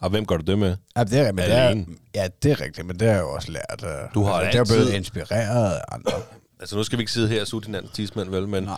Og 0.00 0.10
hvem 0.10 0.26
gør 0.26 0.36
du 0.36 0.42
det 0.50 0.58
med? 0.58 0.76
Ja, 0.96 1.04
det 1.04 1.18
er, 1.18 1.32
men 1.32 1.44
det 1.44 1.54
er, 1.54 1.84
ja, 2.14 2.28
det 2.42 2.50
er 2.52 2.60
rigtigt, 2.60 2.86
men 2.86 2.98
det 3.00 3.08
har 3.08 3.14
jeg 3.14 3.22
jo 3.22 3.30
også 3.30 3.52
lært. 3.52 3.84
Øh, 3.84 3.90
Du 4.14 4.22
har 4.24 4.32
altså, 4.32 4.52
det 4.52 4.70
er 4.70 4.72
blevet 4.74 4.80
altid- 4.80 4.94
inspireret 4.96 5.74
af 5.74 5.80
andre. 5.92 6.12
Altså, 6.60 6.76
nu 6.76 6.82
skal 6.84 6.98
vi 6.98 7.02
ikke 7.02 7.12
sidde 7.12 7.28
her 7.28 7.40
og 7.40 7.46
suge 7.46 7.62
hinandens 7.66 7.92
tidsmænd, 7.92 8.30
vel? 8.30 8.48
Men 8.48 8.68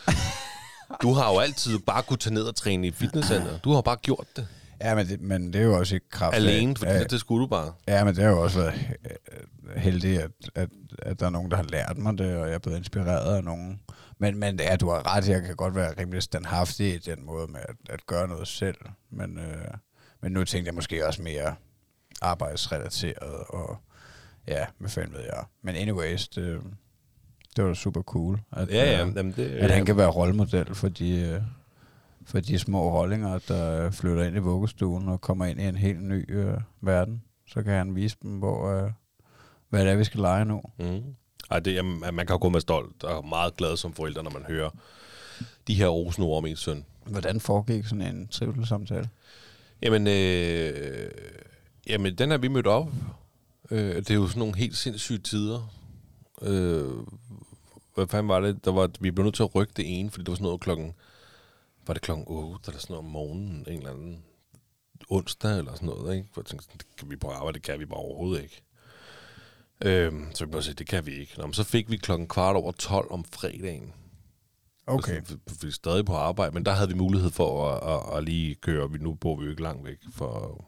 du 1.02 1.12
har 1.12 1.32
jo 1.32 1.38
altid 1.38 1.78
bare 1.78 2.02
kunne 2.02 2.16
tage 2.16 2.34
ned 2.34 2.42
og 2.42 2.56
træne 2.56 2.86
i 2.86 2.90
fitnesscenter. 2.90 3.58
Du 3.58 3.72
har 3.72 3.80
bare 3.80 3.96
gjort 3.96 4.26
det 4.36 4.46
Ja, 4.80 4.94
men 4.94 5.08
det, 5.08 5.20
men 5.20 5.52
det 5.52 5.60
er 5.60 5.64
jo 5.64 5.78
også 5.78 5.96
i 5.96 5.98
kraft 6.10 6.32
af- 6.34 6.38
alene, 6.38 6.76
fordi 6.76 6.90
af, 6.90 7.00
det, 7.00 7.10
det 7.10 7.20
skulle 7.20 7.42
du 7.42 7.46
bare. 7.46 7.72
Ja, 7.88 8.04
men 8.04 8.14
det 8.16 8.24
har 8.24 8.30
jo 8.30 8.42
også 8.42 8.58
været 8.58 8.74
øh, 9.04 9.76
heldigt, 9.76 10.20
at, 10.20 10.30
at, 10.54 10.68
at 11.02 11.20
der 11.20 11.26
er 11.26 11.30
nogen, 11.30 11.50
der 11.50 11.56
har 11.56 11.64
lært 11.64 11.98
mig 11.98 12.18
det, 12.18 12.36
og 12.36 12.46
jeg 12.46 12.54
er 12.54 12.58
blevet 12.58 12.78
inspireret 12.78 13.36
af 13.36 13.44
nogen. 13.44 13.80
Men, 14.18 14.38
men 14.38 14.60
ja, 14.60 14.76
du 14.76 14.90
har 14.90 15.16
ret, 15.16 15.28
jeg 15.28 15.42
kan 15.42 15.56
godt 15.56 15.74
være 15.74 15.94
rimelig 16.00 16.22
standhaftig 16.22 16.94
i 16.94 16.98
den 16.98 17.26
måde 17.26 17.46
med 17.52 17.60
at, 17.68 17.76
at 17.90 18.06
gøre 18.06 18.28
noget 18.28 18.48
selv. 18.48 18.76
Men, 19.10 19.38
øh, 19.38 19.68
men 20.22 20.32
nu 20.32 20.44
tænkte 20.44 20.68
jeg 20.68 20.74
måske 20.74 21.06
også 21.06 21.22
mere 21.22 21.54
arbejdsrelateret, 22.22 23.44
og 23.48 23.76
ja, 24.48 24.66
hvad 24.78 24.90
fanden 24.90 25.14
ved 25.14 25.20
jeg. 25.22 25.44
Men 25.62 25.74
anyways, 25.74 26.28
det, 26.28 26.60
det 27.56 27.64
var 27.64 27.68
da 27.70 27.74
super 27.74 28.02
cool, 28.02 28.40
at, 28.52 28.68
Ja, 28.70 28.74
ja. 28.84 29.06
øh, 29.06 29.16
Jamen, 29.16 29.32
det, 29.36 29.48
at 29.50 29.70
han 29.70 29.86
kan 29.86 29.96
være 29.96 30.08
rollemodel 30.10 30.74
for 30.74 30.88
de, 30.88 31.20
øh, 31.20 31.40
for 32.26 32.40
de 32.40 32.58
små 32.58 32.92
rollinger, 33.00 33.38
der 33.48 33.90
flytter 33.90 34.24
ind 34.24 34.36
i 34.36 34.38
vuggestuen 34.38 35.08
og 35.08 35.20
kommer 35.20 35.44
ind 35.44 35.60
i 35.60 35.64
en 35.64 35.76
helt 35.76 36.02
ny 36.02 36.36
øh, 36.36 36.60
verden. 36.80 37.22
Så 37.46 37.62
kan 37.62 37.72
han 37.72 37.94
vise 37.94 38.16
dem, 38.22 38.30
hvor, 38.30 38.68
øh, 38.70 38.90
hvad 39.68 39.84
det 39.84 39.92
er, 39.92 39.96
vi 39.96 40.04
skal 40.04 40.20
lege 40.20 40.44
nu. 40.44 40.62
Mm. 40.78 41.02
Ej, 41.50 41.58
det, 41.60 41.74
jamen, 41.74 42.00
man 42.00 42.26
kan 42.26 42.34
jo 42.34 42.38
gå 42.40 42.48
med 42.48 42.60
stolt 42.60 43.04
og 43.04 43.18
er 43.18 43.22
meget 43.22 43.56
glad 43.56 43.76
som 43.76 43.92
forældre, 43.92 44.22
når 44.22 44.30
man 44.30 44.42
hører 44.42 44.70
de 45.66 45.74
her 45.74 45.86
rosende 45.86 46.28
ord 46.28 46.38
om 46.38 46.46
ens 46.46 46.60
søn. 46.60 46.84
Hvordan 47.06 47.40
foregik 47.40 47.86
sådan 47.86 48.02
en 48.02 48.28
trivselssamtale? 48.28 49.08
Jamen, 49.82 50.06
øh, 50.06 51.10
jamen, 51.86 52.14
den 52.18 52.32
er 52.32 52.38
vi 52.38 52.48
mødt 52.48 52.66
op. 52.66 52.88
Øh, 53.70 53.96
det 53.96 54.10
er 54.10 54.14
jo 54.14 54.26
sådan 54.26 54.38
nogle 54.38 54.56
helt 54.56 54.76
sindssyge 54.76 55.18
tider. 55.18 55.74
Øh, 56.42 56.92
hvad 57.94 58.06
fanden 58.06 58.28
var 58.28 58.40
det? 58.40 58.64
Der 58.64 58.72
var, 58.72 58.90
vi 59.00 59.10
blev 59.10 59.24
nødt 59.24 59.34
til 59.34 59.42
at 59.42 59.54
rykke 59.54 59.72
det 59.76 59.98
ene, 59.98 60.10
fordi 60.10 60.24
det 60.24 60.30
var 60.30 60.34
sådan 60.34 60.44
noget 60.44 60.60
klokken... 60.60 60.94
Var 61.86 61.94
det 61.94 62.02
klokken 62.02 62.24
8 62.28 62.68
eller 62.68 62.80
sådan 62.80 62.94
noget 62.94 63.04
om 63.04 63.10
morgenen? 63.10 63.64
En 63.68 63.78
eller 63.78 63.90
anden 63.90 64.24
onsdag 65.10 65.58
eller 65.58 65.74
sådan 65.74 65.88
noget, 65.88 66.16
ikke? 66.16 66.28
For 66.32 66.40
jeg 66.40 66.46
tænkte, 66.46 66.68
det 66.72 66.86
kan 66.96 67.10
vi 67.10 67.16
på 67.16 67.28
arbejde, 67.28 67.54
det 67.54 67.62
kan 67.62 67.80
vi 67.80 67.86
bare 67.86 67.98
overhovedet 67.98 68.42
ikke. 68.42 68.62
Øhm, 69.84 70.34
så 70.34 70.44
vi 70.44 70.50
bare 70.50 70.62
sige, 70.62 70.74
det 70.74 70.86
kan 70.86 71.06
vi 71.06 71.12
ikke. 71.12 71.34
Nå, 71.38 71.46
men 71.46 71.54
så 71.54 71.64
fik 71.64 71.90
vi 71.90 71.96
klokken 71.96 72.28
kvart 72.28 72.56
over 72.56 72.72
12 72.72 73.12
om 73.12 73.24
fredagen. 73.24 73.92
Okay. 74.86 75.12
Altså, 75.12 75.34
vi, 75.34 75.66
vi 75.66 75.70
stadig 75.70 76.04
på 76.04 76.14
arbejde, 76.14 76.54
men 76.54 76.64
der 76.66 76.72
havde 76.72 76.88
vi 76.88 76.94
mulighed 76.94 77.30
for 77.30 77.70
at, 77.70 77.94
at, 77.94 78.16
at 78.16 78.24
lige 78.24 78.54
køre. 78.54 78.90
Vi, 78.90 78.98
nu 78.98 79.14
bor 79.14 79.36
vi 79.36 79.44
jo 79.44 79.50
ikke 79.50 79.62
langt 79.62 79.84
væk 79.84 79.98
for, 80.12 80.64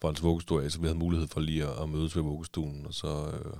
for 0.00 0.08
hans 0.08 0.22
vuggestue 0.22 0.64
af, 0.64 0.70
så 0.70 0.80
vi 0.80 0.86
havde 0.86 0.98
mulighed 0.98 1.28
for 1.28 1.40
lige 1.40 1.64
at, 1.64 1.82
at 1.82 1.88
mødes 1.88 2.16
ved 2.16 2.22
vuggestuen, 2.22 2.86
og 2.86 2.94
så... 2.94 3.30
Øh, 3.30 3.56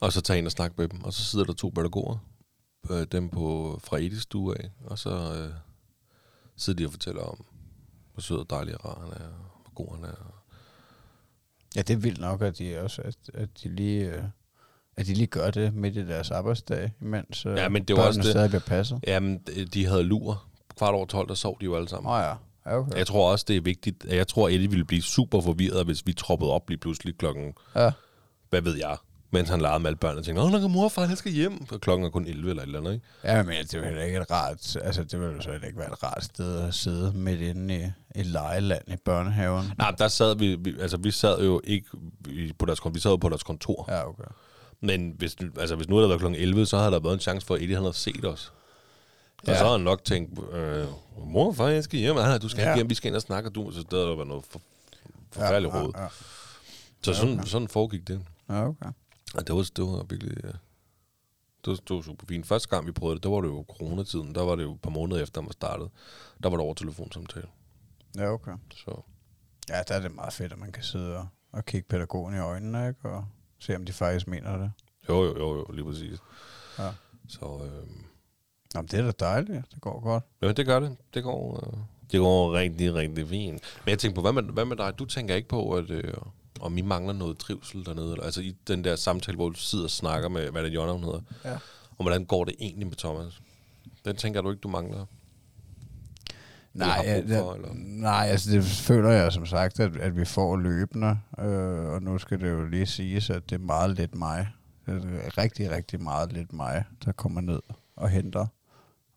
og 0.00 0.12
så 0.12 0.20
tage 0.20 0.38
ind 0.38 0.46
og 0.46 0.52
snakke 0.52 0.74
med 0.78 0.88
dem. 0.88 1.04
Og 1.04 1.12
så 1.12 1.24
sidder 1.24 1.44
der 1.44 1.52
to 1.52 1.68
pædagoger, 1.68 2.18
øh, 2.90 3.06
dem 3.12 3.28
på, 3.28 3.78
fra 3.84 3.98
Edis 3.98 4.22
stue 4.22 4.58
af, 4.58 4.70
og 4.84 4.98
så 4.98 5.10
øh, 5.10 5.54
sidder 6.56 6.76
de 6.76 6.86
og 6.86 6.92
fortæller 6.92 7.22
om, 7.22 7.44
hvor 8.12 8.20
sød 8.20 8.38
og 8.38 8.50
dejlig 8.50 8.74
og 8.74 8.84
rar 8.84 9.00
han 9.00 9.12
er, 9.12 9.26
og 9.26 9.60
hvor 9.62 9.72
god 9.74 9.94
han 9.94 10.04
er. 10.04 10.35
Ja, 11.76 11.82
det 11.82 11.90
er 11.94 11.96
vildt 11.98 12.20
nok, 12.20 12.42
at 12.42 12.58
de 12.58 12.78
også, 12.80 13.02
at, 13.02 13.14
at 13.34 13.48
de 13.62 13.68
lige... 13.68 14.04
Øh, 14.04 14.22
at 14.98 15.06
de 15.06 15.14
lige 15.14 15.26
gør 15.26 15.50
det 15.50 15.74
midt 15.74 15.96
i 15.96 16.06
deres 16.06 16.30
arbejdsdag, 16.30 16.92
imens 17.02 17.46
øh, 17.46 17.56
Ja, 17.56 17.68
men 17.68 17.84
det 17.84 17.96
var 17.96 18.06
også 18.06 18.20
det. 18.20 18.30
stadig 18.30 18.50
bliver 18.50 18.60
passet. 18.66 19.00
Jamen, 19.06 19.38
de 19.74 19.86
havde 19.86 20.02
lur. 20.02 20.44
Kvart 20.78 20.94
over 20.94 21.06
12, 21.06 21.28
der 21.28 21.34
sov 21.34 21.56
de 21.60 21.64
jo 21.64 21.76
alle 21.76 21.88
sammen. 21.88 22.10
Åh 22.10 22.16
oh, 22.16 22.20
ja. 22.22 22.34
ja 22.70 22.78
okay. 22.78 22.96
Jeg 22.98 23.06
tror 23.06 23.30
også, 23.32 23.44
det 23.48 23.56
er 23.56 23.60
vigtigt. 23.60 24.04
Jeg 24.04 24.28
tror, 24.28 24.48
Eddie 24.48 24.70
ville 24.70 24.84
blive 24.84 25.02
super 25.02 25.40
forvirret, 25.40 25.84
hvis 25.84 26.06
vi 26.06 26.12
troppede 26.12 26.50
op 26.50 26.68
lige 26.68 26.78
pludselig 26.78 27.18
klokken, 27.18 27.52
Ja. 27.76 27.90
hvad 28.50 28.60
ved 28.62 28.76
jeg, 28.76 28.96
mens 29.30 29.48
han 29.48 29.60
legede 29.60 29.78
med 29.78 29.86
alle 29.86 29.96
børnene 29.96 30.20
og 30.20 30.24
tænkte, 30.24 30.42
åh, 30.42 30.52
der 30.52 30.68
mor 30.68 30.84
og 30.84 30.92
far, 30.92 31.06
jeg 31.08 31.18
skal 31.18 31.32
hjem. 31.32 31.66
Og 31.72 31.80
klokken 31.80 32.06
er 32.06 32.10
kun 32.10 32.26
11 32.26 32.50
eller 32.50 32.62
et 32.62 32.66
eller 32.66 32.78
andet, 32.80 32.92
ikke? 32.92 33.06
Ja, 33.24 33.42
men 33.42 33.54
det 33.62 33.74
vil 33.74 33.84
heller 33.84 34.02
ikke 34.02 34.18
et 34.18 34.30
rart, 34.30 34.76
altså 34.82 35.04
det 35.04 35.20
vil 35.20 35.26
jo 35.28 35.40
så 35.40 35.50
ikke 35.52 35.76
være 35.78 35.92
et 35.92 36.02
rart 36.02 36.24
sted 36.24 36.60
at 36.60 36.74
sidde 36.74 37.12
midt 37.12 37.40
inde 37.40 37.74
i 38.14 38.20
et 38.20 38.26
lejeland 38.26 38.82
i 38.86 38.96
børnehaven. 39.04 39.72
Nej, 39.78 39.90
der 39.90 40.08
sad 40.08 40.36
vi, 40.36 40.54
vi, 40.54 40.74
altså 40.80 40.96
vi 40.96 41.10
sad 41.10 41.44
jo 41.44 41.60
ikke 41.64 41.86
på 42.58 42.66
deres, 42.66 42.80
vi 42.92 43.00
sad 43.00 43.10
jo 43.10 43.16
på 43.16 43.28
deres 43.28 43.42
kontor. 43.42 43.84
Ja. 43.88 43.94
Ja, 43.96 44.08
okay. 44.08 44.24
Men 44.80 45.14
hvis, 45.18 45.36
altså, 45.58 45.76
hvis 45.76 45.88
nu 45.88 45.94
havde 45.96 46.02
der 46.02 46.08
været 46.08 46.20
klokken 46.20 46.40
11, 46.40 46.66
så 46.66 46.78
havde 46.78 46.90
der 46.90 47.00
været 47.00 47.14
en 47.14 47.20
chance 47.20 47.46
for, 47.46 47.54
at 47.54 47.62
Eddie 47.62 47.74
han 47.76 47.84
havde 47.84 47.96
set 47.96 48.24
os. 48.24 48.52
Og 49.42 49.48
Ja. 49.48 49.58
så 49.58 49.64
havde 49.64 49.76
han 49.78 49.84
nok 49.84 50.04
tænkt, 50.04 50.38
øh, 50.52 50.86
mor 51.26 51.46
og 51.46 51.56
far, 51.56 51.68
jeg 51.68 51.84
skal 51.84 51.98
hjem. 51.98 52.14
Nej, 52.16 52.38
du 52.38 52.48
skal 52.48 52.62
Ja. 52.62 52.68
ikke 52.68 52.76
hjem, 52.78 52.90
vi 52.90 52.94
skal 52.94 53.08
ind 53.08 53.16
og 53.16 53.22
snakke, 53.22 53.48
og 53.48 53.54
du, 53.54 53.70
så 53.70 53.84
der 53.90 53.96
været 54.16 54.28
noget 54.28 54.44
for, 54.50 54.60
forfærdeligt 55.32 55.74
ja, 55.74 55.80
råd. 55.82 55.92
ja, 55.96 56.02
ja. 56.02 56.08
Så 57.02 57.14
sådan, 57.14 57.46
sådan 57.46 57.68
foregik 57.68 58.08
det. 58.08 58.20
ja, 58.50 58.66
okay. 58.68 58.86
Og 59.36 59.46
det 59.46 59.54
var, 59.54 59.70
det 59.76 59.84
var 59.84 60.04
virkelig... 60.08 60.36
Ja. 60.44 60.48
Det 61.64 61.70
var, 61.70 61.74
det 61.88 61.96
var 61.96 62.02
super 62.02 62.26
fint. 62.26 62.46
Første 62.46 62.68
gang, 62.68 62.86
vi 62.86 62.92
prøvede 62.92 63.14
det, 63.16 63.22
der 63.22 63.30
var 63.30 63.40
det 63.40 63.48
jo 63.48 63.64
coronatiden. 63.68 64.34
Der 64.34 64.42
var 64.42 64.54
det 64.56 64.62
jo 64.62 64.72
et 64.74 64.80
par 64.80 64.90
måneder 64.90 65.22
efter, 65.22 65.40
man 65.40 65.52
startede. 65.52 65.90
Der 66.42 66.48
var 66.48 66.56
det 66.56 66.64
over 66.64 66.74
telefonsamtale. 66.74 67.48
Ja, 68.16 68.32
okay. 68.32 68.52
Så 68.74 69.00
Ja, 69.68 69.82
der 69.88 69.94
er 69.94 70.00
det 70.00 70.14
meget 70.14 70.32
fedt, 70.32 70.52
at 70.52 70.58
man 70.58 70.72
kan 70.72 70.82
sidde 70.82 71.16
og, 71.16 71.26
og 71.52 71.64
kigge 71.64 71.88
pædagogen 71.88 72.34
i 72.34 72.38
øjnene, 72.38 72.88
ikke? 72.88 73.08
Og 73.08 73.24
se, 73.58 73.76
om 73.76 73.84
de 73.84 73.92
faktisk 73.92 74.26
mener 74.26 74.56
det. 74.56 74.72
jo, 75.08 75.24
jo, 75.24 75.38
jo, 75.38 75.56
jo 75.56 75.66
lige 75.72 75.84
præcis. 75.84 76.18
Ja. 76.78 76.90
Så 77.28 77.60
øh, 77.64 77.86
Nå, 78.74 78.82
det 78.82 78.94
er 78.94 79.02
da 79.02 79.10
dejligt. 79.10 79.72
Det 79.74 79.80
går 79.80 80.00
godt. 80.00 80.24
ja, 80.42 80.52
det 80.52 80.66
gør 80.66 80.80
det. 80.80 80.96
Det 81.14 81.22
går, 81.22 81.56
øh, 81.66 81.78
det 82.12 82.20
går 82.20 82.52
rigtig, 82.54 82.94
rigtig 82.94 83.28
fint. 83.28 83.62
Men 83.84 83.90
jeg 83.90 83.98
tænker 83.98 84.14
på, 84.14 84.20
hvad 84.20 84.32
med, 84.32 84.42
hvad 84.42 84.64
med 84.64 84.76
dig? 84.76 84.98
Du 84.98 85.04
tænker 85.04 85.34
ikke 85.34 85.48
på, 85.48 85.72
at 85.72 85.90
øh, 85.90 86.14
om 86.60 86.78
I 86.78 86.82
mangler 86.82 87.12
noget 87.12 87.38
trivsel 87.38 87.86
dernede? 87.86 88.12
Eller, 88.12 88.24
altså 88.24 88.40
i 88.40 88.56
den 88.68 88.84
der 88.84 88.96
samtale, 88.96 89.36
hvor 89.36 89.48
du 89.48 89.58
sidder 89.58 89.84
og 89.84 89.90
snakker 89.90 90.28
med, 90.28 90.50
hvad 90.50 90.62
det 90.62 90.74
Jonna, 90.74 90.92
hun 90.92 91.04
hedder. 91.04 91.20
Ja. 91.44 91.54
Og 91.90 92.02
hvordan 92.02 92.24
går 92.24 92.44
det 92.44 92.54
egentlig 92.60 92.86
med 92.86 92.96
Thomas? 92.96 93.40
Den 94.04 94.16
tænker 94.16 94.40
du 94.40 94.50
ikke, 94.50 94.60
du 94.60 94.68
mangler? 94.68 95.06
Nej, 96.76 97.02
ja, 97.04 97.40
for, 97.40 97.54
eller? 97.54 97.68
nej, 97.74 98.26
altså 98.30 98.50
det 98.50 98.64
føler 98.64 99.10
jeg 99.10 99.32
som 99.32 99.46
sagt, 99.46 99.80
at, 99.80 99.96
at 99.96 100.16
vi 100.16 100.24
får 100.24 100.56
løbende. 100.56 101.18
Øh, 101.38 101.86
og 101.86 102.02
nu 102.02 102.18
skal 102.18 102.40
det 102.40 102.50
jo 102.50 102.64
lige 102.64 102.86
siges, 102.86 103.30
at 103.30 103.50
det 103.50 103.54
er 103.54 103.64
meget 103.64 103.96
lidt 103.96 104.14
mig. 104.14 104.48
Det 104.86 104.94
er 104.94 105.38
rigtig, 105.38 105.70
rigtig 105.70 106.02
meget 106.02 106.32
lidt 106.32 106.52
mig, 106.52 106.84
der 107.04 107.12
kommer 107.12 107.40
ned 107.40 107.60
og 107.96 108.08
henter 108.08 108.46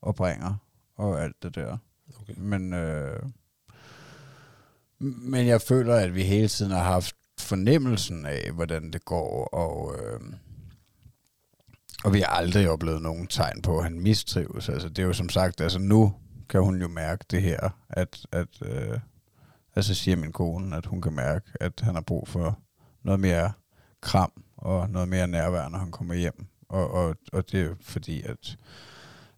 og 0.02 0.16
bringer 0.16 0.56
og 0.96 1.24
alt 1.24 1.44
det 1.44 1.56
der. 1.56 1.78
Okay. 2.22 2.34
Men, 2.38 2.74
øh, 2.74 3.20
men 5.00 5.48
jeg 5.48 5.62
føler, 5.62 5.96
at 5.96 6.16
vi 6.16 6.24
hele 6.24 6.48
tiden 6.48 6.72
har 6.72 6.84
haft 6.84 7.16
fornemmelsen 7.50 8.26
af, 8.26 8.52
hvordan 8.54 8.92
det 8.94 9.06
går, 9.06 9.44
og, 9.54 9.96
øh, 10.00 10.20
og 12.04 12.14
vi 12.14 12.20
har 12.20 12.28
aldrig 12.28 12.70
oplevet 12.70 13.02
nogen 13.02 13.28
tegn 13.28 13.62
på, 13.62 13.78
at 13.78 13.84
han 13.84 14.00
mistrives. 14.00 14.70
Altså, 14.70 14.90
det 14.90 15.00
er 15.00 15.04
jo 15.08 15.14
som 15.14 15.30
sagt, 15.30 15.62
altså 15.62 15.80
nu 15.80 16.14
kan 16.50 16.62
hun 16.62 16.82
jo 16.82 16.88
mærke 16.88 17.26
det 17.32 17.42
her, 17.42 17.70
at, 17.90 18.26
at 18.32 18.48
øh, 18.62 19.00
altså 19.76 19.94
siger 19.96 20.18
min 20.18 20.32
kone, 20.32 20.78
at 20.78 20.86
hun 20.86 21.02
kan 21.02 21.14
mærke, 21.14 21.46
at 21.60 21.74
han 21.84 21.94
har 21.94 22.02
brug 22.02 22.28
for 22.28 22.60
noget 23.04 23.20
mere 23.20 23.52
kram 24.02 24.32
og 24.58 24.90
noget 24.90 25.08
mere 25.10 25.28
nærvær, 25.28 25.70
når 25.70 25.78
han 25.80 25.92
kommer 25.92 26.14
hjem. 26.14 26.46
Og, 26.70 26.92
og, 26.92 27.16
og 27.34 27.52
det 27.52 27.62
er 27.62 27.76
fordi, 27.82 28.22
at 28.22 28.58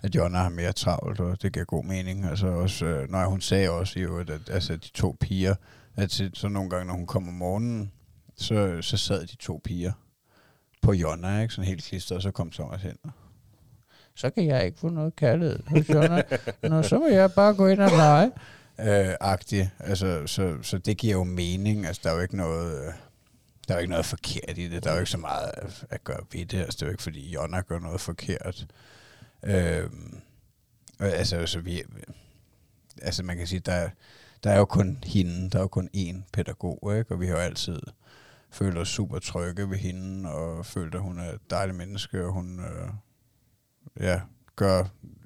at 0.04 0.16
Jonna 0.16 0.38
har 0.38 0.50
mere 0.50 0.74
travlt, 0.74 1.20
og 1.20 1.42
det 1.42 1.54
giver 1.54 1.66
god 1.66 1.84
mening. 1.84 2.26
Altså 2.26 2.48
også, 2.48 2.86
øh, 2.86 3.10
når 3.10 3.26
hun 3.26 3.42
sagde 3.42 3.70
også 3.70 4.00
i 4.00 4.02
øvrigt, 4.02 4.30
at 4.30 4.50
altså, 4.50 4.74
de 4.76 4.90
to 4.94 5.18
piger, 5.20 5.56
at 5.96 6.12
så- 6.12 6.30
så 6.34 6.48
nogle 6.48 6.70
gange, 6.70 6.86
når 6.86 6.94
hun 6.94 7.08
kom 7.08 7.28
om 7.28 7.34
morgenen, 7.34 7.92
så, 8.42 8.82
så 8.82 8.98
sad 8.98 9.26
de 9.28 9.36
to 9.36 9.62
piger 9.64 9.92
på 10.82 10.94
Jonna, 10.94 11.42
ikke? 11.42 11.54
sådan 11.54 11.68
helt 11.68 11.84
klistret, 11.84 12.16
og 12.16 12.22
så 12.22 12.32
kom 12.32 12.52
Thomas 12.52 12.82
hen. 12.82 12.98
Så 14.16 14.30
kan 14.30 14.46
jeg 14.46 14.66
ikke 14.66 14.80
få 14.80 14.90
noget 14.90 15.16
kærlighed 15.16 15.60
hos 15.68 15.90
Jonna. 15.90 16.24
Nå, 16.70 16.84
så 16.84 17.00
må 17.00 17.08
jeg 17.08 17.32
bare 17.34 17.54
gå 17.54 17.68
ind 17.68 17.80
og 17.82 17.90
lege. 17.92 18.32
Øh, 18.80 19.16
agtig. 19.22 19.72
Altså, 19.80 20.28
så, 20.28 20.58
så 20.62 20.78
det 20.78 20.98
giver 20.98 21.14
jo 21.14 21.24
mening. 21.24 21.86
Altså, 21.86 22.02
der 22.04 22.10
er 22.10 22.16
jo 22.16 22.22
ikke 22.22 22.38
noget... 22.38 22.88
øh, 22.88 22.94
Der 23.68 23.74
er 23.74 23.78
jo 23.78 23.80
ikke 23.82 23.90
noget 23.92 24.06
forkert 24.06 24.58
i 24.58 24.68
det. 24.68 24.84
Der 24.84 24.90
er 24.90 24.94
jo 24.94 25.00
ikke 25.00 25.12
så 25.12 25.18
meget 25.18 25.52
at- 25.58 25.86
at 25.90 26.04
gøre 26.04 26.20
ved 26.34 26.46
det. 26.46 26.58
Altså, 26.60 26.76
det 26.78 26.82
er 26.82 26.86
jo 26.86 26.92
ikke, 26.92 27.04
fordi 27.04 27.30
Jonna 27.34 27.62
gør 27.62 27.80
noget 27.80 28.02
forkert. 28.02 28.66
Og 31.00 31.08
altså, 31.08 31.46
så 31.46 31.60
vi, 31.60 31.84
altså 33.02 33.24
man 33.24 33.38
kan 33.38 33.48
sige, 33.48 33.60
der, 33.60 33.90
der 34.44 34.52
er 34.52 34.58
jo 34.58 34.66
kun 34.66 35.00
hende, 35.06 35.50
der 35.50 35.58
er 35.58 35.62
jo 35.64 35.68
kun 35.68 35.90
én 35.96 36.22
pædagog, 36.34 36.98
ikke? 36.98 37.12
og 37.14 37.20
vi 37.20 37.26
har 37.28 37.34
jo 37.34 37.40
altid 37.40 37.80
følte 38.52 38.80
os 38.80 38.90
super 38.90 39.20
trygge 39.20 39.70
ved 39.70 39.78
hende, 39.78 40.32
og 40.32 40.66
følte, 40.66 40.98
at 40.98 41.04
hun 41.04 41.20
er 41.20 41.32
et 41.32 41.50
dejligt 41.50 41.78
menneske, 41.78 42.26
og 42.26 42.34
hun 42.34 42.60
øh, 42.60 42.90
ja, 44.00 44.22
gør 44.56 44.84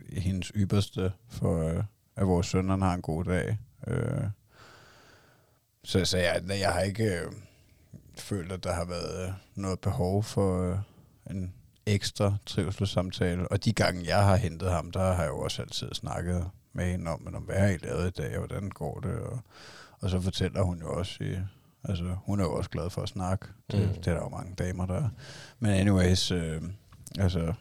hendes 0.10 0.52
ypperste 0.56 1.12
for, 1.30 1.70
øh, 1.70 1.84
at 2.16 2.28
vores 2.28 2.48
sønner 2.48 2.78
har 2.78 2.94
en 2.94 3.02
god 3.02 3.24
dag. 3.24 3.58
Øh, 3.88 4.24
så, 5.84 6.06
så 6.06 6.18
jeg, 6.18 6.42
jeg 6.50 6.74
har 6.74 6.82
ikke 6.82 7.20
øh, 7.20 7.32
følt, 8.18 8.52
at 8.52 8.64
der 8.64 8.74
har 8.74 8.86
været 8.86 9.28
øh, 9.28 9.34
noget 9.56 9.80
behov 9.80 10.24
for 10.24 10.72
øh, 10.72 10.78
en 11.30 11.54
ekstra 11.86 12.38
trivselssamtale. 12.46 13.48
Og 13.48 13.66
de 13.66 13.74
gange, 13.74 14.06
jeg 14.08 14.24
har 14.24 14.36
hentet 14.36 14.72
ham, 14.72 14.92
der 14.92 15.14
har 15.14 15.24
jeg 15.24 15.30
jo 15.30 15.40
også 15.40 15.62
altid 15.62 15.94
snakket 15.94 16.50
med 16.74 16.92
hende 16.92 17.12
om, 17.12 17.22
men 17.22 17.36
om 17.36 17.44
hvad 17.44 17.60
har 17.60 17.68
I 17.68 17.78
lavet 17.78 18.08
i 18.08 18.22
dag, 18.22 18.40
og 18.40 18.48
hvordan 18.48 18.70
går 18.70 19.00
det? 19.00 19.20
Og, 19.20 19.40
og 20.00 20.10
så 20.10 20.22
fortæller 20.22 20.62
hun 20.62 20.80
jo 20.80 20.94
også, 20.94 21.24
i, 21.24 21.38
altså 21.90 22.16
hun 22.26 22.40
er 22.40 22.44
jo 22.44 22.54
også 22.54 22.70
glad 22.70 22.90
for 22.90 23.02
at 23.02 23.10
snakke. 23.10 23.46
Det, 23.72 23.80
Mm. 23.80 23.88
det 23.96 24.08
er 24.08 24.14
der 24.14 24.22
jo 24.24 24.30
mange 24.30 24.56
damer, 24.56 24.86
der 24.86 24.96
er. 24.96 25.10
Men 25.60 25.72
anyways, 25.72 26.32
øh, 26.32 26.62
altså, 27.20 27.54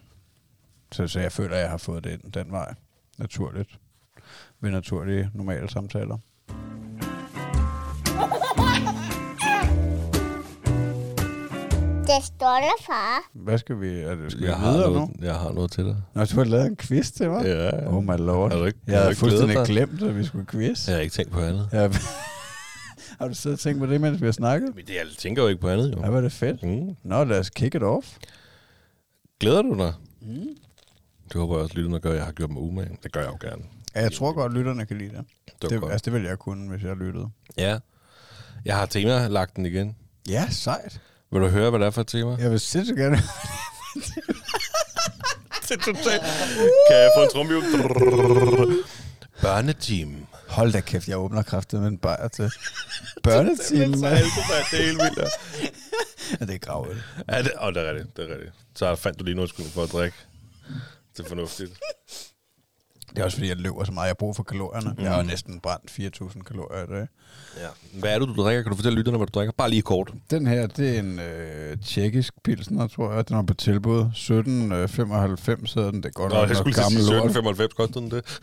så, 0.91 1.07
så 1.07 1.19
jeg 1.19 1.31
føler, 1.31 1.55
at 1.55 1.61
jeg 1.61 1.69
har 1.69 1.77
fået 1.77 2.03
det 2.03 2.11
ind 2.11 2.31
den 2.31 2.51
vej, 2.51 2.73
naturligt. 3.17 3.79
Ved 4.61 4.71
naturlige, 4.71 5.29
normale 5.33 5.69
samtaler. 5.69 6.17
Det 12.07 12.23
står 12.25 12.55
der, 12.61 12.83
far. 12.85 13.21
Hvad 13.33 13.57
skal 13.57 13.81
vi, 13.81 13.99
er 14.01 14.15
det, 14.15 14.31
skal 14.31 14.43
Jeg 14.43 14.55
vi 14.55 14.59
har, 14.65 14.71
videre 14.71 14.87
nu? 14.89 14.93
noget, 14.93 15.11
jeg 15.21 15.35
har 15.35 15.51
noget 15.51 15.71
til 15.71 15.85
dig. 15.85 15.95
Nå, 16.13 16.25
du 16.25 16.35
har 16.37 16.43
lavet 16.43 16.65
en 16.65 16.75
quiz 16.75 17.11
til 17.11 17.29
mig? 17.29 17.45
Ja. 17.45 17.87
Oh 17.87 18.03
my 18.03 18.17
lord. 18.17 18.51
Har 18.51 18.59
du 18.59 18.65
ikke, 18.65 18.79
Jeg 18.87 18.99
havde 18.99 19.15
fuldstændig 19.15 19.57
glemt, 19.65 20.01
at 20.03 20.17
vi 20.17 20.23
skulle 20.23 20.45
quiz. 20.45 20.87
Jeg 20.87 20.95
har 20.95 21.01
ikke 21.01 21.13
tænkt 21.13 21.31
på 21.31 21.39
andet. 21.39 21.69
Ja. 21.73 21.89
Har 23.19 23.27
du 23.27 23.33
siddet 23.33 23.55
og 23.57 23.59
tænkt 23.59 23.79
på 23.79 23.85
det, 23.85 24.01
mens 24.01 24.21
vi 24.21 24.25
har 24.25 24.31
snakket? 24.31 24.75
Men 24.75 24.85
det, 24.85 24.93
jeg 24.95 25.05
tænker 25.17 25.41
jo 25.41 25.47
ikke 25.47 25.61
på 25.61 25.69
andet, 25.69 25.91
jo. 25.95 26.01
Ja, 26.03 26.09
var 26.09 26.21
det 26.21 26.31
fedt. 26.31 26.63
Mm. 26.63 26.95
Nå, 27.03 27.23
lad 27.23 27.39
os 27.39 27.49
kick 27.49 27.75
it 27.75 27.83
off. 27.83 28.07
Glæder 29.39 29.61
du 29.61 29.73
dig? 29.77 29.93
Mm. 30.21 30.47
Det 31.27 31.33
håber 31.35 31.55
jeg 31.55 31.63
også, 31.63 31.75
lytterne 31.75 31.99
gør. 31.99 32.13
Jeg 32.13 32.25
har 32.25 32.31
gjort 32.31 32.49
mig 32.49 32.61
umage. 32.61 32.97
Det 33.03 33.11
gør 33.11 33.21
jeg 33.21 33.29
jo 33.29 33.37
gerne. 33.49 33.63
Ja, 33.95 34.01
jeg 34.01 34.11
tror 34.11 34.33
godt, 34.33 34.53
lytterne 34.53 34.85
kan 34.85 34.97
lide 34.97 35.09
det. 35.09 35.25
Det 35.61 35.69
Det, 35.69 35.81
godt. 35.81 35.91
altså, 35.91 36.05
det 36.05 36.13
ville 36.13 36.27
jeg 36.29 36.39
kunne, 36.39 36.69
hvis 36.69 36.83
jeg 36.83 36.95
lyttede. 36.95 37.27
Ja. 37.57 37.77
Jeg 38.65 38.75
har 38.77 38.85
tema 38.85 39.27
lagt 39.27 39.55
den 39.55 39.65
igen. 39.65 39.95
Ja, 40.29 40.47
sejt. 40.49 41.01
Vil 41.31 41.41
du 41.41 41.47
høre, 41.47 41.69
hvad 41.69 41.79
det 41.79 41.85
er 41.85 41.91
for 41.91 42.01
et 42.01 42.07
tema? 42.07 42.35
Jeg 42.39 42.51
vil 42.51 42.59
sindssygt 42.59 42.97
gerne. 42.97 43.15
det 45.67 45.71
er 45.71 45.77
totalt. 45.77 46.21
Kan 46.89 46.97
jeg 46.97 47.11
få 47.17 47.23
en 47.23 47.29
trumhjul? 47.33 47.63
Børneteam. 49.41 50.27
Hold 50.55 50.71
da 50.71 50.79
kæft, 50.81 51.07
jeg 51.07 51.17
åbner 51.17 51.41
kraftet 51.43 51.79
med 51.79 51.87
en 51.87 51.97
bajer 51.97 52.27
til. 52.27 52.51
Børneteam, 53.23 53.91
Det 53.93 54.03
er 54.03 54.07
er 54.09 54.15
helt 54.83 54.97
vildt. 54.97 55.17
ja. 55.17 55.23
Ja, 56.39 56.45
det 56.45 56.55
er 56.55 56.59
gravet. 56.59 57.03
Ja, 57.29 57.43
det, 57.43 57.51
oh, 57.59 57.73
det 57.73 57.81
er 57.87 57.93
rigtigt, 57.93 58.17
det 58.17 58.29
er 58.29 58.33
rigtigt. 58.33 58.53
Så 58.75 58.95
fandt 58.95 59.19
du 59.19 59.23
lige 59.23 59.35
noget 59.35 59.49
skud 59.49 59.65
for 59.65 59.83
at 59.83 59.91
drikke. 59.91 60.17
Det 61.17 61.23
er 61.25 61.27
fornuftigt. 61.27 61.71
Det 63.09 63.21
er 63.21 63.25
også 63.25 63.37
fordi, 63.37 63.47
jeg 63.49 63.57
løber 63.57 63.83
så 63.83 63.91
meget. 63.91 64.07
Jeg 64.07 64.17
bruger 64.17 64.33
for 64.33 64.43
kalorierne. 64.43 64.93
Mm. 64.97 65.03
Jeg 65.03 65.11
har 65.11 65.17
jo 65.17 65.23
næsten 65.27 65.59
brændt 65.59 65.91
4.000 65.91 66.43
kalorier 66.43 66.83
i 66.83 66.87
dag. 66.87 67.07
Ja. 67.57 67.99
Hvad 67.99 68.15
er 68.15 68.19
det, 68.19 68.27
du 68.27 68.43
drikker? 68.43 68.61
Kan 68.63 68.69
du 68.69 68.75
fortælle 68.75 68.97
lytterne, 68.97 69.17
hvad 69.17 69.27
du 69.27 69.31
drikker? 69.39 69.51
Bare 69.57 69.69
lige 69.69 69.81
kort. 69.81 70.11
Den 70.31 70.47
her, 70.47 70.67
det 70.67 70.95
er 70.95 70.99
en 70.99 71.19
øh, 71.19 71.77
tjekkisk 71.85 72.33
pilsner, 72.43 72.87
tror 72.87 73.13
jeg. 73.13 73.29
Den 73.29 73.35
var 73.35 73.43
på 73.43 73.53
tilbud. 73.53 74.01
17,95 74.01 75.75
hedder 75.75 75.91
den. 75.91 76.03
Det 76.03 76.05
er 76.05 76.09
godt 76.13 76.33
Nå, 76.33 76.39
nok 76.39 76.49
jeg 76.49 76.57
skulle 76.57 76.75
sige 76.75 76.83
gammel 76.83 76.99
lort. 77.01 77.25
1795 77.25 77.73
kostede 77.73 77.99
den 77.99 78.11
det. 78.11 78.39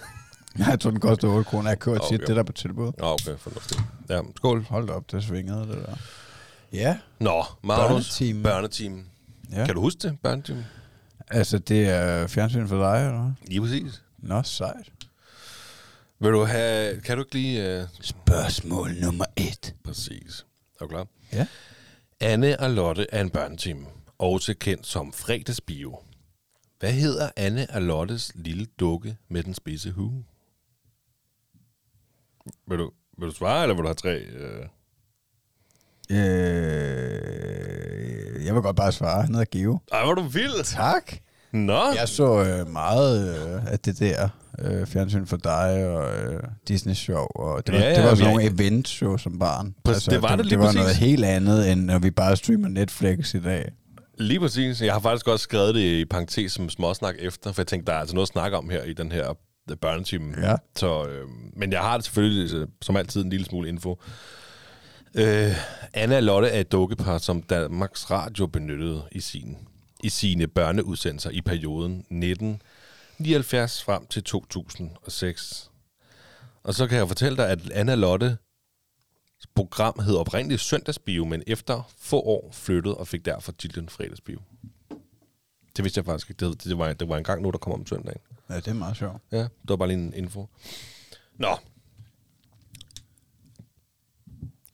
Nej, 0.54 0.68
jeg 0.68 0.80
tror, 0.80 0.90
den 0.90 1.00
koster 1.00 1.28
8 1.28 1.44
kroner. 1.50 1.70
Jeg 1.70 1.78
kører 1.78 1.98
tit 1.98 2.20
Okay. 2.20 2.26
det 2.26 2.36
der 2.36 2.42
på 2.42 2.52
tilbud. 2.52 2.92
Nå, 2.98 3.06
okay, 3.12 3.36
fornuftigt. 3.38 3.80
Ja, 4.08 4.20
skål. 4.36 4.62
Hold 4.62 4.86
da 4.86 4.92
op, 4.92 5.10
det 5.12 5.24
svingede 5.24 5.60
det 5.60 5.68
der. 5.86 5.96
Ja, 6.72 6.98
Nå, 7.18 7.44
Magnus. 7.62 8.18
Børneteam. 8.18 8.42
Børneteam. 8.42 9.04
ja. 9.52 9.66
Kan 9.66 9.74
du 9.74 9.80
huske 9.80 9.98
det, 10.02 10.18
børneteam? 10.22 10.64
Altså, 11.30 11.58
det 11.58 11.88
er 11.88 12.26
fjernsyn 12.26 12.68
for 12.68 12.76
dig, 12.78 13.06
eller 13.06 13.20
hvad? 13.22 13.32
Lige 13.46 13.60
præcis. 13.60 14.02
Nå, 14.18 14.42
sejt. 14.42 14.92
Vil 16.18 16.30
du 16.32 16.44
have... 16.44 17.00
Kan 17.00 17.16
du 17.16 17.22
ikke 17.22 17.34
lige... 17.34 17.82
Uh, 17.82 17.88
Spørgsmål 18.00 18.90
nummer 19.00 19.24
et. 19.36 19.74
præcis. 19.84 20.46
Er 20.80 20.84
du 20.84 20.88
klar? 20.88 21.06
Ja. 21.32 21.46
Anne 22.20 22.60
og 22.60 22.70
Lotte 22.70 23.06
er 23.12 23.20
en 23.20 23.30
børneteam, 23.30 23.86
også 24.18 24.54
kendt 24.54 24.86
som 24.86 25.12
fredagsbio. 25.12 25.98
Hvad 26.80 26.92
hedder 26.92 27.30
Anne 27.36 27.66
og 27.70 27.82
Lottes 27.82 28.32
lille 28.34 28.66
dukke 28.80 29.16
med 29.28 29.42
den 29.42 29.54
spidse 29.54 29.90
hue? 29.90 30.24
Vil 32.68 32.78
du, 32.78 32.90
vil 33.18 33.28
du 33.28 33.34
svare, 33.34 33.62
eller 33.62 33.74
vil 33.74 33.82
du 33.82 33.88
have 33.88 33.94
tre? 33.94 34.20
Uh... 34.36 34.66
Øh, 37.42 38.46
jeg 38.46 38.54
vil 38.54 38.62
godt 38.62 38.76
bare 38.76 38.92
svare. 38.92 39.22
Han 39.22 39.34
hedder 39.34 39.46
Geo. 39.58 39.78
Ej, 39.92 40.04
hvor 40.04 40.14
du 40.14 40.22
vild. 40.22 40.64
Tak. 40.64 41.12
Nå. 41.52 41.80
Jeg 41.98 42.08
så 42.08 42.44
øh, 42.44 42.68
meget 42.72 43.36
øh, 43.54 43.72
af 43.72 43.78
det 43.78 43.98
der 43.98 44.28
øh, 44.58 44.86
fjernsyn 44.86 45.26
for 45.26 45.36
dig 45.36 45.86
og 45.88 46.16
øh, 46.32 46.42
Disney 46.68 46.94
Show. 46.94 47.26
Og 47.34 47.66
det 47.66 47.74
var, 47.74 47.80
Ja, 47.80 47.84
ja, 47.86 47.90
ja, 47.92 47.96
det 47.96 48.04
var 48.04 48.14
sådan 48.14 48.26
men 48.26 48.32
nogle 48.34 48.44
jeg- 48.44 48.52
events 48.66 49.02
jo 49.02 49.16
som 49.18 49.38
barn. 49.38 49.74
Præcis, 49.84 50.04
det 50.04 50.22
var 50.22 50.28
det 50.28 50.38
det, 50.38 50.46
lige 50.46 50.50
det 50.50 50.58
var 50.58 50.64
præcis. 50.64 50.78
noget 50.80 50.96
helt 50.96 51.24
andet, 51.24 51.72
end 51.72 51.80
når 51.84 51.98
vi 51.98 52.10
bare 52.10 52.36
streamer 52.36 52.68
Netflix 52.68 53.34
i 53.34 53.40
dag. 53.40 53.72
Lige 54.18 54.40
præcis. 54.40 54.82
Jeg 54.82 54.92
har 54.92 55.00
faktisk 55.00 55.28
også 55.28 55.42
skrevet 55.42 55.74
det 55.74 55.80
i 55.80 56.04
parentes 56.04 56.52
som 56.52 56.68
småsnak 56.68 57.14
efter, 57.18 57.52
for 57.52 57.62
jeg 57.62 57.66
tænkte, 57.66 57.90
der 57.90 57.96
er 57.96 58.00
altså 58.00 58.14
noget 58.14 58.26
at 58.26 58.32
snakke 58.32 58.56
om 58.56 58.70
her 58.70 58.82
i 58.82 58.92
den 58.92 59.12
her 59.12 59.34
øh, 59.70 59.76
børneteam. 59.76 60.34
Ja. 60.34 60.56
Så, 60.76 61.06
øh, 61.06 61.28
men 61.56 61.72
jeg 61.72 61.80
har 61.80 61.96
det 61.96 62.04
selvfølgelig 62.04 62.54
øh, 62.54 62.68
som 62.82 62.96
altid 62.96 63.22
en 63.22 63.30
lille 63.30 63.46
smule 63.46 63.68
info. 63.68 64.00
Øh, 65.14 65.52
Anna 65.94 66.20
Lotte 66.20 66.48
er 66.48 66.60
et 66.60 66.72
dukkepar, 66.72 67.18
som 67.18 67.42
Danmarks 67.42 68.10
Radio 68.10 68.46
benyttede 68.46 69.02
i, 69.12 69.20
sin, 69.20 69.56
i 70.02 70.08
sine 70.08 70.46
børneudsendelser 70.46 71.30
i 71.30 71.40
perioden 71.40 71.92
1979 71.92 73.82
frem 73.82 74.06
til 74.06 74.24
2006. 74.24 75.70
Og 76.62 76.74
så 76.74 76.86
kan 76.86 76.98
jeg 76.98 77.08
fortælle 77.08 77.36
dig, 77.36 77.48
at 77.48 77.70
Anna 77.70 77.94
Lotte 77.94 78.36
program 79.54 79.98
hed 79.98 80.16
oprindeligt 80.16 80.60
Søndagsbio, 80.60 81.24
men 81.24 81.42
efter 81.46 81.90
få 81.98 82.20
år 82.20 82.50
flyttede 82.52 82.96
og 82.96 83.08
fik 83.08 83.24
derfor 83.24 83.52
titlen 83.52 83.88
Fredagsbio. 83.88 84.40
Det 85.76 85.84
vidste 85.84 85.98
jeg 85.98 86.04
faktisk 86.04 86.30
ikke. 86.30 86.46
Det, 86.46 86.64
det, 86.64 86.78
var, 86.78 86.92
det 86.92 87.08
var 87.08 87.16
en 87.16 87.24
gang 87.24 87.42
nu, 87.42 87.50
der 87.50 87.58
kom 87.58 87.72
om 87.72 87.86
søndagen. 87.86 88.20
Ja, 88.52 88.56
det 88.56 88.68
er 88.68 88.74
meget 88.74 88.96
sjovt. 88.96 89.22
Ja, 89.32 89.38
det 89.38 89.68
var 89.68 89.76
bare 89.76 89.88
lige 89.88 89.98
en 89.98 90.14
info. 90.14 90.48
Nå, 91.34 91.56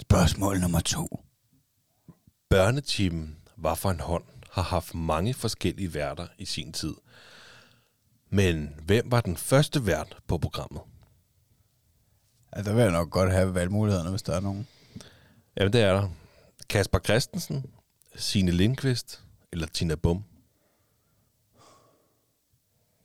Spørgsmål 0.01 0.61
nummer 0.61 0.81
to. 0.81 1.25
børneteamen 2.49 3.37
var 3.57 3.75
for 3.75 3.91
en 3.91 4.01
hånd 4.01 4.25
har 4.51 4.63
haft 4.63 4.95
mange 4.95 5.35
forskellige 5.35 5.95
værter 5.95 6.27
i 6.39 6.45
sin 6.45 6.73
tid. 6.73 6.95
Men 8.31 8.75
hvem 8.87 9.11
var 9.11 9.21
den 9.21 9.37
første 9.37 9.87
vært 9.87 10.17
på 10.27 10.39
programmet? 10.39 10.83
Ja, 12.57 12.63
der 12.63 12.75
vil 12.75 12.83
jeg 12.83 12.93
nok 12.93 13.11
godt 13.11 13.33
have 13.33 13.55
valgmulighederne, 13.55 14.11
hvis 14.11 14.23
der 14.23 14.35
er 14.37 14.41
nogen. 14.41 14.67
Jamen, 15.57 15.73
det 15.73 15.81
er 15.81 15.93
der. 15.93 16.09
Kasper 16.69 16.99
Christensen, 16.99 17.67
Signe 18.17 18.51
Lindqvist 18.51 19.25
eller 19.53 19.67
Tina 19.67 19.95
Bum. 19.95 20.25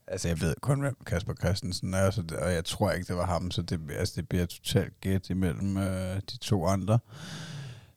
Altså, 0.07 0.27
jeg 0.27 0.41
ved 0.41 0.55
kun, 0.61 0.79
hvem 0.79 0.95
Kasper 1.05 1.33
Christensen 1.33 1.93
er, 1.93 2.11
så 2.11 2.21
det, 2.21 2.31
og 2.37 2.53
jeg 2.53 2.65
tror 2.65 2.91
ikke, 2.91 3.07
det 3.07 3.15
var 3.15 3.25
ham, 3.25 3.51
så 3.51 3.61
det, 3.61 3.79
altså, 3.99 4.13
det 4.15 4.29
bliver 4.29 4.45
totalt 4.45 5.01
gæt 5.01 5.29
imellem 5.29 5.77
øh, 5.77 6.15
de 6.31 6.37
to 6.37 6.65
andre. 6.65 6.99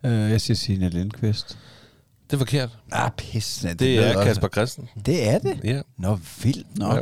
Øh, 0.05 0.13
jeg 0.13 0.41
siger 0.41 0.57
Signe 0.57 0.89
Lindqvist. 0.89 1.59
Det 2.31 2.33
er 2.33 2.39
forkert. 2.39 2.79
Ah, 2.93 3.11
pis. 3.17 3.59
Det, 3.63 3.79
Det 3.79 3.99
er 3.99 4.09
også. 4.17 4.25
Kasper 4.25 4.49
Christensen. 4.49 5.03
Det 5.07 5.29
er 5.29 5.39
det? 5.39 5.61
Ja. 5.65 5.83
Nå, 5.99 6.19
vildt 6.43 6.79
nok. 6.79 6.95
Ja. 6.95 7.01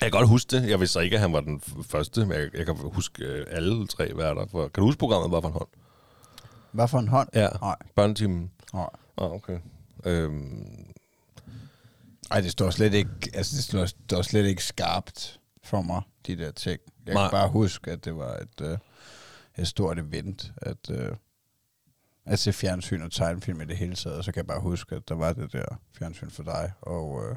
Jeg 0.00 0.10
kan 0.10 0.10
godt 0.10 0.28
huske 0.28 0.56
det. 0.56 0.70
Jeg 0.70 0.80
vidste 0.80 0.92
så 0.92 1.00
ikke, 1.00 1.16
at 1.16 1.20
han 1.20 1.32
var 1.32 1.40
den 1.40 1.60
første, 1.86 2.20
men 2.26 2.32
jeg, 2.32 2.48
jeg 2.54 2.66
kan 2.66 2.76
huske 2.92 3.24
øh, 3.24 3.46
alle 3.50 3.86
tre 3.86 4.10
værter. 4.16 4.46
For, 4.50 4.62
kan 4.68 4.80
du 4.80 4.86
huske 4.86 4.98
programmet 4.98 5.30
bare 5.30 5.42
for 5.42 5.48
en 5.48 5.52
hånd? 5.54 5.68
Hvad 6.72 6.88
for 6.88 6.98
en 6.98 7.08
hånd? 7.08 7.28
Ja. 7.34 7.48
Nej. 7.60 7.76
Børnetimen. 7.96 8.50
Nej. 8.74 8.88
Ah, 9.18 9.32
okay. 9.32 9.58
Øhm, 10.04 10.64
Ej, 12.30 12.40
det 12.40 12.50
står 12.50 12.70
slet 12.70 12.94
ikke, 12.94 13.10
altså 13.34 13.56
det 13.56 13.64
står, 13.64 13.86
står 13.86 14.22
slet 14.22 14.44
ikke 14.46 14.64
skarpt 14.64 15.40
for 15.64 15.82
mig, 15.82 16.02
de 16.26 16.36
der 16.38 16.50
ting. 16.50 16.80
Jeg 17.06 17.14
Nej. 17.14 17.22
kan 17.24 17.30
bare 17.30 17.48
huske, 17.48 17.90
at 17.90 18.04
det 18.04 18.16
var 18.16 18.34
et, 18.36 18.60
øh, 18.62 18.78
et 19.58 19.68
stort 19.68 19.98
event, 19.98 20.52
at, 20.56 20.90
øh, 20.90 21.12
at 22.26 22.38
se 22.38 22.52
fjernsyn 22.52 23.02
og 23.02 23.12
tegnefilm 23.12 23.60
i 23.60 23.64
det 23.64 23.76
hele 23.76 23.94
taget, 23.94 24.18
og 24.18 24.24
så 24.24 24.32
kan 24.32 24.38
jeg 24.40 24.46
bare 24.46 24.60
huske, 24.60 24.94
at 24.96 25.08
der 25.08 25.14
var 25.14 25.32
det 25.32 25.52
der 25.52 25.64
fjernsyn 25.98 26.30
for 26.30 26.42
dig, 26.42 26.72
og, 26.80 27.24
øh, 27.30 27.36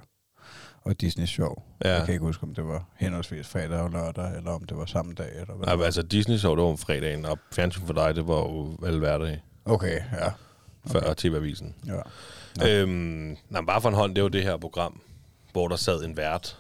og 0.82 1.02
Disney 1.02 1.26
Show. 1.26 1.56
Ja. 1.86 1.94
Jeg 1.96 2.06
kan 2.06 2.14
ikke 2.14 2.26
huske, 2.26 2.44
om 2.44 2.56
det 2.56 2.68
var 2.68 2.86
henholdsvis 2.96 3.48
fredag 3.48 3.80
og 3.80 3.90
lørdag, 3.92 4.38
eller 4.38 4.52
om 4.52 4.64
det 4.64 4.78
var 4.78 4.86
samme 4.86 5.14
dag, 5.14 5.32
eller 5.42 5.54
hvad. 5.56 5.76
nej, 5.76 5.86
altså 5.86 6.02
Disney 6.02 6.38
så 6.38 6.50
det 6.56 6.58
var 6.64 6.70
om 6.70 6.78
fredagen, 6.78 7.26
og 7.26 7.40
fjernsyn 7.52 7.86
for 7.86 7.94
dig, 7.94 8.16
det 8.16 8.28
var 8.28 8.38
jo 8.38 8.78
alle 8.86 9.00
hverdage 9.00 9.44
Okay, 9.66 10.00
ja. 10.14 10.30
før 10.88 11.00
okay. 11.02 11.14
TV-avisen. 11.18 11.76
ja. 11.86 12.02
Øhm, 12.68 13.38
nej, 13.50 13.62
bare 13.62 13.82
for 13.82 13.90
en 13.90 13.96
hånd, 13.96 14.16
det 14.16 14.24
var 14.24 14.30
det 14.30 14.44
her 14.44 14.58
program, 14.58 15.02
hvor 15.52 15.68
der 15.68 15.76
sad 15.76 16.04
en 16.04 16.18
vært 16.18 16.58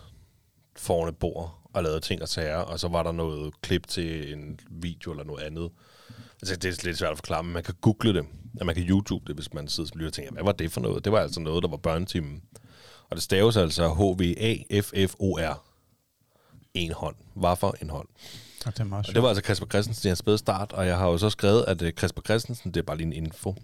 foran 0.75 1.09
et 1.09 1.17
bord 1.17 1.61
og 1.73 1.83
lavede 1.83 1.99
ting 1.99 2.21
og 2.21 2.27
sager, 2.27 2.57
og 2.57 2.79
så 2.79 2.87
var 2.87 3.03
der 3.03 3.11
noget 3.11 3.61
klip 3.61 3.87
til 3.87 4.33
en 4.33 4.59
video 4.69 5.11
eller 5.11 5.23
noget 5.23 5.43
andet. 5.43 5.69
Altså, 6.41 6.55
det 6.55 6.65
er 6.65 6.85
lidt 6.85 6.97
svært 6.97 7.11
at 7.11 7.17
forklare, 7.17 7.43
men 7.43 7.53
man 7.53 7.63
kan 7.63 7.73
google 7.81 8.13
det, 8.13 8.25
og 8.59 8.65
man 8.65 8.75
kan 8.75 8.83
YouTube 8.83 9.25
det, 9.27 9.35
hvis 9.35 9.53
man 9.53 9.67
sidder 9.67 9.87
som 9.87 9.97
lytter 9.97 10.09
og 10.09 10.13
tænker, 10.13 10.31
hvad 10.31 10.43
var 10.43 10.51
det 10.51 10.71
for 10.71 10.81
noget? 10.81 11.05
Det 11.05 11.11
var 11.11 11.19
altså 11.19 11.39
noget, 11.39 11.63
der 11.63 11.69
var 11.69 11.77
børnetimen. 11.77 12.41
Og 13.09 13.15
det 13.15 13.23
staves 13.23 13.57
altså 13.57 13.93
H-V-A-F-F-O-R. 13.93 15.63
En 16.73 16.91
hånd. 16.91 17.15
Hvad 17.33 17.55
for 17.55 17.75
en 17.81 17.89
hånd? 17.89 18.07
Og 18.65 18.73
det 18.73 18.79
er 18.79 18.83
meget 18.83 19.07
Og 19.07 19.13
det 19.15 19.23
var 19.23 19.27
altså 19.27 19.43
Kasper 19.43 19.67
Christensen 19.67 20.09
hans 20.09 20.19
spæde 20.19 20.37
start, 20.37 20.71
og 20.71 20.87
jeg 20.87 20.97
har 20.97 21.07
jo 21.07 21.17
så 21.17 21.29
skrevet, 21.29 21.65
at 21.67 21.81
uh, 21.81 21.89
Kasper 21.97 22.21
Christensen, 22.21 22.71
det 22.73 22.79
er 22.79 22.83
bare 22.83 22.97
lige 22.97 23.07
en 23.07 23.13
info, 23.13 23.55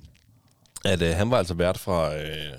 at 0.86 1.02
øh, 1.02 1.16
han 1.16 1.32
var 1.32 1.38
altså 1.38 1.54
vært 1.54 1.78
fra 1.78 2.16
øh, 2.16 2.54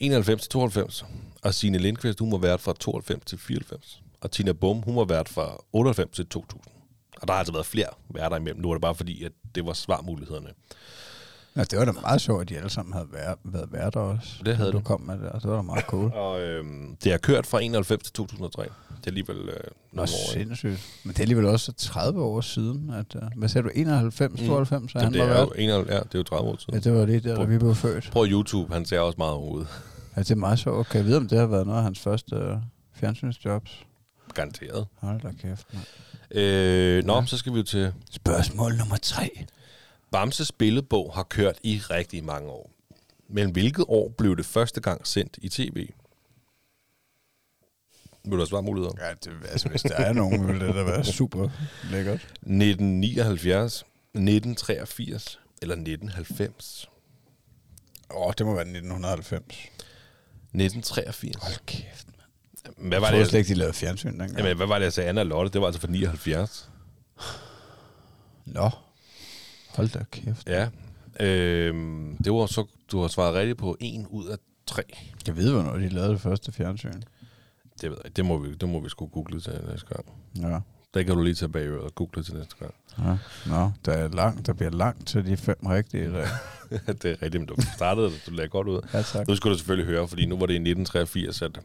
91 0.00 0.42
til 0.42 0.50
92, 0.50 1.04
og 1.42 1.54
Signe 1.54 1.78
Lindqvist, 1.78 2.20
hun 2.20 2.32
var 2.32 2.38
vært 2.38 2.60
fra 2.60 2.74
92 2.80 3.24
til 3.24 3.38
94, 3.38 4.02
og 4.20 4.30
Tina 4.30 4.52
Bum, 4.52 4.82
hun 4.82 4.96
var 4.96 5.04
vært 5.04 5.28
fra 5.28 5.56
98 5.72 6.16
til 6.16 6.26
2000. 6.26 6.72
Og 7.20 7.28
der 7.28 7.34
har 7.34 7.38
altså 7.38 7.52
været 7.52 7.66
flere 7.66 7.88
værter 8.08 8.36
imellem. 8.36 8.60
Nu 8.60 8.70
er 8.70 8.74
det 8.74 8.82
bare 8.82 8.94
fordi, 8.94 9.24
at 9.24 9.32
det 9.54 9.66
var 9.66 9.72
svarmulighederne. 9.72 10.48
Ja, 11.56 11.64
det 11.64 11.78
var 11.78 11.84
da 11.84 11.92
meget 11.92 12.20
sjovt, 12.20 12.40
at 12.42 12.48
de 12.48 12.56
alle 12.56 12.70
sammen 12.70 12.92
havde 12.92 13.06
været, 13.12 13.38
været 13.44 13.72
værter 13.72 14.00
også. 14.00 14.28
Det 14.44 14.56
havde 14.56 14.72
du 14.72 14.76
det. 14.76 14.84
kom 14.86 15.00
med 15.00 15.18
det, 15.18 15.28
og 15.28 15.42
det 15.42 15.50
var 15.50 15.56
da 15.56 15.62
meget 15.62 15.84
cool. 15.84 16.12
Og 16.24 16.40
øhm, 16.40 16.96
det 17.04 17.12
har 17.12 17.18
kørt 17.18 17.46
fra 17.46 17.60
91 17.62 18.02
til 18.02 18.12
2003. 18.12 18.62
Det 18.62 18.68
er 18.70 18.72
alligevel 19.06 19.36
øh, 19.36 19.54
Nå, 19.92 20.02
år. 20.02 20.06
sindssygt. 20.32 20.80
Men 21.04 21.10
det 21.12 21.18
er 21.18 21.22
alligevel 21.22 21.46
også 21.46 21.72
30 21.72 22.22
år 22.22 22.40
siden, 22.40 22.90
at... 22.90 23.14
Uh, 23.14 23.22
hvad 23.36 23.48
sagde 23.48 23.68
du? 23.68 23.72
91, 23.74 24.40
Mm. 24.40 24.46
92, 24.46 24.92
så 24.92 24.98
Det, 24.98 25.04
han 25.04 25.12
det, 25.12 25.20
var 25.20 25.26
er 25.26 25.40
jo, 25.40 25.52
91, 25.56 25.94
ja, 25.94 25.98
det 26.00 26.14
er 26.14 26.18
jo 26.18 26.22
30 26.22 26.48
år 26.50 26.56
siden. 26.58 26.74
Ja, 26.74 26.80
det 26.80 26.92
var 26.98 27.06
lige 27.06 27.20
der, 27.20 27.28
da 27.28 27.34
Prøv- 27.36 27.50
vi 27.50 27.58
blev 27.58 27.74
født. 27.74 28.08
Prøv 28.12 28.26
YouTube, 28.26 28.72
han 28.74 28.84
ser 28.84 29.00
også 29.00 29.16
meget 29.18 29.36
ud. 29.36 29.64
Ja, 30.16 30.20
det 30.20 30.30
er 30.30 30.34
meget 30.34 30.58
sjovt. 30.58 30.88
Kan 30.88 30.98
jeg 30.98 31.06
vide, 31.06 31.16
om 31.16 31.28
det 31.28 31.38
har 31.38 31.46
været 31.46 31.66
noget 31.66 31.78
af 31.78 31.84
hans 31.84 32.00
første 32.00 32.36
uh, 32.36 32.56
fjernsynsjobs? 32.94 33.84
Garanteret. 34.34 34.86
Hold 34.98 35.20
da 35.20 35.28
kæft, 35.42 35.66
man. 35.74 35.82
Øh, 36.42 37.04
nå, 37.04 37.22
så 37.26 37.36
skal 37.36 37.52
vi 37.52 37.58
jo 37.58 37.64
til... 37.64 37.92
Spørgsmål 38.10 38.76
nummer 38.76 38.96
tre. 39.02 39.44
Bamses 40.12 40.52
billedbog 40.52 41.14
har 41.14 41.22
kørt 41.22 41.58
i 41.62 41.78
rigtig 41.90 42.24
mange 42.24 42.50
år. 42.50 42.70
Men 43.28 43.50
hvilket 43.50 43.84
år 43.88 44.08
blev 44.08 44.36
det 44.36 44.46
første 44.46 44.80
gang 44.80 45.06
sendt 45.06 45.38
i 45.42 45.48
tv? 45.48 45.88
Vil 48.24 48.32
du 48.32 48.36
have 48.36 48.46
svarmuligheder? 48.46 48.92
Ja, 49.00 49.14
det, 49.14 49.32
altså, 49.48 49.68
hvis 49.68 49.82
der 49.82 49.94
er 49.94 50.12
nogen, 50.12 50.48
vil 50.48 50.60
det 50.60 50.74
da 50.74 50.82
være 50.82 51.04
super 51.04 51.48
lækkert. 51.90 52.14
1979, 52.14 53.74
1983 53.74 55.40
eller 55.62 55.74
1990? 55.74 56.88
Åh, 58.10 58.26
oh, 58.26 58.32
det 58.38 58.46
må 58.46 58.52
være 58.52 58.62
1990. 58.62 59.54
1983. 60.54 61.36
Hold 61.36 61.66
kæft, 61.66 62.06
mand. 62.06 62.76
Hvad 62.76 62.90
Jeg 62.90 63.02
var 63.02 63.08
troede 63.08 63.20
det, 63.20 63.30
slet 63.30 63.38
ikke, 63.38 63.48
de 63.48 63.54
lavede 63.54 63.74
fjernsyn 63.74 64.10
dengang. 64.10 64.38
Jamen, 64.38 64.56
hvad 64.56 64.66
var 64.66 64.78
det, 64.78 64.84
jeg 64.84 64.92
sagde? 64.92 65.08
Anna 65.08 65.20
og 65.20 65.26
Lotte, 65.26 65.52
det 65.52 65.60
var 65.60 65.66
altså 65.66 65.80
for 65.80 65.88
79. 65.88 66.70
Nå. 68.46 68.70
Hold 69.76 69.88
da 69.88 70.04
kæft. 70.10 70.48
Ja. 70.48 70.68
Øhm, 71.20 72.16
det 72.24 72.32
var 72.32 72.46
så, 72.46 72.66
du 72.92 73.00
har 73.00 73.08
svaret 73.08 73.34
rigtigt 73.34 73.58
på 73.58 73.76
en 73.80 74.06
ud 74.06 74.26
af 74.26 74.36
tre. 74.66 74.82
Jeg 75.26 75.36
ved, 75.36 75.52
hvornår 75.52 75.76
de 75.76 75.88
lavede 75.88 76.12
det 76.12 76.20
første 76.20 76.52
fjernsyn. 76.52 77.02
Det 77.80 77.90
ved 77.90 77.98
jeg. 78.04 78.16
Det 78.16 78.24
må 78.24 78.38
vi, 78.38 78.54
det 78.54 78.68
må 78.68 78.80
vi 78.80 78.88
sgu 78.88 79.06
google 79.06 79.40
til 79.40 79.52
næste 79.70 79.86
gang. 79.86 80.06
Ja. 80.40 80.60
Det 80.94 81.06
kan 81.06 81.14
du 81.16 81.22
lige 81.22 81.34
tage 81.34 81.48
bag 81.48 81.70
og 81.70 81.94
google 81.94 82.22
til 82.22 82.34
næste 82.34 82.56
gang. 82.58 82.74
ja. 82.98 83.16
Nå, 83.46 83.70
der, 83.84 83.92
er 83.92 84.08
langt, 84.08 84.46
der 84.46 84.52
bliver 84.52 84.70
langt 84.70 85.06
til 85.08 85.26
de 85.26 85.36
fem 85.36 85.56
rigtige. 85.66 86.12
Der. 86.12 86.26
det 86.92 87.04
er 87.04 87.22
rigtigt, 87.22 87.34
men 87.34 87.46
du 87.46 87.54
startede, 87.76 88.10
du 88.26 88.30
lagde 88.30 88.48
godt 88.48 88.68
ud. 88.68 88.80
Ja, 88.92 89.02
tak. 89.02 89.28
Nu 89.28 89.36
skulle 89.36 89.52
du 89.52 89.58
selvfølgelig 89.58 89.86
høre, 89.86 90.08
fordi 90.08 90.26
nu 90.26 90.38
var 90.38 90.46
det 90.46 90.54
i 90.54 90.56
1983, 90.56 91.42
at 91.42 91.60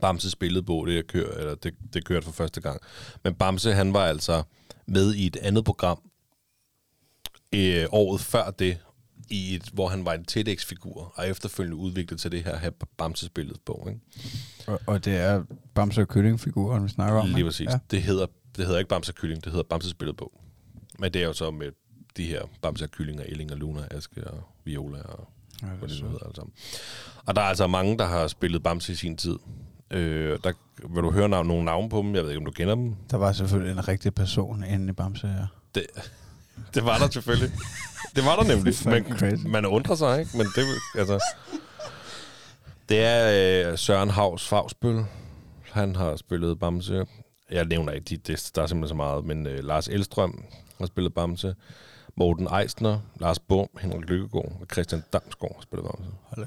Bamse 0.00 0.30
spillede 0.30 0.62
på 0.62 0.84
det, 0.88 0.94
jeg 0.94 1.06
kører, 1.06 1.38
eller 1.38 1.54
det, 1.54 1.74
det 1.94 2.04
kørte 2.04 2.24
for 2.24 2.32
første 2.32 2.60
gang. 2.60 2.80
Men 3.24 3.34
Bamse, 3.34 3.72
han 3.72 3.94
var 3.94 4.04
altså 4.04 4.42
med 4.86 5.14
i 5.14 5.26
et 5.26 5.36
andet 5.36 5.64
program 5.64 5.98
øh, 7.54 7.86
året 7.90 8.20
før 8.20 8.50
det, 8.50 8.78
i 9.30 9.54
et, 9.54 9.68
hvor 9.72 9.88
han 9.88 10.04
var 10.04 10.12
en 10.12 10.24
TEDx-figur, 10.24 11.12
og 11.16 11.28
efterfølgende 11.28 11.76
udviklet 11.76 12.20
til 12.20 12.32
det 12.32 12.44
her, 12.44 12.56
her 12.56 12.70
Bamse 12.98 13.26
spillet 13.26 13.56
på. 13.66 13.88
Ikke? 13.88 14.00
Og, 14.66 14.80
og 14.86 15.04
det 15.04 15.16
er 15.16 15.44
Bamse 15.74 16.00
og 16.00 16.08
Kyllingfiguren, 16.08 16.84
vi 16.84 16.88
snakker 16.88 17.20
om. 17.20 17.26
Lige 17.26 17.38
ikke? 17.38 17.48
præcis. 17.48 17.66
Ja. 17.66 17.72
Ja. 17.72 17.78
Det, 17.90 18.02
hedder, 18.02 18.26
det 18.56 18.64
hedder 18.66 18.78
ikke 18.78 18.88
Bamse 18.88 19.12
og 19.12 19.16
Kylling, 19.16 19.44
det 19.44 19.52
hedder 19.52 19.66
Bamse 19.70 19.90
spillet 19.90 20.16
på. 20.16 20.32
Men 20.98 21.12
det 21.12 21.22
er 21.22 21.26
jo 21.26 21.32
så 21.32 21.50
med 21.50 21.72
de 22.16 22.26
her 22.26 22.42
Bamse 22.62 22.84
og 22.84 22.90
Kyllinger, 22.90 23.24
Elling 23.24 23.52
og 23.52 23.58
Luna, 23.58 23.86
Aske 23.90 24.24
og 24.30 24.42
Viola 24.64 25.02
og 25.02 25.28
Ja, 25.62 25.66
det 25.66 25.76
hvad 25.78 25.88
det 25.88 26.02
nu 26.02 26.08
hedder. 26.08 26.46
Og 27.26 27.36
der 27.36 27.42
er 27.42 27.46
altså 27.46 27.66
mange, 27.66 27.98
der 27.98 28.06
har 28.06 28.26
spillet 28.26 28.62
Bamse 28.62 28.92
i 28.92 28.96
sin 28.96 29.16
tid. 29.16 29.38
Øh, 29.90 30.38
der 30.44 30.52
vil 30.88 31.02
du 31.02 31.10
høre 31.10 31.28
navn, 31.28 31.46
nogle 31.46 31.64
navne 31.64 31.88
på 31.88 31.98
dem. 31.98 32.14
Jeg 32.14 32.22
ved 32.22 32.30
ikke, 32.30 32.38
om 32.38 32.44
du 32.44 32.50
kender 32.50 32.74
dem. 32.74 32.94
Der 33.10 33.16
var 33.16 33.32
selvfølgelig 33.32 33.72
en 33.72 33.88
rigtig 33.88 34.14
person 34.14 34.64
inde 34.64 34.88
i 34.88 34.92
Bamse 34.92 35.26
her. 35.26 35.46
Det, 35.74 35.86
det 36.74 36.84
var 36.84 36.98
der 36.98 37.10
selvfølgelig. 37.10 37.52
Det 38.16 38.24
var 38.24 38.36
der 38.36 38.44
nemlig. 38.44 38.74
Man, 38.84 39.18
crazy. 39.18 39.46
man 39.46 39.66
undrer 39.66 39.94
sig, 39.94 40.20
ikke? 40.20 40.36
Men 40.36 40.46
det, 40.46 40.64
altså, 40.94 41.20
det 42.88 42.98
er 42.98 43.70
øh, 43.70 43.78
Søren 43.78 44.10
Havs 44.10 44.48
Favsbøl. 44.48 45.04
Han 45.70 45.96
har 45.96 46.16
spillet 46.16 46.58
Bamse. 46.58 47.06
Jeg 47.50 47.64
nævner 47.64 47.92
ikke, 47.92 48.04
de, 48.04 48.16
det, 48.16 48.50
der 48.54 48.62
er 48.62 48.66
simpelthen 48.66 48.88
så 48.88 48.94
meget, 48.94 49.24
men 49.24 49.46
øh, 49.46 49.64
Lars 49.64 49.88
Elstrøm 49.88 50.44
har 50.78 50.86
spillet 50.86 51.14
Bamse. 51.14 51.54
Morten 52.16 52.48
Eisner, 52.60 53.00
Lars 53.20 53.38
Bum, 53.38 53.68
Henrik 53.80 54.08
Lykkegaard 54.08 54.52
og 54.60 54.66
Christian 54.72 55.02
Damsgaard 55.12 55.54
har 55.54 55.62
spillet 55.62 55.90
Bamse. 55.90 56.10
Hold. 56.22 56.46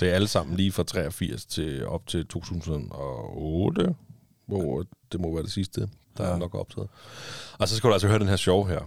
Det 0.00 0.10
er 0.10 0.14
alle 0.14 0.28
sammen 0.28 0.56
lige 0.56 0.72
fra 0.72 0.82
83 0.82 1.46
til 1.46 1.86
op 1.86 2.06
til 2.06 2.26
2008, 2.26 3.94
hvor 4.46 4.84
det 5.12 5.20
må 5.20 5.34
være 5.34 5.42
det 5.42 5.52
sidste, 5.52 5.80
der. 6.16 6.24
Ja. 6.24 6.30
er 6.30 6.36
nok 6.36 6.54
optaget. 6.54 6.88
Og 7.58 7.68
så 7.68 7.76
skal 7.76 7.88
du 7.88 7.92
altså 7.92 8.08
høre 8.08 8.18
den 8.18 8.28
her 8.28 8.36
show 8.36 8.64
her. 8.64 8.80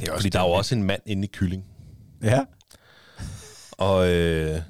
Det 0.00 0.08
er 0.08 0.14
Fordi 0.14 0.28
der 0.28 0.40
er 0.40 0.44
jo 0.44 0.50
også 0.50 0.74
en 0.74 0.82
mand 0.82 1.02
inde 1.06 1.24
i 1.24 1.30
kylling. 1.32 1.64
Ja. 2.22 2.40
Og 3.72 4.08
øh, 4.08 4.60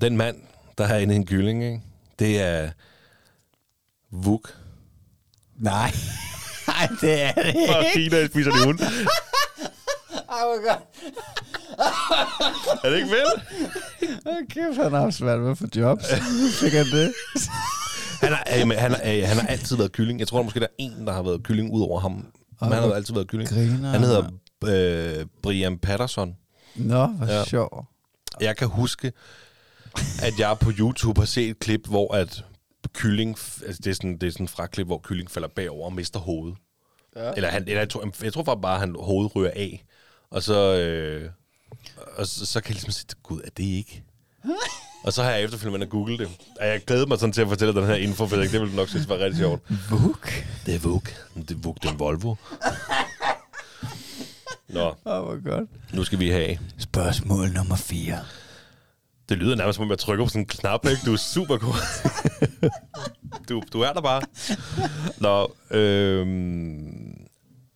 den 0.00 0.16
mand, 0.16 0.36
der 0.78 0.84
er 0.84 0.98
inde 0.98 1.14
i 1.14 1.16
en 1.16 1.26
kylling, 1.26 1.64
ikke? 1.64 1.80
det 2.18 2.40
er 2.40 2.70
Vuk. 4.10 4.54
Nej. 5.58 5.92
Nej, 6.68 6.88
det 7.00 7.22
er 7.22 7.32
det 7.32 7.44
Og 7.46 7.84
ikke. 7.84 8.10
Kina 8.10 8.26
spiser 8.26 8.50
det 8.50 8.64
hund. 8.64 8.78
Ej, 10.34 10.42
hvor 10.44 10.68
godt. 10.68 10.82
Er 12.84 12.90
det 12.90 12.96
ikke 12.96 13.08
vel? 13.10 13.26
Hold 14.26 14.48
kæft, 14.48 14.82
han 14.82 14.92
har 14.92 15.00
haft 15.00 15.14
svært 15.14 15.42
ved 15.42 15.50
at 15.50 15.58
få 15.58 15.64
jobs. 15.76 16.04
Fik 16.60 16.72
han 16.72 16.86
det? 16.86 17.12
Han 18.20 18.32
har, 18.32 18.44
øh, 18.54 18.78
han, 18.78 18.90
har, 18.90 19.00
øh, 19.04 19.22
han 19.28 19.36
har 19.36 19.46
altid 19.46 19.76
været 19.76 19.92
kylling. 19.92 20.20
Jeg 20.20 20.28
tror 20.28 20.42
måske, 20.42 20.60
der 20.60 20.66
er 20.66 20.74
en, 20.78 21.06
der 21.06 21.12
har 21.12 21.22
været 21.22 21.42
kylling 21.42 21.72
ud 21.72 21.82
over 21.82 22.00
ham. 22.00 22.12
Men 22.60 22.72
han 22.72 22.82
har 22.82 22.92
altid 22.92 23.14
været 23.14 23.28
kylling. 23.28 23.48
griner. 23.50 23.90
Han 23.90 24.00
hedder 24.00 24.30
øh, 24.68 25.26
Brian 25.42 25.78
Patterson. 25.78 26.36
Nå, 26.74 27.06
hvor 27.06 27.26
Ja. 27.26 27.38
ja. 27.38 27.44
sjov. 27.44 27.86
Jeg 28.40 28.56
kan 28.56 28.68
huske, 28.68 29.12
at 30.22 30.38
jeg 30.38 30.56
på 30.60 30.70
YouTube 30.78 31.20
har 31.20 31.26
set 31.26 31.50
et 31.50 31.58
klip, 31.58 31.86
hvor 31.86 32.14
at 32.14 32.44
kylling, 32.94 33.38
altså 33.66 33.80
det 33.84 33.90
er 33.90 33.94
sådan, 33.94 34.18
det 34.18 34.26
er 34.26 34.30
sådan 34.30 34.44
et 34.44 34.50
fraklip, 34.50 34.86
hvor 34.86 35.00
kylling 35.04 35.30
falder 35.30 35.48
bagover 35.48 35.84
og 35.84 35.92
mister 35.92 36.20
hovedet. 36.20 36.56
Ja. 37.16 37.32
Eller, 37.32 37.48
han, 37.48 37.62
eller 37.62 37.78
jeg, 37.80 37.88
tror, 37.88 38.24
jeg 38.24 38.32
tror 38.32 38.44
faktisk 38.44 38.62
bare, 38.62 38.74
at 38.74 38.80
han 38.80 38.96
hovedet 38.98 39.36
ryger 39.36 39.50
af. 39.50 39.84
Og 40.30 40.42
så, 40.42 40.76
øh, 40.76 41.30
og 42.16 42.26
så, 42.26 42.46
så 42.46 42.60
kan 42.60 42.68
jeg 42.68 42.74
ligesom 42.74 42.90
sige, 42.90 43.06
gud, 43.22 43.40
er 43.44 43.50
det 43.56 43.64
ikke? 43.64 44.02
og 45.04 45.12
så 45.12 45.22
har 45.22 45.30
jeg 45.30 45.42
efterfølgende 45.42 45.86
googlet 45.86 46.18
det. 46.18 46.28
Og 46.60 46.66
jeg 46.66 46.80
glæder 46.86 47.06
mig 47.06 47.18
sådan 47.18 47.32
til 47.32 47.42
at 47.42 47.48
fortælle 47.48 47.74
den 47.74 47.86
her 47.86 47.94
info, 47.94 48.26
for 48.26 48.36
det 48.36 48.52
vil 48.52 48.60
du 48.60 48.76
nok 48.76 48.88
synes 48.88 49.08
var 49.08 49.18
rigtig 49.18 49.38
sjovt. 49.38 49.62
Vuk. 49.90 50.30
Det 50.66 50.74
er 50.74 50.78
Vuk. 50.78 51.14
Det 51.34 51.50
er 51.50 51.54
Vuk, 51.54 51.76
det 51.82 51.88
er 51.88 51.92
en 51.92 51.98
Volvo. 51.98 52.34
Nå, 54.72 54.80
Åh, 54.86 54.94
oh, 55.04 55.24
hvor 55.24 55.50
godt. 55.50 55.70
nu 55.94 56.04
skal 56.04 56.18
vi 56.18 56.28
have 56.28 56.58
Spørgsmål 56.78 57.50
nummer 57.50 57.76
4. 57.76 58.18
Det 59.28 59.38
lyder 59.38 59.56
nærmest 59.56 59.76
som 59.76 59.84
om 59.84 59.90
jeg 59.90 59.98
trykker 59.98 60.24
på 60.24 60.28
sådan 60.28 60.42
en 60.42 60.46
knap, 60.46 60.86
ikke? 60.86 61.00
Du 61.06 61.12
er 61.12 61.16
super 61.16 61.56
god. 61.56 61.74
du, 63.48 63.62
du 63.72 63.80
er 63.80 63.92
der 63.92 64.00
bare. 64.00 64.22
Nå, 65.20 65.52
øhm, 65.78 67.26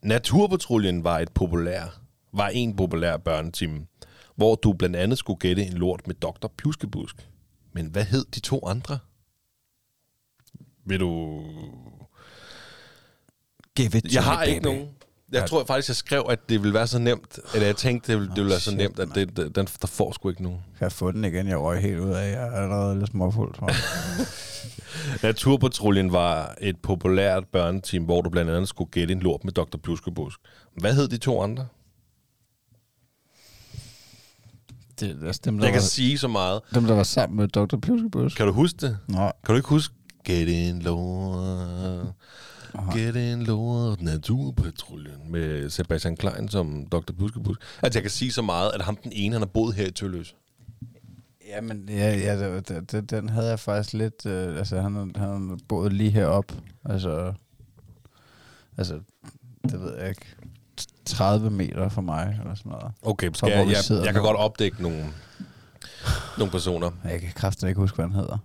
Naturpatruljen 0.03 1.05
var 1.05 1.19
et 1.19 1.33
populær, 1.33 2.01
var 2.33 2.49
en 2.49 2.77
populær 2.77 3.17
børnetime, 3.17 3.87
hvor 4.37 4.55
du 4.55 4.73
blandt 4.73 4.97
andet 4.97 5.19
skulle 5.19 5.39
gætte 5.39 5.63
en 5.67 5.73
lort 5.73 6.07
med 6.07 6.15
Dr. 6.15 6.47
Pjuskebusk. 6.59 7.29
Men 7.73 7.87
hvad 7.87 8.05
hed 8.05 8.25
de 8.35 8.41
to 8.41 8.67
andre? 8.67 8.99
Vil 10.87 11.01
du... 11.01 11.41
Give 13.77 13.87
it 13.99 14.15
Jeg 14.15 14.25
har 14.25 14.43
ikke 14.43 14.61
baby. 14.61 14.73
nogen. 14.75 14.89
Jeg 15.35 15.49
tror 15.49 15.65
faktisk, 15.65 15.89
jeg 15.89 15.97
skrev, 15.97 16.27
at 16.29 16.49
det 16.49 16.63
ville 16.63 16.75
være 16.75 16.87
så 16.87 16.99
nemt, 16.99 17.39
eller 17.55 17.67
jeg 17.67 17.77
tænkte, 17.77 18.13
det 18.13 18.21
ville, 18.21 18.29
det 18.31 18.37
ville 18.37 18.51
være 18.51 18.61
så 18.61 18.71
shit, 18.71 18.79
nemt, 18.79 18.99
at 18.99 19.09
det, 19.15 19.37
det, 19.37 19.57
den, 19.57 19.67
der 19.83 19.87
får 19.87 20.13
sgu 20.13 20.29
ikke 20.29 20.43
nogen. 20.43 20.59
Kan 20.79 20.85
jeg 20.85 20.93
få 20.93 21.11
den 21.11 21.25
igen? 21.25 21.49
Jeg 21.49 21.59
røg 21.59 21.83
helt 21.83 21.99
ud 22.01 22.11
af. 22.11 22.33
Jeg 22.33 22.47
er 22.49 22.63
allerede 22.63 22.99
lidt 22.99 23.11
småfuld. 23.11 23.55
Naturpatruljen 25.23 26.13
var 26.13 26.55
et 26.61 26.77
populært 26.83 27.45
børneteam, 27.53 28.05
hvor 28.05 28.21
du 28.23 28.31
blandt 28.31 28.51
andet 28.51 28.69
skulle 28.69 28.91
gætte 28.91 29.13
en 29.13 29.21
lort 29.21 29.45
med 29.45 29.53
Dr. 29.53 29.77
Pluskebusk. 29.83 30.39
Hvad 30.81 30.95
hed 30.95 31.09
de 31.09 31.17
to 31.17 31.43
andre? 31.43 31.67
det, 35.01 35.27
altså, 35.27 35.41
dem, 35.45 35.59
der 35.59 35.65
Jeg 35.65 35.73
kan 35.73 35.81
var, 35.81 35.87
sige 35.87 36.19
så 36.19 36.29
meget. 36.29 36.61
dem, 36.75 36.85
der 36.85 36.95
var 36.95 37.03
sammen 37.03 37.37
med 37.37 37.49
Dr. 37.49 37.77
Pluskebusk. 37.77 38.37
Kan 38.37 38.47
du 38.47 38.53
huske 38.53 38.77
det? 38.81 38.99
Nej. 39.09 39.33
Kan 39.47 39.53
du 39.53 39.57
ikke 39.57 39.69
huske? 39.69 39.95
Gæt 40.25 40.49
en 40.49 40.83
Gæt 42.93 43.17
en 43.17 43.43
lort. 43.43 44.01
Naturpatruljen. 44.03 45.31
Med 45.33 45.71
Sebastian 45.71 46.17
Klein 46.17 46.49
som 46.49 46.87
Dr. 46.87 47.13
Pluskebusk. 47.19 47.61
Altså, 47.83 47.99
jeg 47.99 48.03
kan 48.03 48.11
sige 48.11 48.33
så 48.33 48.43
meget, 48.43 48.71
at 48.75 48.83
ham 48.83 48.97
den 48.97 49.13
ene, 49.15 49.33
han 49.33 49.41
har 49.41 49.47
boet 49.47 49.75
her 49.75 49.87
i 49.87 49.91
Tølløs. 49.91 50.35
Jamen, 51.49 51.89
ja, 51.89 52.17
ja 52.17 52.59
det, 52.61 52.93
det, 52.93 53.11
den 53.11 53.29
havde 53.29 53.49
jeg 53.49 53.61
faktisk 53.61 53.93
lidt... 53.95 54.27
Øh, 54.27 54.57
altså, 54.59 54.81
han, 54.81 55.13
han 55.17 55.61
boet 55.69 55.93
lige 55.93 56.11
herop. 56.11 56.53
Altså, 56.85 57.33
altså, 58.79 59.01
det 59.63 59.81
ved 59.81 59.99
jeg 59.99 60.09
ikke. 60.09 60.27
30 61.05 61.51
meter 61.51 61.89
fra 61.89 62.03
mig, 62.03 62.37
eller 62.41 62.55
sådan 62.55 62.73
noget. 62.73 62.93
Okay, 63.03 63.31
Så 63.35 63.47
hvor 63.47 63.49
jeg, 63.49 63.67
jeg, 63.91 64.05
jeg 64.05 64.13
kan 64.15 64.23
godt 64.23 64.37
opdække 64.37 64.83
nogle, 64.83 65.05
nogle 66.39 66.51
personer. 66.51 66.91
Jeg 67.05 67.21
kan 67.21 67.33
kraften 67.35 67.69
ikke 67.69 67.81
huske, 67.81 67.95
hvad 67.95 68.05
han 68.05 68.15
hedder. 68.15 68.39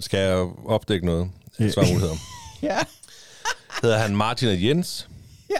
Skal 0.00 0.20
jeg 0.20 0.36
opdække 0.66 1.06
noget? 1.06 1.30
Ja. 1.60 1.70
Svarmuligheder. 1.70 2.14
Ja. 2.62 2.78
Hedder 3.82 3.98
han 3.98 4.16
Martin 4.16 4.48
og 4.48 4.62
Jens? 4.64 5.08
Ja. 5.50 5.56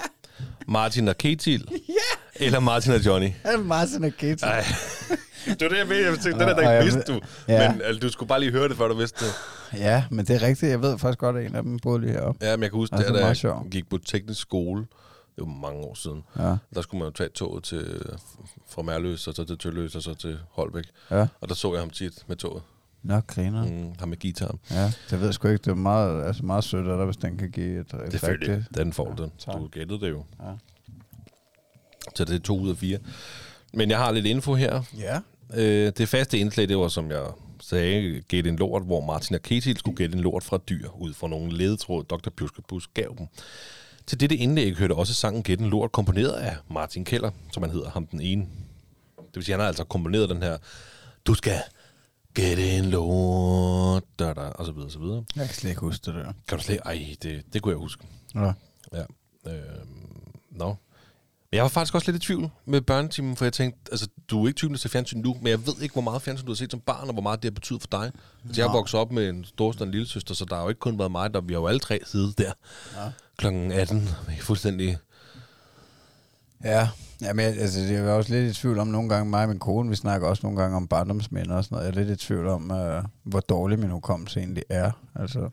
Martin 0.69 1.09
og 1.09 1.19
Ketil? 1.19 1.69
Ja. 1.89 2.45
Eller 2.47 2.61
Martin 2.61 2.93
og 2.93 3.07
Johnny? 3.07 3.31
Han 3.45 3.55
er 3.55 3.59
Martin 3.64 4.05
og 4.05 4.12
Katie. 4.19 4.37
Nej. 4.49 4.64
det 5.47 5.62
var 5.62 5.69
det, 5.69 5.79
jeg 5.79 5.89
ved. 5.89 5.97
Jeg 5.97 6.19
tænkte, 6.19 6.31
den 6.31 6.49
er 6.49 6.55
der 6.55 6.73
ikke 6.81 6.85
vidste 6.95 7.12
du. 7.12 7.21
Ja. 7.49 7.73
Men 7.73 7.81
altså, 7.83 8.01
du 8.01 8.09
skulle 8.12 8.29
bare 8.29 8.41
lige 8.41 8.53
høre 8.53 8.69
det, 8.69 8.77
før 8.77 8.89
du 8.89 8.95
vidste 8.95 9.25
det. 9.25 9.33
Ja, 9.79 10.05
men 10.11 10.27
det 10.27 10.43
er 10.43 10.43
rigtigt. 10.47 10.71
Jeg 10.71 10.83
ved 10.83 10.99
faktisk 10.99 11.19
godt, 11.19 11.37
at 11.37 11.47
en 11.47 11.57
af 11.57 11.62
dem 11.62 11.79
boede 11.79 12.01
lige 12.01 12.12
heroppe. 12.12 12.47
Ja, 12.47 12.57
men 12.57 12.62
jeg 12.62 12.71
kan 12.71 12.77
huske, 12.79 12.97
Altså, 12.97 13.12
der, 13.12 13.21
da 13.21 13.49
jeg 13.62 13.71
gik 13.71 13.89
på 13.91 13.99
teknisk 13.99 14.41
skole, 14.41 14.81
det 15.37 15.39
var 15.39 15.45
mange 15.47 15.81
år 15.81 15.95
siden, 15.95 16.23
Ja. 16.39 16.57
der 16.75 16.83
skulle 16.83 16.99
man 16.99 17.09
jo 17.09 17.12
tage 17.12 17.29
toget 17.29 17.64
til, 17.64 18.03
fra 18.71 18.83
Mærløs, 18.83 19.27
og 19.29 19.35
så 19.35 19.45
til 19.45 19.59
Tølløs, 19.59 19.95
og 19.95 20.03
så 20.03 20.14
til 20.14 20.39
Holbæk. 20.51 20.85
Ja. 21.11 21.27
Og 21.41 21.49
der 21.49 21.55
så 21.55 21.73
jeg 21.73 21.81
ham 21.83 21.91
tit 21.91 22.12
med 22.29 22.37
toget. 22.37 22.62
Nå, 23.07 23.21
griner. 23.21 23.65
Mm. 23.67 23.93
Ham 23.99 24.09
med 24.09 24.17
gitaren. 24.17 24.59
Ja, 24.71 24.85
det 25.11 25.19
ved 25.21 25.25
jeg 25.27 25.35
sgu 25.35 25.49
ikke. 25.49 25.63
Det 25.63 25.71
er 25.71 25.75
meget, 25.75 26.25
altså 26.25 26.45
meget 26.45 26.65
sødt 26.65 26.89
af 26.89 26.97
dig, 26.97 27.05
hvis 27.05 27.17
den 27.17 27.37
kan 27.39 27.51
give 27.51 27.81
et, 27.81 27.93
Det 27.93 28.23
jeg. 28.23 28.31
rigtigt. 28.31 28.63
Den 28.77 28.93
får 28.93 29.15
Ja, 29.19 29.23
den. 29.23 29.33
tak. 29.39 29.55
Du 29.55 29.67
gættede 29.69 30.01
det 30.01 30.11
jo. 30.11 30.25
Ja. 30.43 30.53
Så 32.15 32.25
det 32.25 32.35
er 32.35 32.39
to 32.39 32.59
ud 32.61 32.71
af 32.71 32.77
fire. 32.77 32.99
Men 33.75 33.91
jeg 33.91 33.99
har 33.99 34.11
lidt 34.13 34.27
info 34.27 34.55
her. 34.55 34.83
Ja. 34.99 35.21
Øh, 35.55 35.93
det 35.99 36.09
faste 36.09 36.39
indslag, 36.39 36.69
det 36.69 36.79
var, 36.79 36.89
som 36.89 37.11
jeg 37.11 37.23
sagde, 37.61 38.21
gætte 38.29 38.51
en 38.51 38.57
lort, 38.57 38.83
hvor 38.85 39.01
Martin 39.07 39.35
og 39.37 39.43
Ketil 39.43 39.77
skulle 39.77 39.97
gætte 39.97 40.15
en 40.17 40.23
lort 40.23 40.43
fra 40.45 40.59
dyr, 40.69 40.89
ud 41.01 41.15
fra 41.15 41.29
nogle 41.29 41.53
ledetråd, 41.57 42.05
Dr. 42.05 42.31
Pjuskebus 42.37 42.87
gav 42.95 43.15
dem. 43.19 43.27
Til 44.07 44.21
dette 44.21 44.37
indlæg 44.37 44.75
hørte 44.75 44.93
også 44.95 45.15
sangen 45.15 45.43
Gæt 45.43 45.59
en 45.59 45.71
lort, 45.71 45.93
komponeret 45.93 46.33
af 46.33 46.57
Martin 46.71 47.05
Keller, 47.05 47.31
som 47.53 47.63
han 47.63 47.73
hedder 47.73 47.91
ham 47.91 48.07
den 48.07 48.21
ene. 48.21 48.47
vil 49.35 49.45
sige, 49.45 49.53
han 49.53 49.61
har 49.61 49.67
altså 49.69 49.85
komponeret 49.85 50.29
den 50.31 50.43
her, 50.43 50.57
du 51.27 51.35
skal 51.35 51.59
get 52.37 52.59
in 52.59 52.84
lort, 52.84 54.03
da, 54.18 54.32
da, 54.34 54.41
og 54.41 54.66
så 54.66 54.72
videre, 54.72 54.87
og 54.87 54.93
så 54.93 54.99
videre. 54.99 55.24
Jeg 55.37 55.47
kan 55.47 55.55
slet 55.55 55.70
ikke 55.70 55.80
huske 55.80 56.03
det 56.07 56.14
der. 56.14 56.32
Kan 56.49 56.59
du 56.59 56.64
slet, 56.64 56.80
ej, 56.84 57.16
det, 57.22 57.43
det 57.53 57.62
kunne 57.62 57.72
jeg 57.72 57.78
huske. 57.78 58.05
Ja. 58.34 58.53
Ja. 58.93 59.03
Øh, 59.53 59.87
no. 60.51 60.74
Men 61.51 61.57
jeg 61.57 61.62
var 61.62 61.68
faktisk 61.68 61.95
også 61.95 62.12
lidt 62.12 62.22
i 62.22 62.26
tvivl 62.26 62.51
med 62.64 62.80
børnetimen, 62.80 63.37
for 63.37 63.45
jeg 63.45 63.53
tænkte, 63.53 63.80
altså, 63.93 64.09
du 64.28 64.45
er 64.45 64.49
ikke 64.49 64.57
typen, 64.57 64.74
der 64.74 64.78
ser 64.78 64.89
fjernsyn 64.89 65.18
nu, 65.18 65.37
men 65.43 65.47
jeg 65.47 65.66
ved 65.66 65.74
ikke, 65.82 65.93
hvor 65.93 66.03
meget 66.03 66.22
fjernsyn 66.22 66.47
du 66.47 66.53
har 66.53 66.57
set 66.57 66.70
som 66.70 66.80
barn, 66.80 67.07
og 67.09 67.12
hvor 67.12 67.22
meget 67.22 67.43
det 67.43 67.51
har 67.51 67.55
betydet 67.55 67.82
for 67.82 67.89
dig. 67.91 68.12
Altså, 68.47 68.62
jeg 68.62 68.72
vokset 68.72 69.01
op 69.01 69.12
med 69.12 69.28
en 69.28 69.45
storsøster 69.45 69.82
og 69.84 69.87
en 69.87 69.93
lille 69.93 70.07
søster, 70.07 70.34
så 70.34 70.45
der 70.45 70.55
har 70.57 70.62
jo 70.62 70.68
ikke 70.68 70.78
kun 70.78 70.99
været 70.99 71.11
mig, 71.11 71.34
der 71.34 71.41
vi 71.41 71.53
har 71.53 71.61
jo 71.61 71.66
alle 71.66 71.80
tre 71.80 72.01
siddet 72.07 72.39
der 72.39 72.53
Ja. 72.97 73.11
klokken 73.39 73.72
18, 73.72 74.09
fuldstændig 74.41 74.99
Ja, 76.67 76.89
ja 77.21 77.33
men 77.33 77.45
jeg, 77.45 77.59
altså, 77.59 77.81
jeg 77.81 77.95
er 77.95 78.12
også 78.12 78.33
lidt 78.33 78.51
i 78.51 78.61
tvivl 78.61 78.79
om 78.79 78.87
nogle 78.87 79.09
gange, 79.09 79.31
mig 79.31 79.43
og 79.43 79.49
min 79.49 79.59
kone, 79.59 79.91
vi 79.91 79.97
snakker 79.97 80.29
også 80.29 80.47
nogle 80.47 80.61
gange 80.61 80.77
om 80.77 80.89
barndomsminder 80.89 81.57
og 81.57 81.64
sådan 81.64 81.77
noget. 81.77 81.87
Jeg 81.87 82.01
er 82.01 82.05
lidt 82.05 82.23
i 82.23 82.27
tvivl 82.27 82.47
om, 82.47 82.71
uh, 82.71 83.05
hvor 83.23 83.41
dårlig 83.41 83.79
min 83.79 83.91
hukommelse 83.91 84.41
egentlig 84.41 84.64
er. 84.69 84.91
Altså, 85.14 85.51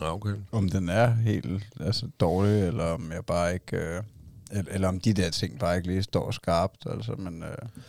Ja, 0.00 0.14
okay. 0.14 0.34
om 0.52 0.68
den 0.68 0.88
er 0.88 1.10
helt 1.10 1.62
altså, 1.80 2.08
dårlig, 2.20 2.62
eller 2.62 2.84
om 2.84 3.12
jeg 3.12 3.24
bare 3.26 3.54
ikke... 3.54 3.76
Uh, 3.76 4.04
eller, 4.50 4.72
eller 4.72 4.88
om 4.88 5.00
de 5.00 5.12
der 5.12 5.30
ting 5.30 5.58
bare 5.58 5.76
ikke 5.76 5.88
lige 5.88 6.02
står 6.02 6.30
skarpt. 6.30 6.86
Altså, 6.86 7.12
men 7.12 7.42
uh, 7.42 7.82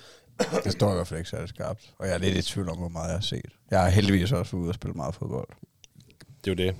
det 0.64 0.72
står 0.72 0.92
i 0.92 0.96
hvert 0.96 1.08
fald 1.08 1.20
ikke 1.20 1.30
særlig 1.30 1.50
skarpt. 1.50 1.94
Og 2.00 2.08
jeg 2.08 2.14
er 2.14 2.18
lidt 2.18 2.38
i 2.38 2.42
tvivl 2.42 2.70
om, 2.70 2.78
hvor 2.78 2.90
meget 2.90 3.08
jeg 3.08 3.16
har 3.16 3.22
set. 3.22 3.52
Jeg 3.72 3.82
har 3.82 3.90
heldigvis 3.90 4.32
også 4.32 4.52
været 4.52 4.64
ude 4.64 4.70
og 4.70 4.76
spille 4.76 4.94
meget 4.94 5.16
fodbold. 5.16 5.48
Det 6.46 6.52
er 6.52 6.64
jo 6.64 6.68
det. 6.68 6.76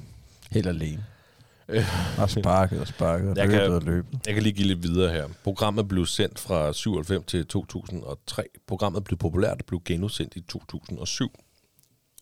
Helt 0.52 0.68
alene. 0.68 1.06
Og 2.22 2.30
sparket 2.30 2.80
og 2.82 2.88
sparket 2.88 3.30
og 3.30 3.38
Jeg 3.38 3.48
løbet 3.48 3.60
kan- 3.62 3.72
og 3.74 3.82
løbet. 3.82 4.20
Jeg 4.26 4.34
kan 4.34 4.44
lige 4.44 4.54
give 4.54 4.68
lidt 4.68 4.84
videre 4.84 5.12
her. 5.14 5.28
Programmet 5.44 5.88
blev 5.88 6.06
sendt 6.06 6.40
fra 6.40 6.74
97 6.74 7.26
til 7.26 7.46
2003. 7.48 8.44
Programmet 8.68 9.04
blev 9.04 9.18
populært 9.18 9.60
og 9.60 9.66
blev 9.66 9.82
genudsendt 9.86 10.36
i 10.36 10.42
2007. 10.42 11.30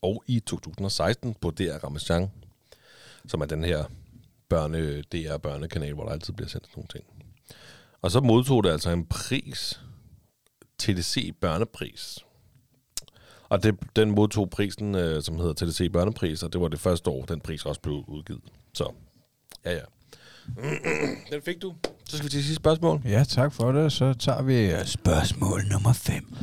Og 0.01 0.23
i 0.27 0.39
2016 0.39 1.35
på 1.41 1.51
DR 1.51 1.77
Ramachan, 1.83 2.31
som 3.27 3.41
er 3.41 3.45
den 3.45 3.63
her 3.63 3.83
børne, 4.49 5.01
DR 5.01 5.37
børnekanal, 5.37 5.93
hvor 5.93 6.03
der 6.03 6.11
altid 6.11 6.33
bliver 6.33 6.49
sendt 6.49 6.65
nogle 6.75 6.87
ting. 6.87 7.03
Og 8.01 8.11
så 8.11 8.19
modtog 8.21 8.63
det 8.63 8.69
altså 8.69 8.89
en 8.89 9.05
pris, 9.05 9.81
TDC 10.79 11.33
Børnepris. 11.41 12.19
Og 13.49 13.63
det, 13.63 13.75
den 13.95 14.11
modtog 14.11 14.49
prisen, 14.49 14.95
øh, 14.95 15.23
som 15.23 15.37
hedder 15.39 15.53
TDC 15.53 15.91
Børnepris, 15.93 16.43
og 16.43 16.53
det 16.53 16.61
var 16.61 16.67
det 16.67 16.79
første 16.79 17.09
år, 17.09 17.25
den 17.25 17.39
pris 17.39 17.65
også 17.65 17.81
blev 17.81 18.03
udgivet. 18.07 18.41
Så, 18.73 18.93
ja 19.65 19.71
ja. 19.71 19.81
Den 21.31 21.41
fik 21.45 21.61
du. 21.61 21.73
Så 22.09 22.17
skal 22.17 22.25
vi 22.25 22.29
til 22.29 22.43
sidste 22.43 22.55
spørgsmål. 22.55 23.01
Ja, 23.05 23.23
tak 23.23 23.53
for 23.53 23.71
det. 23.71 23.91
Så 23.91 24.13
tager 24.13 24.41
vi 24.41 24.71
øh, 24.71 24.85
spørgsmål 24.85 25.61
nummer 25.71 25.93
5. 25.93 26.35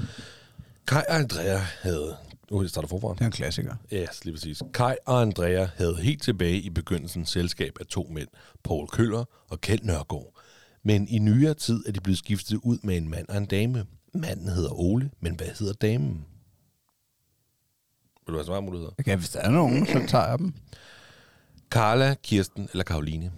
Kai 0.86 1.02
og 1.08 1.14
Andrea 1.14 1.58
havde... 1.82 2.16
Nu 2.50 2.68
starter 2.68 2.88
forfra. 2.88 3.08
Det 3.14 3.20
er 3.20 3.24
en 3.24 3.32
klassiker. 3.32 3.74
Ja, 3.90 4.02
yes, 4.02 4.24
lige 4.24 4.34
præcis. 4.34 4.62
Kai 4.74 4.94
og 5.06 5.20
Andrea 5.22 5.66
havde 5.76 5.96
helt 5.96 6.22
tilbage 6.22 6.60
i 6.60 6.70
begyndelsen 6.70 7.26
selskab 7.26 7.72
af 7.80 7.86
to 7.86 8.06
mænd, 8.10 8.28
Paul 8.64 8.88
Køller 8.88 9.24
og 9.48 9.60
Kjeld 9.60 9.82
Nørgaard. 9.82 10.38
Men 10.82 11.08
i 11.08 11.18
nyere 11.18 11.54
tid 11.54 11.84
er 11.86 11.92
de 11.92 12.00
blevet 12.00 12.18
skiftet 12.18 12.56
ud 12.62 12.78
med 12.82 12.96
en 12.96 13.10
mand 13.10 13.28
og 13.28 13.36
en 13.36 13.46
dame. 13.46 13.86
Manden 14.14 14.48
hedder 14.48 14.80
Ole, 14.80 15.10
men 15.20 15.34
hvad 15.34 15.46
hedder 15.58 15.72
damen? 15.72 16.24
Vil 18.26 18.32
du 18.32 18.38
have 18.38 18.44
svarmuligheder? 18.44 18.92
Okay, 18.98 19.16
hvis 19.16 19.30
der 19.30 19.40
er 19.40 19.50
nogen, 19.50 19.86
så 19.86 20.04
tager 20.08 20.28
jeg 20.28 20.38
dem. 20.38 20.54
Carla, 21.70 22.14
Kirsten 22.22 22.68
eller 22.72 22.84
Karoline? 22.84 23.32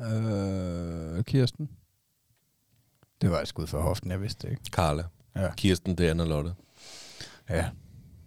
Øh, 0.00 1.24
Kirsten. 1.24 1.68
Det 3.20 3.30
var 3.30 3.40
et 3.40 3.48
skud 3.48 3.66
for 3.66 3.80
hoften, 3.80 4.10
jeg 4.10 4.20
vidste 4.22 4.46
det 4.46 4.50
ikke. 4.50 4.62
Carla. 4.70 5.04
Ja, 5.36 5.54
Kirsten, 5.54 5.94
det 5.98 6.06
er 6.06 6.10
Anna 6.10 6.24
Lotte. 6.24 6.54
ja. 7.50 7.68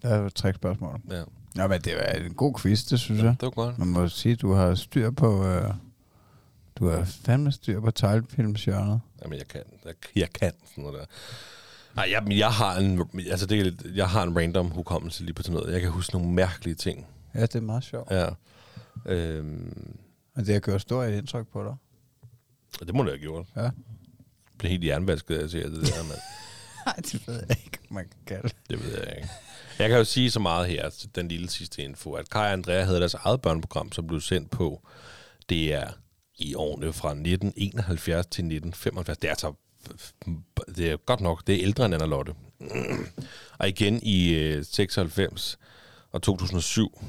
Der 0.02 0.10
er 0.10 0.30
tre 0.30 0.54
spørgsmål. 0.54 1.02
Ja, 1.10 1.24
Nå, 1.56 1.68
men 1.68 1.82
det 1.82 1.96
var 1.96 2.02
en 2.26 2.34
god 2.34 2.54
quiz, 2.60 2.84
det 2.84 3.00
synes 3.00 3.22
jeg. 3.24 3.32
det 3.32 3.42
var 3.42 3.50
godt. 3.50 3.78
Man 3.78 3.88
må 3.88 4.08
sige, 4.08 4.36
du 4.36 4.54
har 4.54 4.76
styr 4.76 5.12
på... 5.12 5.46
Øh, 5.46 5.74
du 6.76 6.88
har 6.88 7.04
fandme 7.06 7.52
styr 7.52 7.80
på 7.82 7.92
tegnefilmsjørnet. 7.92 9.02
Jamen, 9.24 9.38
jeg 9.38 9.48
kan. 9.48 9.62
Jeg, 9.86 9.94
jeg 10.16 10.30
kan 10.34 10.52
sådan 10.70 10.84
noget 10.84 11.00
der. 11.00 11.06
Nej, 11.96 12.08
jeg, 12.12 12.24
men 12.24 12.38
jeg 12.38 12.52
har 12.52 12.78
en, 12.78 13.10
altså 13.32 13.46
det 13.46 13.68
er 13.68 13.72
jeg 13.96 14.10
har 14.10 14.24
en 14.24 14.38
random 14.38 14.70
hukommelse 14.72 15.24
lige 15.24 15.34
på 15.34 15.44
sådan 15.44 15.54
noget. 15.60 15.74
Jeg 15.74 15.82
kan 15.82 15.89
huske 15.89 16.14
nogle 16.14 16.32
mærkelige 16.32 16.76
ting. 16.76 17.08
Ja, 17.36 17.42
det 17.42 17.56
er 17.56 17.62
meget 17.62 17.84
sjovt. 17.84 18.12
Ja. 18.12 18.30
Øhm, 19.06 19.98
Og 20.36 20.46
det 20.46 20.54
har 20.54 20.60
gjort 20.60 20.82
stort 20.82 21.10
indtryk 21.10 21.48
på 21.48 21.64
dig. 21.64 21.76
og 22.82 22.88
det 22.88 22.96
må 22.96 23.04
det 23.04 23.12
have 23.12 23.20
gjort. 23.20 23.46
Ja. 23.56 23.62
Jeg 23.62 23.72
blev 24.58 24.70
helt 24.70 24.84
jernvasket, 24.84 25.38
af 25.38 25.44
at 25.44 25.52
se 25.52 25.58
det 25.64 25.72
der, 25.72 26.04
mand. 26.04 26.20
Nej, 26.86 26.96
det 26.96 27.28
ved 27.28 27.36
jeg 27.50 27.58
ikke, 27.66 27.78
man 27.89 28.04
kan 28.04 28.20
kalde 28.26 28.48
det. 28.48 28.56
Det 28.70 28.84
ved 28.86 28.98
jeg 29.00 29.14
ikke. 29.18 29.30
Jeg 29.80 29.89
kan 29.89 29.98
jo 29.98 30.04
sige 30.04 30.32
så 30.32 30.39
meget 30.39 30.68
her, 30.68 31.06
den 31.16 31.28
lille 31.28 31.50
sidste 31.50 31.82
info, 31.84 32.12
at 32.14 32.30
Kai 32.30 32.42
og 32.42 32.52
Andrea 32.54 32.84
havde 32.84 33.00
deres 33.00 33.14
eget 33.14 33.42
børneprogram, 33.42 33.92
som 33.92 34.08
blev 34.08 34.22
sendt 34.22 34.50
på 34.50 34.88
DR 35.50 35.84
i 36.36 36.56
årene 36.56 36.94
fra 36.94 37.10
1971 37.10 38.26
til 38.26 38.42
1975. 38.42 39.18
Det 39.18 39.28
er 39.28 39.32
altså 39.32 39.54
det 40.76 40.92
er 40.92 40.98
godt 40.98 41.22
nok, 41.22 41.48
det 41.48 41.56
er 41.56 41.62
ældre 41.62 41.86
end 41.86 41.94
Anna 41.94 42.06
Lotte. 42.06 42.34
Og 43.58 43.68
igen 43.70 44.00
i 44.04 44.34
øh, 44.34 44.66
96 44.66 45.60
og 46.12 46.22
2007 46.22 47.02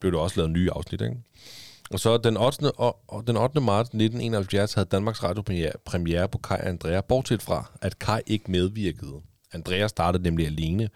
blev 0.00 0.12
der 0.12 0.18
også 0.18 0.36
lavet 0.36 0.50
nye 0.50 0.70
afsnit, 0.70 1.00
ikke? 1.00 1.16
Og 1.90 2.00
så 2.00 2.18
den 2.18 2.36
8. 2.36 2.72
Og, 2.72 3.00
og 3.08 3.26
den 3.26 3.36
8. 3.36 3.60
marts 3.60 3.88
1971 3.88 4.74
havde 4.74 4.88
Danmarks 4.88 5.22
Radio 5.22 5.42
premiere, 5.42 5.72
premiere 5.84 6.28
på 6.28 6.38
Kai 6.38 6.56
og 6.60 6.68
Andrea, 6.68 7.00
bortset 7.00 7.42
fra, 7.42 7.70
at 7.82 7.98
Kai 7.98 8.20
ikke 8.26 8.50
medvirkede. 8.50 9.20
Andrea 9.52 9.86
startede 9.86 10.22
nemlig 10.22 10.46
alene. 10.46 10.88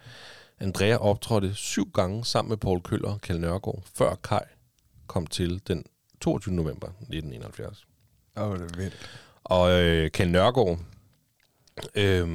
Andrea 0.59 0.97
optrådte 0.97 1.53
syv 1.53 1.91
gange 1.93 2.25
sammen 2.25 2.49
med 2.49 2.57
Paul 2.57 2.81
Køller 2.81 3.09
og 3.09 3.21
Kjell 3.21 3.41
Nørgaard, 3.41 3.83
før 3.95 4.15
Kai 4.15 4.39
kom 5.07 5.27
til 5.27 5.61
den 5.67 5.85
22. 6.21 6.55
november 6.55 6.87
1971. 6.87 7.85
Åh, 8.37 8.43
oh, 8.43 8.59
det 8.59 8.71
er 8.71 8.77
vildt. 8.77 9.24
Og 9.45 9.71
øh, 9.71 10.11
Kjell 10.11 10.31
Nørgaard, 10.31 10.79
øh, 11.95 12.27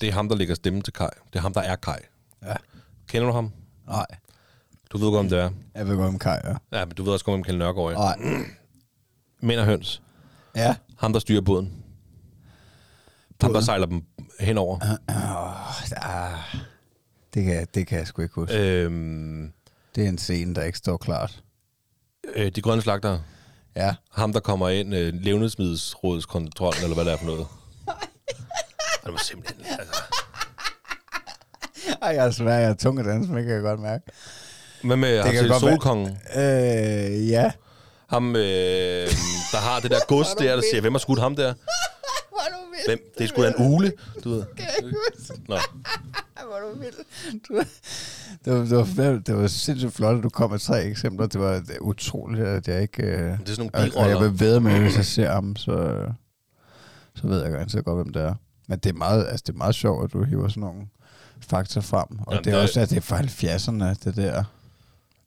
det 0.00 0.08
er 0.08 0.12
ham, 0.12 0.28
der 0.28 0.36
lægger 0.36 0.54
stemme 0.54 0.82
til 0.82 0.92
Kai. 0.92 1.08
Det 1.26 1.36
er 1.38 1.40
ham, 1.40 1.54
der 1.54 1.60
er 1.60 1.76
Kai. 1.76 1.98
Ja. 2.42 2.54
Kender 3.08 3.26
du 3.26 3.32
ham? 3.34 3.52
Nej, 3.86 4.06
Du 4.92 4.98
ved 4.98 5.06
godt, 5.10 5.20
om 5.20 5.28
det 5.28 5.38
er. 5.38 5.50
jeg 5.74 5.88
ved 5.88 5.96
godt 5.96 6.08
om 6.08 6.18
Kaj, 6.18 6.40
ja. 6.44 6.78
Ja, 6.78 6.84
men 6.84 6.94
du 6.94 7.02
ved 7.02 7.12
også 7.12 7.24
godt, 7.24 7.34
om 7.34 7.42
Kjell 7.44 7.58
Nørgaard 7.58 7.92
er. 7.92 7.94
Nej. 7.94 8.46
Mænd 9.40 9.60
og 9.60 9.66
høns. 9.66 10.02
Ja. 10.56 10.76
Ham, 10.98 11.12
der 11.12 11.20
styrer 11.20 11.40
båden. 11.40 11.84
Ham, 13.40 13.52
der 13.52 13.60
sejler 13.60 13.86
dem 13.86 14.02
henover. 14.40 14.78
Ah, 16.02 16.38
det, 17.34 17.44
kan, 17.44 17.66
det 17.74 17.86
kan 17.86 17.98
jeg 17.98 18.06
sgu 18.06 18.22
ikke 18.22 18.34
huske. 18.34 18.82
Øhm, 18.82 19.52
Det 19.94 20.04
er 20.04 20.08
en 20.08 20.18
scene, 20.18 20.54
der 20.54 20.62
ikke 20.62 20.78
står 20.78 20.96
klart. 20.96 21.42
øh, 22.34 22.50
de 22.52 22.60
grønne 22.62 22.82
slagter. 22.82 23.18
Ja. 23.78 23.94
Ham, 24.14 24.32
der 24.32 24.40
kommer 24.40 24.68
ind, 24.68 24.94
øh, 24.94 25.14
levnedsmiddelsrådskontrollen, 25.14 26.82
eller 26.82 26.94
hvad 26.94 27.04
det 27.04 27.12
er 27.12 27.16
for 27.16 27.26
noget. 27.26 27.46
Det 29.04 29.12
var 29.12 29.18
simpelthen... 29.24 29.64
Altså. 29.78 30.02
Ej, 32.02 32.08
jeg 32.08 32.26
er 32.26 32.30
svær, 32.30 32.54
jeg 32.58 32.70
er 32.70 32.74
tung 32.74 32.98
at 33.00 33.04
danse, 33.06 33.28
men 33.30 33.36
det 33.38 33.44
kan 33.46 33.54
jeg 33.54 33.62
godt 33.62 33.80
mærke. 33.80 34.04
Hvad 34.84 34.96
med 34.96 35.22
ham 35.22 35.30
til 35.34 35.48
godt 35.48 35.62
være- 35.62 35.70
Solkongen? 35.70 36.18
Øh, 36.36 37.28
ja. 37.30 37.50
Ham, 38.08 38.36
øh, 38.36 38.42
der 39.52 39.56
har 39.58 39.80
det 39.80 39.90
der 39.90 40.00
gods 40.14 40.28
der, 40.38 40.54
der 40.56 40.62
siger, 40.72 40.80
hvem 40.80 40.92
har 40.94 40.98
skudt 40.98 41.20
ham 41.20 41.36
der? 41.36 41.54
Hvor 42.28 42.38
er 42.38 42.48
du 42.48 42.56
vild. 42.67 42.67
Hvem? 42.86 42.98
Det 43.18 43.24
er 43.24 43.28
sgu 43.28 43.42
da 43.42 43.48
en 43.48 43.54
ule, 43.72 43.92
du 44.24 44.30
ved. 44.30 44.44
Kan 44.56 44.66
jeg 44.80 44.90
huske? 44.90 45.32
Nå. 45.48 45.56
Hvor 46.46 46.56
er 46.56 46.72
du 46.74 46.80
vild. 46.80 46.94
Du, 47.48 47.62
det, 48.44 48.52
var, 48.52 48.84
det, 48.84 48.96
var, 49.12 49.18
det 49.18 49.36
var 49.36 49.46
sindssygt 49.46 49.92
flot, 49.92 50.16
at 50.16 50.22
du 50.22 50.28
kom 50.28 50.50
med 50.50 50.58
tre 50.58 50.84
eksempler. 50.84 51.26
Det 51.26 51.40
var 51.40 51.52
det 51.54 51.78
utroligt, 51.80 52.44
at 52.46 52.68
jeg 52.68 52.82
ikke... 52.82 53.02
Øh, 53.02 53.10
Det 53.10 53.22
er 53.22 53.36
sådan 53.46 53.56
nogle 53.58 53.70
og, 53.74 53.80
og 53.80 54.08
jeg 54.08 54.16
biroller. 54.18 54.30
vil 54.30 54.40
ved 54.40 54.60
med, 54.60 54.72
at 54.72 54.80
hvis 54.80 54.96
jeg 54.96 55.04
ser 55.04 55.30
ham, 55.30 55.56
så, 55.56 56.04
så 57.14 57.26
ved 57.26 57.42
jeg 57.42 57.52
ganske 57.52 57.82
godt, 57.82 57.96
hvem 58.04 58.12
det 58.12 58.22
er. 58.22 58.34
Men 58.68 58.78
det 58.78 58.90
er 58.90 58.94
meget, 58.98 59.26
altså, 59.26 59.44
det 59.46 59.52
er 59.52 59.56
meget 59.58 59.74
sjovt, 59.74 60.04
at 60.04 60.12
du 60.12 60.24
hiver 60.24 60.48
sådan 60.48 60.60
nogle 60.60 60.80
fakta 61.48 61.80
frem. 61.80 62.18
Og 62.26 62.32
Jamen, 62.32 62.44
det 62.44 62.50
er 62.52 62.56
der- 62.56 62.62
også, 62.62 62.80
at 62.80 62.90
det 62.90 62.96
er 62.96 63.00
fra 63.00 63.18
70'erne, 63.20 63.94
det 64.04 64.16
der. 64.16 64.44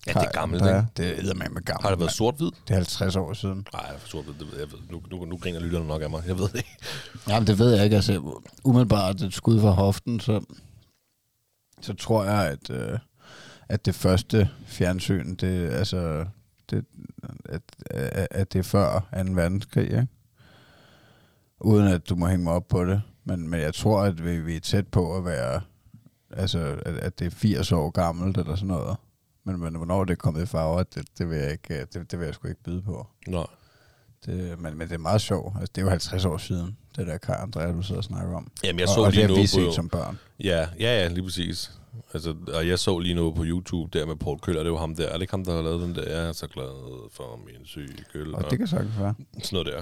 Ja, 0.07 0.13
det 0.13 0.21
er 0.21 0.31
gammelt, 0.31 0.63
ikke? 0.63 0.73
er. 0.73 0.85
Det 0.97 1.07
er 1.07 1.21
eddermame 1.21 1.53
med 1.53 1.61
gammelt. 1.61 1.83
Har 1.83 1.89
det 1.89 1.99
været 1.99 2.11
sort-hvid? 2.11 2.51
Det 2.67 2.71
er 2.71 2.75
50 2.75 3.15
år 3.15 3.33
siden. 3.33 3.67
Nej, 3.73 3.97
forstår 3.99 4.21
det. 4.21 4.51
ved 4.51 4.59
jeg. 4.59 4.67
Nu, 4.91 5.01
nu, 5.11 5.25
nu 5.25 5.37
griner 5.37 5.59
lytterne 5.59 5.87
nok 5.87 6.01
af 6.01 6.09
mig. 6.09 6.23
Jeg 6.27 6.37
ved 6.37 6.47
det 6.47 6.55
ikke. 6.55 6.77
Jamen, 7.27 7.47
det 7.47 7.59
ved 7.59 7.75
jeg 7.75 7.83
ikke. 7.83 7.95
Altså, 7.95 8.41
umiddelbart 8.63 9.21
et 9.21 9.33
skud 9.33 9.61
fra 9.61 9.69
hoften, 9.69 10.19
så, 10.19 10.41
så 11.81 11.93
tror 11.93 12.23
jeg, 12.23 12.47
at, 12.47 12.69
øh, 12.69 12.99
at 13.69 13.85
det 13.85 13.95
første 13.95 14.49
fjernsyn, 14.65 15.35
det, 15.35 15.69
altså, 15.69 16.25
det, 16.69 16.85
at, 17.45 17.61
at, 17.89 18.27
at 18.31 18.53
det 18.53 18.59
er 18.59 18.63
før 18.63 18.99
2. 18.99 19.31
verdenskrig, 19.31 19.85
ikke? 19.85 20.07
Uden 21.59 21.87
at 21.87 22.09
du 22.09 22.15
må 22.15 22.27
hænge 22.27 22.43
mig 22.43 22.53
op 22.53 22.67
på 22.67 22.85
det. 22.85 23.01
Men, 23.23 23.49
men 23.49 23.61
jeg 23.61 23.73
tror, 23.73 24.01
at 24.01 24.25
vi, 24.25 24.39
vi 24.39 24.55
er 24.55 24.59
tæt 24.59 24.87
på 24.87 25.17
at 25.17 25.25
være, 25.25 25.61
altså, 26.29 26.59
at, 26.85 26.95
at 26.95 27.19
det 27.19 27.27
er 27.27 27.31
80 27.31 27.71
år 27.71 27.89
gammelt 27.89 28.37
eller 28.37 28.55
sådan 28.55 28.67
noget. 28.67 28.97
Men, 29.43 29.59
men 29.59 29.75
hvornår 29.75 30.03
det 30.03 30.11
er 30.11 30.15
kommet 30.15 30.43
i 30.43 30.45
farver, 30.45 30.83
det, 30.83 31.05
det, 31.17 31.29
vil 31.29 31.37
jeg 31.37 31.51
ikke, 31.51 31.85
det, 31.93 32.11
det 32.11 32.19
vil 32.19 32.25
jeg 32.25 32.35
sgu 32.35 32.47
ikke 32.47 32.63
byde 32.63 32.81
på. 32.81 33.07
Nå. 33.27 33.47
Det, 34.25 34.59
men, 34.59 34.77
men 34.77 34.87
det 34.87 34.93
er 34.93 34.99
meget 34.99 35.21
sjovt. 35.21 35.55
Altså, 35.59 35.71
det 35.75 35.81
er 35.81 35.85
jo 35.85 35.89
50 35.89 36.25
år 36.25 36.37
siden, 36.37 36.77
det 36.95 37.07
der 37.07 37.17
Kai 37.17 37.35
Andrea, 37.39 37.71
du 37.71 37.81
sidder 37.81 37.99
og 37.99 38.03
snakker 38.03 38.35
om. 38.35 38.51
Jamen, 38.63 38.79
jeg 38.79 38.87
og, 38.87 38.93
så 38.93 39.01
og 39.01 39.11
lige 39.11 39.27
det 39.27 39.35
har 39.35 39.41
vi 39.41 39.47
set 39.47 39.65
på... 39.65 39.71
som 39.71 39.89
børn. 39.89 40.19
Ja, 40.39 40.67
ja, 40.79 41.01
ja, 41.01 41.07
lige 41.07 41.23
præcis. 41.23 41.71
Altså, 42.13 42.35
og 42.53 42.67
jeg 42.67 42.79
så 42.79 42.99
lige 42.99 43.13
noget 43.13 43.35
på 43.35 43.43
YouTube 43.45 43.99
der 43.99 44.05
med 44.05 44.15
Paul 44.15 44.39
Køller, 44.39 44.63
det 44.63 44.71
var 44.71 44.77
ham 44.77 44.95
der. 44.95 45.07
Er 45.07 45.13
det 45.13 45.21
ikke 45.21 45.33
ham, 45.33 45.45
der 45.45 45.55
har 45.55 45.61
lavet 45.61 45.81
den 45.81 45.95
der? 45.95 46.09
Jeg 46.09 46.27
er 46.27 46.31
så 46.31 46.47
glad 46.47 47.09
for 47.11 47.39
min 47.45 47.65
cykel. 47.65 48.35
Og 48.35 48.49
det 48.49 48.57
kan 48.57 48.67
sagtens 48.67 48.99
være. 48.99 49.15
sådan 49.43 49.65
noget 49.65 49.67
der. 49.67 49.81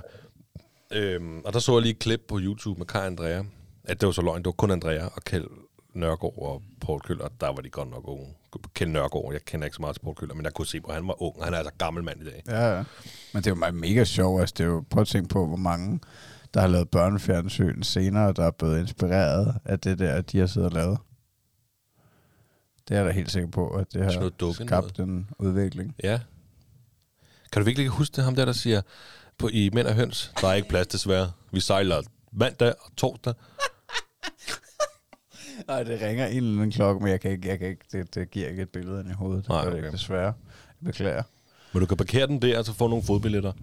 Øhm, 0.91 1.41
og 1.45 1.53
der 1.53 1.59
så 1.59 1.73
jeg 1.73 1.81
lige 1.81 1.91
et 1.91 1.99
klip 1.99 2.21
på 2.27 2.39
YouTube 2.41 2.77
med 2.77 2.85
Kai 2.85 3.05
Andrea. 3.05 3.43
At 3.83 4.01
det 4.01 4.07
var 4.07 4.13
så 4.13 4.21
løgn, 4.21 4.37
det 4.37 4.45
var 4.45 4.51
kun 4.51 4.71
Andrea 4.71 5.05
og 5.05 5.23
Kjeld 5.23 5.47
Nørgaard 5.99 6.37
og 6.37 6.61
Paul 6.81 6.99
Køller. 7.01 7.27
Der 7.41 7.47
var 7.47 7.61
de 7.61 7.69
godt 7.69 7.89
nok 7.89 8.07
unge. 8.07 8.27
Kjeld 8.73 8.91
Nørgaard, 8.91 9.33
jeg 9.33 9.45
kender 9.45 9.65
ikke 9.65 9.75
så 9.75 9.81
meget 9.81 9.95
til 9.95 10.01
Paul 10.01 10.15
Køller, 10.15 10.35
men 10.35 10.45
jeg 10.45 10.53
kunne 10.53 10.67
se 10.67 10.81
på, 10.81 10.87
at 10.87 10.95
han 10.95 11.07
var 11.07 11.21
ung. 11.21 11.43
Han 11.43 11.53
er 11.53 11.57
altså 11.57 11.73
gammel 11.77 12.03
mand 12.03 12.21
i 12.21 12.25
dag. 12.25 12.43
Ja, 12.47 12.77
ja. 12.77 12.83
Men 13.33 13.43
det 13.43 13.47
er 13.47 13.51
jo 13.51 13.55
meget 13.55 13.75
mega 13.75 14.03
sjovt. 14.03 14.41
Altså, 14.41 14.55
det 14.57 14.63
er 14.63 14.67
jo, 14.67 14.83
prøv 14.89 15.01
at 15.01 15.07
tænke 15.07 15.29
på, 15.29 15.47
hvor 15.47 15.57
mange, 15.57 15.99
der 16.53 16.61
har 16.61 16.67
lavet 16.67 16.89
børnefjernsyn 16.89 17.83
senere, 17.83 18.33
der 18.33 18.45
er 18.45 18.51
blevet 18.51 18.79
inspireret 18.79 19.55
af 19.65 19.79
det 19.79 19.99
der, 19.99 20.21
de 20.21 20.39
har 20.39 20.47
siddet 20.47 20.69
og 20.69 20.73
lavet. 20.75 20.97
Det 22.87 22.95
er 22.95 22.99
jeg 22.99 23.07
da 23.07 23.11
helt 23.11 23.31
sikker 23.31 23.49
på, 23.49 23.69
at 23.69 23.93
det 23.93 24.03
har 24.03 24.31
noget 24.39 24.55
skabt 24.55 24.99
en 24.99 25.29
udvikling. 25.39 25.95
Ja. 26.03 26.19
Kan 27.51 27.61
du 27.61 27.65
virkelig 27.65 27.83
ikke 27.83 27.95
huske 27.95 28.15
det, 28.15 28.23
ham 28.23 28.35
der, 28.35 28.45
der 28.45 28.53
siger 28.53 28.81
på, 29.37 29.49
i 29.53 29.69
Mænd 29.73 29.87
og 29.87 29.93
Høns, 29.93 30.33
der 30.41 30.47
er 30.47 30.53
ikke 30.53 30.69
plads 30.69 30.87
desværre. 30.87 31.31
Vi 31.51 31.59
sejler 31.59 32.01
mandag 32.31 32.73
og 32.81 32.91
torsdag. 32.97 33.33
Nej, 35.67 35.83
det 35.83 36.01
ringer 36.01 36.25
en 36.27 36.37
eller 36.37 36.51
anden 36.53 36.71
klokke, 36.71 37.03
men 37.03 37.11
jeg 37.11 37.21
kan 37.21 37.31
ikke, 37.31 37.47
jeg 37.49 37.59
kan 37.59 37.67
ikke, 37.67 37.85
det, 37.91 38.15
det 38.15 38.31
giver 38.31 38.49
ikke 38.49 38.61
et 38.61 38.69
billede 38.69 38.99
ind 39.01 39.09
i 39.09 39.13
hovedet. 39.13 39.43
Det 39.43 39.49
Nej, 39.49 39.57
gør 39.63 39.69
det 39.69 39.73
okay. 39.73 39.85
ikke, 39.87 39.97
desværre. 39.97 40.23
Jeg 40.23 40.33
beklager. 40.85 41.23
Men 41.73 41.79
du 41.79 41.85
kan 41.85 41.97
parkere 41.97 42.27
den 42.27 42.41
der, 42.41 42.57
og 42.59 42.65
så 42.65 42.73
få 42.73 42.87
nogle 42.87 43.03
fodbilletter. 43.03 43.51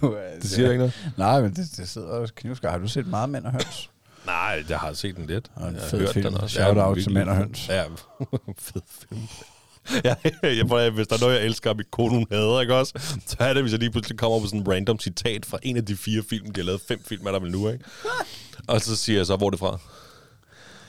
Du, 0.00 0.12
er, 0.12 0.34
Det 0.42 0.50
siger 0.50 0.68
ikke 0.70 0.78
noget? 0.78 1.12
Nej, 1.16 1.40
men 1.42 1.50
det, 1.50 1.76
det 1.76 1.88
sidder 1.88 2.08
også 2.08 2.34
knivskar. 2.34 2.70
Har 2.70 2.78
du 2.78 2.88
set 2.88 3.06
meget 3.06 3.30
Mænd 3.30 3.44
og 3.44 3.52
Høns? 3.52 3.90
Nej, 4.26 4.64
jeg 4.68 4.78
har 4.78 4.92
set 4.92 5.16
den 5.16 5.26
lidt. 5.26 5.50
Og 5.54 5.68
en 5.68 5.74
jeg 5.74 5.82
har 5.82 5.88
fed 5.88 5.98
hørt 5.98 6.08
film. 6.14 6.24
Den 6.32 6.34
også. 6.40 6.54
Shout 6.54 6.76
Ja, 6.76 6.88
out 6.88 6.98
til 6.98 7.12
Mænd 7.12 7.28
og. 7.28 7.36
Høns. 7.36 7.68
Ja, 7.68 7.84
fed 8.58 8.80
film. 8.88 9.20
Ja, 10.04 10.14
jeg, 10.42 10.70
jeg, 10.70 10.90
hvis 10.90 11.06
der 11.06 11.16
er 11.16 11.20
noget, 11.20 11.34
jeg 11.34 11.44
elsker, 11.44 11.70
og 11.70 11.76
min 11.76 11.86
kone 11.90 12.10
hun 12.10 12.26
hader, 12.30 12.60
ikke 12.60 12.74
også? 12.74 12.92
Så 13.26 13.36
er 13.40 13.54
det, 13.54 13.62
hvis 13.62 13.72
jeg 13.72 13.80
lige 13.80 13.90
pludselig 13.90 14.18
kommer 14.18 14.40
på 14.40 14.46
sådan 14.46 14.60
en 14.60 14.68
random 14.72 14.98
citat 15.00 15.46
fra 15.46 15.58
en 15.62 15.76
af 15.76 15.84
de 15.84 15.96
fire 15.96 16.22
film, 16.30 16.50
de 16.52 16.60
har 16.60 16.64
lavet 16.64 16.80
fem 16.88 17.02
film, 17.06 17.26
er 17.26 17.30
der 17.32 17.40
nu, 17.40 17.68
ikke? 17.68 17.84
Og 18.66 18.80
så 18.80 18.96
siger 18.96 19.18
jeg 19.18 19.26
så, 19.26 19.36
hvor 19.36 19.46
er 19.46 19.50
det 19.50 19.58
fra? 19.58 19.78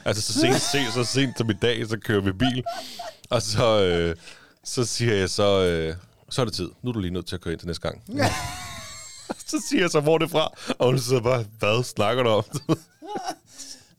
Altså, 0.06 0.34
så 0.34 0.40
sent, 0.40 0.62
se, 0.62 0.92
så 0.94 1.04
sent 1.04 1.38
som 1.38 1.50
i 1.50 1.54
dag, 1.54 1.88
så 1.88 1.98
kører 1.98 2.22
vi 2.22 2.32
bil, 2.32 2.64
og 3.30 3.42
så, 3.42 3.84
øh, 3.84 4.16
så 4.64 4.86
siger 4.86 5.16
jeg 5.16 5.30
så, 5.30 5.62
øh, 5.64 5.96
så 6.30 6.42
er 6.42 6.46
det 6.46 6.54
tid. 6.54 6.70
Nu 6.84 6.90
er 6.90 6.94
du 6.94 7.00
lige 7.00 7.14
nødt 7.14 7.28
til 7.28 7.36
at 7.36 7.42
køre 7.42 7.52
ind 7.52 7.60
til 7.60 7.68
næste 7.68 7.82
gang. 7.82 8.04
så 9.48 9.64
siger 9.70 9.82
jeg 9.82 9.90
så, 9.90 10.00
hvor 10.00 10.14
er 10.14 10.18
det 10.18 10.32
fra? 10.32 10.54
Og 10.80 10.86
hun 10.90 11.00
sidder 11.00 11.22
bare, 11.22 11.46
hvad 11.60 11.84
snakker 11.84 12.24
du 12.24 12.30
om? 12.30 12.44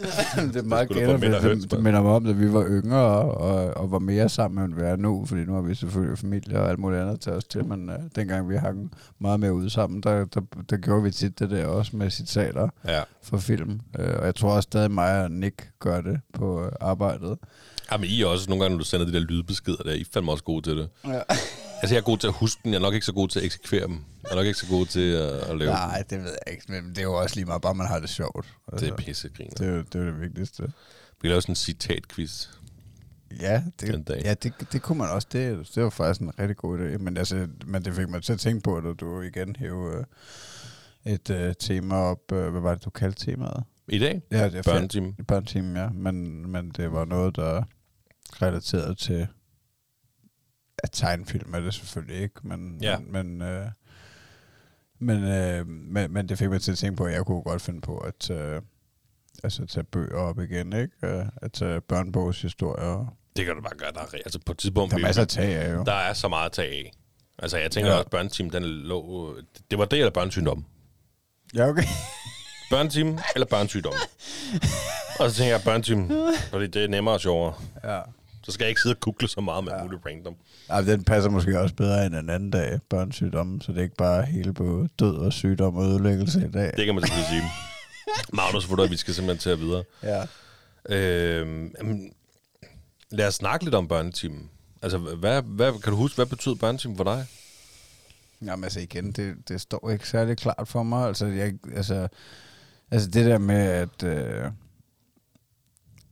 det 0.52 0.56
er 0.56 0.62
meget. 0.62 1.42
Høns, 1.42 1.62
Det, 1.62 1.70
det 1.70 1.82
minder 1.82 2.02
mig 2.02 2.12
om, 2.12 2.24
da 2.24 2.32
vi 2.32 2.52
var 2.52 2.66
yngre 2.68 2.98
og, 2.98 3.34
og, 3.34 3.76
og 3.76 3.90
var 3.90 3.98
mere 3.98 4.28
sammen, 4.28 4.64
end 4.64 4.74
vi 4.74 4.82
er 4.82 4.96
nu, 4.96 5.24
fordi 5.26 5.44
nu 5.44 5.54
har 5.54 5.60
vi 5.60 5.74
selvfølgelig 5.74 6.18
familie 6.18 6.60
og 6.60 6.70
alt 6.70 6.78
muligt 6.78 7.00
andet 7.00 7.20
til 7.20 7.32
os 7.32 7.44
til, 7.44 7.64
men 7.64 7.88
uh, 7.88 7.94
dengang 8.16 8.48
vi 8.48 8.56
hang 8.56 8.92
meget 9.18 9.40
mere 9.40 9.54
ude 9.54 9.70
sammen, 9.70 10.00
der, 10.00 10.24
der, 10.24 10.40
der 10.70 10.76
gjorde 10.76 11.02
vi 11.02 11.10
tit 11.10 11.38
det 11.38 11.50
der 11.50 11.66
også 11.66 11.96
med 11.96 12.10
citater 12.10 12.68
ja. 12.88 13.02
for 13.22 13.38
film. 13.38 13.80
Uh, 13.98 14.04
og 14.18 14.26
jeg 14.26 14.34
tror 14.34 14.50
også 14.50 14.66
stadig 14.66 14.90
mig 14.90 15.24
og 15.24 15.30
Nick 15.30 15.70
gør 15.78 16.00
det 16.00 16.20
på 16.32 16.60
uh, 16.60 16.68
arbejdet. 16.80 17.38
Jamen, 17.92 18.06
I 18.10 18.22
er 18.22 18.26
også 18.26 18.50
nogle 18.50 18.64
gange, 18.64 18.76
når 18.76 18.82
du 18.82 18.88
sender 18.88 19.06
de 19.06 19.12
der 19.12 19.20
lydbeskeder 19.20 19.82
der, 19.82 19.92
I 19.92 20.00
er 20.00 20.04
fandme 20.12 20.32
også 20.32 20.44
gode 20.44 20.62
til 20.62 20.76
det. 20.76 20.88
Ja. 21.06 21.20
Altså, 21.82 21.94
jeg 21.94 22.00
er 22.00 22.04
god 22.04 22.18
til 22.18 22.26
at 22.26 22.32
huske 22.32 22.60
den, 22.64 22.70
jeg 22.72 22.78
er 22.78 22.82
nok 22.82 22.94
ikke 22.94 23.06
så 23.06 23.12
god 23.12 23.28
til 23.28 23.38
at 23.38 23.44
eksekvere 23.44 23.86
dem. 23.86 24.04
Jeg 24.22 24.30
er 24.30 24.34
nok 24.34 24.46
ikke 24.46 24.58
så 24.58 24.66
god 24.70 24.86
til 24.86 25.12
at, 25.12 25.30
at 25.30 25.58
lave 25.58 25.70
Nej, 25.70 26.02
det 26.10 26.18
ved 26.18 26.36
jeg 26.46 26.54
ikke, 26.54 26.64
men 26.72 26.88
det 26.90 26.98
er 26.98 27.02
jo 27.02 27.14
også 27.14 27.36
lige 27.36 27.44
meget, 27.44 27.62
bare 27.62 27.74
man 27.74 27.86
har 27.86 27.98
det 28.00 28.08
sjovt. 28.08 28.46
dem. 28.70 28.78
Det 28.78 28.88
er 28.88 28.96
pissegriner. 28.96 29.50
det, 29.58 29.66
er, 29.66 29.70
jo- 29.70 29.82
det 29.82 29.94
er 29.94 29.98
jo 29.98 30.06
det 30.06 30.20
vigtigste. 30.20 30.62
Vi 30.62 30.70
kan 31.22 31.30
lave 31.30 31.42
sådan 31.42 31.52
en 31.52 31.56
citatquiz. 31.56 32.46
Ja, 33.40 33.62
det, 33.80 34.08
ja 34.24 34.34
det, 34.34 34.52
det 34.72 34.82
kunne 34.82 34.98
man 34.98 35.10
også. 35.10 35.28
Det, 35.32 35.70
det 35.74 35.82
var 35.82 35.90
faktisk 35.90 36.20
en 36.20 36.32
rigtig 36.38 36.56
god 36.56 36.78
idé. 36.78 36.98
Men, 36.98 37.16
altså, 37.16 37.48
men 37.66 37.84
det 37.84 37.94
fik 37.94 38.08
mig 38.08 38.22
til 38.22 38.32
at 38.32 38.38
tænke 38.40 38.62
på, 38.62 38.76
at 38.76 38.84
du 39.00 39.20
igen 39.20 39.56
hæve 39.58 39.96
øh, 39.98 40.04
et 41.14 41.30
øh, 41.30 41.54
tema 41.60 41.94
op. 41.94 42.32
Øh, 42.32 42.48
hvad 42.50 42.60
var 42.60 42.74
det, 42.74 42.84
du 42.84 42.90
kaldte 42.90 43.24
temaet? 43.30 43.64
I 43.88 43.98
dag? 43.98 44.22
Ja, 44.30 44.44
det 44.44 44.54
er 44.54 44.62
Børnetime. 44.62 45.14
Børnetime, 45.28 45.80
ja. 45.80 45.88
Men, 45.88 46.46
men 46.52 46.70
det 46.70 46.92
var 46.92 47.04
noget, 47.04 47.36
der 47.36 47.62
relateret 48.42 48.98
til 48.98 49.26
at 50.82 50.90
tegnefilm 50.92 51.54
er 51.54 51.60
det 51.60 51.74
selvfølgelig 51.74 52.22
ikke, 52.22 52.34
men, 52.42 52.78
Ja. 52.82 52.98
men, 52.98 53.38
men, 53.38 53.42
øh, 53.48 53.66
men, 54.98 55.24
øh, 55.24 55.66
men, 55.66 56.12
men 56.12 56.28
det 56.28 56.38
fik 56.38 56.48
mig 56.50 56.62
til 56.62 56.72
at 56.72 56.78
tænke 56.78 56.96
på, 56.96 57.04
at 57.04 57.12
jeg 57.14 57.24
kunne 57.26 57.42
godt 57.42 57.62
finde 57.62 57.80
på 57.80 57.98
at 57.98 58.30
øh, 58.30 58.62
altså, 59.44 59.66
tage 59.66 59.84
bøger 59.84 60.16
op 60.16 60.38
igen, 60.40 60.72
ikke? 60.72 60.92
Øh, 61.02 61.26
At 61.36 61.52
tage 61.52 61.80
børnebogshistorier. 61.80 63.16
Det 63.36 63.46
kan 63.46 63.54
du 63.56 63.62
bare 63.62 63.76
gøre. 63.76 63.92
Der 63.92 64.00
er, 64.00 64.06
altså, 64.24 64.38
på 64.46 64.52
et 64.52 64.58
tidspunkt... 64.58 64.90
Der 64.92 64.98
er 64.98 65.02
masser 65.02 65.22
at 65.22 65.28
tage 65.28 65.58
af, 65.58 65.74
jo. 65.74 65.82
der 65.84 65.92
er 65.92 66.12
så 66.12 66.28
meget 66.28 66.46
at 66.46 66.52
tage 66.52 66.68
af. 66.68 66.92
Altså, 67.38 67.58
jeg 67.58 67.70
tænker 67.70 67.90
ja. 67.90 67.96
også, 67.96 68.08
børneteam, 68.10 68.50
den 68.50 68.62
lå... 68.64 69.36
Det 69.70 69.78
var 69.78 69.84
det 69.84 69.98
eller 69.98 70.10
børnesygdom. 70.10 70.64
Ja, 71.54 71.68
okay. 71.68 71.82
Børneteam 72.70 73.18
eller 73.34 73.46
børnesygdom. 73.46 73.92
og 75.20 75.30
så 75.30 75.36
tænker 75.36 75.54
jeg, 75.54 75.60
børneteam, 75.64 76.10
fordi 76.50 76.66
det 76.66 76.84
er 76.84 76.88
nemmere 76.88 77.14
og 77.14 77.20
sjovere. 77.20 77.54
Ja. 77.84 78.00
Så 78.42 78.52
skal 78.52 78.64
jeg 78.64 78.68
ikke 78.68 78.80
sidde 78.80 78.94
og 78.94 79.00
google 79.00 79.28
så 79.28 79.40
meget 79.40 79.64
med 79.64 79.72
Ja. 79.72 79.78
ja. 79.78 79.84
muligt 79.84 80.02
random. 80.06 80.34
Ej, 80.68 80.80
den 80.80 81.04
passer 81.04 81.30
måske 81.30 81.60
også 81.60 81.74
bedre 81.74 82.06
end 82.06 82.14
en 82.14 82.30
anden 82.30 82.50
dag, 82.50 82.80
børnesygdomme, 82.88 83.62
så 83.62 83.72
det 83.72 83.78
er 83.78 83.82
ikke 83.82 83.96
bare 83.96 84.24
hele 84.24 84.54
på 84.54 84.86
død 84.98 85.16
og 85.16 85.32
sygdom 85.32 85.76
og 85.76 85.84
ødelæggelse 85.84 86.46
i 86.48 86.50
dag. 86.50 86.72
Det 86.76 86.86
kan 86.86 86.94
man 86.94 87.04
selvfølgelig 87.04 87.28
sige. 87.28 87.42
Magnus, 88.36 88.66
for 88.66 88.86
vi 88.86 88.96
skal 88.96 89.14
simpelthen 89.14 89.38
til 89.38 89.50
at 89.50 89.60
videre. 89.60 89.84
Ja. 90.02 90.24
Jamen, 91.78 92.12
lad 93.10 93.26
os 93.26 93.34
snakke 93.34 93.64
lidt 93.64 93.74
om 93.74 93.88
børnetimen. 93.88 94.50
Altså, 94.82 94.98
hvad, 94.98 95.42
hvad, 95.42 95.72
kan 95.72 95.90
du 95.92 95.96
huske, 95.96 96.16
hvad 96.16 96.26
betyder 96.26 96.54
børnetimen 96.54 96.96
for 96.96 97.04
dig? 97.04 97.26
Jamen 98.42 98.64
altså 98.64 98.80
igen, 98.80 99.12
det, 99.12 99.34
det 99.48 99.60
står 99.60 99.90
ikke 99.90 100.08
særlig 100.08 100.36
klart 100.36 100.68
for 100.68 100.82
mig. 100.82 101.08
Altså, 101.08 101.26
jeg, 101.26 101.54
altså, 101.76 102.08
altså 102.90 103.08
det 103.10 103.26
der 103.26 103.38
med 103.38 103.56
at, 103.56 104.02
øh, 104.02 104.44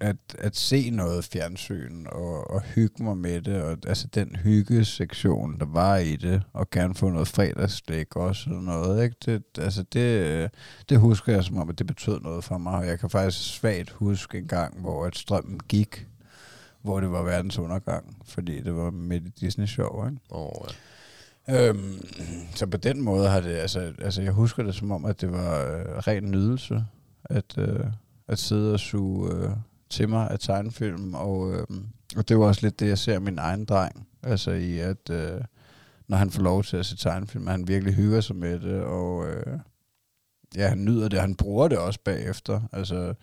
at, 0.01 0.17
at 0.39 0.57
se 0.57 0.91
noget 0.91 1.25
fjernsyn 1.25 2.07
og, 2.07 2.51
og 2.51 2.63
hygge 2.63 3.05
mig 3.05 3.17
med 3.17 3.41
det, 3.41 3.63
og 3.63 3.79
altså 3.87 4.07
den 4.15 4.37
hyggesektion, 4.37 5.59
der 5.59 5.67
var 5.67 5.97
i 5.97 6.17
det, 6.17 6.43
og 6.53 6.71
gerne 6.71 6.95
få 6.95 7.11
noget 7.11 7.29
fredagslæg 7.29 8.17
også 8.17 8.51
og 8.51 8.63
noget, 8.63 9.05
ikke? 9.05 9.17
Det, 9.27 9.43
altså 9.59 9.83
det, 9.83 10.51
det 10.89 10.99
husker 10.99 11.33
jeg 11.33 11.45
som 11.45 11.59
om, 11.59 11.69
at 11.69 11.79
det 11.79 11.87
betød 11.87 12.21
noget 12.21 12.45
for 12.45 12.59
mig, 12.59 12.75
og 12.75 12.87
jeg 12.87 12.99
kan 12.99 13.11
faktisk 13.11 13.55
svagt 13.55 13.91
huske 13.91 14.39
en 14.39 14.47
gang, 14.47 14.81
hvor 14.81 15.07
at 15.07 15.17
strømmen 15.17 15.61
gik, 15.69 16.07
hvor 16.83 17.01
det 17.01 17.11
var 17.11 17.23
verdens 17.23 17.59
undergang, 17.59 18.17
fordi 18.25 18.61
det 18.61 18.77
var 18.77 18.91
midt 18.91 19.27
i 19.27 19.31
Disney-show, 19.41 20.07
ikke? 20.07 20.19
Oh, 20.31 20.67
ja. 20.69 21.69
Øhm, 21.69 22.01
så 22.55 22.67
på 22.67 22.77
den 22.77 23.03
måde 23.03 23.29
har 23.29 23.41
det, 23.41 23.51
altså, 23.51 23.93
altså 23.99 24.23
jeg 24.23 24.33
husker 24.33 24.63
det 24.63 24.75
som 24.75 24.91
om, 24.91 25.05
at 25.05 25.21
det 25.21 25.33
var 25.33 25.61
øh, 25.61 25.85
ren 25.99 26.31
nydelse, 26.31 26.85
at, 27.25 27.59
øh, 27.59 27.87
at 28.29 28.39
sidde 28.39 28.73
og 28.73 28.81
suge 28.81 29.35
øh, 29.35 29.51
til 29.91 30.09
mig 30.09 30.31
af 30.31 30.39
tegnefilm, 30.39 31.15
og, 31.15 31.53
øh, 31.53 31.67
og 32.17 32.29
det 32.29 32.39
var 32.39 32.47
også 32.47 32.61
lidt 32.63 32.81
det, 32.81 32.89
jeg 32.89 32.99
ser 32.99 33.19
min 33.19 33.39
egen 33.39 33.65
dreng, 33.65 34.09
altså 34.23 34.51
i 34.51 34.79
at, 34.79 35.11
øh, 35.11 35.41
når 36.09 36.17
han 36.17 36.31
får 36.31 36.43
lov 36.43 36.65
til 36.65 36.77
at 36.77 36.87
se 36.87 36.97
tegnefilm, 36.97 37.49
at 37.49 37.53
han 37.53 37.69
virkelig 37.69 37.95
hygger 37.95 38.21
sig 38.21 38.37
med 38.37 38.61
det, 38.61 38.83
og 38.83 39.29
øh, 39.29 39.59
ja, 40.57 40.69
han 40.69 40.85
nyder 40.85 41.09
det, 41.09 41.21
han 41.21 41.35
bruger 41.35 41.69
det 41.69 41.79
også 41.79 42.01
bagefter, 42.05 42.61
altså 42.73 43.15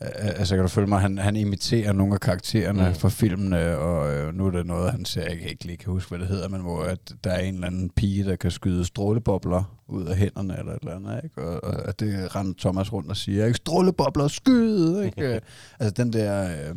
Altså 0.00 0.54
kan 0.54 0.62
du 0.62 0.68
følge 0.68 0.86
mig, 0.88 1.00
han, 1.00 1.18
han 1.18 1.36
imiterer 1.36 1.92
nogle 1.92 2.14
af 2.14 2.20
karaktererne 2.20 2.88
Mm. 2.88 2.94
fra 2.94 3.08
filmene, 3.08 3.78
og 3.78 4.14
øh, 4.14 4.34
nu 4.34 4.46
er 4.46 4.50
det 4.50 4.66
noget, 4.66 4.90
han 4.90 5.04
ser, 5.04 5.22
jeg 5.22 5.38
kan 5.38 5.48
ikke 5.48 5.64
lige 5.64 5.76
kan 5.76 5.92
huske, 5.92 6.08
hvad 6.08 6.18
det 6.18 6.28
hedder, 6.28 6.48
men 6.48 6.60
hvor 6.60 6.82
at 6.82 6.98
der 7.24 7.30
er 7.30 7.38
en 7.40 7.54
eller 7.54 7.66
anden 7.66 7.90
pige, 7.90 8.24
der 8.24 8.36
kan 8.36 8.50
skyde 8.50 8.84
strålebobler 8.84 9.80
ud 9.88 10.06
af 10.06 10.16
hænderne 10.16 10.58
eller 10.58 10.72
et 10.72 10.78
eller 10.80 10.96
andet, 10.96 11.20
ikke? 11.24 11.42
Og, 11.42 11.64
og 11.64 11.88
at 11.88 12.00
det 12.00 12.36
render 12.36 12.54
Thomas 12.58 12.92
rundt 12.92 13.10
og 13.10 13.16
siger, 13.16 13.46
ikke? 13.46 13.56
Strålebobler, 13.56 14.28
skyd! 14.28 15.02
Ikke? 15.02 15.34
Øh, 15.34 15.40
altså 15.80 16.02
den 16.02 16.12
der, 16.12 16.68
øh, 16.70 16.76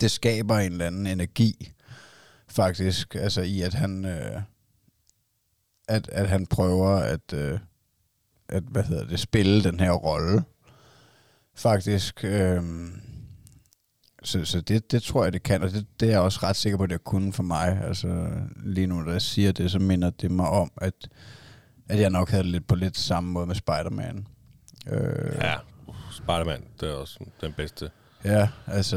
det 0.00 0.10
skaber 0.10 0.58
en 0.58 0.72
eller 0.72 0.86
anden 0.86 1.06
energi, 1.06 1.72
faktisk, 2.48 3.14
altså 3.14 3.42
i 3.42 3.60
at 3.62 3.74
han, 3.74 4.04
øh, 4.04 4.40
at, 5.88 6.08
at 6.08 6.28
han 6.28 6.46
prøver 6.46 6.88
at, 6.90 7.32
øh, 7.34 7.58
at, 8.48 8.62
hvad 8.62 8.82
hedder 8.82 9.06
det, 9.06 9.20
spille 9.20 9.64
den 9.64 9.80
her 9.80 9.92
rolle, 9.92 10.42
faktisk. 11.54 12.24
Øhm, 12.24 13.00
så 14.22 14.44
så 14.44 14.60
det, 14.60 14.92
det 14.92 15.02
tror 15.02 15.24
jeg, 15.24 15.32
det 15.32 15.42
kan, 15.42 15.62
og 15.62 15.70
det, 15.70 15.86
det 16.00 16.06
er 16.06 16.10
jeg 16.10 16.20
også 16.20 16.38
ret 16.42 16.56
sikker 16.56 16.76
på, 16.76 16.84
at 16.84 16.90
det 16.90 17.04
kunne 17.04 17.32
for 17.32 17.42
mig. 17.42 17.80
Altså 17.84 18.28
lige 18.64 18.86
nu, 18.86 19.00
når 19.00 19.12
jeg 19.12 19.22
siger 19.22 19.52
det, 19.52 19.70
så 19.70 19.78
minder 19.78 20.10
det 20.10 20.30
mig 20.30 20.48
om, 20.48 20.70
at, 20.76 21.08
at 21.88 22.00
jeg 22.00 22.10
nok 22.10 22.30
havde 22.30 22.44
lidt 22.44 22.66
på 22.66 22.74
lidt 22.74 22.96
samme 22.98 23.32
måde 23.32 23.46
med 23.46 23.54
Spider-Man. 23.54 24.26
Øh, 24.86 25.34
Ja, 25.40 25.54
Spider-Man, 26.10 26.64
det 26.80 26.88
er 26.88 26.94
også 26.94 27.18
den 27.40 27.52
bedste. 27.52 27.90
Ja, 28.24 28.48
altså, 28.66 28.96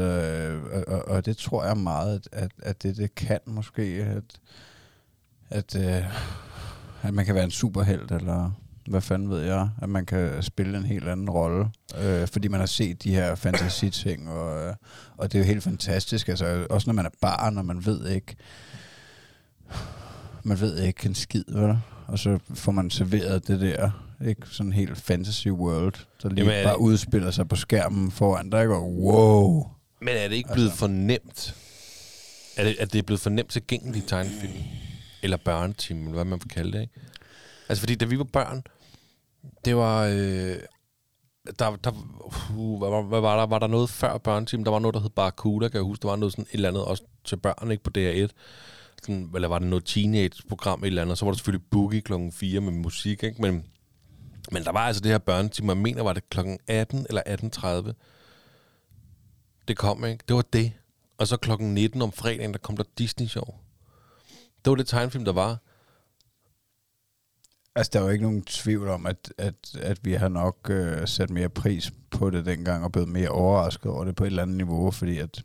og, 0.72 0.84
og, 0.94 1.08
og 1.08 1.26
det 1.26 1.36
tror 1.36 1.64
jeg 1.64 1.76
meget, 1.76 2.14
at, 2.14 2.28
at, 2.32 2.50
at 2.62 2.82
det, 2.82 2.96
det 2.96 3.14
kan 3.14 3.40
måske, 3.46 3.82
at, 3.82 4.40
at, 5.50 5.76
øh, 5.76 6.04
at 7.02 7.14
man 7.14 7.24
kan 7.24 7.34
være 7.34 7.44
en 7.44 7.50
superhelt, 7.50 8.12
eller 8.12 8.50
hvad 8.88 9.00
fanden 9.00 9.30
ved 9.30 9.42
jeg, 9.42 9.68
at 9.82 9.88
man 9.88 10.06
kan 10.06 10.42
spille 10.42 10.78
en 10.78 10.84
helt 10.84 11.08
anden 11.08 11.30
rolle, 11.30 11.66
øh, 12.02 12.28
fordi 12.28 12.48
man 12.48 12.60
har 12.60 12.66
set 12.66 13.02
de 13.04 13.14
her 13.14 13.34
fantasiting, 13.34 14.28
og, 14.30 14.66
øh, 14.68 14.74
og 15.16 15.32
det 15.32 15.38
er 15.38 15.42
jo 15.42 15.46
helt 15.46 15.62
fantastisk, 15.62 16.28
altså 16.28 16.66
også 16.70 16.88
når 16.90 16.94
man 16.94 17.06
er 17.06 17.10
barn, 17.20 17.58
og 17.58 17.64
man 17.64 17.86
ved 17.86 18.08
ikke, 18.08 18.36
man 20.42 20.60
ved 20.60 20.82
ikke 20.82 21.06
en 21.06 21.14
skid, 21.14 21.44
vel? 21.48 21.78
og 22.06 22.18
så 22.18 22.38
får 22.54 22.72
man 22.72 22.90
serveret 22.90 23.48
det 23.48 23.60
der, 23.60 23.90
ikke 24.26 24.42
sådan 24.50 24.72
helt 24.72 24.98
fantasy 24.98 25.48
world, 25.48 25.94
der 26.22 26.28
lige 26.28 26.38
Jamen, 26.50 26.64
bare 26.64 26.74
det- 26.74 26.80
udspiller 26.80 27.30
sig 27.30 27.48
på 27.48 27.56
skærmen 27.56 28.10
foran 28.10 28.50
dig, 28.50 28.68
og 28.68 28.92
wow, 28.98 29.66
Men 30.00 30.08
er 30.16 30.28
det 30.28 30.36
ikke 30.36 30.50
blevet 30.52 30.66
altså. 30.68 30.78
for 30.78 30.86
nemt? 30.86 31.54
Er 32.56 32.64
det, 32.64 32.76
er 32.78 32.84
det 32.86 33.06
blevet 33.06 33.20
for 33.20 33.30
nemt 33.30 33.50
tilgængeligt 33.50 34.08
tegnefilm? 34.08 34.52
Eller 35.22 35.36
børneteam, 35.36 35.98
eller 35.98 36.12
hvad 36.14 36.24
man 36.24 36.38
vil 36.42 36.48
kalde 36.50 36.72
det, 36.72 36.80
ikke? 36.80 36.92
Altså, 37.68 37.82
fordi 37.82 37.94
da 37.94 38.04
vi 38.04 38.18
var 38.18 38.24
børn, 38.24 38.62
det 39.64 39.76
var... 39.76 40.04
Øh, 40.04 40.56
der, 41.58 41.76
der, 41.76 41.90
uh, 42.56 42.78
hvad, 42.78 42.90
var- 42.90 43.02
hvad, 43.02 43.20
var 43.20 43.36
der? 43.38 43.46
Var 43.46 43.58
der 43.58 43.66
noget 43.66 43.90
før 43.90 44.18
børneteam? 44.18 44.64
Der 44.64 44.70
var 44.70 44.78
noget, 44.78 44.94
der 44.94 45.00
hed 45.00 45.10
Barracuda, 45.10 45.68
kan 45.68 45.76
jeg 45.76 45.84
huske. 45.84 46.02
Der 46.02 46.08
var 46.08 46.16
noget 46.16 46.32
sådan 46.32 46.44
et 46.44 46.54
eller 46.54 46.68
andet 46.68 46.84
også 46.84 47.02
til 47.24 47.36
børn, 47.36 47.70
ikke? 47.70 47.82
På 47.82 47.90
DR1. 47.98 48.28
Sådan, 49.02 49.30
eller 49.34 49.48
var 49.48 49.58
det 49.58 49.68
noget 49.68 49.84
teenage-program 49.84 50.82
et 50.82 50.86
eller 50.86 51.02
andet? 51.02 51.18
Så 51.18 51.24
var 51.24 51.32
der 51.32 51.36
selvfølgelig 51.36 51.66
Boogie 51.70 52.00
klokken 52.00 52.32
4 52.32 52.60
med 52.60 52.72
musik, 52.72 53.22
ikke? 53.22 53.42
Men, 53.42 53.64
men 54.52 54.64
der 54.64 54.72
var 54.72 54.80
altså 54.80 55.00
det 55.02 55.10
her 55.10 55.18
børneteam, 55.18 55.68
jeg 55.68 55.76
mener, 55.76 56.02
var 56.02 56.12
det 56.12 56.30
klokken 56.30 56.58
18 56.66 57.06
eller 57.08 57.22
18.30. 57.86 57.92
Det 59.68 59.76
kom, 59.76 60.04
ikke? 60.04 60.24
Det 60.28 60.36
var 60.36 60.44
det. 60.52 60.72
Og 61.18 61.26
så 61.28 61.36
klokken 61.36 61.74
19 61.74 62.02
om 62.02 62.12
fredagen, 62.12 62.52
der 62.52 62.58
kom 62.58 62.76
der 62.76 62.84
Disney-show. 62.98 63.44
Det 64.64 64.70
var 64.70 64.74
det 64.74 64.86
tegnfilm, 64.86 65.24
der 65.24 65.32
var. 65.32 65.58
Altså, 67.76 67.90
der 67.92 67.98
er 67.98 68.04
jo 68.04 68.10
ikke 68.10 68.24
nogen 68.24 68.42
tvivl 68.42 68.88
om, 68.88 69.06
at, 69.06 69.32
at, 69.38 69.54
at 69.80 69.98
vi 70.02 70.12
har 70.12 70.28
nok 70.28 70.56
øh, 70.70 71.08
sat 71.08 71.30
mere 71.30 71.48
pris 71.48 71.92
på 72.10 72.30
det 72.30 72.46
dengang, 72.46 72.84
og 72.84 72.92
blevet 72.92 73.08
mere 73.08 73.28
overrasket 73.28 73.92
over 73.92 74.04
det 74.04 74.16
på 74.16 74.24
et 74.24 74.26
eller 74.26 74.42
andet 74.42 74.56
niveau, 74.56 74.90
fordi 74.90 75.18
at, 75.18 75.42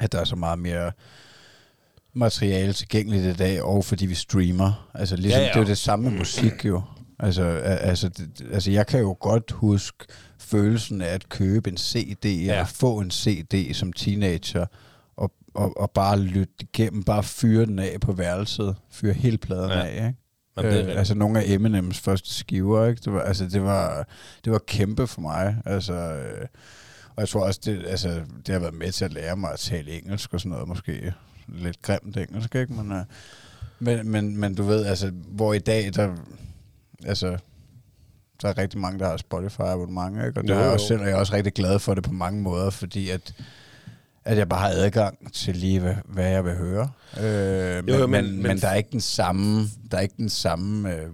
at 0.00 0.12
der 0.12 0.20
er 0.20 0.24
så 0.24 0.36
meget 0.36 0.58
mere 0.58 0.92
materiale 2.12 2.72
tilgængeligt 2.72 3.24
i 3.24 3.32
dag, 3.32 3.62
og 3.62 3.84
fordi 3.84 4.06
vi 4.06 4.14
streamer. 4.14 4.90
Altså, 4.94 5.16
ligesom, 5.16 5.40
Ja, 5.40 5.46
ja, 5.46 5.48
det 5.48 5.56
er 5.56 5.60
jo 5.60 5.66
det 5.66 5.78
samme 5.78 6.10
med 6.10 6.18
musik 6.18 6.64
jo. 6.64 6.82
Altså, 7.18 7.42
altså, 7.44 8.10
altså, 8.52 8.70
jeg 8.70 8.86
kan 8.86 9.00
jo 9.00 9.16
godt 9.20 9.50
huske 9.50 10.04
følelsen 10.38 11.02
af 11.02 11.14
at 11.14 11.28
købe 11.28 11.70
en 11.70 11.76
CD, 11.76 12.24
ja. 12.24 12.30
Eller 12.30 12.64
få 12.64 12.98
en 12.98 13.10
CD 13.10 13.74
som 13.74 13.92
teenager, 13.92 14.66
og, 15.16 15.32
og, 15.54 15.76
og 15.76 15.90
bare 15.90 16.20
lytte 16.20 16.54
igennem, 16.60 17.02
bare 17.02 17.22
fyre 17.22 17.66
den 17.66 17.78
af 17.78 17.96
på 18.00 18.12
værelset, 18.12 18.76
fyre 18.90 19.12
hele 19.12 19.38
pladen 19.38 19.70
ja. 19.70 19.86
af, 19.86 19.94
ikke? 19.94 20.27
Jamen, 20.62 20.72
det 20.78 20.84
er 20.84 20.90
Øh, 20.92 20.98
altså 20.98 21.14
nogle 21.14 21.40
af 21.40 21.44
Eminems 21.46 21.98
første 21.98 22.34
skiver, 22.34 22.86
ikke? 22.86 23.00
Det 23.04 23.12
var, 23.12 23.20
altså, 23.20 23.46
det 23.46 23.62
var, 23.62 24.06
det 24.44 24.52
var 24.52 24.58
kæmpe 24.66 25.06
for 25.06 25.20
mig. 25.20 25.56
Altså, 25.64 25.92
øh, 25.92 26.46
og 27.16 27.20
jeg 27.20 27.28
tror 27.28 27.46
også, 27.46 27.60
det, 27.64 27.84
altså, 27.86 28.20
det 28.46 28.52
har 28.52 28.58
været 28.58 28.74
med 28.74 28.92
til 28.92 29.04
at 29.04 29.12
lære 29.12 29.36
mig 29.36 29.52
at 29.52 29.58
tale 29.58 29.90
engelsk 29.98 30.34
og 30.34 30.40
sådan 30.40 30.50
noget, 30.52 30.68
måske 30.68 31.12
lidt 31.48 31.82
grimt 31.82 32.16
engelsk, 32.16 32.54
ikke? 32.54 32.72
Men, 32.72 32.92
øh, 32.92 33.04
men, 33.78 34.08
men, 34.10 34.36
men 34.36 34.54
du 34.54 34.62
ved, 34.62 34.86
altså, 34.86 35.10
hvor 35.28 35.54
i 35.54 35.58
dag, 35.58 35.90
der, 35.94 36.16
altså, 37.06 37.38
der 38.42 38.48
er 38.48 38.58
rigtig 38.58 38.80
mange, 38.80 38.98
der 38.98 39.06
har 39.08 39.16
Spotify 39.16 39.60
abonnement, 39.60 40.26
ikke? 40.26 40.40
Og 40.40 40.44
det 40.44 40.50
Jo, 40.50 40.58
jo. 40.58 40.72
også 40.72 40.86
selv, 40.86 41.00
og 41.00 41.06
jeg 41.06 41.14
er 41.14 41.18
også 41.18 41.32
rigtig 41.34 41.52
glad 41.52 41.78
for 41.78 41.94
det 41.94 42.04
på 42.04 42.12
mange 42.12 42.42
måder, 42.42 42.70
fordi 42.70 43.10
at, 43.10 43.34
at 44.28 44.38
jeg 44.38 44.48
bare 44.48 44.60
har 44.60 44.68
adgang 44.68 45.32
til 45.32 45.56
lige, 45.56 45.80
hvad, 45.80 45.94
hvad 46.04 46.28
jeg 46.30 46.44
vil 46.44 46.54
høre. 46.56 46.90
Øh, 47.20 47.84
men, 47.84 47.94
jo, 47.94 48.06
men, 48.06 48.10
men- 48.10 48.24
men, 48.24 48.34
men- 48.34 48.42
men, 48.42 48.58
der 48.60 48.68
er 48.68 48.74
ikke 48.74 48.90
den 48.92 49.00
samme, 49.00 49.66
der 49.90 49.96
er 49.96 50.00
ikke 50.00 50.14
den 50.18 50.28
samme, 50.30 50.94
øh, 50.94 51.06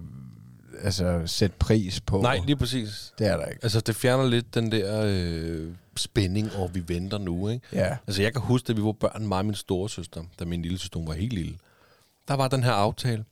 altså, 0.81 1.21
sæt 1.25 1.53
pris 1.53 2.01
på. 2.01 2.21
Nej, 2.21 2.39
lige 2.45 2.55
præcis. 2.55 3.13
Det 3.19 3.27
er 3.27 3.37
der 3.37 3.45
ikke. 3.45 3.59
Altså, 3.63 3.79
det 3.79 3.95
fjerner 3.95 4.25
lidt 4.29 4.55
den 4.55 4.71
der 4.71 5.01
øh, 5.05 5.67
spænding, 5.97 6.55
og 6.55 6.75
vi 6.75 6.83
venter 6.87 7.17
nu, 7.17 7.49
ikke? 7.49 7.65
Ja. 7.73 7.97
Altså, 8.07 8.21
jeg 8.21 8.31
kan 8.33 8.41
huske, 8.41 8.65
da 8.67 8.73
vi 8.73 8.81
var 8.83 8.91
børn, 8.91 9.27
mig 9.27 9.37
og 9.37 9.45
min 9.45 9.55
store 9.55 9.89
søster, 9.89 10.23
da 10.39 10.45
min 10.45 10.61
lille 10.61 10.77
søster 10.79 10.99
var 11.05 11.13
helt 11.13 11.33
lille, 11.33 11.55
der 12.27 12.33
var 12.33 12.47
den 12.47 12.63
her 12.63 12.71
aftale, 12.71 13.25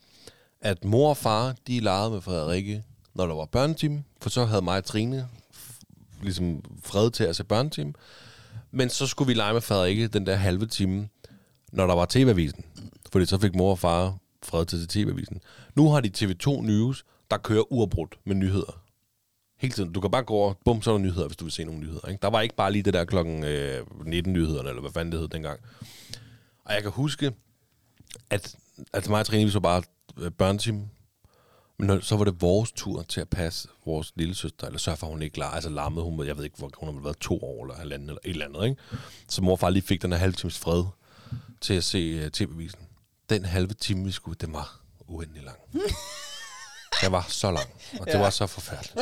at 0.61 0.85
mor 0.85 1.09
og 1.09 1.17
far, 1.17 1.55
de 1.67 1.79
legede 1.79 2.11
med 2.11 2.21
Frederikke, 2.21 2.83
når 3.15 3.25
der 3.27 3.35
var 3.35 3.45
børneteam, 3.45 4.03
for 4.21 4.29
så 4.29 4.45
havde 4.45 4.61
mig 4.61 4.77
og 4.77 4.85
Trine 4.85 5.27
ligesom 6.21 6.61
fred 6.83 7.11
til 7.11 7.23
at 7.23 7.35
se 7.35 7.43
børneteam. 7.43 7.95
Men 8.71 8.89
så 8.89 9.07
skulle 9.07 9.27
vi 9.27 9.33
lege 9.33 9.53
med 9.53 9.61
Frederikke 9.61 10.07
den 10.07 10.25
der 10.25 10.35
halve 10.35 10.65
time, 10.65 11.09
når 11.71 11.87
der 11.87 11.95
var 11.95 12.05
TV-avisen. 12.09 12.65
Fordi 13.11 13.25
så 13.25 13.39
fik 13.39 13.55
mor 13.55 13.71
og 13.71 13.79
far 13.79 14.17
fred 14.43 14.65
til 14.65 14.87
TV-avisen. 14.87 15.41
Nu 15.75 15.89
har 15.89 16.01
de 16.01 16.11
TV2 16.17 16.61
News, 16.61 17.05
der 17.31 17.37
kører 17.37 17.73
uafbrudt 17.73 18.15
med 18.25 18.35
nyheder. 18.35 18.81
Hele 19.57 19.73
tiden. 19.73 19.93
Du 19.93 20.01
kan 20.01 20.11
bare 20.11 20.23
gå 20.23 20.33
over, 20.33 20.53
bum, 20.65 20.81
så 20.81 20.91
er 20.91 20.93
der 20.93 21.03
nyheder, 21.03 21.27
hvis 21.27 21.37
du 21.37 21.45
vil 21.45 21.51
se 21.51 21.63
nogle 21.63 21.79
nyheder. 21.79 22.07
Ikke? 22.07 22.19
Der 22.21 22.29
var 22.29 22.41
ikke 22.41 22.55
bare 22.55 22.71
lige 22.71 22.83
det 22.83 22.93
der 22.93 23.05
klokken 23.05 23.43
øh, 23.43 23.81
19-nyhederne, 23.81 24.69
eller 24.69 24.81
hvad 24.81 24.91
fanden 24.91 25.11
det 25.11 25.19
hed 25.19 25.27
dengang. 25.27 25.59
Og 26.65 26.73
jeg 26.73 26.81
kan 26.81 26.91
huske, 26.91 27.31
at, 28.29 28.55
at 28.93 29.09
mig 29.09 29.19
og 29.19 29.25
Trine, 29.25 29.45
vi 29.45 29.51
så 29.51 29.59
bare 29.59 29.83
øh, 30.17 30.31
børneteam, 30.31 30.87
men 31.77 31.87
når, 31.87 31.99
så 31.99 32.15
var 32.17 32.23
det 32.23 32.41
vores 32.41 32.71
tur 32.71 33.01
til 33.01 33.21
at 33.21 33.29
passe 33.29 33.67
vores 33.85 34.13
lille 34.15 34.35
søster, 34.35 34.67
eller 34.67 34.79
sørge 34.79 34.97
for, 34.97 35.07
at 35.07 35.13
hun 35.13 35.21
ikke 35.21 35.39
larmede, 35.39 35.55
altså 35.55 35.69
larmede 35.69 36.05
hun, 36.05 36.27
jeg 36.27 36.37
ved 36.37 36.43
ikke, 36.43 36.57
hvor 36.57 36.71
hun 36.77 36.93
har 36.95 37.01
været 37.01 37.17
to 37.17 37.43
år, 37.43 37.63
eller 37.63 37.75
halvanden, 37.75 38.09
eller 38.09 38.19
et 38.25 38.29
eller 38.29 38.45
andet, 38.45 38.63
ikke? 38.63 38.81
Så 39.27 39.41
mor 39.41 39.51
og 39.51 39.59
far 39.59 39.69
lige 39.69 39.83
fik 39.83 40.01
den 40.01 40.11
her 40.11 40.19
halve 40.19 40.33
times 40.33 40.59
fred 40.59 40.83
til 41.61 41.73
at 41.73 41.83
se 41.83 41.97
øh, 41.97 42.25
uh, 42.25 42.31
tv-visen. 42.31 42.79
Den 43.29 43.45
halve 43.45 43.73
time, 43.73 44.05
vi 44.05 44.11
skulle, 44.11 44.37
den 44.41 44.53
var 44.53 44.81
uendelig 45.07 45.43
lang. 45.43 45.57
Den 47.01 47.11
var 47.11 47.25
så 47.29 47.51
lang, 47.51 47.67
og 47.99 48.05
det 48.07 48.19
var 48.19 48.29
så 48.29 48.47
forfærdeligt. 48.47 48.97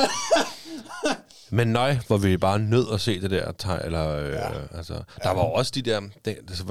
Men 1.54 1.68
nej, 1.68 2.00
hvor 2.08 2.18
vi 2.18 2.38
bare 2.38 2.60
nød 2.60 2.86
at 2.94 3.02
se 3.02 3.22
det 3.22 3.32
der 3.32 3.52
tegn, 3.52 3.82
eller 3.86 4.10
øh, 4.10 4.32
ja. 4.32 4.50
altså, 4.78 4.94
der 5.24 5.30
var 5.30 5.42
jo 5.46 5.52
også 5.52 5.72
de 5.76 5.82
der 5.82 6.00
de, 6.26 6.36
altså, 6.50 6.64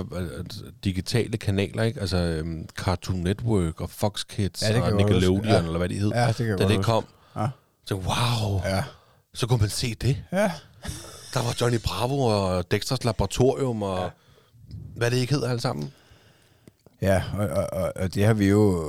digitale 0.85 1.37
kanaler, 1.39 1.83
ikke? 1.83 2.01
Altså 2.01 2.17
øhm, 2.17 2.69
Cartoon 2.79 3.17
Network 3.21 3.81
og 3.81 3.91
Fox 3.91 4.25
Kids 4.29 4.63
Ja, 4.63 4.81
og 4.83 4.93
Nickelodeon. 4.97 5.45
Ja. 5.45 5.59
eller 5.59 5.79
hvad 5.79 5.89
de 5.89 5.95
hed. 5.99 6.11
Ja, 6.15 6.27
det 6.27 6.37
kan 6.37 6.59
da 6.59 6.69
det 6.69 6.85
kom, 6.85 7.05
Ja. 7.37 7.47
så 7.87 7.95
wow, 7.95 8.61
Ja. 8.65 8.85
så 9.35 9.47
kunne 9.47 9.59
man 9.61 9.69
se 9.71 9.95
det. 9.95 10.17
Ja. 10.33 10.53
Der 11.35 11.43
var 11.43 11.57
Johnny 11.61 11.79
Bravo 11.85 12.21
og 12.21 12.71
Dexters 12.71 13.05
Laboratorium 13.05 13.83
og 13.83 14.03
ja. 14.03 14.09
hvad 14.97 15.11
det 15.11 15.17
ikke 15.17 15.35
hed 15.35 15.45
alle 15.45 15.61
sammen. 15.61 15.93
Ja, 17.03 17.23
og, 17.35 17.49
og, 17.49 17.93
og, 17.97 18.15
det 18.15 18.25
har 18.25 18.35
vi 18.35 18.49
jo 18.49 18.85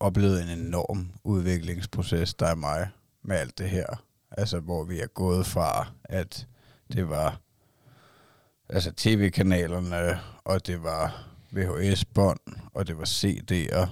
oplevet 0.00 0.42
en 0.42 0.58
enorm 0.58 1.10
udviklingsproces, 1.24 2.34
der 2.34 2.46
er 2.46 2.54
mig, 2.54 2.88
med 3.22 3.36
alt 3.36 3.58
det 3.58 3.70
her. 3.70 3.86
Altså, 4.30 4.60
hvor 4.60 4.84
vi 4.84 5.00
er 5.00 5.06
gået 5.06 5.46
fra, 5.46 5.86
at 6.04 6.46
det 6.92 7.08
var 7.08 7.40
altså 8.68 8.92
tv-kanalerne, 8.96 10.20
og 10.44 10.66
det 10.66 10.82
var 10.82 11.28
VHS-bånd, 11.52 12.40
og 12.74 12.86
det 12.86 12.98
var 12.98 13.04
CD'er, 13.04 13.88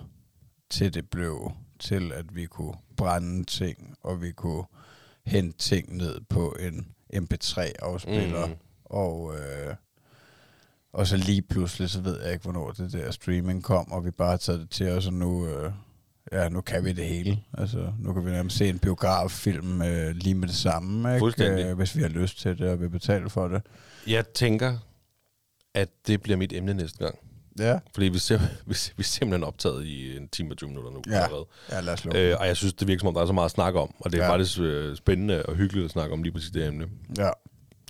til 0.70 0.94
det 0.94 1.10
blev 1.10 1.52
til, 1.78 2.12
at 2.12 2.34
vi 2.34 2.46
kunne 2.46 2.74
brænde 2.96 3.44
ting, 3.44 3.96
og 4.02 4.22
vi 4.22 4.32
kunne 4.32 4.64
hente 5.26 5.58
ting 5.58 5.96
ned 5.96 6.20
på 6.28 6.56
en 6.60 6.86
MP3-afspiller, 7.14 8.46
Mhm. 8.46 8.50
mm. 8.54 8.60
og... 8.84 9.34
Øh, 9.38 9.74
og 10.92 11.06
så 11.06 11.16
lige 11.16 11.42
pludselig, 11.42 11.90
så 11.90 12.00
ved 12.00 12.22
jeg 12.22 12.32
ikke, 12.32 12.42
hvornår 12.42 12.70
det 12.70 12.92
der 12.92 13.10
streaming 13.10 13.62
kom, 13.64 13.92
og 13.92 14.04
vi 14.04 14.10
bare 14.10 14.30
har 14.30 14.36
taget 14.36 14.60
det 14.60 14.70
til 14.70 14.88
os, 14.90 15.06
og 15.06 15.12
nu, 15.12 15.46
øh, 15.48 15.72
ja, 16.32 16.48
nu 16.48 16.60
kan 16.60 16.84
vi 16.84 16.92
det 16.92 17.06
hele. 17.06 17.38
Altså, 17.58 17.92
nu 17.98 18.12
kan 18.12 18.26
vi 18.26 18.30
nærmest 18.30 18.56
se 18.56 18.68
en 18.68 18.78
biograffilm 18.78 19.82
øh, 19.82 20.10
lige 20.16 20.34
med 20.34 20.48
det 20.48 20.56
samme, 20.56 21.14
ikke? 21.14 21.70
Øh, 21.70 21.76
hvis 21.76 21.96
vi 21.96 22.02
har 22.02 22.08
lyst 22.08 22.38
til 22.40 22.58
det, 22.58 22.68
og 22.68 22.80
vil 22.80 22.90
betale 22.90 23.30
for 23.30 23.48
det. 23.48 23.62
Jeg 24.06 24.26
tænker, 24.28 24.76
at 25.74 25.88
det 26.06 26.22
bliver 26.22 26.36
mit 26.36 26.52
emne 26.52 26.74
næste 26.74 26.98
gang. 26.98 27.18
Ja. 27.58 27.78
Fordi 27.94 28.08
vi, 28.08 28.16
sim- 28.18 28.40
vi, 28.66 28.74
vi 28.96 29.00
er 29.00 29.02
simpelthen 29.02 29.44
optaget 29.44 29.84
i 29.84 30.16
en 30.16 30.28
time 30.28 30.50
og 30.52 30.56
20 30.56 30.68
minutter 30.68 30.90
nu. 30.90 31.02
Ja. 31.10 31.22
allerede. 31.24 31.46
Ja, 31.70 31.80
lad 31.80 31.92
os 31.92 32.04
lukke. 32.04 32.30
Øh, 32.30 32.36
og 32.40 32.46
jeg 32.46 32.56
synes, 32.56 32.74
det 32.74 32.88
virker 32.88 33.00
som 33.00 33.08
om, 33.08 33.14
der 33.14 33.20
er 33.22 33.26
så 33.26 33.32
meget 33.32 33.44
at 33.44 33.50
snakke 33.50 33.80
om. 33.80 33.94
Og 34.00 34.12
det 34.12 34.20
er. 34.20 34.24
Ja. 34.24 34.32
faktisk 34.32 34.58
øh, 34.60 34.96
spændende 34.96 35.46
og 35.46 35.54
hyggeligt 35.54 35.84
at 35.84 35.90
snakke 35.90 36.12
om 36.12 36.22
lige 36.22 36.32
præcis 36.32 36.50
det 36.50 36.66
emne. 36.66 36.86
Ja. 37.18 37.30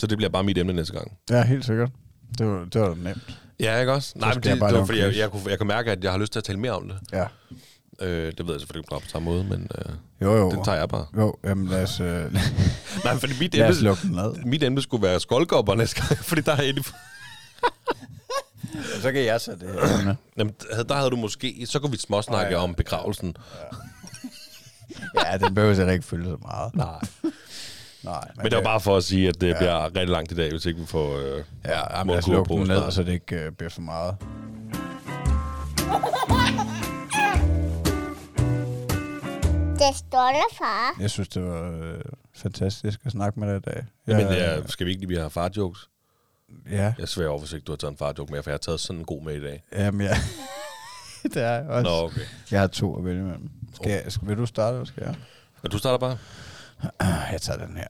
Så 0.01 0.07
det 0.07 0.19
bliver 0.19 0.31
bare 0.31 0.45
mit 0.45 0.59
emne 0.59 0.73
næste 0.73 0.93
gang. 0.93 1.19
ja, 1.31 1.45
helt 1.45 1.65
sikkert. 1.65 1.91
Det 2.39 2.47
var, 2.47 2.65
det 2.65 2.81
var 2.81 2.95
nemt. 2.95 3.39
Ja, 3.61 3.79
ikke 3.79 3.93
også? 3.93 4.13
Nej, 4.17 4.29
men 4.35 4.43
det, 4.43 4.53
det 4.53 4.61
var 4.61 4.71
lave 4.71 4.87
fordi, 4.87 4.99
jeg, 4.99 5.17
jeg, 5.17 5.31
kunne, 5.31 5.43
jeg 5.51 5.59
kan 5.59 5.67
mærke, 5.67 5.91
at 5.93 6.05
jeg 6.05 6.13
har 6.13 6.19
lyst 6.19 6.33
til 6.33 6.41
at 6.41 6.45
tale 6.45 6.59
mere 6.59 6.73
om 6.73 6.89
det. 6.89 6.99
Ja. 7.13 7.27
Øh, 8.01 8.33
det 8.39 8.47
ved 8.47 8.55
jeg 8.55 8.61
selvfølgelig 8.61 8.85
ikke 8.93 9.05
på 9.05 9.11
samme 9.11 9.31
måde, 9.31 9.45
men 9.45 9.69
øh, 9.79 9.93
Jo, 10.23 10.37
jo. 10.37 10.51
den 10.51 10.65
tager 10.65 10.79
jeg 10.79 10.89
bare. 10.89 11.07
Jo, 11.17 11.35
jamen 11.45 11.67
lad 11.69 11.83
os, 11.83 12.01
øh, 12.01 12.25
Nej, 13.05 13.17
fordi 13.19 13.33
mit 13.41 13.55
emne, 13.59 13.97
mit 14.45 14.63
emne 14.63 14.83
skulle 14.83 15.03
være 15.03 15.21
skoldgopper 15.21 15.75
næste 15.75 16.03
gang, 16.03 16.19
fordi 16.29 16.41
der 16.41 16.53
er 16.53 16.63
et, 16.63 16.87
Så 19.03 19.13
kan 19.13 19.25
jeg 19.25 19.41
sætte 19.41 19.67
det 19.67 19.75
her. 19.75 20.15
Jamen, 20.39 20.55
der 20.89 20.95
havde 20.95 21.11
du 21.11 21.17
måske... 21.17 21.67
Så 21.67 21.79
kunne 21.79 21.91
vi 21.93 21.97
småsnakke 21.99 22.47
Ej, 22.55 22.59
ja. 22.61 22.65
om 22.65 22.75
begravelsen. 22.75 23.37
ja, 25.27 25.39
den 25.39 25.55
behøver 25.55 25.75
jeg 25.85 25.93
ikke 25.93 26.05
følge 26.05 26.25
så 26.25 26.37
meget. 26.43 26.75
Nej. 26.75 27.33
Nej, 28.05 28.29
Men 28.37 28.45
det 28.45 28.57
var 28.57 28.63
bare 28.63 28.81
for 28.81 28.97
at 28.97 29.05
sige, 29.05 29.29
at 29.29 29.41
det 29.41 29.49
ja. 29.49 29.59
bliver 29.59 29.85
rigtig 29.85 30.09
langt 30.09 30.33
i 30.33 30.35
dag, 30.35 30.51
hvis 30.51 30.67
ikke 30.67 30.81
vi 30.81 30.87
får... 30.87 31.19
Øh, 31.19 31.45
Ja, 31.65 31.99
jamen, 31.99 32.11
lad 32.11 32.19
os 32.19 32.29
målkurve 32.29 32.59
lukke 32.59 32.75
den 32.75 32.83
ned, 32.83 32.91
så 32.91 33.03
det 33.03 33.13
ikke 33.13 33.37
øh, 33.37 33.53
bliver 33.53 33.71
for 33.71 33.81
meget. 33.81 34.17
det 39.79 39.97
stolte 39.97 40.57
far. 40.59 41.01
Jeg 41.01 41.11
synes, 41.11 41.29
det 41.29 41.43
var 41.43 41.71
øh, 41.83 42.01
fantastisk 42.35 43.01
at 43.05 43.13
snakke 43.13 43.41
med 43.41 43.49
dig 43.49 43.57
i 43.57 43.61
dag. 43.61 43.85
Ja, 44.07 44.17
men 44.17 44.27
Jeg- 44.27 44.59
ja, 44.63 44.67
skal 44.67 44.87
vi 44.87 44.91
ikke 44.91 45.01
lige 45.01 45.09
vi 45.09 45.17
har 45.17 45.29
farjokes? 45.29 45.89
Ja, 46.71 46.95
Jeg 46.99 47.09
svær 47.09 47.29
over, 47.29 47.39
hvis 47.39 47.53
ikke 47.53 47.65
du 47.65 47.73
har 47.73 47.77
taget 47.77 47.91
en 47.91 47.97
farjoke 47.99 48.33
med, 48.33 48.43
for 48.43 48.51
jeg 48.51 48.55
har 48.55 48.59
taget 48.59 48.81
sådan 48.81 48.99
en 49.01 49.05
god 49.05 49.23
med 49.23 49.35
i 49.35 49.41
dag. 49.41 49.63
jamen 49.77 50.01
ja. 50.07 50.17
det 51.35 51.37
er 51.43 51.51
jeg 51.53 51.69
også. 51.69 51.91
Nå, 51.91 52.05
okay. 52.05 52.21
Jeg 52.51 52.61
har 52.61 52.67
to 52.67 52.97
at 52.99 53.05
vælge 53.05 53.21
imellem. 53.21 53.51
Skal 53.75 53.91
jeg, 53.91 54.03
skal, 54.09 54.29
vil 54.29 54.37
du 54.37 54.47
starte, 54.47 54.75
eller 54.75 54.85
skal 54.87 55.03
jeg? 55.07 55.15
Men 55.63 55.71
du 55.71 55.79
starter 55.79 55.99
bare. 55.99 56.19
Jeg 57.33 57.41
tager 57.41 57.67
den 57.67 57.77
her. 57.77 57.87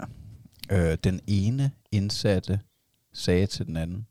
Øh, 0.70 0.98
den 1.04 1.20
ene 1.26 1.72
indsatte 1.90 2.60
sagde 3.12 3.46
til 3.46 3.66
den 3.66 3.76
anden, 3.76 4.06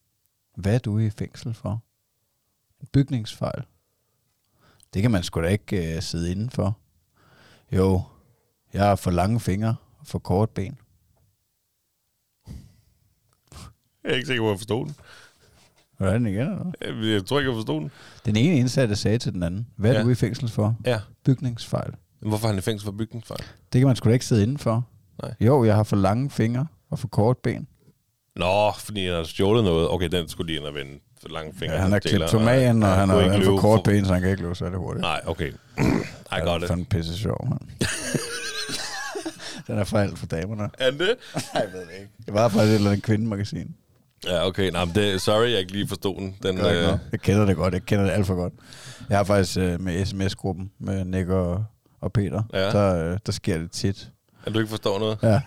hvad 0.58 0.76
er 0.76 0.80
du 0.80 1.00
i 1.00 1.10
fængsel 1.10 1.54
for? 1.54 1.84
En 2.82 2.88
bygningsfejl. 2.94 3.64
Det 4.94 5.02
kan 5.02 5.12
man 5.12 5.24
sgu 5.24 5.42
da 5.42 5.48
ikke 5.48 5.96
øh, 5.96 6.02
sidde 6.02 6.32
indenfor. 6.32 6.78
Jo, 7.72 8.02
jeg 8.74 8.84
har 8.84 8.96
for 8.96 9.12
lange 9.12 9.40
fingre 9.40 9.76
og 10.00 10.08
for 10.08 10.20
kort 10.20 10.50
ben. 10.50 10.78
Jeg 14.04 14.12
er 14.12 14.16
ikke 14.16 14.28
sikker 14.28 14.42
på, 14.44 14.48
at 14.48 14.52
jeg 14.52 14.60
forstod 14.60 14.86
den. 14.86 14.96
Hvordan 15.98 16.26
igen? 16.26 16.40
Eller? 16.82 17.14
jeg 17.14 17.26
tror 17.26 17.40
ikke, 17.40 17.50
jeg 17.52 17.58
forstod 17.58 17.82
den. 17.82 17.92
Den 18.26 18.36
ene 18.36 18.56
indsatte 18.56 18.96
sagde 18.96 19.18
til 19.18 19.34
den 19.34 19.44
anden, 19.44 19.68
hvad 19.76 19.92
er 19.92 19.98
Ja. 19.98 20.04
du 20.04 20.10
i 20.10 20.16
fængsel 20.16 20.50
for? 20.50 20.76
Ja. 20.86 21.00
Bygningsfejl. 21.26 21.94
Hvorfor 22.22 22.48
har 22.48 22.54
han 22.54 22.58
i 22.58 22.62
fængsel 22.62 22.86
for 22.86 22.92
bygningsfejl? 22.92 23.40
Det 23.74 23.80
kan 23.82 23.88
man 23.88 23.96
sgu 23.96 24.10
da 24.10 24.14
ikke 24.14 24.26
sidde 24.26 24.44
indenfor. 24.44 24.88
Nej. 25.24 25.34
Jo, 25.40 25.64
jeg 25.66 25.76
har 25.76 25.84
for 25.84 25.96
lange 25.96 26.30
fingre 26.30 26.68
og 26.92 27.00
for 27.00 27.08
kort 27.08 27.38
ben. 27.38 27.68
Nå, 28.36 28.72
fordi 28.80 29.06
han 29.06 29.16
har 29.16 29.24
stjålet 29.24 29.64
noget. 29.64 29.90
Okay, 29.90 30.08
den 30.10 30.28
skulle 30.30 30.48
lige 30.48 30.60
ind 30.60 30.66
og 30.68 30.74
vende 30.74 30.92
for 31.22 31.30
lange 31.30 31.54
fingre. 31.54 31.76
Ja, 31.76 31.82
han 31.82 31.94
er 31.94 32.00
kleptoman, 32.00 32.84
og 32.84 32.90
ja, 32.90 32.96
han 32.96 33.10
kunne 33.10 33.22
har 33.24 33.30
han 33.32 33.44
for 33.44 33.58
kort 33.58 33.84
ben, 33.84 34.06
så 34.06 34.14
han 34.14 34.22
kan 34.22 34.32
ikke 34.32 34.44
løbe 34.44 34.56
særlig 34.56 34.78
hurtigt. 34.78 35.02
Nej, 35.02 35.22
okay. 35.26 35.52
Ej, 36.32 36.38
Ja, 36.38 36.40
godt 36.46 36.62
det. 36.62 36.62
det. 36.62 36.64
er 36.64 36.68
fandme 36.68 36.86
pisse 36.86 37.18
sjov, 37.18 37.48
mand. 37.50 37.60
Den 39.68 39.78
er 39.80 39.84
for 39.84 39.98
alt 39.98 40.20
for 40.20 40.26
damerne. 40.26 40.70
Er 40.80 40.92
det? 40.92 41.00
Nej, 41.36 41.44
jeg 41.54 41.68
ved 41.74 41.80
det 41.80 41.94
ikke. 42.00 42.12
Det 42.26 42.34
var 42.34 42.50
faktisk 42.50 42.70
et 42.72 42.76
eller 42.76 42.92
andet 42.92 43.04
kvindemagasin. 43.06 43.76
Ja, 44.28 44.48
okay. 44.48 44.70
Nej, 44.72 44.86
men 44.86 44.96
det, 44.96 45.22
sorry, 45.22 45.50
jeg 45.50 45.60
ikke 45.60 45.72
lige 45.72 45.88
forstod 45.88 46.16
den. 46.16 46.36
den 46.44 46.58
øh. 46.58 46.98
Jeg 47.12 47.20
kender 47.22 47.46
det 47.46 47.56
godt. 47.56 47.74
Jeg 47.74 47.82
kender 47.86 48.06
det 48.06 48.12
alt 48.12 48.28
for 48.28 48.36
godt. 48.36 48.54
Jeg 49.10 49.18
har 49.18 49.24
faktisk 49.24 49.58
øh, 49.58 49.82
med 49.82 50.06
sms-gruppen 50.06 50.72
med 50.80 51.06
Nick 51.06 51.30
og, 51.30 51.66
og 52.02 52.14
Peter, 52.14 52.44
Ja. 52.54 52.60
der, 52.72 53.12
øh, 53.14 53.20
der 53.26 53.32
sker 53.32 53.58
det 53.58 53.72
tit. 53.72 54.12
at 54.46 54.54
du 54.54 54.60
ikke 54.60 54.70
forstår 54.70 55.00
noget? 55.00 55.20
Ja. 55.24 55.42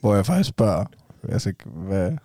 Hvor 0.00 0.14
jeg 0.14 0.26
faktisk 0.26 0.48
spørger, 0.48 0.84
altså, 1.28 1.52
hvad, 1.64 2.16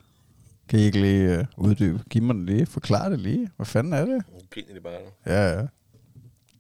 kan 0.70 0.80
I 0.80 0.82
ikke 0.84 1.02
lige 1.02 1.38
øh, 1.38 1.46
uddybe? 1.58 2.04
Giv 2.10 2.24
mig 2.24 2.36
den 2.36 2.46
lige. 2.46 2.66
Forklar 2.66 3.10
det 3.10 3.20
lige. 3.20 3.50
Hvad 3.56 3.66
fanden 3.66 3.94
er 3.94 4.06
det? 4.06 4.24
Griner 4.50 4.74
de 4.74 4.82
bare. 4.82 4.94
Ja, 5.26 5.48
ja. 5.50 5.60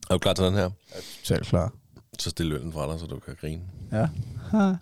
Er 0.10 0.14
du 0.14 0.18
klar 0.18 0.34
til 0.34 0.46
den 0.46 0.54
her? 0.54 0.70
Selv 1.24 1.46
klar. 1.46 1.74
Så 2.20 2.30
stil 2.30 2.46
lønnen 2.46 2.74
fra 2.74 2.92
dig, 2.92 3.00
så 3.00 3.06
du 3.06 3.20
kan 3.20 3.36
grine. 3.42 3.62
Ja. 3.92 4.08
Ha. 4.52 4.58
Er 4.58 4.78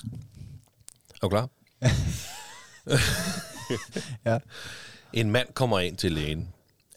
du 1.22 1.30
klar? 1.30 1.50
Ja. 4.26 4.38
En 5.14 5.32
mand 5.32 5.48
kommer 5.54 5.80
ind 5.80 5.98
til 5.98 6.12
lægen. 6.12 6.50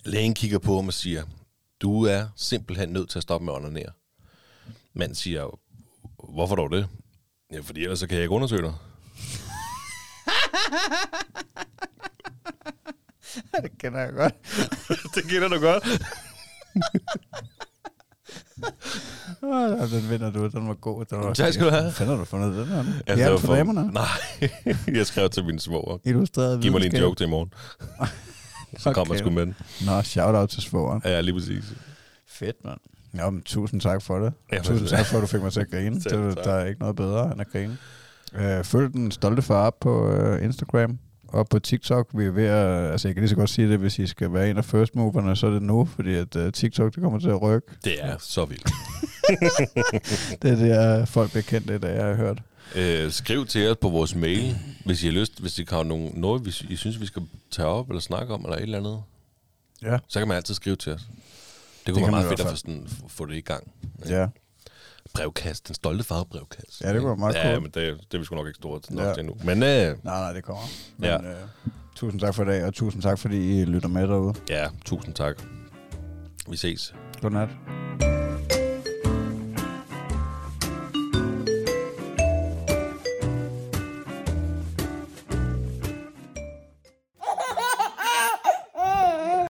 Lægen 0.04 0.34
kigger 0.34 0.58
på 0.58 0.76
ham 0.76 0.86
og 0.86 0.94
siger, 0.94 1.22
du 1.80 2.02
er 2.04 2.26
simpelthen 2.36 2.88
nødt 2.88 3.10
til 3.10 3.18
at 3.18 3.22
stoppe 3.22 3.44
med 3.44 3.52
at 3.54 3.56
onanere. 3.60 3.90
Manden 4.97 5.14
siger, 5.14 5.59
hvorfor 6.35 6.56
dog 6.56 6.70
det? 6.70 6.89
Ja, 7.52 7.60
fordi 7.60 7.82
ellers 7.82 7.98
så 7.98 8.06
kan 8.06 8.14
jeg 8.16 8.23
ikke 8.23 8.35
undersøge 8.35 8.62
dig. 8.62 8.74
det 13.62 13.78
kender 13.78 14.01
jeg 14.01 14.12
godt. 14.12 14.35
det 15.14 15.24
kender 15.24 15.48
du 15.48 15.60
godt. 15.60 15.85
Ja, 19.43 19.86
den 19.86 20.10
vinder 20.10 20.31
du. 20.31 20.48
Den 20.48 20.68
var 20.68 20.74
god. 20.74 21.05
Den 21.05 21.18
var 21.18 21.32
Tak 21.35 21.52
skal 21.52 21.66
du 21.66 21.70
have. 21.70 21.90
Har 21.90 22.16
du 22.16 22.24
fundet 22.24 22.56
den 22.56 22.66
her? 22.66 22.77
Ja, 22.77 22.82
Ja, 23.06 23.14
det 23.16 23.24
var 23.24 23.31
det 23.31 23.40
for 23.40 23.55
damerne. 23.55 23.93
Nej, 23.93 24.05
jeg 24.86 25.06
skrev 25.06 25.31
til 25.31 25.44
mine 25.44 25.60
svogere. 25.60 25.98
Illustreret 26.05 26.62
Giv 26.62 26.73
mig 26.73 26.81
lige 26.81 26.97
en 26.97 27.02
joke 27.02 27.16
til 27.16 27.27
i 27.27 27.31
morgen. 27.31 27.52
Så 28.78 28.93
kommer 28.93 29.14
jeg 29.14 29.18
sgu 29.18 29.31
med 29.31 29.47
den. 29.47 29.55
Nå, 29.86 30.02
shout-out 30.02 30.48
til 30.48 30.62
svogeren. 30.62 31.02
Ja, 31.05 31.20
lige 31.20 31.35
præcis. 31.35 31.64
Fedt, 32.28 32.64
mand. 32.64 32.78
Ja, 33.16 33.30
men 33.30 33.43
tusind 33.43 33.80
tak 33.80 34.02
for 34.02 34.18
det. 34.18 34.32
Ja, 34.52 34.59
tusind 34.59 34.88
tak 34.88 35.06
for, 35.06 35.16
at 35.16 35.22
du 35.22 35.26
fik 35.26 35.43
mig 35.43 35.52
til 35.52 35.60
at 35.60 35.70
grine. 35.70 36.02
Selv 36.10 36.22
det, 36.22 36.36
der 36.36 36.52
er 36.52 36.66
ikke 36.66 36.80
noget 36.80 36.97
bedre 36.97 37.32
end 37.32 37.40
at 37.40 37.47
grine. 37.52 37.76
Øh, 38.34 38.64
følg 38.64 38.93
den 38.93 39.10
stolte 39.10 39.43
far 39.43 39.70
på 39.80 40.10
øh, 40.10 40.44
Instagram 40.44 40.98
og 41.28 41.48
på 41.48 41.59
TikTok. 41.59 42.09
Vi 42.14 42.24
er 42.24 42.30
ved 42.30 42.44
at, 42.44 42.90
altså 42.93 43.09
jeg 43.09 43.14
kan 43.14 43.22
lige 43.22 43.28
så 43.28 43.36
godt 43.36 43.51
sige 43.51 43.68
det, 43.68 43.78
hvis 43.78 43.98
I 43.98 44.06
skal 44.06 44.32
være 44.32 44.51
en 44.51 44.56
af 44.56 44.64
first 44.64 44.97
moverne, 44.97 45.36
så 45.36 45.47
er 45.47 45.51
det 45.51 45.62
nu, 45.62 45.84
fordi 45.84 46.14
at 46.14 46.36
uh, 46.36 46.51
TikTok 46.51 46.94
det 46.94 47.02
kommer 47.02 47.18
til 47.18 47.28
at 47.28 47.43
rykke. 47.43 47.68
Det 47.84 48.05
er 48.05 48.16
så 48.18 48.44
vildt. 48.44 48.70
Det 50.43 50.51
er 50.51 50.56
det, 50.56 51.01
uh, 51.01 51.09
folk 51.09 51.30
bliver 51.30 51.43
kendt 51.43 51.82
dag, 51.82 51.97
jeg 51.97 52.05
har 52.05 52.14
hørt. 52.14 52.43
Øh, 52.74 53.12
skriv 53.12 53.47
til 53.47 53.70
os 53.70 53.76
på 53.80 53.88
vores 53.88 54.14
mail, 54.14 54.56
hvis 54.84 55.02
I 55.02 55.06
har 55.06 55.12
lyst, 55.12 55.40
hvis 55.40 55.59
I 55.59 55.66
har 55.70 55.82
nogen, 55.82 56.12
noget, 56.14 56.43
hvis 56.43 56.60
I 56.60 56.76
synes, 56.76 57.01
vi 57.01 57.06
skal 57.06 57.22
tage 57.51 57.68
op 57.68 57.88
eller 57.88 58.01
snakke 58.01 58.34
om, 58.34 58.44
eller 58.44 58.56
et 58.56 58.62
eller 58.62 58.78
andet. 58.78 59.02
Ja. 59.82 59.98
Så 60.09 60.18
kan 60.18 60.28
man 60.28 60.36
altid 60.36 60.55
skrive 60.55 60.76
til 60.76 60.93
os. 60.93 61.01
Det 61.86 61.94
kan 61.94 61.94
kunne 61.94 62.02
være 62.02 62.10
man 62.10 62.26
meget 62.26 62.28
fedt 62.38 62.40
at 62.40 62.50
få, 62.50 62.56
sådan, 62.56 62.86
få- 63.08 63.26
det 63.26 63.34
i 63.34 63.40
gang. 63.40 63.72
Ja. 64.08 64.28
Brevkast, 65.14 65.66
den 65.66 65.74
stolte 65.74 66.04
farvebrevkast. 66.04 66.80
Ja, 66.80 66.92
det 66.92 67.00
kunne 67.00 67.08
være 67.08 67.16
meget 67.16 67.34
Ja, 67.34 67.42
cool. 67.50 67.62
men 67.62 67.70
det, 67.70 67.74
det 67.74 68.14
er 68.14 68.18
vi 68.18 68.24
sgu 68.24 68.34
nok 68.36 68.46
ikke 68.46 68.56
store 68.56 68.80
nok 68.90 69.06
Ja. 69.06 69.12
til 69.14 69.20
endnu. 69.20 69.36
Men 69.44 69.62
øh, 69.62 69.68
Nej, 69.68 69.94
nej, 70.04 70.32
det 70.32 70.44
kommer. 70.44 70.62
Men, 70.96 71.08
Ja. 71.10 71.16
øh, 71.22 71.36
tusind 71.96 72.20
tak 72.20 72.34
for 72.34 72.42
i 72.42 72.46
dag, 72.46 72.64
og 72.64 72.74
tusind 72.74 73.02
tak, 73.02 73.18
fordi 73.18 73.60
I 73.60 73.64
lytter 73.64 73.88
med 73.88 74.02
derude. 74.08 74.34
ja, 74.48 74.68
tusind 74.84 75.14
tak. 75.14 75.42
Vi 76.48 76.56
ses. 76.56 76.94
Godnat. 77.22 77.48